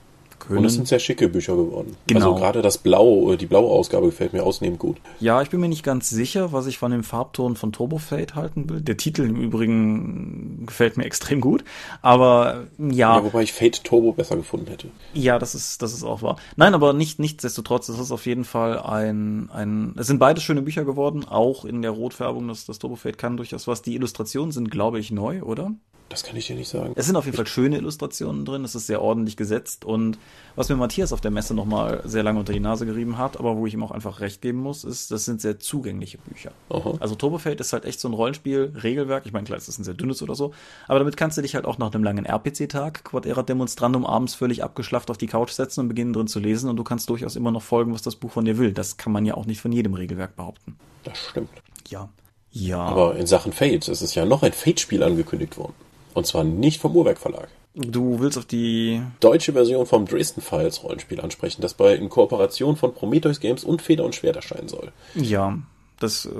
können. 0.40 0.58
Und 0.58 0.64
es 0.64 0.74
sind 0.74 0.88
sehr 0.88 0.98
schicke 0.98 1.28
Bücher 1.28 1.54
geworden. 1.54 1.96
Genau. 2.06 2.32
Also 2.32 2.40
gerade 2.40 2.62
das 2.62 2.78
Blau, 2.78 3.32
äh, 3.32 3.36
die 3.36 3.46
blaue 3.46 3.70
Ausgabe 3.70 4.06
gefällt 4.06 4.32
mir 4.32 4.42
ausnehmend 4.42 4.78
gut. 4.78 4.96
Ja, 5.20 5.40
ich 5.42 5.50
bin 5.50 5.60
mir 5.60 5.68
nicht 5.68 5.84
ganz 5.84 6.10
sicher, 6.10 6.52
was 6.52 6.66
ich 6.66 6.78
von 6.78 6.90
dem 6.90 7.04
Farbton 7.04 7.56
von 7.56 7.72
Turbo 7.72 7.98
Fate 7.98 8.34
halten 8.34 8.68
will. 8.68 8.80
Der 8.80 8.96
Titel 8.96 9.22
im 9.22 9.36
Übrigen 9.36 10.64
gefällt 10.66 10.96
mir 10.96 11.04
extrem 11.04 11.40
gut. 11.40 11.64
Aber 12.02 12.64
ja. 12.78 13.16
ja. 13.16 13.24
Wobei 13.24 13.42
ich 13.42 13.52
Fate 13.52 13.84
Turbo 13.84 14.12
besser 14.12 14.36
gefunden 14.36 14.66
hätte. 14.66 14.88
Ja, 15.14 15.38
das 15.38 15.54
ist, 15.54 15.82
das 15.82 15.92
ist 15.92 16.02
auch 16.02 16.22
wahr. 16.22 16.36
Nein, 16.56 16.74
aber 16.74 16.92
nicht, 16.92 17.18
nichtsdestotrotz, 17.18 17.88
es 17.88 17.98
ist 17.98 18.10
auf 18.10 18.26
jeden 18.26 18.44
Fall 18.44 18.80
ein, 18.80 19.50
ein, 19.52 19.94
es 19.96 20.06
sind 20.06 20.18
beide 20.18 20.40
schöne 20.40 20.62
Bücher 20.62 20.84
geworden, 20.84 21.24
auch 21.24 21.64
in 21.64 21.82
der 21.82 21.92
Rotfärbung, 21.92 22.48
das, 22.48 22.64
das 22.64 22.78
Turbo 22.78 22.96
Fate 22.96 23.18
kann 23.18 23.36
durchaus 23.36 23.66
was. 23.66 23.82
Die 23.82 23.94
Illustrationen 23.94 24.52
sind, 24.52 24.70
glaube 24.70 24.98
ich, 24.98 25.10
neu, 25.10 25.42
oder? 25.42 25.72
Das 26.10 26.24
kann 26.24 26.34
ich 26.34 26.48
dir 26.48 26.56
nicht 26.56 26.68
sagen. 26.68 26.92
Es 26.96 27.06
sind 27.06 27.14
auf 27.14 27.24
jeden 27.24 27.36
Fall 27.36 27.46
schöne 27.46 27.76
Illustrationen 27.76 28.44
drin, 28.44 28.64
es 28.64 28.74
ist 28.74 28.88
sehr 28.88 29.00
ordentlich 29.00 29.36
gesetzt 29.36 29.84
und 29.84 30.18
was 30.56 30.68
mir 30.68 30.74
Matthias 30.74 31.12
auf 31.12 31.20
der 31.20 31.30
Messe 31.30 31.54
nochmal 31.54 32.02
sehr 32.04 32.24
lange 32.24 32.40
unter 32.40 32.52
die 32.52 32.58
Nase 32.58 32.84
gerieben 32.84 33.16
hat, 33.16 33.38
aber 33.38 33.56
wo 33.56 33.64
ich 33.64 33.74
ihm 33.74 33.84
auch 33.84 33.92
einfach 33.92 34.18
recht 34.18 34.42
geben 34.42 34.58
muss, 34.58 34.82
ist, 34.82 35.12
das 35.12 35.24
sind 35.24 35.40
sehr 35.40 35.60
zugängliche 35.60 36.18
Bücher. 36.18 36.50
Aha. 36.68 36.94
Also 36.98 37.14
Turbofate 37.14 37.60
ist 37.60 37.72
halt 37.72 37.84
echt 37.84 38.00
so 38.00 38.08
ein 38.08 38.14
Rollenspiel, 38.14 38.72
Regelwerk, 38.82 39.24
ich 39.24 39.32
meine, 39.32 39.44
klar, 39.44 39.56
es 39.56 39.68
ist 39.68 39.78
ein 39.78 39.84
sehr 39.84 39.94
dünnes 39.94 40.20
oder 40.20 40.34
so, 40.34 40.52
aber 40.88 40.98
damit 40.98 41.16
kannst 41.16 41.38
du 41.38 41.42
dich 41.42 41.54
halt 41.54 41.64
auch 41.64 41.78
nach 41.78 41.94
einem 41.94 42.02
langen 42.02 42.26
RPC-Tag, 42.26 43.04
Quad 43.04 43.24
Era 43.24 43.44
Demonstrandum, 43.44 44.04
abends 44.04 44.34
völlig 44.34 44.64
abgeschlafft 44.64 45.12
auf 45.12 45.16
die 45.16 45.28
Couch 45.28 45.52
setzen 45.52 45.78
und 45.78 45.88
beginnen 45.88 46.12
drin 46.12 46.26
zu 46.26 46.40
lesen 46.40 46.68
und 46.68 46.76
du 46.76 46.82
kannst 46.82 47.08
durchaus 47.08 47.36
immer 47.36 47.52
noch 47.52 47.62
folgen, 47.62 47.94
was 47.94 48.02
das 48.02 48.16
Buch 48.16 48.32
von 48.32 48.44
dir 48.44 48.58
will. 48.58 48.72
Das 48.72 48.96
kann 48.96 49.12
man 49.12 49.26
ja 49.26 49.34
auch 49.34 49.46
nicht 49.46 49.60
von 49.60 49.70
jedem 49.70 49.94
Regelwerk 49.94 50.34
behaupten. 50.34 50.76
Das 51.04 51.18
stimmt. 51.18 51.50
Ja. 51.88 52.08
Ja. 52.50 52.80
Aber 52.80 53.14
in 53.14 53.28
Sachen 53.28 53.52
Fate, 53.52 53.86
es 53.86 54.02
ist 54.02 54.16
ja 54.16 54.24
noch 54.24 54.42
ein 54.42 54.52
Fate-Spiel 54.52 55.04
angekündigt 55.04 55.56
worden. 55.56 55.74
Und 56.14 56.26
zwar 56.26 56.44
nicht 56.44 56.80
vom 56.80 56.96
Uhrwerk 56.96 57.18
Verlag. 57.18 57.48
Du 57.74 58.18
willst 58.18 58.36
auf 58.36 58.46
die 58.46 59.00
deutsche 59.20 59.52
Version 59.52 59.86
vom 59.86 60.04
Dresden 60.04 60.40
Files 60.40 60.82
Rollenspiel 60.82 61.20
ansprechen, 61.20 61.62
das 61.62 61.74
bei 61.74 61.94
in 61.94 62.08
Kooperation 62.08 62.76
von 62.76 62.92
Prometheus 62.92 63.38
Games 63.38 63.62
und 63.62 63.80
Feder 63.80 64.04
und 64.04 64.14
Schwert 64.14 64.36
erscheinen 64.36 64.68
soll. 64.68 64.90
Ja, 65.14 65.56
das 66.00 66.26
äh, 66.26 66.30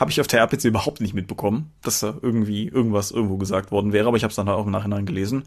habe 0.00 0.10
ich 0.10 0.20
auf 0.20 0.26
der 0.26 0.40
RPC 0.40 0.64
überhaupt 0.64 1.00
nicht 1.00 1.14
mitbekommen, 1.14 1.70
dass 1.82 2.00
da 2.00 2.14
irgendwie 2.20 2.66
irgendwas 2.66 3.12
irgendwo 3.12 3.36
gesagt 3.36 3.70
worden 3.70 3.92
wäre, 3.92 4.08
aber 4.08 4.16
ich 4.16 4.24
habe 4.24 4.30
es 4.30 4.36
dann 4.36 4.48
auch 4.48 4.66
im 4.66 4.72
Nachhinein 4.72 5.06
gelesen. 5.06 5.44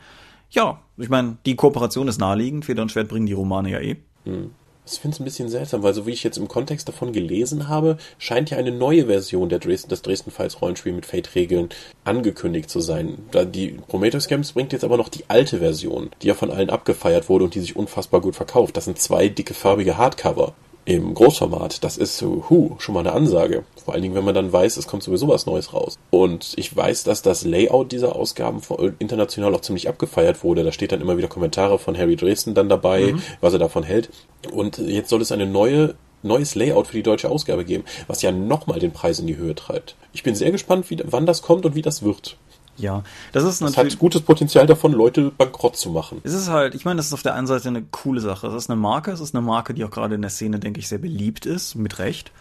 Ja, 0.51 0.79
ich 0.97 1.09
meine, 1.09 1.37
die 1.45 1.55
Kooperation 1.55 2.07
ist 2.07 2.19
naheliegend. 2.19 2.65
Feder 2.65 2.83
und 2.83 2.91
Schwert 2.91 3.09
bringen 3.09 3.25
die 3.25 3.33
Romane 3.33 3.71
ja 3.71 3.79
eh. 3.79 3.97
Hm. 4.23 4.51
Ich 4.86 4.99
finde 4.99 5.15
es 5.15 5.21
ein 5.21 5.23
bisschen 5.23 5.47
seltsam, 5.47 5.81
weil 5.81 5.93
so 5.93 6.05
wie 6.05 6.11
ich 6.11 6.23
jetzt 6.23 6.38
im 6.38 6.49
Kontext 6.49 6.88
davon 6.89 7.13
gelesen 7.13 7.69
habe, 7.69 7.97
scheint 8.17 8.49
ja 8.49 8.57
eine 8.57 8.71
neue 8.71 9.05
Version 9.05 9.47
der 9.47 9.59
Dresden, 9.59 9.89
des 9.89 10.01
Dresden 10.01 10.29
Files 10.29 10.61
Rollenspiel 10.61 10.91
mit 10.91 11.05
Fate-Regeln 11.05 11.69
angekündigt 12.03 12.69
zu 12.69 12.81
sein. 12.81 13.19
Da 13.31 13.45
die 13.45 13.79
Prometheus 13.88 14.27
Games 14.27 14.51
bringt 14.51 14.73
jetzt 14.73 14.84
aber 14.84 14.97
noch 14.97 15.09
die 15.09 15.23
alte 15.29 15.59
Version, 15.59 16.09
die 16.21 16.27
ja 16.27 16.34
von 16.34 16.51
allen 16.51 16.69
abgefeiert 16.69 17.29
wurde 17.29 17.45
und 17.45 17.55
die 17.55 17.61
sich 17.61 17.77
unfassbar 17.77 18.19
gut 18.19 18.36
verkauft. 18.36 18.75
Das 18.75 18.86
sind 18.86 18.99
zwei 18.99 19.29
dicke 19.29 19.53
farbige 19.53 19.97
Hardcover 19.97 20.53
im 20.86 21.13
Großformat. 21.13 21.84
Das 21.84 21.97
ist 21.97 22.17
so, 22.17 22.45
hu, 22.49 22.75
schon 22.79 22.93
mal 22.93 23.01
eine 23.01 23.13
Ansage. 23.13 23.63
Vor 23.84 23.93
allen 23.93 24.03
Dingen, 24.03 24.15
wenn 24.15 24.25
man 24.25 24.36
dann 24.36 24.51
weiß, 24.51 24.77
es 24.77 24.88
kommt 24.88 25.03
sowieso 25.03 25.27
was 25.27 25.45
Neues 25.45 25.73
raus. 25.73 25.97
Und 26.09 26.53
ich 26.57 26.75
weiß, 26.75 27.03
dass 27.03 27.21
das 27.21 27.45
Layout 27.45 27.91
dieser 27.91 28.15
Ausgaben 28.15 28.61
international 28.99 29.55
auch 29.55 29.61
ziemlich 29.61 29.88
abgefeiert 29.88 30.43
wurde. 30.43 30.63
Da 30.63 30.71
steht 30.71 30.91
dann 30.91 31.01
immer 31.01 31.17
wieder 31.17 31.27
Kommentare 31.27 31.79
von 31.79 31.97
Harry 31.97 32.15
Dresden 32.15 32.53
dann 32.53 32.69
dabei, 32.69 33.13
mhm. 33.13 33.21
was 33.41 33.53
er 33.53 33.59
davon 33.59 33.84
hält. 33.84 34.09
Und 34.51 34.77
jetzt 34.77 35.09
soll 35.09 35.21
es 35.21 35.31
eine 35.31 35.45
neue 35.45 35.95
neues 36.25 36.55
Layout 36.55 36.88
für 36.88 36.95
die 36.95 37.03
deutsche 37.03 37.29
Ausgabe 37.29 37.65
geben, 37.65 37.84
was 38.07 38.21
ja 38.21 38.31
nochmal 38.31 38.79
den 38.79 38.93
Preis 38.93 39.19
in 39.19 39.27
die 39.27 39.36
Höhe 39.36 39.55
treibt. 39.55 39.97
Ich 40.13 40.23
bin 40.23 40.36
sehr 40.36 40.51
gespannt, 40.51 40.89
wie, 40.89 40.97
wann 41.03 41.25
das 41.25 41.41
kommt 41.41 41.65
und 41.65 41.75
wie 41.75 41.81
das 41.81 42.01
wird. 42.01 42.38
Ja, 42.78 43.03
das 43.32 43.43
ist 43.43 43.61
Das 43.61 43.71
natürlich. 43.71 43.93
hat 43.93 43.99
gutes 43.99 44.21
Potenzial 44.21 44.65
davon, 44.65 44.91
Leute 44.93 45.32
bankrott 45.38 45.78
zu 45.78 45.91
machen. 45.91 46.21
Es 46.24 46.34
ist 46.34 46.49
halt, 46.49 46.74
ich 46.76 46.86
meine, 46.86 46.97
das 46.97 47.07
ist 47.07 47.13
auf 47.13 47.24
der 47.24 47.36
einen 47.36 47.47
Seite 47.47 47.67
eine 47.67 47.84
coole 47.84 48.19
Sache. 48.19 48.47
Es 48.47 48.53
ist 48.53 48.69
eine 48.69 48.80
Marke, 48.80 49.11
es 49.11 49.19
ist 49.19 49.36
eine 49.36 49.45
Marke, 49.45 49.74
die 49.74 49.84
auch 49.86 49.91
gerade 49.91 50.15
in 50.15 50.21
der 50.21 50.32
Szene, 50.32 50.59
denke 50.59 50.80
ich, 50.80 50.88
sehr 50.88 50.97
beliebt 50.97 51.45
ist, 51.45 51.76
mit 51.76 51.99
Recht. 51.99 52.32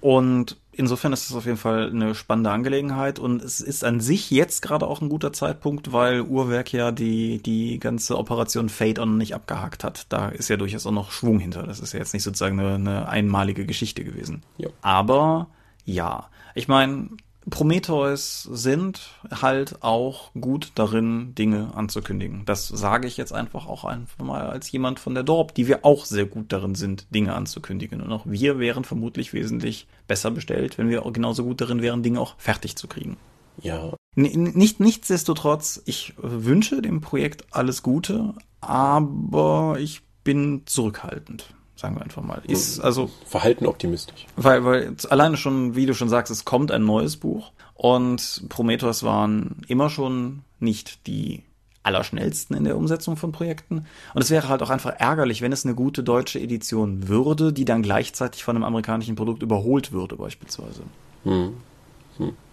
Und 0.00 0.56
insofern 0.72 1.12
ist 1.12 1.28
es 1.30 1.34
auf 1.36 1.46
jeden 1.46 1.56
Fall 1.56 1.88
eine 1.88 2.14
spannende 2.14 2.50
Angelegenheit 2.50 3.18
und 3.18 3.42
es 3.42 3.60
ist 3.60 3.84
an 3.84 4.00
sich 4.00 4.30
jetzt 4.30 4.60
gerade 4.60 4.86
auch 4.86 5.00
ein 5.00 5.08
guter 5.08 5.32
Zeitpunkt, 5.32 5.92
weil 5.92 6.20
Uhrwerk 6.20 6.72
ja 6.72 6.90
die, 6.92 7.40
die 7.42 7.78
ganze 7.78 8.18
Operation 8.18 8.68
Fade 8.68 9.00
On 9.00 9.16
nicht 9.16 9.34
abgehakt 9.34 9.84
hat. 9.84 10.06
Da 10.10 10.28
ist 10.28 10.48
ja 10.48 10.56
durchaus 10.56 10.86
auch 10.86 10.92
noch 10.92 11.12
Schwung 11.12 11.38
hinter. 11.38 11.62
Das 11.62 11.80
ist 11.80 11.92
ja 11.92 11.98
jetzt 12.00 12.12
nicht 12.12 12.24
sozusagen 12.24 12.58
eine, 12.60 12.74
eine 12.74 13.08
einmalige 13.08 13.66
Geschichte 13.66 14.04
gewesen. 14.04 14.42
Ja. 14.58 14.68
Aber 14.82 15.46
ja, 15.84 16.28
ich 16.54 16.68
meine, 16.68 17.08
Prometheus 17.48 18.42
sind 18.42 19.00
halt 19.30 19.82
auch 19.82 20.32
gut 20.34 20.72
darin, 20.74 21.34
Dinge 21.34 21.72
anzukündigen. 21.74 22.42
Das 22.44 22.66
sage 22.66 23.06
ich 23.06 23.16
jetzt 23.16 23.32
einfach 23.32 23.66
auch 23.66 23.84
einfach 23.84 24.24
mal 24.24 24.48
als 24.48 24.70
jemand 24.72 24.98
von 24.98 25.14
der 25.14 25.22
Dorp, 25.22 25.54
die 25.54 25.68
wir 25.68 25.84
auch 25.84 26.04
sehr 26.04 26.26
gut 26.26 26.52
darin 26.52 26.74
sind, 26.74 27.06
Dinge 27.14 27.34
anzukündigen. 27.34 28.00
Und 28.00 28.12
auch 28.12 28.26
wir 28.26 28.58
wären 28.58 28.84
vermutlich 28.84 29.32
wesentlich 29.32 29.86
besser 30.08 30.30
bestellt, 30.30 30.76
wenn 30.78 30.88
wir 30.88 31.02
genauso 31.12 31.44
gut 31.44 31.60
darin 31.60 31.82
wären, 31.82 32.02
Dinge 32.02 32.20
auch 32.20 32.34
fertig 32.38 32.76
zu 32.76 32.88
kriegen. 32.88 33.16
Ja, 33.62 33.94
N 34.16 34.52
nicht, 34.54 34.80
nichtsdestotrotz, 34.80 35.82
ich 35.84 36.14
wünsche 36.16 36.82
dem 36.82 37.00
Projekt 37.00 37.44
alles 37.52 37.82
Gute, 37.82 38.34
aber 38.60 39.76
ich 39.78 40.02
bin 40.24 40.62
zurückhaltend, 40.66 41.54
sagen 41.76 41.94
wir 41.94 42.02
einfach 42.02 42.22
mal. 42.22 42.42
Ist 42.46 42.80
also 42.80 43.10
Verhalten 43.26 43.66
optimistisch. 43.66 44.26
weil, 44.36 44.64
weil 44.64 44.96
alleine 45.10 45.36
schon, 45.36 45.76
wie 45.76 45.86
du 45.86 45.94
schon 45.94 46.08
sagst, 46.08 46.32
es 46.32 46.44
kommt 46.44 46.72
ein 46.72 46.84
neues 46.84 47.16
Buch 47.16 47.52
und 47.74 48.44
Prometheus 48.48 49.02
waren 49.02 49.62
immer 49.68 49.90
schon 49.90 50.42
nicht 50.58 51.06
die 51.06 51.44
allerschnellsten 51.82 52.56
in 52.56 52.64
der 52.64 52.76
Umsetzung 52.76 53.16
von 53.16 53.30
Projekten. 53.30 53.86
Und 54.12 54.22
es 54.22 54.30
wäre 54.30 54.48
halt 54.48 54.62
auch 54.62 54.70
einfach 54.70 54.94
ärgerlich, 54.98 55.40
wenn 55.40 55.52
es 55.52 55.64
eine 55.64 55.76
gute 55.76 56.02
deutsche 56.02 56.40
Edition 56.40 57.06
würde, 57.06 57.52
die 57.52 57.64
dann 57.64 57.82
gleichzeitig 57.82 58.42
von 58.42 58.56
einem 58.56 58.64
amerikanischen 58.64 59.14
Produkt 59.14 59.42
überholt 59.42 59.92
würde, 59.92 60.16
beispielsweise. 60.16 60.82
Hm. 61.22 61.54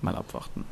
Mal 0.02 0.16
abwarten. 0.16 0.66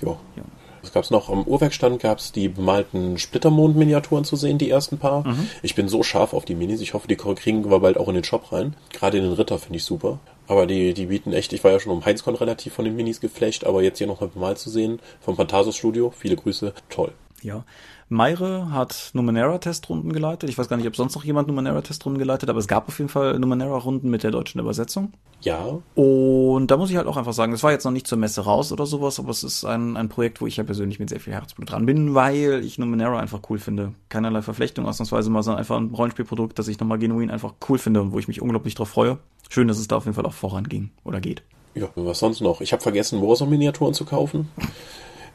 Ja. 0.00 0.16
Ja. 0.36 0.44
Was 0.88 0.94
gab's 0.94 1.10
noch? 1.10 1.28
Am 1.28 1.42
Uhrwerkstand 1.42 2.00
gab's 2.00 2.32
die 2.32 2.48
bemalten 2.48 3.18
Splittermond-Miniaturen 3.18 4.24
zu 4.24 4.36
sehen, 4.36 4.56
die 4.56 4.70
ersten 4.70 4.96
paar. 4.96 5.22
Ich 5.62 5.74
bin 5.74 5.86
so 5.86 6.02
scharf 6.02 6.32
auf 6.32 6.46
die 6.46 6.54
Minis. 6.54 6.80
Ich 6.80 6.94
hoffe, 6.94 7.06
die 7.08 7.16
kriegen 7.16 7.70
wir 7.70 7.80
bald 7.80 7.98
auch 7.98 8.08
in 8.08 8.14
den 8.14 8.24
Shop 8.24 8.52
rein. 8.52 8.74
Gerade 8.90 9.20
den 9.20 9.30
Ritter 9.34 9.58
finde 9.58 9.76
ich 9.76 9.84
super. 9.84 10.18
Aber 10.46 10.66
die, 10.66 10.94
die 10.94 11.04
bieten 11.06 11.34
echt, 11.34 11.52
ich 11.52 11.62
war 11.62 11.72
ja 11.72 11.78
schon 11.78 11.92
um 11.92 12.06
Heinzcon 12.06 12.36
relativ 12.36 12.72
von 12.72 12.86
den 12.86 12.96
Minis 12.96 13.20
geflasht, 13.20 13.64
aber 13.64 13.82
jetzt 13.82 13.98
hier 13.98 14.06
nochmal 14.06 14.30
bemalt 14.30 14.58
zu 14.58 14.70
sehen, 14.70 14.98
vom 15.20 15.36
Phantasus 15.36 15.76
Studio, 15.76 16.10
viele 16.16 16.36
Grüße, 16.36 16.72
toll. 16.88 17.12
Ja. 17.42 17.64
Meire 18.08 18.72
hat 18.72 19.10
Numenera-Testrunden 19.12 20.12
geleitet. 20.12 20.48
Ich 20.48 20.56
weiß 20.56 20.68
gar 20.68 20.76
nicht, 20.76 20.86
ob 20.86 20.96
sonst 20.96 21.14
noch 21.14 21.24
jemand 21.24 21.46
Numenera-Testrunden 21.48 22.18
geleitet, 22.18 22.48
aber 22.48 22.58
es 22.58 22.66
gab 22.66 22.88
auf 22.88 22.98
jeden 22.98 23.10
Fall 23.10 23.38
Numenera-Runden 23.38 24.08
mit 24.08 24.22
der 24.22 24.30
deutschen 24.30 24.60
Übersetzung. 24.60 25.12
Ja, 25.42 25.78
Und 25.94 26.66
da 26.68 26.76
muss 26.76 26.90
ich 26.90 26.96
halt 26.96 27.06
auch 27.06 27.16
einfach 27.16 27.32
sagen, 27.34 27.52
das 27.52 27.62
war 27.62 27.70
jetzt 27.70 27.84
noch 27.84 27.92
nicht 27.92 28.06
zur 28.06 28.18
Messe 28.18 28.40
raus 28.40 28.72
oder 28.72 28.86
sowas, 28.86 29.20
aber 29.20 29.30
es 29.30 29.44
ist 29.44 29.64
ein, 29.64 29.96
ein 29.96 30.08
Projekt, 30.08 30.40
wo 30.40 30.46
ich 30.46 30.56
ja 30.56 30.64
persönlich 30.64 30.98
mit 30.98 31.10
sehr 31.10 31.20
viel 31.20 31.32
Herzblut 31.34 31.70
dran 31.70 31.86
bin, 31.86 32.14
weil 32.14 32.64
ich 32.64 32.78
Numenera 32.78 33.20
einfach 33.20 33.40
cool 33.50 33.58
finde. 33.58 33.92
Keinerlei 34.08 34.42
Verflechtung 34.42 34.86
ausnahmsweise 34.86 35.30
mal, 35.30 35.42
sondern 35.42 35.60
einfach 35.60 35.76
ein 35.76 35.90
Rollenspielprodukt, 35.94 36.58
das 36.58 36.66
ich 36.68 36.80
nochmal 36.80 36.98
genuin 36.98 37.30
einfach 37.30 37.54
cool 37.68 37.78
finde 37.78 38.00
und 38.00 38.12
wo 38.12 38.18
ich 38.18 38.26
mich 38.26 38.40
unglaublich 38.42 38.74
drauf 38.74 38.88
freue. 38.88 39.18
Schön, 39.48 39.68
dass 39.68 39.78
es 39.78 39.86
da 39.86 39.96
auf 39.96 40.06
jeden 40.06 40.14
Fall 40.14 40.26
auch 40.26 40.32
voranging 40.32 40.90
oder 41.04 41.20
geht. 41.20 41.42
ja, 41.74 41.88
was 41.94 42.18
sonst 42.18 42.40
noch? 42.40 42.60
Ich 42.60 42.72
habe 42.72 42.82
vergessen, 42.82 43.22
Warzone-Miniaturen 43.22 43.94
zu 43.94 44.04
kaufen. 44.04 44.48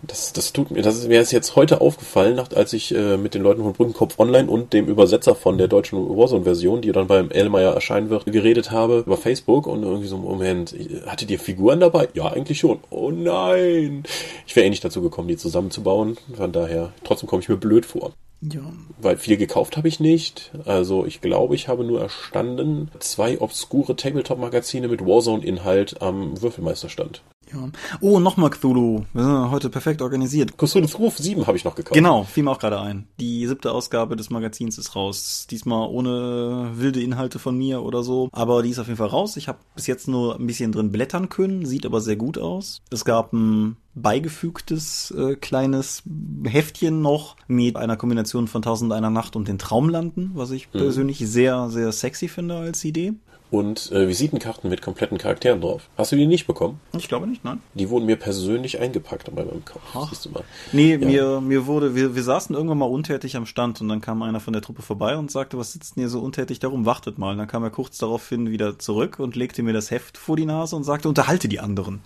Das, 0.06 0.34
das 0.34 0.51
tut 0.51 0.72
mir, 0.72 0.82
das 0.82 0.97
ist 0.97 1.08
mir 1.08 1.22
ist 1.22 1.32
jetzt 1.32 1.56
heute 1.56 1.80
aufgefallen, 1.80 2.39
als 2.39 2.74
ich 2.74 2.93
äh, 2.93 3.16
mit 3.16 3.34
den 3.34 3.41
Leuten 3.41 3.64
von 3.64 3.74
Brückenkopf 3.74 4.20
Online 4.20 4.49
und 4.49 4.74
dem 4.74 4.88
Übersetzer 4.88 5.34
von 5.34 5.58
der 5.58 5.70
deutschen 5.70 5.97
Warzone-Version, 5.97 6.82
die 6.82 6.91
dann 6.91 7.08
beim 7.08 7.32
Elmeier 7.32 7.74
erscheinen 7.74 8.10
wird, 8.10 8.26
geredet 8.26 8.72
habe 8.72 8.99
über 8.99 9.18
Facebook 9.18 9.66
und 9.66 9.84
irgendwie 9.84 10.08
so, 10.08 10.18
Moment, 10.18 10.76
hattet 11.06 11.32
ihr 11.32 11.39
Figuren 11.39 11.80
dabei? 11.80 12.10
Ja, 12.14 12.32
eigentlich 12.34 12.60
schon. 12.60 12.80
Oh 12.89 13.12
nein! 13.12 14.04
Ich 14.45 14.56
wäre 14.56 14.66
eh 14.66 14.70
nicht 14.70 14.84
dazu 14.84 15.01
gekommen, 15.01 15.30
die 15.30 15.38
zusammenzubauen. 15.38 16.18
Von 16.36 16.51
daher, 16.51 16.91
trotzdem 17.04 17.30
komme 17.30 17.41
ich 17.41 17.49
mir 17.49 17.58
blöd 17.58 17.86
vor. 17.86 18.12
Ja. 18.41 18.62
Weil 19.01 19.18
viel 19.18 19.38
gekauft 19.38 19.78
habe 19.78 19.88
ich 19.88 20.01
nicht. 20.01 20.51
Also 20.66 21.06
ich 21.06 21.22
glaube, 21.22 21.56
ich 21.56 21.70
habe 21.70 21.86
nur 21.86 22.01
erstanden 22.01 22.91
zwei 22.99 23.39
obskure 23.39 23.95
Tabletop-Magazine 23.95 24.89
mit 24.89 25.06
Warzone-Inhalt 25.06 26.01
am 26.01 26.41
Würfelmeisterstand. 26.41 27.22
Ja. 27.54 27.70
Oh, 28.01 28.20
nochmal 28.20 28.49
Cthulhu. 28.49 29.04
Wir 29.14 29.24
sind 29.24 29.51
heute 29.51 29.70
perfekt 29.70 30.01
organisiert. 30.01 30.58
Cthulhu's 30.58 30.97
Ruf 30.99 31.18
7 31.18 31.45
habe 31.47 31.58
ich 31.58 31.64
noch 31.64 31.76
gekauft. 31.76 31.93
Genau, 31.93 32.24
fiel 32.24 32.43
mir 32.43 32.51
auch 32.51 32.60
gerade 32.60 32.80
ein. 32.80 33.08
Die 33.20 33.45
siebte 33.47 33.72
Ausgabe 33.72 34.16
des 34.16 34.30
Magazins 34.30 34.78
ist 34.78 34.95
raus. 34.95 35.47
Diesmal 35.49 35.88
ohne 35.88 36.72
wilde 36.76 37.01
Inhalte 37.01 37.39
von 37.39 37.58
mir 37.58 37.84
oder 37.84 38.04
so. 38.04 38.30
Aber 38.32 38.64
die 38.64 38.70
ist 38.70 38.80
auf 38.80 38.88
jeden 38.88 38.97
Fall 38.97 39.08
raus. 39.08 39.38
Ich 39.38 39.47
habe 39.47 39.60
bis 39.76 39.88
jetzt 39.88 40.08
nur 40.08 40.39
ein 40.39 40.47
bisschen 40.47 40.72
drin 40.72 40.91
blättern 40.91 41.30
können, 41.30 41.66
sieht 41.66 41.86
aber 41.86 42.01
sehr 42.01 42.16
gut 42.16 42.38
aus. 42.38 42.82
Es 42.89 43.06
gab 43.06 43.34
ein 43.34 43.78
beigefügtes 43.95 45.12
äh, 45.12 45.36
kleines 45.36 46.04
Heftchen 46.45 47.01
noch 47.01 47.36
mit 47.47 47.78
einer 47.78 47.97
Kombination 47.97 48.47
von 48.47 48.62
Tausend 48.62 48.91
einer 48.91 49.10
Nacht 49.10 49.36
und 49.36 49.47
den 49.47 49.60
Traumlanden, 49.60 50.32
was 50.34 50.51
ich 50.51 50.72
persönlich 50.72 51.20
sehr, 51.20 51.70
sehr 51.70 51.91
sexy 51.91 52.28
finde 52.28 52.56
als 52.56 52.84
Idee. 52.86 53.14
Und 53.54 53.91
äh, 53.91 54.08
Visitenkarten 54.08 54.68
mit 54.68 54.82
kompletten 54.82 55.20
Charakteren 55.20 55.62
drauf. 55.62 55.84
Hast 55.95 56.12
du 56.12 56.16
die 56.16 56.26
nicht 56.26 56.47
bekommen? 56.47 56.80
Ich 56.97 57.08
glaube 57.08 57.28
nicht, 57.28 57.43
nein. 57.45 57.62
Die 57.76 57.88
wurden 57.91 58.08
mir 58.08 58.16
persönlich 58.16 58.80
eingepackt 58.80 59.30
bei 59.36 59.45
meinem 59.45 59.64
Kauf. 59.64 59.80
Ach. 59.93 60.10
Siehst 60.10 60.26
du 60.26 60.32
mal. 60.32 60.43
Nee, 60.72 60.93
Ja. 60.95 60.97
mir, 60.97 61.39
mir 61.41 61.68
wurde, 61.68 61.93
wir, 61.93 62.16
wir 62.16 62.24
saßen 62.24 62.56
irgendwann 62.56 62.80
mal 62.80 62.86
untätig 62.89 63.36
am 63.36 63.45
Stand 63.45 63.80
und 63.80 63.89
dann 63.89 64.01
kam 64.01 64.24
einer 64.24 64.39
von 64.39 64.54
der 64.54 64.64
Truppe 64.64 64.82
vorbei 64.82 65.16
und 65.18 65.30
sagte, 65.30 65.60
was 65.60 65.72
sitzt 65.72 65.95
denn 65.95 66.01
ihr 66.04 66.10
so 66.10 66.20
untätig 66.22 66.58
darum, 66.58 66.88
wartet 66.88 67.20
mal. 67.20 67.34
Und 67.34 67.38
dann 67.38 67.47
kam 67.47 67.64
er 67.64 67.70
kurz 67.70 67.99
daraufhin 67.99 68.49
wieder 68.49 68.80
zurück 68.80 69.20
und 69.20 69.36
legte 69.36 69.62
mir 69.62 69.74
das 69.74 69.91
Heft 69.91 70.18
vor 70.18 70.36
die 70.36 70.47
Nase 70.47 70.76
und 70.76 70.84
sagte, 70.84 71.08
unterhalte 71.08 71.47
die 71.47 71.60
anderen. 71.60 72.01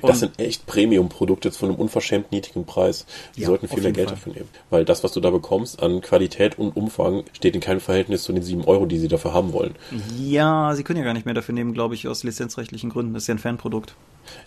Das 0.00 0.20
sind 0.20 0.38
echt 0.38 0.66
Premium-Produkte 0.66 1.50
zu 1.50 1.66
einem 1.66 1.74
unfaschämt 1.74 2.30
niedrigen 2.32 2.64
Preis. 2.64 3.04
Die 3.36 3.40
Ja, 3.42 3.46
sollten 3.48 3.66
viel 3.68 3.82
mehr 3.82 3.92
Geld 3.92 4.08
Fall. 4.08 4.16
dafür 4.16 4.32
nehmen. 4.34 4.48
Weil 4.70 4.84
das, 4.84 5.02
was 5.02 5.12
du 5.12 5.20
da 5.20 5.30
bekommst 5.30 5.82
an 5.82 6.00
Qualität 6.00 6.58
und 6.58 6.76
Umfang, 6.76 7.24
steht 7.32 7.54
in 7.54 7.60
keinem 7.60 7.80
Verhältnis 7.80 8.22
zu 8.22 8.32
den 8.32 8.42
7 8.42 8.64
Euro, 8.64 8.86
die 8.86 8.98
sie 8.98 9.08
dafür 9.08 9.32
haben 9.32 9.52
wollen. 9.52 9.74
Ja, 10.18 10.74
sie 10.74 10.84
können 10.84 10.98
ja 10.98 11.04
gar 11.04 11.14
nicht 11.14 11.26
mehr 11.26 11.34
dafür 11.34 11.54
nehmen, 11.54 11.74
glaube 11.74 11.94
ich, 11.94 12.06
aus 12.06 12.22
lizenzrechtlichen 12.24 12.90
Gründen. 12.90 13.14
Das 13.14 13.24
ist 13.24 13.26
ja 13.26 13.34
ein 13.34 13.38
Fanprodukt. 13.38 13.94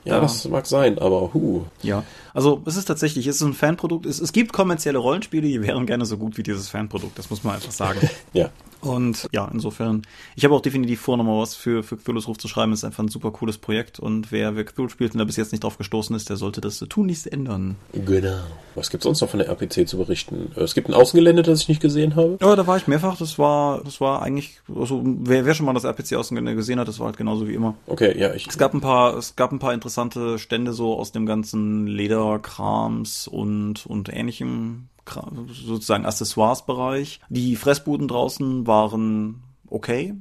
Ja, 0.05 0.15
Ja. 0.15 0.21
das 0.21 0.47
mag 0.47 0.67
sein, 0.67 0.99
aber 0.99 1.33
hu. 1.33 1.63
Ja, 1.81 2.03
also 2.33 2.61
es 2.65 2.75
ist 2.77 2.85
tatsächlich, 2.85 3.25
es 3.27 3.37
ist 3.37 3.41
ein 3.41 3.53
Fanprodukt. 3.53 4.05
Es, 4.05 4.19
es 4.21 4.31
gibt 4.31 4.53
kommerzielle 4.53 4.99
Rollenspiele, 4.99 5.47
die 5.47 5.61
wären 5.63 5.85
gerne 5.85 6.05
so 6.05 6.17
gut 6.17 6.37
wie 6.37 6.43
dieses 6.43 6.69
Fanprodukt. 6.69 7.17
Das 7.17 7.29
muss 7.29 7.43
man 7.43 7.55
einfach 7.55 7.71
sagen. 7.71 7.99
Ja. 8.33 8.49
Und 8.81 9.27
ja, 9.31 9.49
insofern, 9.51 10.01
ich 10.35 10.43
habe 10.43 10.53
auch 10.55 10.61
definitiv 10.61 11.01
vor, 11.01 11.17
nochmal 11.17 11.39
was 11.41 11.55
für, 11.55 11.83
für 11.83 11.97
Cthulhu's 11.97 12.27
Ruf 12.27 12.37
zu 12.37 12.47
schreiben. 12.47 12.73
ist 12.73 12.83
einfach 12.83 13.03
ein 13.03 13.09
super 13.09 13.31
cooles 13.31 13.57
Projekt. 13.57 13.99
Und 13.99 14.31
wer, 14.31 14.55
wer 14.55 14.65
Cthulhu 14.65 14.89
spielt 14.89 15.13
und 15.13 15.19
da 15.19 15.25
bis 15.25 15.37
jetzt 15.37 15.51
nicht 15.51 15.63
drauf 15.63 15.77
gestoßen 15.77 16.15
ist, 16.15 16.29
der 16.29 16.37
sollte 16.37 16.61
das 16.61 16.79
tunlichst 16.79 17.31
ändern. 17.31 17.75
Genau. 17.93 18.39
Was 18.75 18.89
gibt's 18.89 19.03
sonst 19.03 19.21
noch 19.21 19.29
von 19.29 19.39
der 19.39 19.49
RPC 19.49 19.87
zu 19.87 19.97
berichten? 19.97 20.51
Äh, 20.55 20.61
Es 20.61 20.73
gibt 20.73 20.89
ein 20.89 20.93
Außengelände, 20.93 21.43
das 21.43 21.61
ich 21.61 21.69
nicht 21.69 21.81
gesehen 21.81 22.15
habe. 22.15 22.37
Ja, 22.41 22.55
da 22.55 22.65
war 22.67 22.77
ich 22.77 22.87
mehrfach. 22.87 23.17
Das 23.17 23.37
war, 23.37 23.83
das 23.83 24.01
war 24.01 24.21
eigentlich, 24.21 24.61
also 24.73 25.01
wer, 25.03 25.45
wer 25.45 25.53
schon 25.53 25.65
mal 25.65 25.73
das 25.73 25.85
RPC-Außengelände 25.85 26.55
gesehen 26.55 26.79
hat, 26.79 26.87
das 26.87 26.99
war 26.99 27.07
halt 27.07 27.17
genauso 27.17 27.47
wie 27.47 27.53
immer. 27.53 27.75
Okay, 27.87 28.17
ja, 28.17 28.33
ich. 28.33 28.47
Es 28.47 28.57
gab 28.57 28.73
ein 28.73 28.81
paar, 28.81 29.15
es 29.17 29.35
gab 29.35 29.51
ein 29.51 29.59
paar 29.59 29.73
interessante 29.73 30.39
Stände 30.39 30.73
so 30.73 30.97
aus 30.97 31.11
dem 31.11 31.25
ganzen 31.25 31.87
Lederkrams 31.87 33.27
und, 33.27 33.85
und 33.85 34.09
ähnlichem, 34.13 34.87
sozusagen 35.05 36.05
Accessoires-Bereich. 36.05 37.21
Die 37.29 37.55
Fressbuden 37.55 38.07
draußen 38.07 38.67
waren 38.67 39.43
okay. 39.67 40.15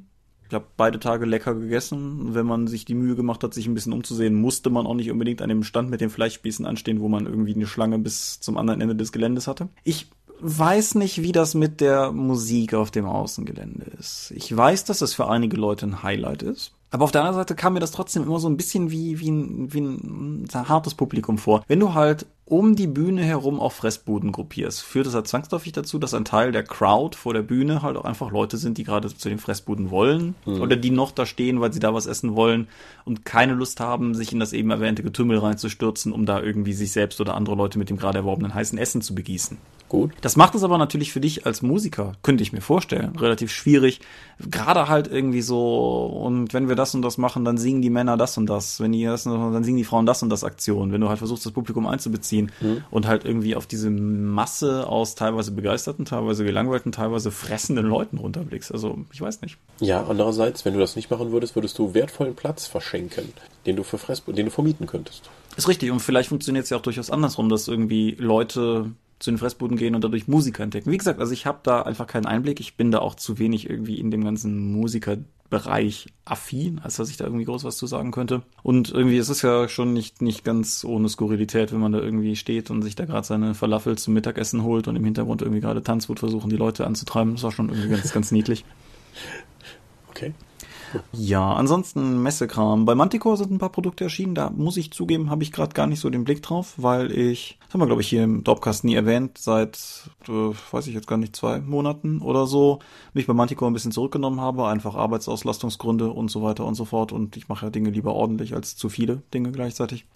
Ich 0.49 0.55
habe 0.55 0.67
beide 0.77 0.99
Tage 0.99 1.27
lecker 1.27 1.55
gegessen. 1.55 2.35
Wenn 2.35 2.47
man 2.47 2.67
sich 2.67 2.85
die 2.85 2.95
Mühe 2.95 3.15
gemacht 3.15 3.45
hat, 3.45 3.55
sich 3.55 3.67
ein 3.67 3.75
bisschen 3.75 3.93
umzusehen, 3.93 4.35
musste 4.35 4.69
man 4.69 4.87
auch 4.87 4.95
nicht 4.95 5.11
unbedingt 5.11 5.43
an 5.43 5.49
dem 5.49 5.63
Stand 5.63 5.91
mit 5.91 6.01
den 6.01 6.11
Fleischspießen 6.11 6.67
anstehen, 6.67 7.01
wo 7.01 7.09
man 7.09 7.27
irgendwie 7.27 7.55
eine 7.55 7.69
Schlange 7.69 7.99
bis 8.01 8.41
zum 8.41 8.57
anderen 8.57 8.81
Ende 8.81 8.97
des 8.97 9.13
Geländes 9.13 9.47
hatte. 9.47 9.69
Ich 9.85 10.09
weiß 10.41 10.97
nicht, 10.97 11.23
wie 11.23 11.33
das 11.33 11.55
mit 11.55 11.81
der 11.81 12.13
Musik 12.13 12.75
auf 12.75 12.91
dem 12.91 13.07
Außengelände 13.07 13.85
ist. 13.99 14.33
Ich 14.35 14.55
weiß, 14.55 14.85
dass 14.85 14.99
das 14.99 15.15
für 15.15 15.29
einige 15.29 15.57
Leute 15.57 15.87
ein 15.87 16.03
Highlight 16.03 16.43
ist. 16.43 16.73
Aber 16.91 17.05
auf 17.05 17.13
der 17.13 17.21
anderen 17.21 17.37
Seite 17.37 17.55
kam 17.55 17.75
mir 17.75 17.81
das 17.81 17.93
trotzdem 17.93 18.25
immer 18.25 18.41
so 18.41 18.49
ein 18.49 18.57
bisschen 18.57 18.91
wie, 18.91 19.21
wie, 19.21 19.31
ein, 19.31 19.73
wie 19.73 19.81
ein, 19.81 20.49
ein 20.53 20.69
hartes 20.69 20.95
Publikum 20.95 21.39
vor. 21.39 21.63
Wenn 21.69 21.79
du 21.79 21.95
halt 21.95 22.27
um 22.51 22.75
die 22.75 22.89
Bühne 22.89 23.23
herum 23.23 23.61
auch 23.61 23.73
Fressbuden 23.73 24.33
gruppierst, 24.33 24.83
führt 24.83 25.07
es 25.07 25.15
halt 25.15 25.29
zwangsläufig 25.29 25.71
dazu, 25.73 26.01
dass 26.01 26.15
ein 26.15 26.25
Teil 26.25 26.51
der 26.51 26.65
Crowd 26.65 27.17
vor 27.17 27.33
der 27.33 27.43
Bühne 27.43 27.81
halt 27.81 27.97
auch 27.97 28.05
einfach 28.05 28.33
Leute 28.33 28.57
sind, 28.57 28.77
die 28.77 28.83
gerade 28.83 29.15
zu 29.15 29.29
den 29.29 29.39
Fressbuden 29.39 29.91
wollen 29.91 30.35
mhm. 30.45 30.61
oder 30.61 30.75
die 30.75 30.91
noch 30.91 31.13
da 31.13 31.27
stehen, 31.27 31.61
weil 31.61 31.73
sie 31.73 31.79
da 31.79 31.95
was 31.95 32.07
essen 32.07 32.35
wollen 32.35 32.67
und 33.05 33.25
keine 33.25 33.55
Lust 33.55 33.79
haben, 33.79 34.15
sich 34.15 34.33
in 34.33 34.41
das 34.41 34.53
eben 34.53 34.71
erwähnte 34.71 35.05
Getümmel 35.05 35.39
reinzustürzen, 35.39 36.13
um 36.13 36.27
da 36.27 36.43
irgendwie 36.43 36.73
sich 36.73 36.91
selbst 36.91 37.21
oder 37.21 37.35
andere 37.35 37.55
Leute 37.55 37.79
mit 37.79 37.89
dem 37.89 37.99
gerade 37.99 38.19
erworbenen 38.19 38.53
heißen 38.53 38.79
Essen 38.79 39.01
zu 39.01 39.15
begießen. 39.15 39.57
Gut. 39.91 40.13
Das 40.21 40.37
macht 40.37 40.55
es 40.55 40.63
aber 40.63 40.79
natürlich 40.79 41.13
für 41.13 41.21
dich 41.21 41.47
als 41.47 41.63
Musiker, 41.63 42.13
könnte 42.23 42.45
ich 42.45 42.53
mir 42.53 42.61
vorstellen, 42.61 43.17
relativ 43.17 43.51
schwierig. 43.51 44.01
Gerade 44.39 44.87
halt 44.89 45.09
irgendwie 45.09 45.43
so, 45.43 46.07
und 46.07 46.55
wenn 46.55 46.69
wir 46.69 46.77
das 46.77 46.95
und 46.95 47.03
das 47.03 47.19
machen, 47.19 47.45
dann 47.45 47.59
singen 47.59 47.83
die 47.83 47.91
Männer 47.91 48.17
das 48.17 48.39
und 48.39 48.47
das. 48.47 48.79
Wenn 48.79 48.93
die 48.93 49.05
das, 49.05 49.25
dann 49.25 49.65
singen 49.65 49.79
die 49.79 49.85
Frauen 49.85 50.07
das 50.07 50.23
und 50.23 50.31
das 50.31 50.45
Aktion. 50.45 50.93
Wenn 50.93 51.01
du 51.01 51.09
halt 51.09 51.19
versuchst, 51.19 51.45
das 51.45 51.53
Publikum 51.53 51.89
einzubeziehen 51.89 52.40
mhm. 52.61 52.85
und 52.91 53.07
halt 53.07 53.25
irgendwie 53.25 53.55
auf 53.57 53.67
diese 53.67 53.91
Masse 53.91 54.87
aus 54.87 55.15
teilweise 55.15 55.53
begeisterten, 55.53 56.05
teilweise 56.05 56.45
gelangweilten, 56.45 56.93
teilweise 56.93 57.31
fressenden 57.31 57.87
Leuten 57.87 58.19
runterblickst. 58.19 58.73
Also, 58.73 58.99
ich 59.13 59.21
weiß 59.21 59.43
nicht. 59.43 59.59
Ja, 59.81 60.05
andererseits, 60.07 60.65
wenn 60.65 60.75
du 60.75 60.81
das 60.81 60.97
nicht 60.97 61.11
machen 61.11 61.33
würdest, 61.33 61.55
würdest 61.55 61.79
du 61.79 61.95
wertvollen 61.95 62.35
Platz 62.35 62.67
verschenken, 62.67 63.33
den 63.67 63.77
du 63.77 63.83
für 63.83 63.99
Fress, 63.99 64.23
den 64.25 64.47
du 64.47 64.51
vermieten 64.51 64.87
könntest. 64.87 65.29
Ist 65.57 65.69
richtig. 65.69 65.91
Und 65.91 66.01
vielleicht 66.01 66.29
funktioniert 66.29 66.65
es 66.65 66.71
ja 66.71 66.77
auch 66.77 66.83
durchaus 66.83 67.11
andersrum, 67.11 67.49
dass 67.49 67.69
irgendwie 67.69 68.17
Leute 68.19 68.93
zu 69.19 69.31
den 69.31 69.39
Fressbuden 69.39 69.77
gehen 69.77 69.95
und 69.95 70.03
dadurch 70.03 70.29
Musiker 70.29 70.63
entdecken. 70.63 70.91
Wie 70.91 70.97
gesagt, 70.97 71.21
also 71.21 71.33
ich 71.33 71.45
habe 71.47 71.61
da 71.63 71.83
einfach 71.83 72.07
keinen 72.07 72.27
Einblick. 72.27 72.59
Ich 72.59 72.77
bin 72.77 72.91
da 72.91 73.01
auch 73.01 73.15
zu 73.15 73.39
wenig 73.39 73.69
irgendwie 73.69 74.01
in 74.01 74.11
dem 74.11 74.25
ganzen 74.25 74.73
Musikerbereich 75.51 76.07
affin, 76.25 76.81
als 76.83 76.97
dass 76.97 77.11
ich 77.11 77.17
da 77.17 77.25
irgendwie 77.25 77.45
groß 77.45 77.65
was 77.65 77.77
zu 77.77 77.87
sagen 77.87 78.13
könnte. 78.13 78.43
Und 78.63 78.91
irgendwie 78.91 79.19
ist 79.19 79.29
es 79.29 79.43
ja 79.43 79.69
schon 79.69 79.93
nicht, 79.93 80.23
nicht 80.23 80.45
ganz 80.45 80.85
ohne 80.85 81.09
Skurrilität, 81.09 81.73
wenn 81.73 81.81
man 81.81 81.93
da 81.93 81.99
irgendwie 81.99 82.37
steht 82.37 82.71
und 82.71 82.83
sich 82.83 82.95
da 82.95 83.05
gerade 83.05 83.27
seine 83.27 83.55
Falafel 83.55 83.99
zum 83.99 84.15
Mittagessen 84.15 84.63
holt 84.63 84.89
und 84.89 84.97
im 84.97 85.05
Hintergrund 85.05 85.43
irgendwie 85.43 85.61
gerade 85.61 85.83
Tanzwut 85.83 86.21
versuchen, 86.21 86.51
die 86.51 86.57
Leute 86.57 86.87
anzutreiben. 86.87 87.35
Das 87.35 87.43
war 87.43 87.53
schon 87.53 87.69
irgendwie 87.69 87.89
ganz, 87.89 88.13
ganz 88.13 88.31
niedlich. 88.31 88.65
Okay. 90.11 90.35
Ja, 91.13 91.53
ansonsten 91.53 92.23
Messekram. 92.23 92.85
Bei 92.85 92.95
Manticore 92.95 93.37
sind 93.37 93.51
ein 93.51 93.59
paar 93.59 93.71
Produkte 93.71 94.05
erschienen. 94.05 94.35
Da 94.35 94.51
muss 94.51 94.77
ich 94.77 94.93
zugeben, 94.93 95.31
habe 95.31 95.43
ich 95.43 95.53
gerade 95.53 95.75
gar 95.75 95.87
nicht 95.87 96.01
so 96.01 96.11
den 96.11 96.25
Blick 96.25 96.43
drauf, 96.43 96.75
weil 96.77 97.11
ich, 97.13 97.59
das 97.67 97.75
haben 97.75 97.81
wir 97.81 97.87
glaube 97.87 98.03
ich 98.03 98.09
hier 98.09 98.25
im 98.25 98.45
Dropcast 98.45 98.85
nie 98.85 98.95
erwähnt, 98.95 99.39
seit, 99.39 99.79
äh, 100.29 100.53
weiß 100.71 100.87
ich 100.87 100.95
jetzt 100.95 101.07
gar 101.07 101.19
nicht, 101.19 101.37
zwei 101.37 101.61
Monaten 101.61 102.21
oder 102.21 102.47
so, 102.47 102.81
mich 103.13 103.27
bei 103.27 103.33
Manticore 103.33 103.71
ein 103.71 103.75
bisschen 103.75 103.93
zurückgenommen 103.93 104.41
habe. 104.41 104.67
Einfach 104.67 104.95
Arbeitsauslastungsgründe 104.95 106.11
und 106.11 106.31
so 106.31 106.43
weiter 106.43 106.65
und 106.65 106.75
so 106.75 106.85
fort. 106.85 107.13
Und 107.13 107.37
ich 107.37 107.49
mache 107.49 107.67
ja 107.67 107.71
Dinge 107.71 107.91
lieber 107.91 108.15
ordentlich 108.15 108.55
als 108.55 108.77
zu 108.77 108.89
viele 108.89 109.23
Dinge 109.33 109.53
gleichzeitig. 109.53 110.07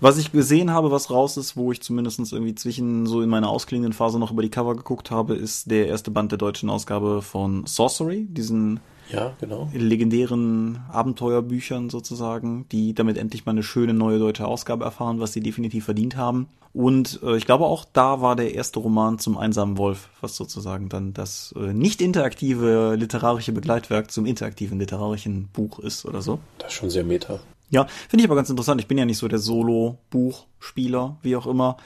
Was 0.00 0.18
ich 0.18 0.32
gesehen 0.32 0.70
habe, 0.70 0.90
was 0.90 1.10
raus 1.10 1.36
ist, 1.36 1.56
wo 1.56 1.72
ich 1.72 1.82
zumindest 1.82 2.32
irgendwie 2.32 2.54
zwischen 2.54 3.06
so 3.06 3.20
in 3.20 3.28
meiner 3.28 3.50
ausklingenden 3.50 3.92
Phase 3.92 4.18
noch 4.18 4.30
über 4.30 4.42
die 4.42 4.50
Cover 4.50 4.74
geguckt 4.74 5.10
habe, 5.10 5.34
ist 5.34 5.70
der 5.70 5.88
erste 5.88 6.10
Band 6.10 6.32
der 6.32 6.38
deutschen 6.38 6.70
Ausgabe 6.70 7.22
von 7.22 7.66
Sorcery, 7.66 8.26
diesen 8.30 8.80
ja, 9.10 9.34
genau. 9.40 9.68
legendären 9.72 10.80
Abenteuerbüchern 10.90 11.90
sozusagen, 11.90 12.66
die 12.70 12.94
damit 12.94 13.16
endlich 13.16 13.46
mal 13.46 13.52
eine 13.52 13.62
schöne 13.62 13.94
neue 13.94 14.18
deutsche 14.18 14.46
Ausgabe 14.46 14.84
erfahren, 14.84 15.20
was 15.20 15.32
sie 15.32 15.40
definitiv 15.40 15.84
verdient 15.84 16.16
haben. 16.16 16.48
Und 16.72 17.20
äh, 17.22 17.36
ich 17.36 17.46
glaube 17.46 17.64
auch 17.64 17.84
da 17.92 18.20
war 18.20 18.36
der 18.36 18.54
erste 18.54 18.78
Roman 18.78 19.18
zum 19.18 19.38
einsamen 19.38 19.78
Wolf, 19.78 20.10
was 20.20 20.36
sozusagen 20.36 20.88
dann 20.88 21.14
das 21.14 21.54
äh, 21.58 21.72
nicht 21.72 22.00
interaktive 22.00 22.94
literarische 22.94 23.52
Begleitwerk 23.52 24.10
zum 24.10 24.26
interaktiven 24.26 24.78
literarischen 24.78 25.48
Buch 25.52 25.78
ist 25.78 26.04
oder 26.04 26.22
so. 26.22 26.38
Das 26.58 26.68
ist 26.68 26.74
schon 26.74 26.90
sehr 26.90 27.04
meta. 27.04 27.40
Ja, 27.70 27.86
finde 28.08 28.22
ich 28.22 28.28
aber 28.28 28.36
ganz 28.36 28.50
interessant. 28.50 28.80
Ich 28.80 28.86
bin 28.86 28.98
ja 28.98 29.04
nicht 29.04 29.18
so 29.18 29.28
der 29.28 29.38
Solo-Buchspieler, 29.38 31.16
wie 31.22 31.36
auch 31.36 31.46
immer. 31.46 31.76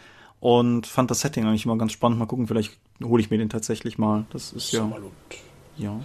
Und 0.40 0.86
fand 0.86 1.10
das 1.10 1.20
Setting 1.20 1.44
eigentlich 1.44 1.64
immer 1.64 1.78
ganz 1.78 1.92
spannend. 1.92 2.18
Mal 2.18 2.26
gucken, 2.26 2.46
vielleicht 2.46 2.78
hole 3.02 3.22
ich 3.22 3.30
mir 3.30 3.38
den 3.38 3.48
tatsächlich 3.48 3.98
mal. 3.98 4.26
Das 4.30 4.52
ist 4.52 4.72
ja. 4.72 4.90
Ja. 5.76 6.00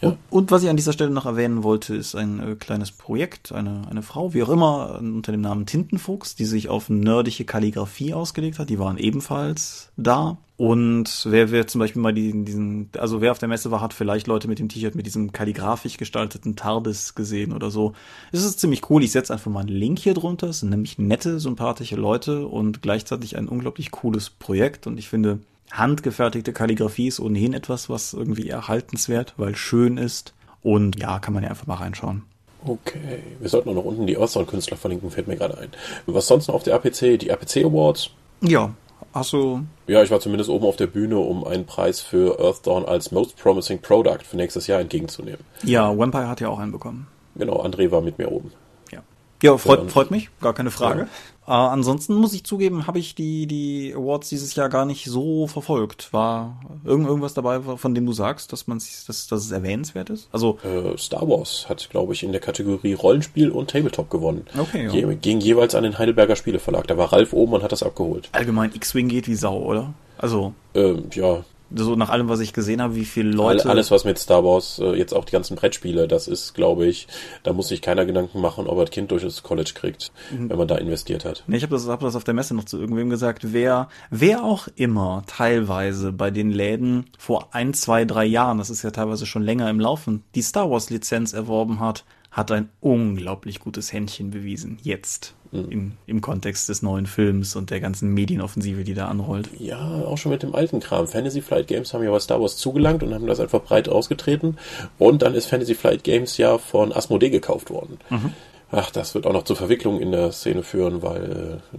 Und, 0.00 0.18
und, 0.30 0.50
was 0.50 0.62
ich 0.62 0.68
an 0.68 0.76
dieser 0.76 0.92
Stelle 0.92 1.10
noch 1.10 1.26
erwähnen 1.26 1.62
wollte, 1.62 1.94
ist 1.94 2.14
ein 2.14 2.40
äh, 2.40 2.54
kleines 2.54 2.92
Projekt, 2.92 3.52
eine, 3.52 3.82
eine 3.90 4.02
Frau, 4.02 4.34
wie 4.34 4.42
auch 4.42 4.48
immer, 4.48 4.98
unter 5.00 5.32
dem 5.32 5.40
Namen 5.40 5.66
Tintenfuchs, 5.66 6.34
die 6.34 6.44
sich 6.44 6.68
auf 6.68 6.88
nerdische 6.88 7.44
Kalligrafie 7.44 8.14
ausgelegt 8.14 8.58
hat. 8.58 8.70
Die 8.70 8.78
waren 8.78 8.98
ebenfalls 8.98 9.90
da. 9.96 10.38
Und 10.56 11.24
wer, 11.24 11.52
wer 11.52 11.68
zum 11.68 11.78
Beispiel 11.78 12.02
mal 12.02 12.12
die, 12.12 12.44
diesen, 12.44 12.90
also 12.98 13.20
wer 13.20 13.30
auf 13.30 13.38
der 13.38 13.48
Messe 13.48 13.70
war, 13.70 13.80
hat 13.80 13.94
vielleicht 13.94 14.26
Leute 14.26 14.48
mit 14.48 14.58
dem 14.58 14.68
T-Shirt 14.68 14.96
mit 14.96 15.06
diesem 15.06 15.30
kalligrafisch 15.30 15.98
gestalteten 15.98 16.56
TARDIS 16.56 17.14
gesehen 17.14 17.52
oder 17.52 17.70
so. 17.70 17.92
Es 18.32 18.44
ist 18.44 18.58
ziemlich 18.58 18.90
cool. 18.90 19.04
Ich 19.04 19.12
setze 19.12 19.32
einfach 19.32 19.52
mal 19.52 19.60
einen 19.60 19.68
Link 19.68 20.00
hier 20.00 20.14
drunter. 20.14 20.48
Es 20.48 20.60
sind 20.60 20.70
nämlich 20.70 20.98
nette, 20.98 21.38
sympathische 21.38 21.94
Leute 21.94 22.48
und 22.48 22.82
gleichzeitig 22.82 23.36
ein 23.36 23.46
unglaublich 23.46 23.92
cooles 23.92 24.30
Projekt. 24.30 24.88
Und 24.88 24.98
ich 24.98 25.08
finde, 25.08 25.38
handgefertigte 25.70 26.52
Kalligrafie 26.52 27.08
ist 27.08 27.20
ohnehin 27.20 27.54
etwas, 27.54 27.88
was 27.88 28.12
irgendwie 28.12 28.48
erhaltenswert, 28.48 29.34
weil 29.36 29.56
schön 29.56 29.96
ist. 29.96 30.34
Und 30.62 31.00
ja, 31.00 31.18
kann 31.18 31.34
man 31.34 31.42
ja 31.42 31.50
einfach 31.50 31.66
mal 31.66 31.76
reinschauen. 31.76 32.22
Okay, 32.64 33.22
wir 33.38 33.48
sollten 33.48 33.68
auch 33.70 33.74
noch 33.74 33.84
unten 33.84 34.06
die 34.06 34.16
Auswahlkünstler 34.16 34.76
verlinken, 34.76 35.10
fällt 35.10 35.28
mir 35.28 35.36
gerade 35.36 35.56
ein. 35.58 35.68
Was 36.06 36.26
sonst 36.26 36.48
noch 36.48 36.56
auf 36.56 36.64
der 36.64 36.74
APC? 36.74 37.18
Die 37.18 37.30
APC 37.30 37.64
Awards? 37.64 38.10
Ja, 38.40 38.74
hast 39.14 39.32
du... 39.32 39.64
Ja, 39.86 40.02
ich 40.02 40.10
war 40.10 40.18
zumindest 40.18 40.50
oben 40.50 40.66
auf 40.66 40.76
der 40.76 40.88
Bühne, 40.88 41.18
um 41.18 41.44
einen 41.44 41.66
Preis 41.66 42.00
für 42.00 42.40
Earthdawn 42.40 42.84
als 42.84 43.12
Most 43.12 43.36
Promising 43.36 43.80
Product 43.80 44.24
für 44.24 44.36
nächstes 44.36 44.66
Jahr 44.66 44.80
entgegenzunehmen. 44.80 45.40
Ja, 45.62 45.96
Vampire 45.96 46.28
hat 46.28 46.40
ja 46.40 46.48
auch 46.48 46.58
einen 46.58 46.72
bekommen. 46.72 47.06
Genau, 47.36 47.62
André 47.62 47.92
war 47.92 48.00
mit 48.00 48.18
mir 48.18 48.32
oben. 48.32 48.50
Ja, 48.90 49.02
ja 49.42 49.56
freut, 49.56 49.90
freut 49.92 50.10
mich, 50.10 50.28
gar 50.40 50.52
keine 50.52 50.72
Frage. 50.72 51.02
Ja. 51.02 51.08
Äh, 51.48 51.52
ansonsten 51.52 52.14
muss 52.14 52.34
ich 52.34 52.44
zugeben, 52.44 52.86
habe 52.86 52.98
ich 52.98 53.14
die, 53.14 53.46
die 53.46 53.94
Awards 53.96 54.28
dieses 54.28 54.54
Jahr 54.54 54.68
gar 54.68 54.84
nicht 54.84 55.06
so 55.06 55.46
verfolgt. 55.46 56.12
War 56.12 56.60
irgend, 56.84 57.06
irgendwas 57.06 57.32
dabei, 57.32 57.60
von 57.60 57.94
dem 57.94 58.04
du 58.04 58.12
sagst, 58.12 58.52
dass 58.52 58.66
man 58.66 58.78
dass, 58.78 59.26
dass 59.26 59.44
es 59.44 59.50
erwähnenswert 59.50 60.10
ist? 60.10 60.28
Also 60.30 60.58
äh, 60.62 60.96
Star 60.98 61.26
Wars 61.26 61.66
hat, 61.70 61.88
glaube 61.88 62.12
ich, 62.12 62.22
in 62.22 62.32
der 62.32 62.42
Kategorie 62.42 62.92
Rollenspiel 62.92 63.50
und 63.50 63.70
Tabletop 63.70 64.10
gewonnen. 64.10 64.46
Okay. 64.58 64.84
Ja. 64.86 64.92
Je, 64.92 65.14
ging 65.14 65.40
jeweils 65.40 65.74
an 65.74 65.84
den 65.84 65.98
Heidelberger 65.98 66.36
Spieleverlag. 66.36 66.86
Da 66.86 66.98
war 66.98 67.14
Ralf 67.14 67.32
oben 67.32 67.54
und 67.54 67.62
hat 67.62 67.72
das 67.72 67.82
abgeholt. 67.82 68.28
Allgemein 68.32 68.74
X-Wing 68.74 69.08
geht 69.08 69.26
wie 69.26 69.34
Sau, 69.34 69.56
oder? 69.56 69.94
Also. 70.18 70.52
Ähm, 70.74 71.04
ja, 71.12 71.44
so 71.74 71.96
nach 71.96 72.08
allem, 72.08 72.28
was 72.28 72.40
ich 72.40 72.52
gesehen 72.52 72.80
habe, 72.80 72.94
wie 72.94 73.04
viele 73.04 73.30
Leute. 73.30 73.68
Alles, 73.68 73.90
was 73.90 74.04
mit 74.04 74.18
Star 74.18 74.44
Wars, 74.44 74.78
äh, 74.78 74.94
jetzt 74.94 75.14
auch 75.14 75.24
die 75.24 75.32
ganzen 75.32 75.56
Brettspiele, 75.56 76.08
das 76.08 76.28
ist, 76.28 76.54
glaube 76.54 76.86
ich, 76.86 77.06
da 77.42 77.52
muss 77.52 77.68
sich 77.68 77.82
keiner 77.82 78.06
Gedanken 78.06 78.40
machen, 78.40 78.66
ob 78.66 78.78
er 78.78 78.84
das 78.84 78.90
Kind 78.90 79.10
durch 79.10 79.22
das 79.22 79.42
College 79.42 79.72
kriegt, 79.74 80.12
mhm. 80.30 80.50
wenn 80.50 80.58
man 80.58 80.68
da 80.68 80.76
investiert 80.76 81.24
hat. 81.24 81.44
Nee, 81.46 81.58
ich 81.58 81.62
habe 81.62 81.74
das, 81.74 81.86
hab 81.88 82.00
das 82.00 82.16
auf 82.16 82.24
der 82.24 82.34
Messe 82.34 82.54
noch 82.54 82.64
zu 82.64 82.78
irgendwem 82.78 83.10
gesagt, 83.10 83.52
wer, 83.52 83.88
wer 84.10 84.44
auch 84.44 84.68
immer 84.76 85.24
teilweise 85.26 86.12
bei 86.12 86.30
den 86.30 86.50
Läden 86.50 87.06
vor 87.18 87.48
ein, 87.52 87.74
zwei, 87.74 88.04
drei 88.04 88.24
Jahren, 88.24 88.58
das 88.58 88.70
ist 88.70 88.82
ja 88.82 88.90
teilweise 88.90 89.26
schon 89.26 89.42
länger 89.42 89.68
im 89.68 89.80
Laufen, 89.80 90.24
die 90.34 90.42
Star 90.42 90.70
Wars 90.70 90.90
Lizenz 90.90 91.32
erworben 91.32 91.80
hat, 91.80 92.04
hat 92.30 92.52
ein 92.52 92.68
unglaublich 92.80 93.60
gutes 93.60 93.92
Händchen 93.92 94.30
bewiesen. 94.30 94.78
Jetzt. 94.82 95.34
Mhm. 95.50 95.70
Im, 95.70 95.92
Im 96.06 96.20
Kontext 96.20 96.68
des 96.68 96.82
neuen 96.82 97.06
Films 97.06 97.56
und 97.56 97.70
der 97.70 97.80
ganzen 97.80 98.12
Medienoffensive, 98.12 98.84
die 98.84 98.94
da 98.94 99.08
anrollt. 99.08 99.48
Ja, 99.58 100.02
auch 100.04 100.18
schon 100.18 100.32
mit 100.32 100.42
dem 100.42 100.54
alten 100.54 100.80
Kram. 100.80 101.06
Fantasy 101.06 101.40
Flight 101.40 101.66
Games 101.66 101.94
haben 101.94 102.04
ja 102.04 102.10
bei 102.10 102.20
Star 102.20 102.40
Wars 102.40 102.58
zugelangt 102.58 103.02
und 103.02 103.14
haben 103.14 103.26
das 103.26 103.40
einfach 103.40 103.62
breit 103.62 103.88
ausgetreten. 103.88 104.58
Und 104.98 105.22
dann 105.22 105.34
ist 105.34 105.46
Fantasy 105.46 105.74
Flight 105.74 106.04
Games 106.04 106.36
ja 106.36 106.58
von 106.58 106.92
Asmodee 106.92 107.30
gekauft 107.30 107.70
worden. 107.70 107.98
Mhm. 108.10 108.32
Ach, 108.70 108.90
das 108.90 109.14
wird 109.14 109.26
auch 109.26 109.32
noch 109.32 109.44
zu 109.44 109.54
Verwicklungen 109.54 110.00
in 110.00 110.12
der 110.12 110.30
Szene 110.32 110.62
führen, 110.62 111.02
weil, 111.02 111.60
äh, 111.72 111.78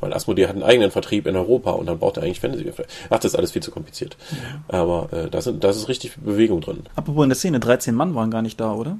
weil 0.00 0.14
Asmodee 0.14 0.46
hat 0.46 0.54
einen 0.54 0.62
eigenen 0.62 0.90
Vertrieb 0.90 1.26
in 1.26 1.36
Europa 1.36 1.72
und 1.72 1.84
dann 1.84 1.98
braucht 1.98 2.16
er 2.16 2.22
eigentlich 2.22 2.40
Fantasy. 2.40 2.72
Ach, 3.10 3.18
das 3.18 3.32
ist 3.32 3.36
alles 3.36 3.52
viel 3.52 3.62
zu 3.62 3.70
kompliziert. 3.70 4.16
Ja. 4.30 4.78
Aber 4.78 5.12
äh, 5.12 5.28
da, 5.28 5.42
sind, 5.42 5.62
da 5.62 5.68
ist 5.68 5.88
richtig 5.88 6.16
Bewegung 6.16 6.62
drin. 6.62 6.84
Apropos 6.96 7.24
in 7.24 7.28
der 7.28 7.36
Szene, 7.36 7.60
13 7.60 7.94
Mann 7.94 8.14
waren 8.14 8.30
gar 8.30 8.40
nicht 8.40 8.58
da, 8.58 8.72
oder? 8.72 8.96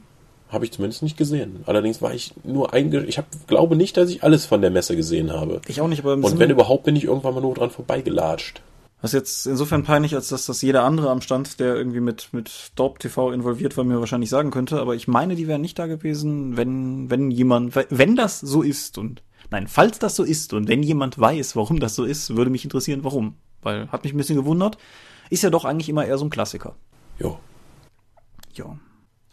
Habe 0.48 0.64
ich 0.64 0.72
zumindest 0.72 1.02
nicht 1.02 1.16
gesehen. 1.16 1.62
Allerdings 1.66 2.00
war 2.00 2.14
ich 2.14 2.32
nur 2.42 2.72
einge... 2.72 3.04
Ich 3.04 3.18
hab, 3.18 3.26
glaube 3.46 3.76
nicht, 3.76 3.96
dass 3.96 4.08
ich 4.10 4.22
alles 4.22 4.46
von 4.46 4.62
der 4.62 4.70
Messe 4.70 4.96
gesehen 4.96 5.30
habe. 5.30 5.60
Ich 5.68 5.80
auch 5.80 5.88
nicht, 5.88 6.00
aber... 6.00 6.14
Und 6.14 6.38
wenn 6.38 6.50
überhaupt, 6.50 6.84
bin 6.84 6.96
ich 6.96 7.04
irgendwann 7.04 7.34
mal 7.34 7.40
nur 7.40 7.54
dran 7.54 7.70
vorbeigelatscht. 7.70 8.62
Was 9.00 9.12
jetzt 9.12 9.46
insofern 9.46 9.84
peinlich, 9.84 10.14
als 10.14 10.28
dass 10.28 10.46
das 10.46 10.60
jeder 10.60 10.82
andere 10.82 11.10
am 11.10 11.20
Stand, 11.20 11.60
der 11.60 11.76
irgendwie 11.76 12.00
mit, 12.00 12.30
mit 12.32 12.72
Dorp 12.74 12.98
TV 12.98 13.30
involviert 13.30 13.76
war, 13.76 13.84
mir 13.84 14.00
wahrscheinlich 14.00 14.30
sagen 14.30 14.50
könnte. 14.50 14.80
Aber 14.80 14.96
ich 14.96 15.06
meine, 15.06 15.36
die 15.36 15.46
wären 15.46 15.60
nicht 15.60 15.78
da 15.78 15.86
gewesen, 15.86 16.56
wenn, 16.56 17.08
wenn 17.08 17.30
jemand, 17.30 17.74
wenn 17.90 18.16
das 18.16 18.40
so 18.40 18.62
ist 18.62 18.98
und, 18.98 19.22
nein, 19.50 19.68
falls 19.68 20.00
das 20.00 20.16
so 20.16 20.24
ist 20.24 20.52
und 20.52 20.66
wenn 20.66 20.82
jemand 20.82 21.18
weiß, 21.18 21.54
warum 21.54 21.78
das 21.78 21.94
so 21.94 22.04
ist, 22.04 22.36
würde 22.36 22.50
mich 22.50 22.64
interessieren, 22.64 23.04
warum. 23.04 23.36
Weil, 23.62 23.88
hat 23.92 24.02
mich 24.02 24.14
ein 24.14 24.16
bisschen 24.16 24.36
gewundert. 24.36 24.78
Ist 25.30 25.42
ja 25.42 25.50
doch 25.50 25.64
eigentlich 25.64 25.88
immer 25.88 26.04
eher 26.04 26.18
so 26.18 26.24
ein 26.24 26.30
Klassiker. 26.30 26.74
Jo. 27.20 27.38
Ja. 28.54 28.78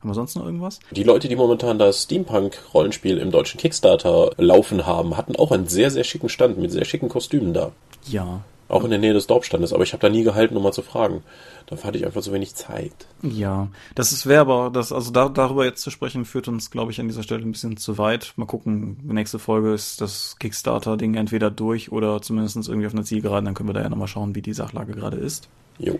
Haben 0.05 0.11
wir 0.11 0.13
sonst 0.13 0.35
noch 0.35 0.45
irgendwas? 0.45 0.79
Die 0.91 1.01
Leute, 1.01 1.27
die 1.27 1.35
momentan 1.35 1.79
das 1.79 2.03
Steampunk-Rollenspiel 2.03 3.17
im 3.17 3.31
deutschen 3.31 3.59
Kickstarter 3.59 4.33
laufen 4.37 4.85
haben, 4.85 5.17
hatten 5.17 5.35
auch 5.35 5.51
einen 5.51 5.65
sehr, 5.65 5.89
sehr 5.89 6.03
schicken 6.03 6.29
Stand 6.29 6.59
mit 6.59 6.71
sehr 6.71 6.85
schicken 6.85 7.09
Kostümen 7.09 7.55
da. 7.55 7.71
Ja. 8.05 8.41
Auch 8.67 8.83
in 8.83 8.91
der 8.91 8.99
Nähe 8.99 9.13
des 9.13 9.25
Dorfstandes, 9.25 9.73
aber 9.73 9.81
ich 9.81 9.93
habe 9.93 10.01
da 10.01 10.09
nie 10.09 10.21
gehalten, 10.21 10.55
um 10.55 10.61
mal 10.61 10.73
zu 10.73 10.83
fragen. 10.83 11.23
Da 11.65 11.75
hatte 11.81 11.97
ich 11.97 12.05
einfach 12.05 12.21
zu 12.21 12.31
wenig 12.33 12.53
Zeit. 12.53 12.93
Ja, 13.23 13.69
das 13.95 14.11
ist 14.11 14.27
wäre 14.27 14.41
aber, 14.41 14.69
das, 14.69 14.91
also 14.91 15.09
da, 15.09 15.27
darüber 15.27 15.65
jetzt 15.65 15.81
zu 15.81 15.89
sprechen, 15.89 16.23
führt 16.23 16.47
uns, 16.49 16.69
glaube 16.69 16.91
ich, 16.91 16.99
an 16.99 17.07
dieser 17.07 17.23
Stelle 17.23 17.41
ein 17.41 17.51
bisschen 17.51 17.75
zu 17.75 17.97
weit. 17.97 18.33
Mal 18.35 18.45
gucken, 18.45 18.97
nächste 19.01 19.39
Folge 19.39 19.73
ist 19.73 20.01
das 20.01 20.35
Kickstarter-Ding 20.37 21.15
entweder 21.15 21.49
durch 21.49 21.91
oder 21.91 22.21
zumindest 22.21 22.57
irgendwie 22.69 22.85
auf 22.85 22.93
einer 22.93 23.05
Zielgeraden, 23.05 23.45
dann 23.45 23.55
können 23.55 23.69
wir 23.69 23.73
da 23.73 23.81
ja 23.81 23.89
nochmal 23.89 24.07
schauen, 24.07 24.35
wie 24.35 24.43
die 24.43 24.53
Sachlage 24.53 24.93
gerade 24.93 25.17
ist. 25.17 25.49
Jo. 25.79 25.97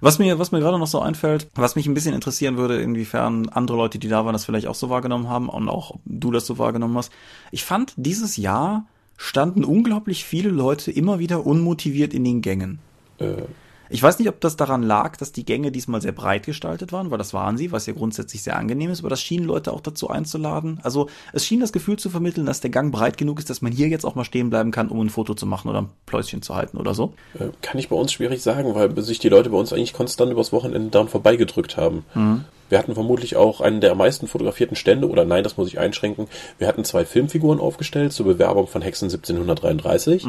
Was 0.00 0.18
mir, 0.18 0.38
was 0.38 0.50
mir 0.50 0.60
gerade 0.60 0.78
noch 0.78 0.86
so 0.86 1.00
einfällt, 1.00 1.48
was 1.54 1.76
mich 1.76 1.86
ein 1.86 1.94
bisschen 1.94 2.14
interessieren 2.14 2.56
würde, 2.56 2.80
inwiefern 2.80 3.48
andere 3.50 3.76
Leute, 3.76 3.98
die 3.98 4.08
da 4.08 4.24
waren, 4.24 4.32
das 4.32 4.44
vielleicht 4.44 4.66
auch 4.66 4.74
so 4.74 4.88
wahrgenommen 4.88 5.28
haben 5.28 5.48
und 5.48 5.68
auch 5.68 5.96
du 6.06 6.30
das 6.30 6.46
so 6.46 6.58
wahrgenommen 6.58 6.96
hast. 6.96 7.12
Ich 7.50 7.64
fand, 7.64 7.92
dieses 7.96 8.36
Jahr 8.36 8.86
standen 9.16 9.64
unglaublich 9.64 10.24
viele 10.24 10.48
Leute 10.48 10.90
immer 10.90 11.18
wieder 11.18 11.44
unmotiviert 11.44 12.14
in 12.14 12.24
den 12.24 12.40
Gängen. 12.40 12.78
Äh, 13.18 13.42
Ich 13.92 14.02
weiß 14.02 14.20
nicht, 14.20 14.28
ob 14.28 14.40
das 14.40 14.56
daran 14.56 14.84
lag, 14.84 15.16
dass 15.16 15.32
die 15.32 15.44
Gänge 15.44 15.72
diesmal 15.72 16.00
sehr 16.00 16.12
breit 16.12 16.46
gestaltet 16.46 16.92
waren, 16.92 17.10
weil 17.10 17.18
das 17.18 17.34
waren 17.34 17.56
sie, 17.56 17.72
was 17.72 17.86
ja 17.86 17.92
grundsätzlich 17.92 18.42
sehr 18.42 18.56
angenehm 18.56 18.90
ist, 18.90 19.00
aber 19.00 19.08
das 19.08 19.20
schien 19.20 19.42
Leute 19.42 19.72
auch 19.72 19.80
dazu 19.80 20.08
einzuladen. 20.08 20.78
Also 20.84 21.08
es 21.32 21.44
schien 21.44 21.58
das 21.58 21.72
Gefühl 21.72 21.98
zu 21.98 22.08
vermitteln, 22.08 22.46
dass 22.46 22.60
der 22.60 22.70
Gang 22.70 22.92
breit 22.92 23.18
genug 23.18 23.40
ist, 23.40 23.50
dass 23.50 23.62
man 23.62 23.72
hier 23.72 23.88
jetzt 23.88 24.04
auch 24.04 24.14
mal 24.14 24.24
stehen 24.24 24.48
bleiben 24.48 24.70
kann, 24.70 24.88
um 24.88 25.00
ein 25.00 25.10
Foto 25.10 25.34
zu 25.34 25.44
machen 25.44 25.68
oder 25.68 25.82
ein 25.82 25.88
Pläuschen 26.06 26.40
zu 26.40 26.54
halten 26.54 26.76
oder 26.76 26.94
so. 26.94 27.14
äh, 27.34 27.48
kann 27.62 27.80
ich 27.80 27.88
bei 27.88 27.96
uns 27.96 28.12
schwierig 28.12 28.42
sagen, 28.42 28.74
weil 28.76 28.96
sich 29.02 29.18
die 29.18 29.28
Leute 29.28 29.50
bei 29.50 29.56
uns 29.56 29.72
eigentlich 29.72 29.92
konstant 29.92 30.30
übers 30.30 30.52
Wochenende 30.52 30.90
daran 30.90 31.08
vorbeigedrückt 31.08 31.76
haben. 31.76 32.04
Wir 32.70 32.78
hatten 32.78 32.94
vermutlich 32.94 33.36
auch 33.36 33.60
einen 33.60 33.80
der 33.80 33.92
am 33.92 33.98
meisten 33.98 34.26
fotografierten 34.26 34.76
Stände, 34.76 35.08
oder 35.08 35.24
nein, 35.26 35.44
das 35.44 35.58
muss 35.58 35.68
ich 35.68 35.78
einschränken. 35.78 36.28
Wir 36.58 36.66
hatten 36.66 36.84
zwei 36.84 37.04
Filmfiguren 37.04 37.60
aufgestellt 37.60 38.12
zur 38.12 38.26
Bewerbung 38.26 38.66
von 38.66 38.80
Hexen 38.80 39.10
1733, 39.10 40.26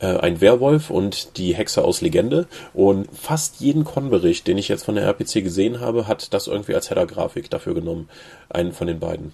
äh, 0.00 0.06
ein 0.18 0.40
Werwolf 0.40 0.90
und 0.90 1.38
die 1.38 1.54
Hexe 1.54 1.82
aus 1.84 2.02
Legende. 2.02 2.46
Und 2.74 3.08
fast 3.16 3.60
jeden 3.60 3.84
Con-Bericht, 3.84 4.46
den 4.46 4.58
ich 4.58 4.68
jetzt 4.68 4.84
von 4.84 4.96
der 4.96 5.04
RPC 5.04 5.42
gesehen 5.42 5.80
habe, 5.80 6.06
hat 6.06 6.34
das 6.34 6.48
irgendwie 6.48 6.74
als 6.74 6.90
Header-Grafik 6.90 7.48
dafür 7.48 7.74
genommen. 7.74 8.08
Einen 8.50 8.72
von 8.72 8.86
den 8.86 8.98
beiden. 8.98 9.32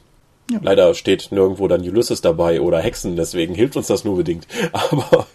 Ja. 0.50 0.58
Leider 0.62 0.94
steht 0.94 1.28
nirgendwo 1.30 1.68
dann 1.68 1.82
Ulysses 1.82 2.20
dabei 2.20 2.60
oder 2.60 2.80
Hexen, 2.80 3.16
deswegen 3.16 3.54
hilft 3.54 3.76
uns 3.76 3.86
das 3.86 4.04
nur 4.04 4.16
bedingt. 4.16 4.46
Aber 4.72 5.26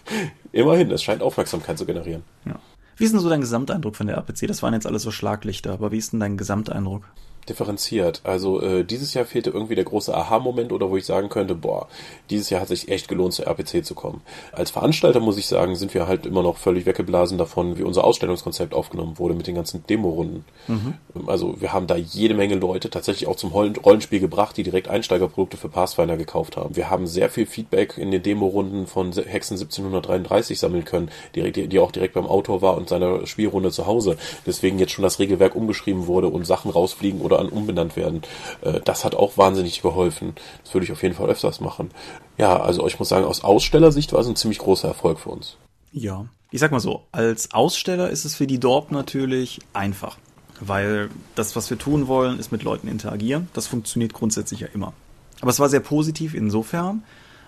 immerhin, 0.52 0.90
es 0.90 1.02
scheint 1.02 1.22
Aufmerksamkeit 1.22 1.78
zu 1.78 1.86
generieren. 1.86 2.22
Ja. 2.44 2.60
Wie 2.96 3.04
ist 3.04 3.12
denn 3.12 3.20
so 3.20 3.28
dein 3.28 3.42
Gesamteindruck 3.42 3.94
von 3.94 4.06
der 4.06 4.16
RPC? 4.16 4.46
Das 4.46 4.62
waren 4.62 4.72
jetzt 4.72 4.86
alles 4.86 5.02
so 5.02 5.10
Schlaglichter, 5.10 5.72
aber 5.72 5.92
wie 5.92 5.98
ist 5.98 6.12
denn 6.12 6.20
dein 6.20 6.38
Gesamteindruck? 6.38 7.04
Differenziert. 7.48 8.20
Also 8.24 8.60
äh, 8.60 8.84
dieses 8.84 9.14
Jahr 9.14 9.24
fehlte 9.24 9.50
irgendwie 9.50 9.74
der 9.74 9.84
große 9.84 10.14
Aha-Moment 10.14 10.72
oder 10.72 10.90
wo 10.90 10.96
ich 10.96 11.06
sagen 11.06 11.28
könnte, 11.28 11.54
boah, 11.54 11.88
dieses 12.30 12.50
Jahr 12.50 12.60
hat 12.60 12.68
sich 12.68 12.88
echt 12.88 13.08
gelohnt, 13.08 13.34
zur 13.34 13.46
RPC 13.46 13.84
zu 13.84 13.94
kommen. 13.94 14.22
Als 14.52 14.70
Veranstalter 14.70 15.20
muss 15.20 15.38
ich 15.38 15.46
sagen, 15.46 15.76
sind 15.76 15.94
wir 15.94 16.06
halt 16.06 16.26
immer 16.26 16.42
noch 16.42 16.56
völlig 16.56 16.86
weggeblasen 16.86 17.38
davon, 17.38 17.78
wie 17.78 17.82
unser 17.82 18.04
Ausstellungskonzept 18.04 18.74
aufgenommen 18.74 19.18
wurde 19.18 19.34
mit 19.34 19.46
den 19.46 19.54
ganzen 19.54 19.86
Demorunden. 19.86 20.44
Also 21.26 21.60
wir 21.60 21.72
haben 21.72 21.86
da 21.86 21.96
jede 21.96 22.34
Menge 22.34 22.56
Leute 22.56 22.90
tatsächlich 22.90 23.28
auch 23.28 23.36
zum 23.36 23.50
Rollen- 23.50 23.76
Rollenspiel 23.76 24.20
gebracht, 24.20 24.56
die 24.56 24.62
direkt 24.62 24.88
Einsteigerprodukte 24.88 25.56
für 25.56 25.68
Pathfinder 25.68 26.16
gekauft 26.16 26.56
haben. 26.56 26.76
Wir 26.76 26.90
haben 26.90 27.06
sehr 27.06 27.28
viel 27.30 27.46
Feedback 27.46 27.96
in 27.98 28.10
den 28.10 28.22
Demorunden 28.22 28.86
von 28.86 29.12
Hexen 29.12 29.56
1733 29.56 30.58
sammeln 30.58 30.84
können, 30.84 31.10
direkt, 31.34 31.56
die 31.72 31.78
auch 31.78 31.92
direkt 31.92 32.14
beim 32.14 32.26
Autor 32.26 32.62
war 32.62 32.76
und 32.76 32.88
seiner 32.88 33.26
Spielrunde 33.26 33.70
zu 33.70 33.86
Hause. 33.86 34.16
Deswegen 34.46 34.78
jetzt 34.78 34.92
schon 34.92 35.02
das 35.02 35.18
Regelwerk 35.18 35.54
umgeschrieben 35.54 36.06
wurde 36.06 36.28
und 36.28 36.46
Sachen 36.46 36.70
rausfliegen 36.70 37.20
oder 37.20 37.35
an 37.38 37.48
umbenannt 37.48 37.96
werden. 37.96 38.22
Äh, 38.62 38.80
Das 38.84 39.04
hat 39.04 39.14
auch 39.14 39.36
wahnsinnig 39.36 39.82
geholfen. 39.82 40.34
Das 40.64 40.74
würde 40.74 40.84
ich 40.84 40.92
auf 40.92 41.02
jeden 41.02 41.14
Fall 41.14 41.28
öfters 41.28 41.60
machen. 41.60 41.90
Ja, 42.38 42.60
also 42.60 42.86
ich 42.86 42.98
muss 42.98 43.08
sagen, 43.08 43.24
aus 43.24 43.44
Ausstellersicht 43.44 44.12
war 44.12 44.20
es 44.20 44.26
ein 44.26 44.36
ziemlich 44.36 44.58
großer 44.58 44.88
Erfolg 44.88 45.18
für 45.20 45.30
uns. 45.30 45.56
Ja. 45.92 46.26
Ich 46.52 46.60
sag 46.60 46.70
mal 46.70 46.80
so, 46.80 47.02
als 47.12 47.52
Aussteller 47.52 48.08
ist 48.08 48.24
es 48.24 48.36
für 48.36 48.46
die 48.46 48.60
Dorp 48.60 48.92
natürlich 48.92 49.58
einfach. 49.72 50.16
Weil 50.60 51.10
das, 51.34 51.56
was 51.56 51.68
wir 51.68 51.76
tun 51.76 52.06
wollen, 52.06 52.38
ist 52.38 52.52
mit 52.52 52.62
Leuten 52.62 52.88
interagieren. 52.88 53.48
Das 53.52 53.66
funktioniert 53.66 54.14
grundsätzlich 54.14 54.60
ja 54.60 54.68
immer. 54.72 54.92
Aber 55.40 55.50
es 55.50 55.60
war 55.60 55.68
sehr 55.68 55.80
positiv 55.80 56.34
insofern, 56.34 57.02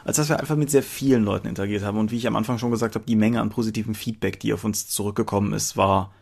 als 0.04 0.16
dass 0.18 0.28
wir 0.28 0.40
einfach 0.40 0.56
mit 0.56 0.70
sehr 0.70 0.82
vielen 0.82 1.24
Leuten 1.24 1.48
interagiert 1.48 1.84
haben. 1.84 1.98
Und 1.98 2.10
wie 2.10 2.16
ich 2.16 2.26
am 2.26 2.36
Anfang 2.36 2.58
schon 2.58 2.70
gesagt 2.70 2.96
habe, 2.96 3.06
die 3.06 3.16
Menge 3.16 3.40
an 3.40 3.50
positivem 3.50 3.94
Feedback, 3.94 4.40
die 4.40 4.52
auf 4.52 4.64
uns 4.64 4.88
zurückgekommen 4.88 5.52
ist, 5.54 5.76
war 5.76 6.12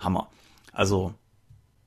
Hammer. 0.00 0.28
Also, 0.72 1.14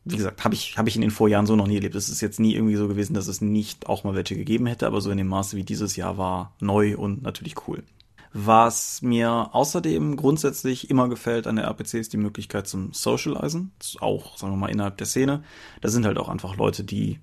wie 0.06 0.18
gesagt, 0.18 0.44
habe 0.44 0.54
ich, 0.54 0.78
hab 0.78 0.88
ich 0.88 0.96
in 0.96 1.02
den 1.02 1.12
Vorjahren 1.12 1.48
so 1.48 1.56
noch 1.56 1.68
nie 1.68 1.76
erlebt. 1.76 1.96
Es 1.96 2.10
ist 2.10 2.22
jetzt 2.22 2.40
nie 2.40 2.54
irgendwie 2.54 2.76
so 2.76 2.88
gewesen, 2.88 3.16
dass 3.16 3.28
es 3.28 3.42
nicht 3.42 3.88
auch 3.88 4.04
mal 4.04 4.14
welche 4.14 4.36
gegeben 4.36 4.68
hätte, 4.68 4.86
aber 4.86 5.02
so 5.02 5.10
in 5.10 5.18
dem 5.18 5.28
Maße 5.28 5.58
wie 5.58 5.64
dieses 5.64 5.96
Jahr 5.96 6.18
war 6.18 6.54
neu 6.60 6.96
und 6.96 7.24
natürlich 7.24 7.68
cool. 7.68 7.84
Was 8.32 9.02
mir 9.02 9.50
außerdem 9.54 10.16
grundsätzlich 10.18 10.90
immer 10.90 11.10
gefällt 11.10 11.48
an 11.48 11.56
der 11.56 11.66
RPC 11.66 11.96
ist 11.96 12.14
die 12.14 12.18
Möglichkeit 12.18 12.68
zum 12.68 12.94
Socializen, 12.94 13.72
auch, 14.00 14.38
sagen 14.38 14.54
wir 14.54 14.58
mal, 14.58 14.68
innerhalb 14.68 14.98
der 14.98 15.08
Szene. 15.08 15.44
Da 15.82 15.90
sind 15.90 16.06
halt 16.06 16.18
auch 16.18 16.30
einfach 16.30 16.56
Leute, 16.56 16.84
die 16.84 17.20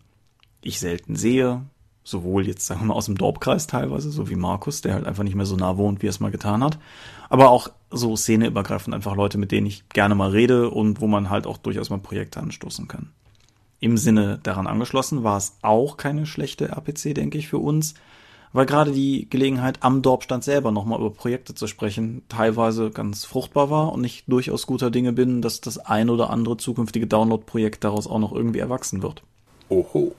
ich 0.63 0.81
selten 0.81 1.15
sehe, 1.15 1.65
sowohl 2.05 2.47
jetzt, 2.47 2.67
sagen 2.67 2.81
wir 2.81 2.87
mal, 2.87 2.95
aus 2.95 3.07
dem 3.07 3.17
Dorpkreis 3.17 3.67
teilweise, 3.67 4.11
so 4.11 4.29
wie 4.29 4.37
Markus, 4.37 4.81
der 4.81 4.95
halt 4.95 5.07
einfach 5.07 5.23
nicht 5.23 5.37
mehr 5.37 5.47
so 5.47 5.57
nah 5.57 5.77
wohnt, 5.77 6.03
wie 6.03 6.07
er 6.07 6.11
es 6.11 6.21
mal 6.21 6.31
getan 6.31 6.65
hat, 6.65 6.79
aber 7.29 7.51
auch 7.51 7.69
so 7.91 8.17
szeneübergreifend 8.17 8.95
einfach 8.95 9.17
Leute, 9.17 9.39
mit 9.39 9.53
denen 9.53 9.67
ich 9.67 9.89
gerne 9.91 10.15
mal 10.15 10.31
rede 10.31 10.71
und 10.71 11.01
wo 11.01 11.07
man 11.07 11.31
halt 11.31 11.47
auch 11.47 11.59
durchaus 11.59 11.91
mal 11.91 11.99
Projekte 11.99 12.41
anstoßen 12.41 12.89
kann. 12.89 13.11
Im 13.81 13.97
Sinne 13.97 14.39
daran 14.43 14.67
angeschlossen 14.67 15.25
war 15.25 15.37
es 15.37 15.57
auch 15.63 15.97
keine 15.97 16.27
schlechte 16.27 16.69
RPC, 16.69 17.15
denke 17.15 17.39
ich, 17.39 17.49
für 17.49 17.59
uns, 17.59 17.95
weil 18.53 18.67
gerade 18.67 18.93
die 18.93 19.29
Gelegenheit 19.31 19.79
am 19.81 20.03
Dorpstand 20.03 20.45
selber 20.45 20.73
nochmal 20.73 21.01
über 21.01 21.11
Projekte 21.11 21.55
zu 21.55 21.67
sprechen 21.67 22.23
teilweise 22.29 22.91
ganz 22.91 23.25
fruchtbar 23.25 23.71
war 23.71 23.93
und 23.93 24.05
ich 24.05 24.25
durchaus 24.27 24.67
guter 24.67 24.91
Dinge 24.91 25.13
bin, 25.13 25.43
dass 25.43 25.61
das 25.61 25.79
ein 25.79 26.11
oder 26.11 26.31
andere 26.31 26.59
zukünftige 26.59 27.07
Download-Projekt 27.07 27.83
daraus 27.83 28.07
auch 28.07 28.19
noch 28.19 28.33
irgendwie 28.33 28.61
erwachsen 28.61 29.03
wird. 29.03 29.23
Oho. 29.69 30.15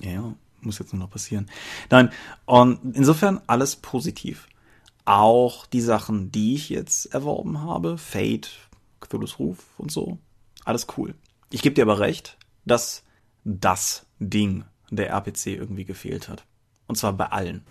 Ja, 0.00 0.34
muss 0.60 0.78
jetzt 0.78 0.92
nur 0.92 1.00
noch 1.00 1.10
passieren. 1.10 1.48
Nein, 1.90 2.10
und 2.44 2.96
insofern 2.96 3.40
alles 3.46 3.76
positiv. 3.76 4.48
Auch 5.04 5.66
die 5.66 5.80
Sachen, 5.80 6.32
die 6.32 6.54
ich 6.54 6.68
jetzt 6.68 7.06
erworben 7.06 7.60
habe, 7.60 7.96
Fate, 7.96 8.50
Cthulhu's 9.00 9.38
Ruf 9.38 9.58
und 9.78 9.90
so, 9.92 10.18
alles 10.64 10.86
cool. 10.96 11.14
Ich 11.50 11.62
gebe 11.62 11.74
dir 11.74 11.82
aber 11.82 12.00
recht, 12.00 12.36
dass 12.64 13.04
das 13.44 14.06
Ding 14.18 14.64
der 14.90 15.10
RPC 15.10 15.46
irgendwie 15.46 15.84
gefehlt 15.84 16.28
hat. 16.28 16.44
Und 16.88 16.96
zwar 16.96 17.12
bei 17.12 17.26
allen. 17.26 17.64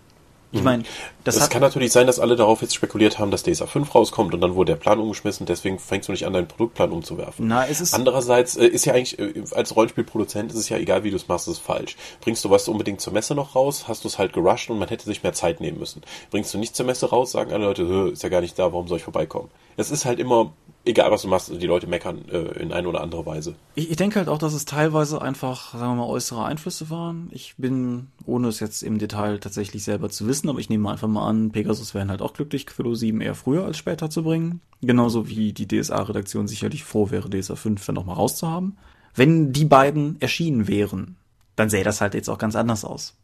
Ich 0.51 0.63
meine, 0.63 0.83
das 1.23 1.35
Es 1.35 1.49
kann 1.49 1.61
natürlich 1.61 1.91
sein, 1.91 2.07
dass 2.07 2.19
alle 2.19 2.35
darauf 2.35 2.61
jetzt 2.61 2.75
spekuliert 2.75 3.19
haben, 3.19 3.31
dass 3.31 3.43
DSA 3.43 3.67
5 3.67 3.93
rauskommt 3.93 4.33
und 4.33 4.41
dann 4.41 4.55
wurde 4.55 4.73
der 4.73 4.79
Plan 4.79 4.99
umgeschmissen, 4.99 5.45
deswegen 5.45 5.79
fängst 5.79 6.07
du 6.07 6.11
nicht 6.13 6.25
an, 6.25 6.33
deinen 6.33 6.47
Produktplan 6.47 6.91
umzuwerfen. 6.91 7.47
Na, 7.47 7.67
es 7.67 7.81
ist 7.81 7.93
Andererseits 7.93 8.55
äh, 8.55 8.65
ist 8.65 8.85
ja 8.85 8.93
eigentlich, 8.93 9.19
äh, 9.19 9.43
als 9.51 9.75
Rollenspielproduzent 9.75 10.51
ist 10.51 10.57
es 10.57 10.69
ja 10.69 10.77
egal, 10.77 11.03
wie 11.03 11.09
du 11.09 11.15
es 11.15 11.27
machst, 11.27 11.47
es 11.47 11.55
ist 11.55 11.63
falsch. 11.63 11.97
Bringst 12.21 12.45
du 12.45 12.49
was 12.49 12.67
unbedingt 12.67 13.01
zur 13.01 13.13
Messe 13.13 13.35
noch 13.35 13.55
raus, 13.55 13.87
hast 13.87 14.03
du 14.03 14.07
es 14.07 14.17
halt 14.17 14.33
gerusht 14.33 14.69
und 14.69 14.79
man 14.79 14.87
hätte 14.89 15.05
sich 15.05 15.23
mehr 15.23 15.33
Zeit 15.33 15.59
nehmen 15.61 15.79
müssen. 15.79 16.01
Bringst 16.31 16.53
du 16.53 16.57
nicht 16.57 16.75
zur 16.75 16.85
Messe 16.85 17.09
raus, 17.09 17.31
sagen 17.31 17.51
alle 17.51 17.65
Leute, 17.65 17.87
"Hö, 17.87 18.09
ist 18.11 18.23
ja 18.23 18.29
gar 18.29 18.41
nicht 18.41 18.57
da, 18.57 18.71
warum 18.71 18.87
soll 18.87 18.97
ich 18.97 19.03
vorbeikommen? 19.03 19.49
Es 19.77 19.91
ist 19.91 20.05
halt 20.05 20.19
immer, 20.19 20.53
egal 20.85 21.11
was 21.11 21.23
du 21.23 21.27
machst, 21.27 21.51
die 21.51 21.67
Leute 21.67 21.87
meckern 21.87 22.25
äh, 22.29 22.61
in 22.61 22.71
eine 22.71 22.87
oder 22.87 23.01
andere 23.01 23.25
Weise. 23.25 23.55
Ich, 23.75 23.89
ich 23.91 23.97
denke 23.97 24.19
halt 24.19 24.29
auch, 24.29 24.37
dass 24.37 24.53
es 24.53 24.65
teilweise 24.65 25.21
einfach, 25.21 25.73
sagen 25.73 25.97
wir 25.97 26.05
mal, 26.05 26.09
äußere 26.09 26.45
Einflüsse 26.45 26.89
waren. 26.89 27.29
Ich 27.31 27.55
bin, 27.57 28.07
ohne 28.25 28.47
es 28.47 28.59
jetzt 28.59 28.83
im 28.83 28.99
Detail 28.99 29.39
tatsächlich 29.39 29.83
selber 29.83 30.09
zu 30.09 30.27
wissen, 30.27 30.49
aber 30.49 30.59
ich 30.59 30.69
nehme 30.69 30.89
einfach 30.89 31.07
mal 31.07 31.27
an, 31.27 31.51
Pegasus 31.51 31.93
wären 31.93 32.09
halt 32.09 32.21
auch 32.21 32.33
glücklich, 32.33 32.65
Quillo 32.65 32.95
7 32.95 33.19
eher 33.21 33.35
früher 33.35 33.65
als 33.65 33.77
später 33.77 34.09
zu 34.09 34.23
bringen. 34.23 34.61
Genauso 34.81 35.27
wie 35.27 35.53
die 35.53 35.67
DSA-Redaktion 35.67 36.47
sicherlich 36.47 36.83
froh 36.83 37.09
wäre, 37.09 37.29
DSA 37.29 37.55
5 37.55 37.85
dann 37.85 37.95
nochmal 37.95 38.15
rauszuhaben. 38.15 38.77
Wenn 39.15 39.53
die 39.53 39.65
beiden 39.65 40.21
erschienen 40.21 40.67
wären, 40.67 41.15
dann 41.55 41.69
sähe 41.69 41.83
das 41.83 42.01
halt 42.01 42.13
jetzt 42.13 42.29
auch 42.29 42.37
ganz 42.37 42.55
anders 42.55 42.85
aus. 42.85 43.15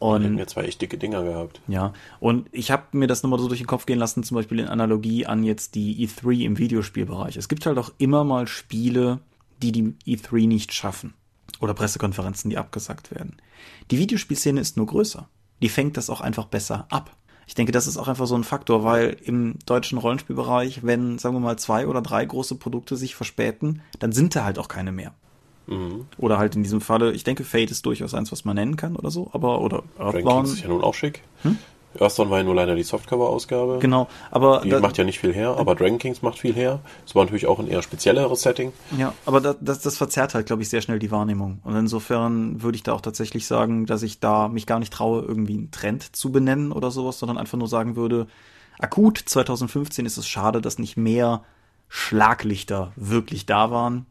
Wir 0.00 0.14
hätten 0.14 0.24
Und 0.32 0.38
ja 0.38 0.46
zwei 0.46 0.64
echt 0.64 0.80
dicke 0.80 0.96
Dinger 0.96 1.22
gehabt. 1.22 1.60
ja, 1.68 1.92
und 2.20 2.48
ich 2.52 2.70
habe 2.70 2.84
mir 2.92 3.06
das 3.06 3.22
nochmal 3.22 3.38
so 3.38 3.48
durch 3.48 3.60
den 3.60 3.66
Kopf 3.66 3.84
gehen 3.86 3.98
lassen, 3.98 4.22
zum 4.22 4.36
Beispiel 4.36 4.58
in 4.58 4.66
Analogie 4.66 5.26
an 5.26 5.44
jetzt 5.44 5.74
die 5.74 6.08
E3 6.08 6.44
im 6.44 6.58
Videospielbereich. 6.58 7.36
Es 7.36 7.48
gibt 7.48 7.66
halt 7.66 7.76
auch 7.78 7.92
immer 7.98 8.24
mal 8.24 8.46
Spiele, 8.46 9.20
die 9.62 9.72
die 9.72 9.94
E3 10.06 10.48
nicht 10.48 10.72
schaffen. 10.72 11.14
Oder 11.60 11.74
Pressekonferenzen, 11.74 12.48
die 12.48 12.56
abgesagt 12.56 13.10
werden. 13.10 13.36
Die 13.90 13.98
Videospielszene 13.98 14.60
ist 14.60 14.78
nur 14.78 14.86
größer. 14.86 15.28
Die 15.60 15.68
fängt 15.68 15.98
das 15.98 16.08
auch 16.08 16.22
einfach 16.22 16.46
besser 16.46 16.86
ab. 16.88 17.14
Ich 17.46 17.54
denke, 17.54 17.72
das 17.72 17.86
ist 17.86 17.96
auch 17.96 18.08
einfach 18.08 18.26
so 18.26 18.36
ein 18.36 18.44
Faktor, 18.44 18.84
weil 18.84 19.16
im 19.24 19.56
deutschen 19.66 19.98
Rollenspielbereich, 19.98 20.84
wenn, 20.84 21.18
sagen 21.18 21.34
wir 21.34 21.40
mal, 21.40 21.58
zwei 21.58 21.86
oder 21.86 22.00
drei 22.00 22.24
große 22.24 22.54
Produkte 22.54 22.96
sich 22.96 23.14
verspäten, 23.14 23.82
dann 23.98 24.12
sind 24.12 24.36
da 24.36 24.44
halt 24.44 24.58
auch 24.58 24.68
keine 24.68 24.92
mehr. 24.92 25.14
Mhm. 25.70 26.06
Oder 26.18 26.36
halt 26.38 26.56
in 26.56 26.62
diesem 26.62 26.80
Falle, 26.80 27.12
ich 27.12 27.24
denke, 27.24 27.44
Fate 27.44 27.70
ist 27.70 27.86
durchaus 27.86 28.12
eins, 28.14 28.30
was 28.32 28.44
man 28.44 28.56
nennen 28.56 28.76
kann 28.76 28.96
oder 28.96 29.10
so, 29.10 29.30
aber, 29.32 29.60
oder 29.60 29.82
Dragon 29.96 30.14
Earthbound. 30.14 30.44
Kings 30.46 30.52
ist 30.58 30.62
ja 30.64 30.68
nun 30.68 30.82
auch 30.82 30.94
schick. 30.94 31.22
Earthbound 31.98 32.30
war 32.30 32.38
ja 32.38 32.44
nur 32.44 32.54
leider 32.54 32.76
die 32.76 32.84
Softcover-Ausgabe. 32.84 33.78
Genau, 33.80 34.06
aber 34.30 34.60
Die 34.62 34.68
da- 34.70 34.78
macht 34.78 34.96
ja 34.96 35.02
nicht 35.04 35.18
viel 35.18 35.32
her, 35.34 35.56
aber 35.56 35.74
Dragon 35.74 35.98
Kings 35.98 36.22
macht 36.22 36.38
viel 36.38 36.54
her. 36.54 36.78
Es 37.04 37.14
war 37.16 37.24
natürlich 37.24 37.46
auch 37.46 37.58
ein 37.58 37.66
eher 37.66 37.82
spezielleres 37.82 38.42
Setting. 38.42 38.72
Ja, 38.96 39.12
aber 39.26 39.40
das, 39.40 39.56
das, 39.60 39.80
das 39.80 39.96
verzerrt 39.96 40.34
halt, 40.34 40.46
glaube 40.46 40.62
ich, 40.62 40.68
sehr 40.68 40.82
schnell 40.82 41.00
die 41.00 41.10
Wahrnehmung. 41.10 41.58
Und 41.64 41.74
insofern 41.74 42.62
würde 42.62 42.76
ich 42.76 42.84
da 42.84 42.92
auch 42.92 43.00
tatsächlich 43.00 43.46
sagen, 43.46 43.86
dass 43.86 44.02
ich 44.04 44.20
da 44.20 44.46
mich 44.48 44.66
gar 44.66 44.78
nicht 44.78 44.92
traue, 44.92 45.22
irgendwie 45.22 45.54
einen 45.54 45.70
Trend 45.72 46.14
zu 46.14 46.30
benennen 46.30 46.70
oder 46.70 46.92
sowas, 46.92 47.18
sondern 47.18 47.38
einfach 47.38 47.58
nur 47.58 47.66
sagen 47.68 47.96
würde, 47.96 48.28
akut 48.78 49.18
2015 49.18 50.06
ist 50.06 50.16
es 50.16 50.28
schade, 50.28 50.60
dass 50.60 50.78
nicht 50.78 50.96
mehr 50.96 51.42
Schlaglichter 51.88 52.92
wirklich 52.96 53.46
da 53.46 53.70
waren. 53.72 54.06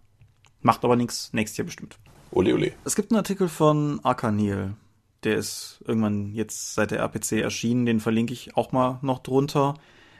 Macht 0.62 0.84
aber 0.84 0.96
nichts, 0.96 1.32
nächstes 1.34 1.58
Jahr 1.58 1.66
bestimmt. 1.66 1.98
Ole, 2.32 2.54
ole. 2.54 2.74
Es 2.86 2.96
gibt 2.96 3.12
einen 3.12 3.18
Artikel 3.18 3.48
von 3.50 4.00
Arkanil, 4.04 4.76
der 5.24 5.36
ist 5.36 5.84
irgendwann 5.86 6.34
jetzt 6.34 6.76
seit 6.76 6.92
der 6.92 7.00
RPC 7.00 7.34
erschienen, 7.42 7.86
den 7.86 8.00
verlinke 8.00 8.34
ich 8.34 8.56
auch 8.56 8.72
mal 8.72 9.00
noch 9.02 9.20
drunter, 9.20 9.76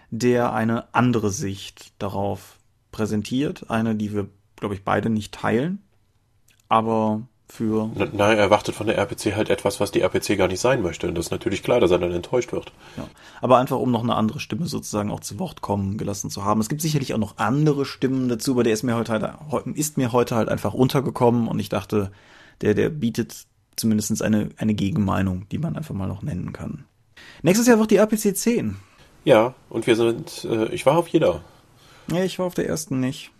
der 0.10 0.54
eine 0.54 0.94
andere 0.94 1.30
Sicht 1.30 1.94
darauf 2.00 2.58
präsentiert, 2.92 3.70
eine, 3.70 3.96
die 3.96 4.14
wir, 4.14 4.28
glaube 4.56 4.74
ich, 4.74 4.84
beide 4.84 5.10
nicht 5.10 5.34
teilen, 5.34 5.84
aber 6.68 7.28
für. 7.52 7.90
Nein, 7.96 8.12
er 8.14 8.38
erwartet 8.38 8.76
von 8.76 8.88
der 8.88 8.98
RPC 8.98 9.36
halt 9.36 9.50
etwas, 9.50 9.80
was 9.80 9.92
die 9.92 10.02
RPC 10.02 10.38
gar 10.38 10.48
nicht 10.48 10.60
sein 10.60 10.82
möchte. 10.82 11.08
Und 11.08 11.16
das 11.16 11.26
ist 11.26 11.32
natürlich 11.32 11.64
klar, 11.64 11.80
dass 11.80 11.92
er 11.92 12.00
dann 12.00 12.12
enttäuscht 12.12 12.52
wird. 12.52 12.72
Ja. 12.96 13.08
Aber 13.42 13.58
einfach, 13.58 13.78
um 13.78 13.92
noch 13.92 14.04
eine 14.04 14.16
andere 14.16 14.40
Stimme 14.40 14.68
sozusagen 14.68 15.12
auch 15.12 15.20
zu 15.20 15.40
Wort 15.40 15.62
kommen 15.62 15.98
gelassen 15.98 16.30
zu 16.30 16.46
haben. 16.46 16.62
Es 16.62 16.70
gibt 16.70 16.82
sicherlich 16.82 17.14
auch 17.14 17.20
noch 17.20 17.38
andere 17.38 17.86
Stimmen 17.86 18.30
dazu, 18.30 18.52
aber 18.52 18.64
der 18.64 18.74
ist 18.74 18.84
mir 18.84 18.96
heute 18.96 19.12
halt, 19.12 19.68
ist 19.76 19.98
mir 19.98 20.12
heute 20.12 20.36
halt 20.36 20.50
einfach 20.50 20.74
untergekommen 20.74 21.48
und 21.48 21.60
ich 21.60 21.70
dachte, 21.70 22.12
der, 22.62 22.76
der 22.76 22.90
bietet 22.90 23.46
zumindest 23.76 24.22
eine, 24.22 24.50
eine 24.58 24.74
Gegenmeinung, 24.74 25.48
die 25.50 25.58
man 25.58 25.76
einfach 25.76 25.96
mal 25.96 26.08
noch 26.08 26.22
nennen 26.22 26.54
kann. 26.54 26.86
Nächstes 27.42 27.68
Jahr 27.68 27.80
wird 27.80 27.92
die 27.92 27.98
RPC 27.98 28.36
10. 28.36 28.78
Ja, 29.26 29.54
und 29.70 29.88
wir 29.88 29.96
sind, 29.96 30.46
äh, 30.50 30.68
ich 30.68 30.86
war 30.86 30.98
auf 30.98 31.08
jeder. 31.08 31.42
Ja, 32.12 32.24
ich 32.24 32.40
war 32.40 32.46
auf 32.46 32.56
der 32.56 32.68
ersten 32.68 33.00
nicht. 33.00 33.32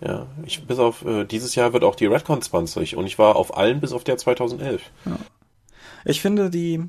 Ja, 0.00 0.26
ich, 0.44 0.66
bis 0.66 0.78
auf 0.78 1.04
äh, 1.04 1.24
dieses 1.24 1.54
Jahr 1.54 1.72
wird 1.72 1.84
auch 1.84 1.94
die 1.94 2.06
Redcon 2.06 2.40
20 2.40 2.96
und 2.96 3.06
ich 3.06 3.18
war 3.18 3.36
auf 3.36 3.56
allen 3.56 3.80
bis 3.80 3.92
auf 3.92 4.04
der 4.04 4.16
2011. 4.16 4.82
Ja. 5.04 5.18
Ich 6.04 6.22
finde 6.22 6.48
die, 6.48 6.82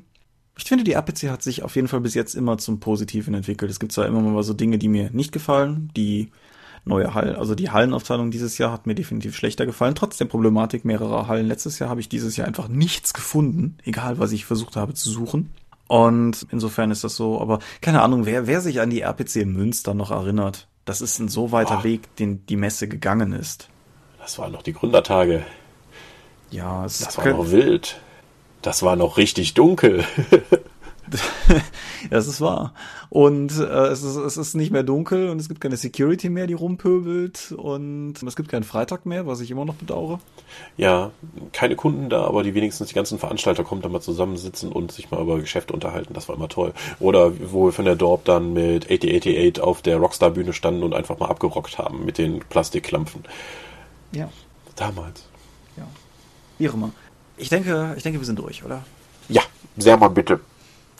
ich 0.56 0.64
finde 0.64 0.84
die 0.84 0.92
RPC 0.92 1.30
hat 1.30 1.42
sich 1.42 1.62
auf 1.62 1.76
jeden 1.76 1.88
Fall 1.88 2.00
bis 2.00 2.14
jetzt 2.14 2.34
immer 2.34 2.56
zum 2.56 2.80
Positiven 2.80 3.34
entwickelt. 3.34 3.70
Es 3.70 3.80
gibt 3.80 3.92
zwar 3.92 4.06
immer 4.06 4.20
mal 4.22 4.42
so 4.42 4.54
Dinge, 4.54 4.78
die 4.78 4.88
mir 4.88 5.10
nicht 5.10 5.32
gefallen, 5.32 5.90
die 5.94 6.30
neue 6.84 7.14
Hallen, 7.14 7.36
also 7.36 7.54
die 7.54 7.70
Hallenaufteilung 7.70 8.30
dieses 8.30 8.58
Jahr 8.58 8.72
hat 8.72 8.86
mir 8.86 8.94
definitiv 8.94 9.36
schlechter 9.36 9.66
gefallen, 9.66 9.94
trotz 9.94 10.16
der 10.16 10.24
Problematik 10.24 10.84
mehrerer 10.84 11.28
Hallen. 11.28 11.46
Letztes 11.46 11.78
Jahr 11.78 11.90
habe 11.90 12.00
ich 12.00 12.08
dieses 12.08 12.36
Jahr 12.36 12.46
einfach 12.46 12.68
nichts 12.68 13.14
gefunden, 13.14 13.76
egal 13.84 14.18
was 14.18 14.32
ich 14.32 14.46
versucht 14.46 14.76
habe 14.76 14.94
zu 14.94 15.10
suchen. 15.10 15.50
Und 15.86 16.46
insofern 16.50 16.90
ist 16.90 17.04
das 17.04 17.16
so, 17.16 17.40
aber 17.40 17.58
keine 17.82 18.00
Ahnung, 18.00 18.24
wer, 18.24 18.46
wer 18.46 18.62
sich 18.62 18.80
an 18.80 18.90
die 18.90 19.02
RPC 19.02 19.44
Münster 19.44 19.92
noch 19.92 20.10
erinnert, 20.10 20.68
das 20.84 21.00
ist 21.00 21.18
ein 21.18 21.28
so 21.28 21.52
weiter 21.52 21.78
oh. 21.80 21.84
Weg, 21.84 22.14
den 22.16 22.44
die 22.46 22.56
Messe 22.56 22.88
gegangen 22.88 23.32
ist. 23.32 23.68
Das 24.18 24.38
waren 24.38 24.52
noch 24.52 24.62
die 24.62 24.72
Gründertage. 24.72 25.44
Ja, 26.50 26.84
es 26.84 26.98
das 26.98 27.18
war 27.18 27.26
noch 27.26 27.50
wild. 27.50 28.00
Das 28.60 28.82
war 28.82 28.94
noch 28.96 29.16
richtig 29.16 29.54
dunkel. 29.54 30.04
das 32.10 32.26
ist 32.26 32.40
wahr. 32.40 32.74
Und 33.10 33.58
äh, 33.58 33.86
es, 33.88 34.02
ist, 34.02 34.16
es 34.16 34.36
ist 34.36 34.54
nicht 34.54 34.70
mehr 34.70 34.82
dunkel 34.82 35.28
und 35.28 35.38
es 35.38 35.48
gibt 35.48 35.60
keine 35.60 35.76
Security 35.76 36.28
mehr, 36.28 36.46
die 36.46 36.54
rumpöbelt 36.54 37.52
und 37.56 38.22
es 38.22 38.36
gibt 38.36 38.48
keinen 38.48 38.62
Freitag 38.62 39.06
mehr, 39.06 39.26
was 39.26 39.40
ich 39.40 39.50
immer 39.50 39.64
noch 39.64 39.74
bedauere. 39.74 40.20
Ja, 40.76 41.10
keine 41.52 41.76
Kunden 41.76 42.08
da, 42.08 42.24
aber 42.24 42.42
die 42.42 42.54
wenigstens 42.54 42.88
die 42.88 42.94
ganzen 42.94 43.18
Veranstalter 43.18 43.64
kommen 43.64 43.82
da 43.82 43.88
mal 43.88 44.00
zusammensitzen 44.00 44.72
und 44.72 44.92
sich 44.92 45.10
mal 45.10 45.20
über 45.20 45.38
Geschäfte 45.38 45.72
unterhalten. 45.72 46.14
Das 46.14 46.28
war 46.28 46.36
immer 46.36 46.48
toll. 46.48 46.72
Oder 47.00 47.32
wo 47.52 47.66
wir 47.66 47.72
von 47.72 47.84
der 47.84 47.96
Dorp 47.96 48.24
dann 48.24 48.52
mit 48.52 48.90
8088 48.90 49.60
auf 49.62 49.82
der 49.82 49.98
Rockstar-Bühne 49.98 50.52
standen 50.52 50.82
und 50.82 50.94
einfach 50.94 51.18
mal 51.18 51.28
abgerockt 51.28 51.78
haben 51.78 52.04
mit 52.04 52.18
den 52.18 52.40
Plastikklampfen. 52.40 53.24
Ja. 54.12 54.30
Damals. 54.76 55.24
Ja. 55.76 55.86
Wie 56.58 56.68
auch 56.68 56.74
immer. 56.74 56.90
Ich 57.36 57.48
denke, 57.48 57.94
ich 57.96 58.02
denke, 58.02 58.20
wir 58.20 58.26
sind 58.26 58.38
durch, 58.38 58.64
oder? 58.64 58.84
Ja, 59.28 59.42
sehr 59.76 59.96
mal 59.96 60.08
bitte. 60.08 60.40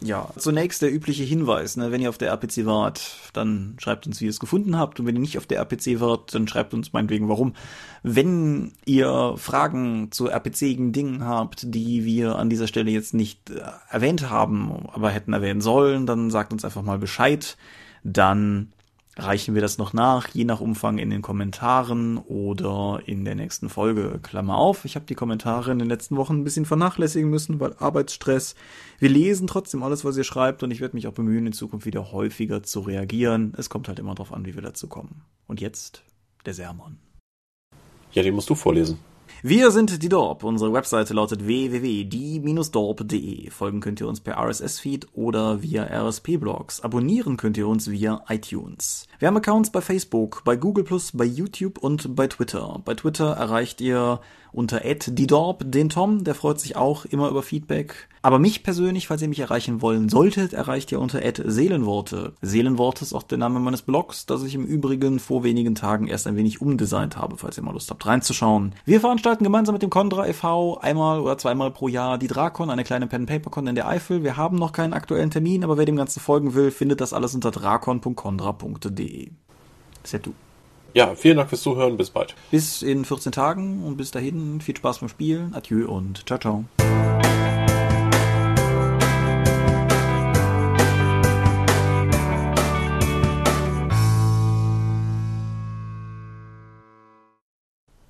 Ja, 0.05 0.29
zunächst 0.37 0.83
der 0.83 0.93
übliche 0.93 1.23
Hinweis, 1.23 1.77
ne, 1.77 1.93
wenn 1.93 2.01
ihr 2.01 2.09
auf 2.09 2.19
der 2.19 2.31
RPC 2.31 2.67
wart, 2.67 3.19
dann 3.33 3.77
schreibt 3.79 4.07
uns, 4.07 4.21
wie 4.21 4.25
ihr 4.25 4.31
es 4.31 4.41
gefunden 4.41 4.77
habt. 4.77 4.99
Und 4.99 5.07
wenn 5.07 5.15
ihr 5.15 5.21
nicht 5.21 5.39
auf 5.39 5.47
der 5.47 5.59
RPC 5.59 6.01
wart, 6.01 6.35
dann 6.35 6.49
schreibt 6.49 6.75
uns 6.75 6.93
meinetwegen, 6.93 7.29
warum. 7.29 7.55
Wenn 8.03 8.73
ihr 8.85 9.35
Fragen 9.37 10.11
zu 10.11 10.29
RPCigen 10.29 10.93
Dingen 10.93 11.25
habt, 11.25 11.73
die 11.75 12.05
wir 12.05 12.37
an 12.37 12.51
dieser 12.51 12.67
Stelle 12.67 12.91
jetzt 12.91 13.15
nicht 13.15 13.51
äh, 13.51 13.61
erwähnt 13.91 14.29
haben, 14.29 14.89
aber 14.93 15.11
hätten 15.11 15.33
erwähnen 15.33 15.61
sollen, 15.61 16.07
dann 16.07 16.31
sagt 16.31 16.53
uns 16.53 16.65
einfach 16.65 16.83
mal 16.83 16.99
Bescheid. 16.99 17.57
Dann 18.03 18.73
reichen 19.17 19.55
wir 19.55 19.63
das 19.63 19.79
noch 19.79 19.93
nach, 19.93 20.29
je 20.29 20.45
nach 20.45 20.61
Umfang 20.61 20.99
in 20.99 21.11
den 21.11 21.23
Kommentaren 21.23 22.19
oder 22.19 23.01
in 23.05 23.25
der 23.25 23.35
nächsten 23.35 23.69
Folge. 23.69 24.19
Klammer 24.23 24.57
auf, 24.57 24.85
ich 24.85 24.95
habe 24.95 25.07
die 25.07 25.15
Kommentare 25.15 25.71
in 25.71 25.79
den 25.79 25.89
letzten 25.89 26.17
Wochen 26.17 26.39
ein 26.39 26.45
bisschen 26.45 26.65
vernachlässigen 26.65 27.29
müssen, 27.29 27.61
weil 27.61 27.75
Arbeitsstress. 27.79 28.55
Wir 28.99 29.11
lesen 29.11 29.47
trotzdem 29.47 29.83
alles, 29.83 30.05
was 30.05 30.17
ihr 30.17 30.25
schreibt 30.25 30.63
und 30.63 30.71
ich 30.71 30.81
werde 30.81 30.97
mich 30.97 31.07
auch 31.07 31.13
bemühen, 31.13 31.47
in 31.47 31.53
Zukunft 31.53 31.87
wieder 31.87 32.13
häufiger 32.13 32.63
zu 32.63 32.81
reagieren. 32.81 33.53
Es 33.57 33.69
kommt 33.69 33.89
halt 33.89 33.99
immer 33.99 34.15
darauf 34.15 34.33
an, 34.33 34.47
wie 34.47 34.55
wir 34.55 34.63
dazu 34.63 34.89
kommen. 34.89 35.23
Und 35.47 35.61
jetzt 35.61 36.05
der 36.47 36.55
Sermon. 36.55 36.99
Ja, 38.13 38.23
den 38.23 38.35
musst 38.35 38.49
du 38.51 38.55
vorlesen. 38.55 38.99
Wir 39.45 39.73
sind 39.73 40.05
die 40.05 40.09
Dorp. 40.09 40.45
Unsere 40.45 40.73
Webseite 40.73 41.15
lautet 41.15 41.45
www.die-dorp.de. 41.45 43.51
Folgen 43.51 43.81
könnt 43.81 44.01
ihr 44.01 44.07
uns 44.07 44.21
per 44.21 44.39
RSS-Feed 44.39 45.09
oder 45.15 45.63
via 45.63 45.83
RSP-Blogs. 45.83 46.81
Abonnieren 46.83 47.37
könnt 47.37 47.57
ihr 47.57 47.67
uns 47.67 47.91
via 47.91 48.23
iTunes. 48.29 49.09
Wir 49.19 49.27
haben 49.27 49.37
Accounts 49.37 49.73
bei 49.73 49.81
Facebook, 49.81 50.43
bei 50.45 50.55
Google+, 50.55 50.85
bei 51.15 51.25
YouTube 51.25 51.79
und 51.79 52.15
bei 52.15 52.29
Twitter. 52.29 52.81
Bei 52.85 52.95
Twitter 52.95 53.33
erreicht 53.33 53.81
ihr 53.81 54.21
unter 54.53 54.81
@die_dorp 54.81 55.65
den 55.65 55.89
Tom, 55.89 56.25
der 56.25 56.35
freut 56.35 56.61
sich 56.61 56.77
auch 56.77 57.05
immer 57.05 57.29
über 57.29 57.43
Feedback. 57.43 58.09
Aber 58.21 58.39
mich 58.39 58.63
persönlich, 58.63 59.09
falls 59.09 59.23
ihr 59.23 59.29
mich 59.29 59.41
erreichen 59.41 59.83
wollen 59.83 60.09
solltet, 60.09 60.53
erreicht 60.53 60.93
ihr 60.93 61.01
unter 61.01 61.21
@seelenworte. 61.23 62.35
Seelenworte 62.41 63.03
ist 63.03 63.15
auch 63.15 63.25
der 63.25 63.39
Name 63.39 63.59
meines 63.59 63.83
Blogs, 63.83 64.27
das 64.27 64.45
ich 64.45 64.55
im 64.55 64.65
Übrigen 64.65 65.19
vor 65.19 65.43
wenigen 65.43 65.75
Tagen 65.75 66.07
erst 66.07 66.27
ein 66.27 66.37
wenig 66.37 66.61
umdesignt 66.61 67.17
habe, 67.17 67.37
falls 67.37 67.57
ihr 67.57 67.65
mal 67.65 67.73
Lust 67.73 67.91
habt 67.91 68.07
reinzuschauen. 68.07 68.75
Wir 68.85 69.01
veranstalten 69.01 69.43
gemeinsam 69.43 69.73
mit 69.73 69.83
dem 69.83 69.91
Condra 69.91 70.27
e.V. 70.27 70.79
einmal 70.79 71.21
oder 71.21 71.39
zweimal 71.39 71.71
pro 71.71 71.89
Jahr 71.89 72.19
die 72.19 72.29
Drakon, 72.29 72.71
eine 72.71 72.85
kleine 72.85 73.07
Pen 73.07 73.27
Paper 73.27 73.51
Con 73.51 73.67
in 73.67 73.75
der 73.75 73.89
Eifel. 73.89 74.23
Wir 74.23 74.37
haben 74.37 74.57
noch 74.57 74.73
keinen 74.73 74.93
aktuellen 74.93 75.31
Termin, 75.31 75.65
aber 75.65 75.79
wer 75.79 75.87
dem 75.87 75.97
Ganzen 75.97 76.21
folgen 76.21 76.55
will, 76.55 76.71
findet 76.71 77.01
das 77.01 77.13
alles 77.13 77.35
unter 77.35 77.51
drakon.condra.de. 77.51 79.31
Tout. 80.05 80.35
Ja, 80.95 81.15
vielen 81.15 81.39
Dank 81.39 81.49
fürs 81.49 81.63
Zuhören. 81.63 81.97
Bis 81.97 82.11
bald. 82.11 82.35
Bis 82.51 82.83
in 82.83 83.07
14 83.07 83.33
Tagen 83.33 83.83
und 83.83 83.97
bis 83.97 84.11
dahin 84.11 84.61
viel 84.61 84.77
Spaß 84.77 84.99
beim 84.99 85.09
Spielen. 85.09 85.55
Adieu 85.55 85.89
und 85.89 86.27
ciao, 86.27 86.39
ciao. 86.39 86.65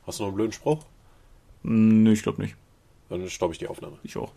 Hast 0.04 0.18
du 0.18 0.24
noch 0.24 0.28
einen 0.28 0.36
blöden 0.36 0.52
Spruch? 0.52 0.84
Hm, 1.62 2.02
nee, 2.02 2.12
ich 2.12 2.24
glaube 2.24 2.42
nicht. 2.42 2.56
Dann 3.08 3.28
stoppe 3.30 3.52
ich 3.52 3.58
die 3.58 3.68
Aufnahme. 3.68 3.98
Ich 4.02 4.16
auch. 4.16 4.32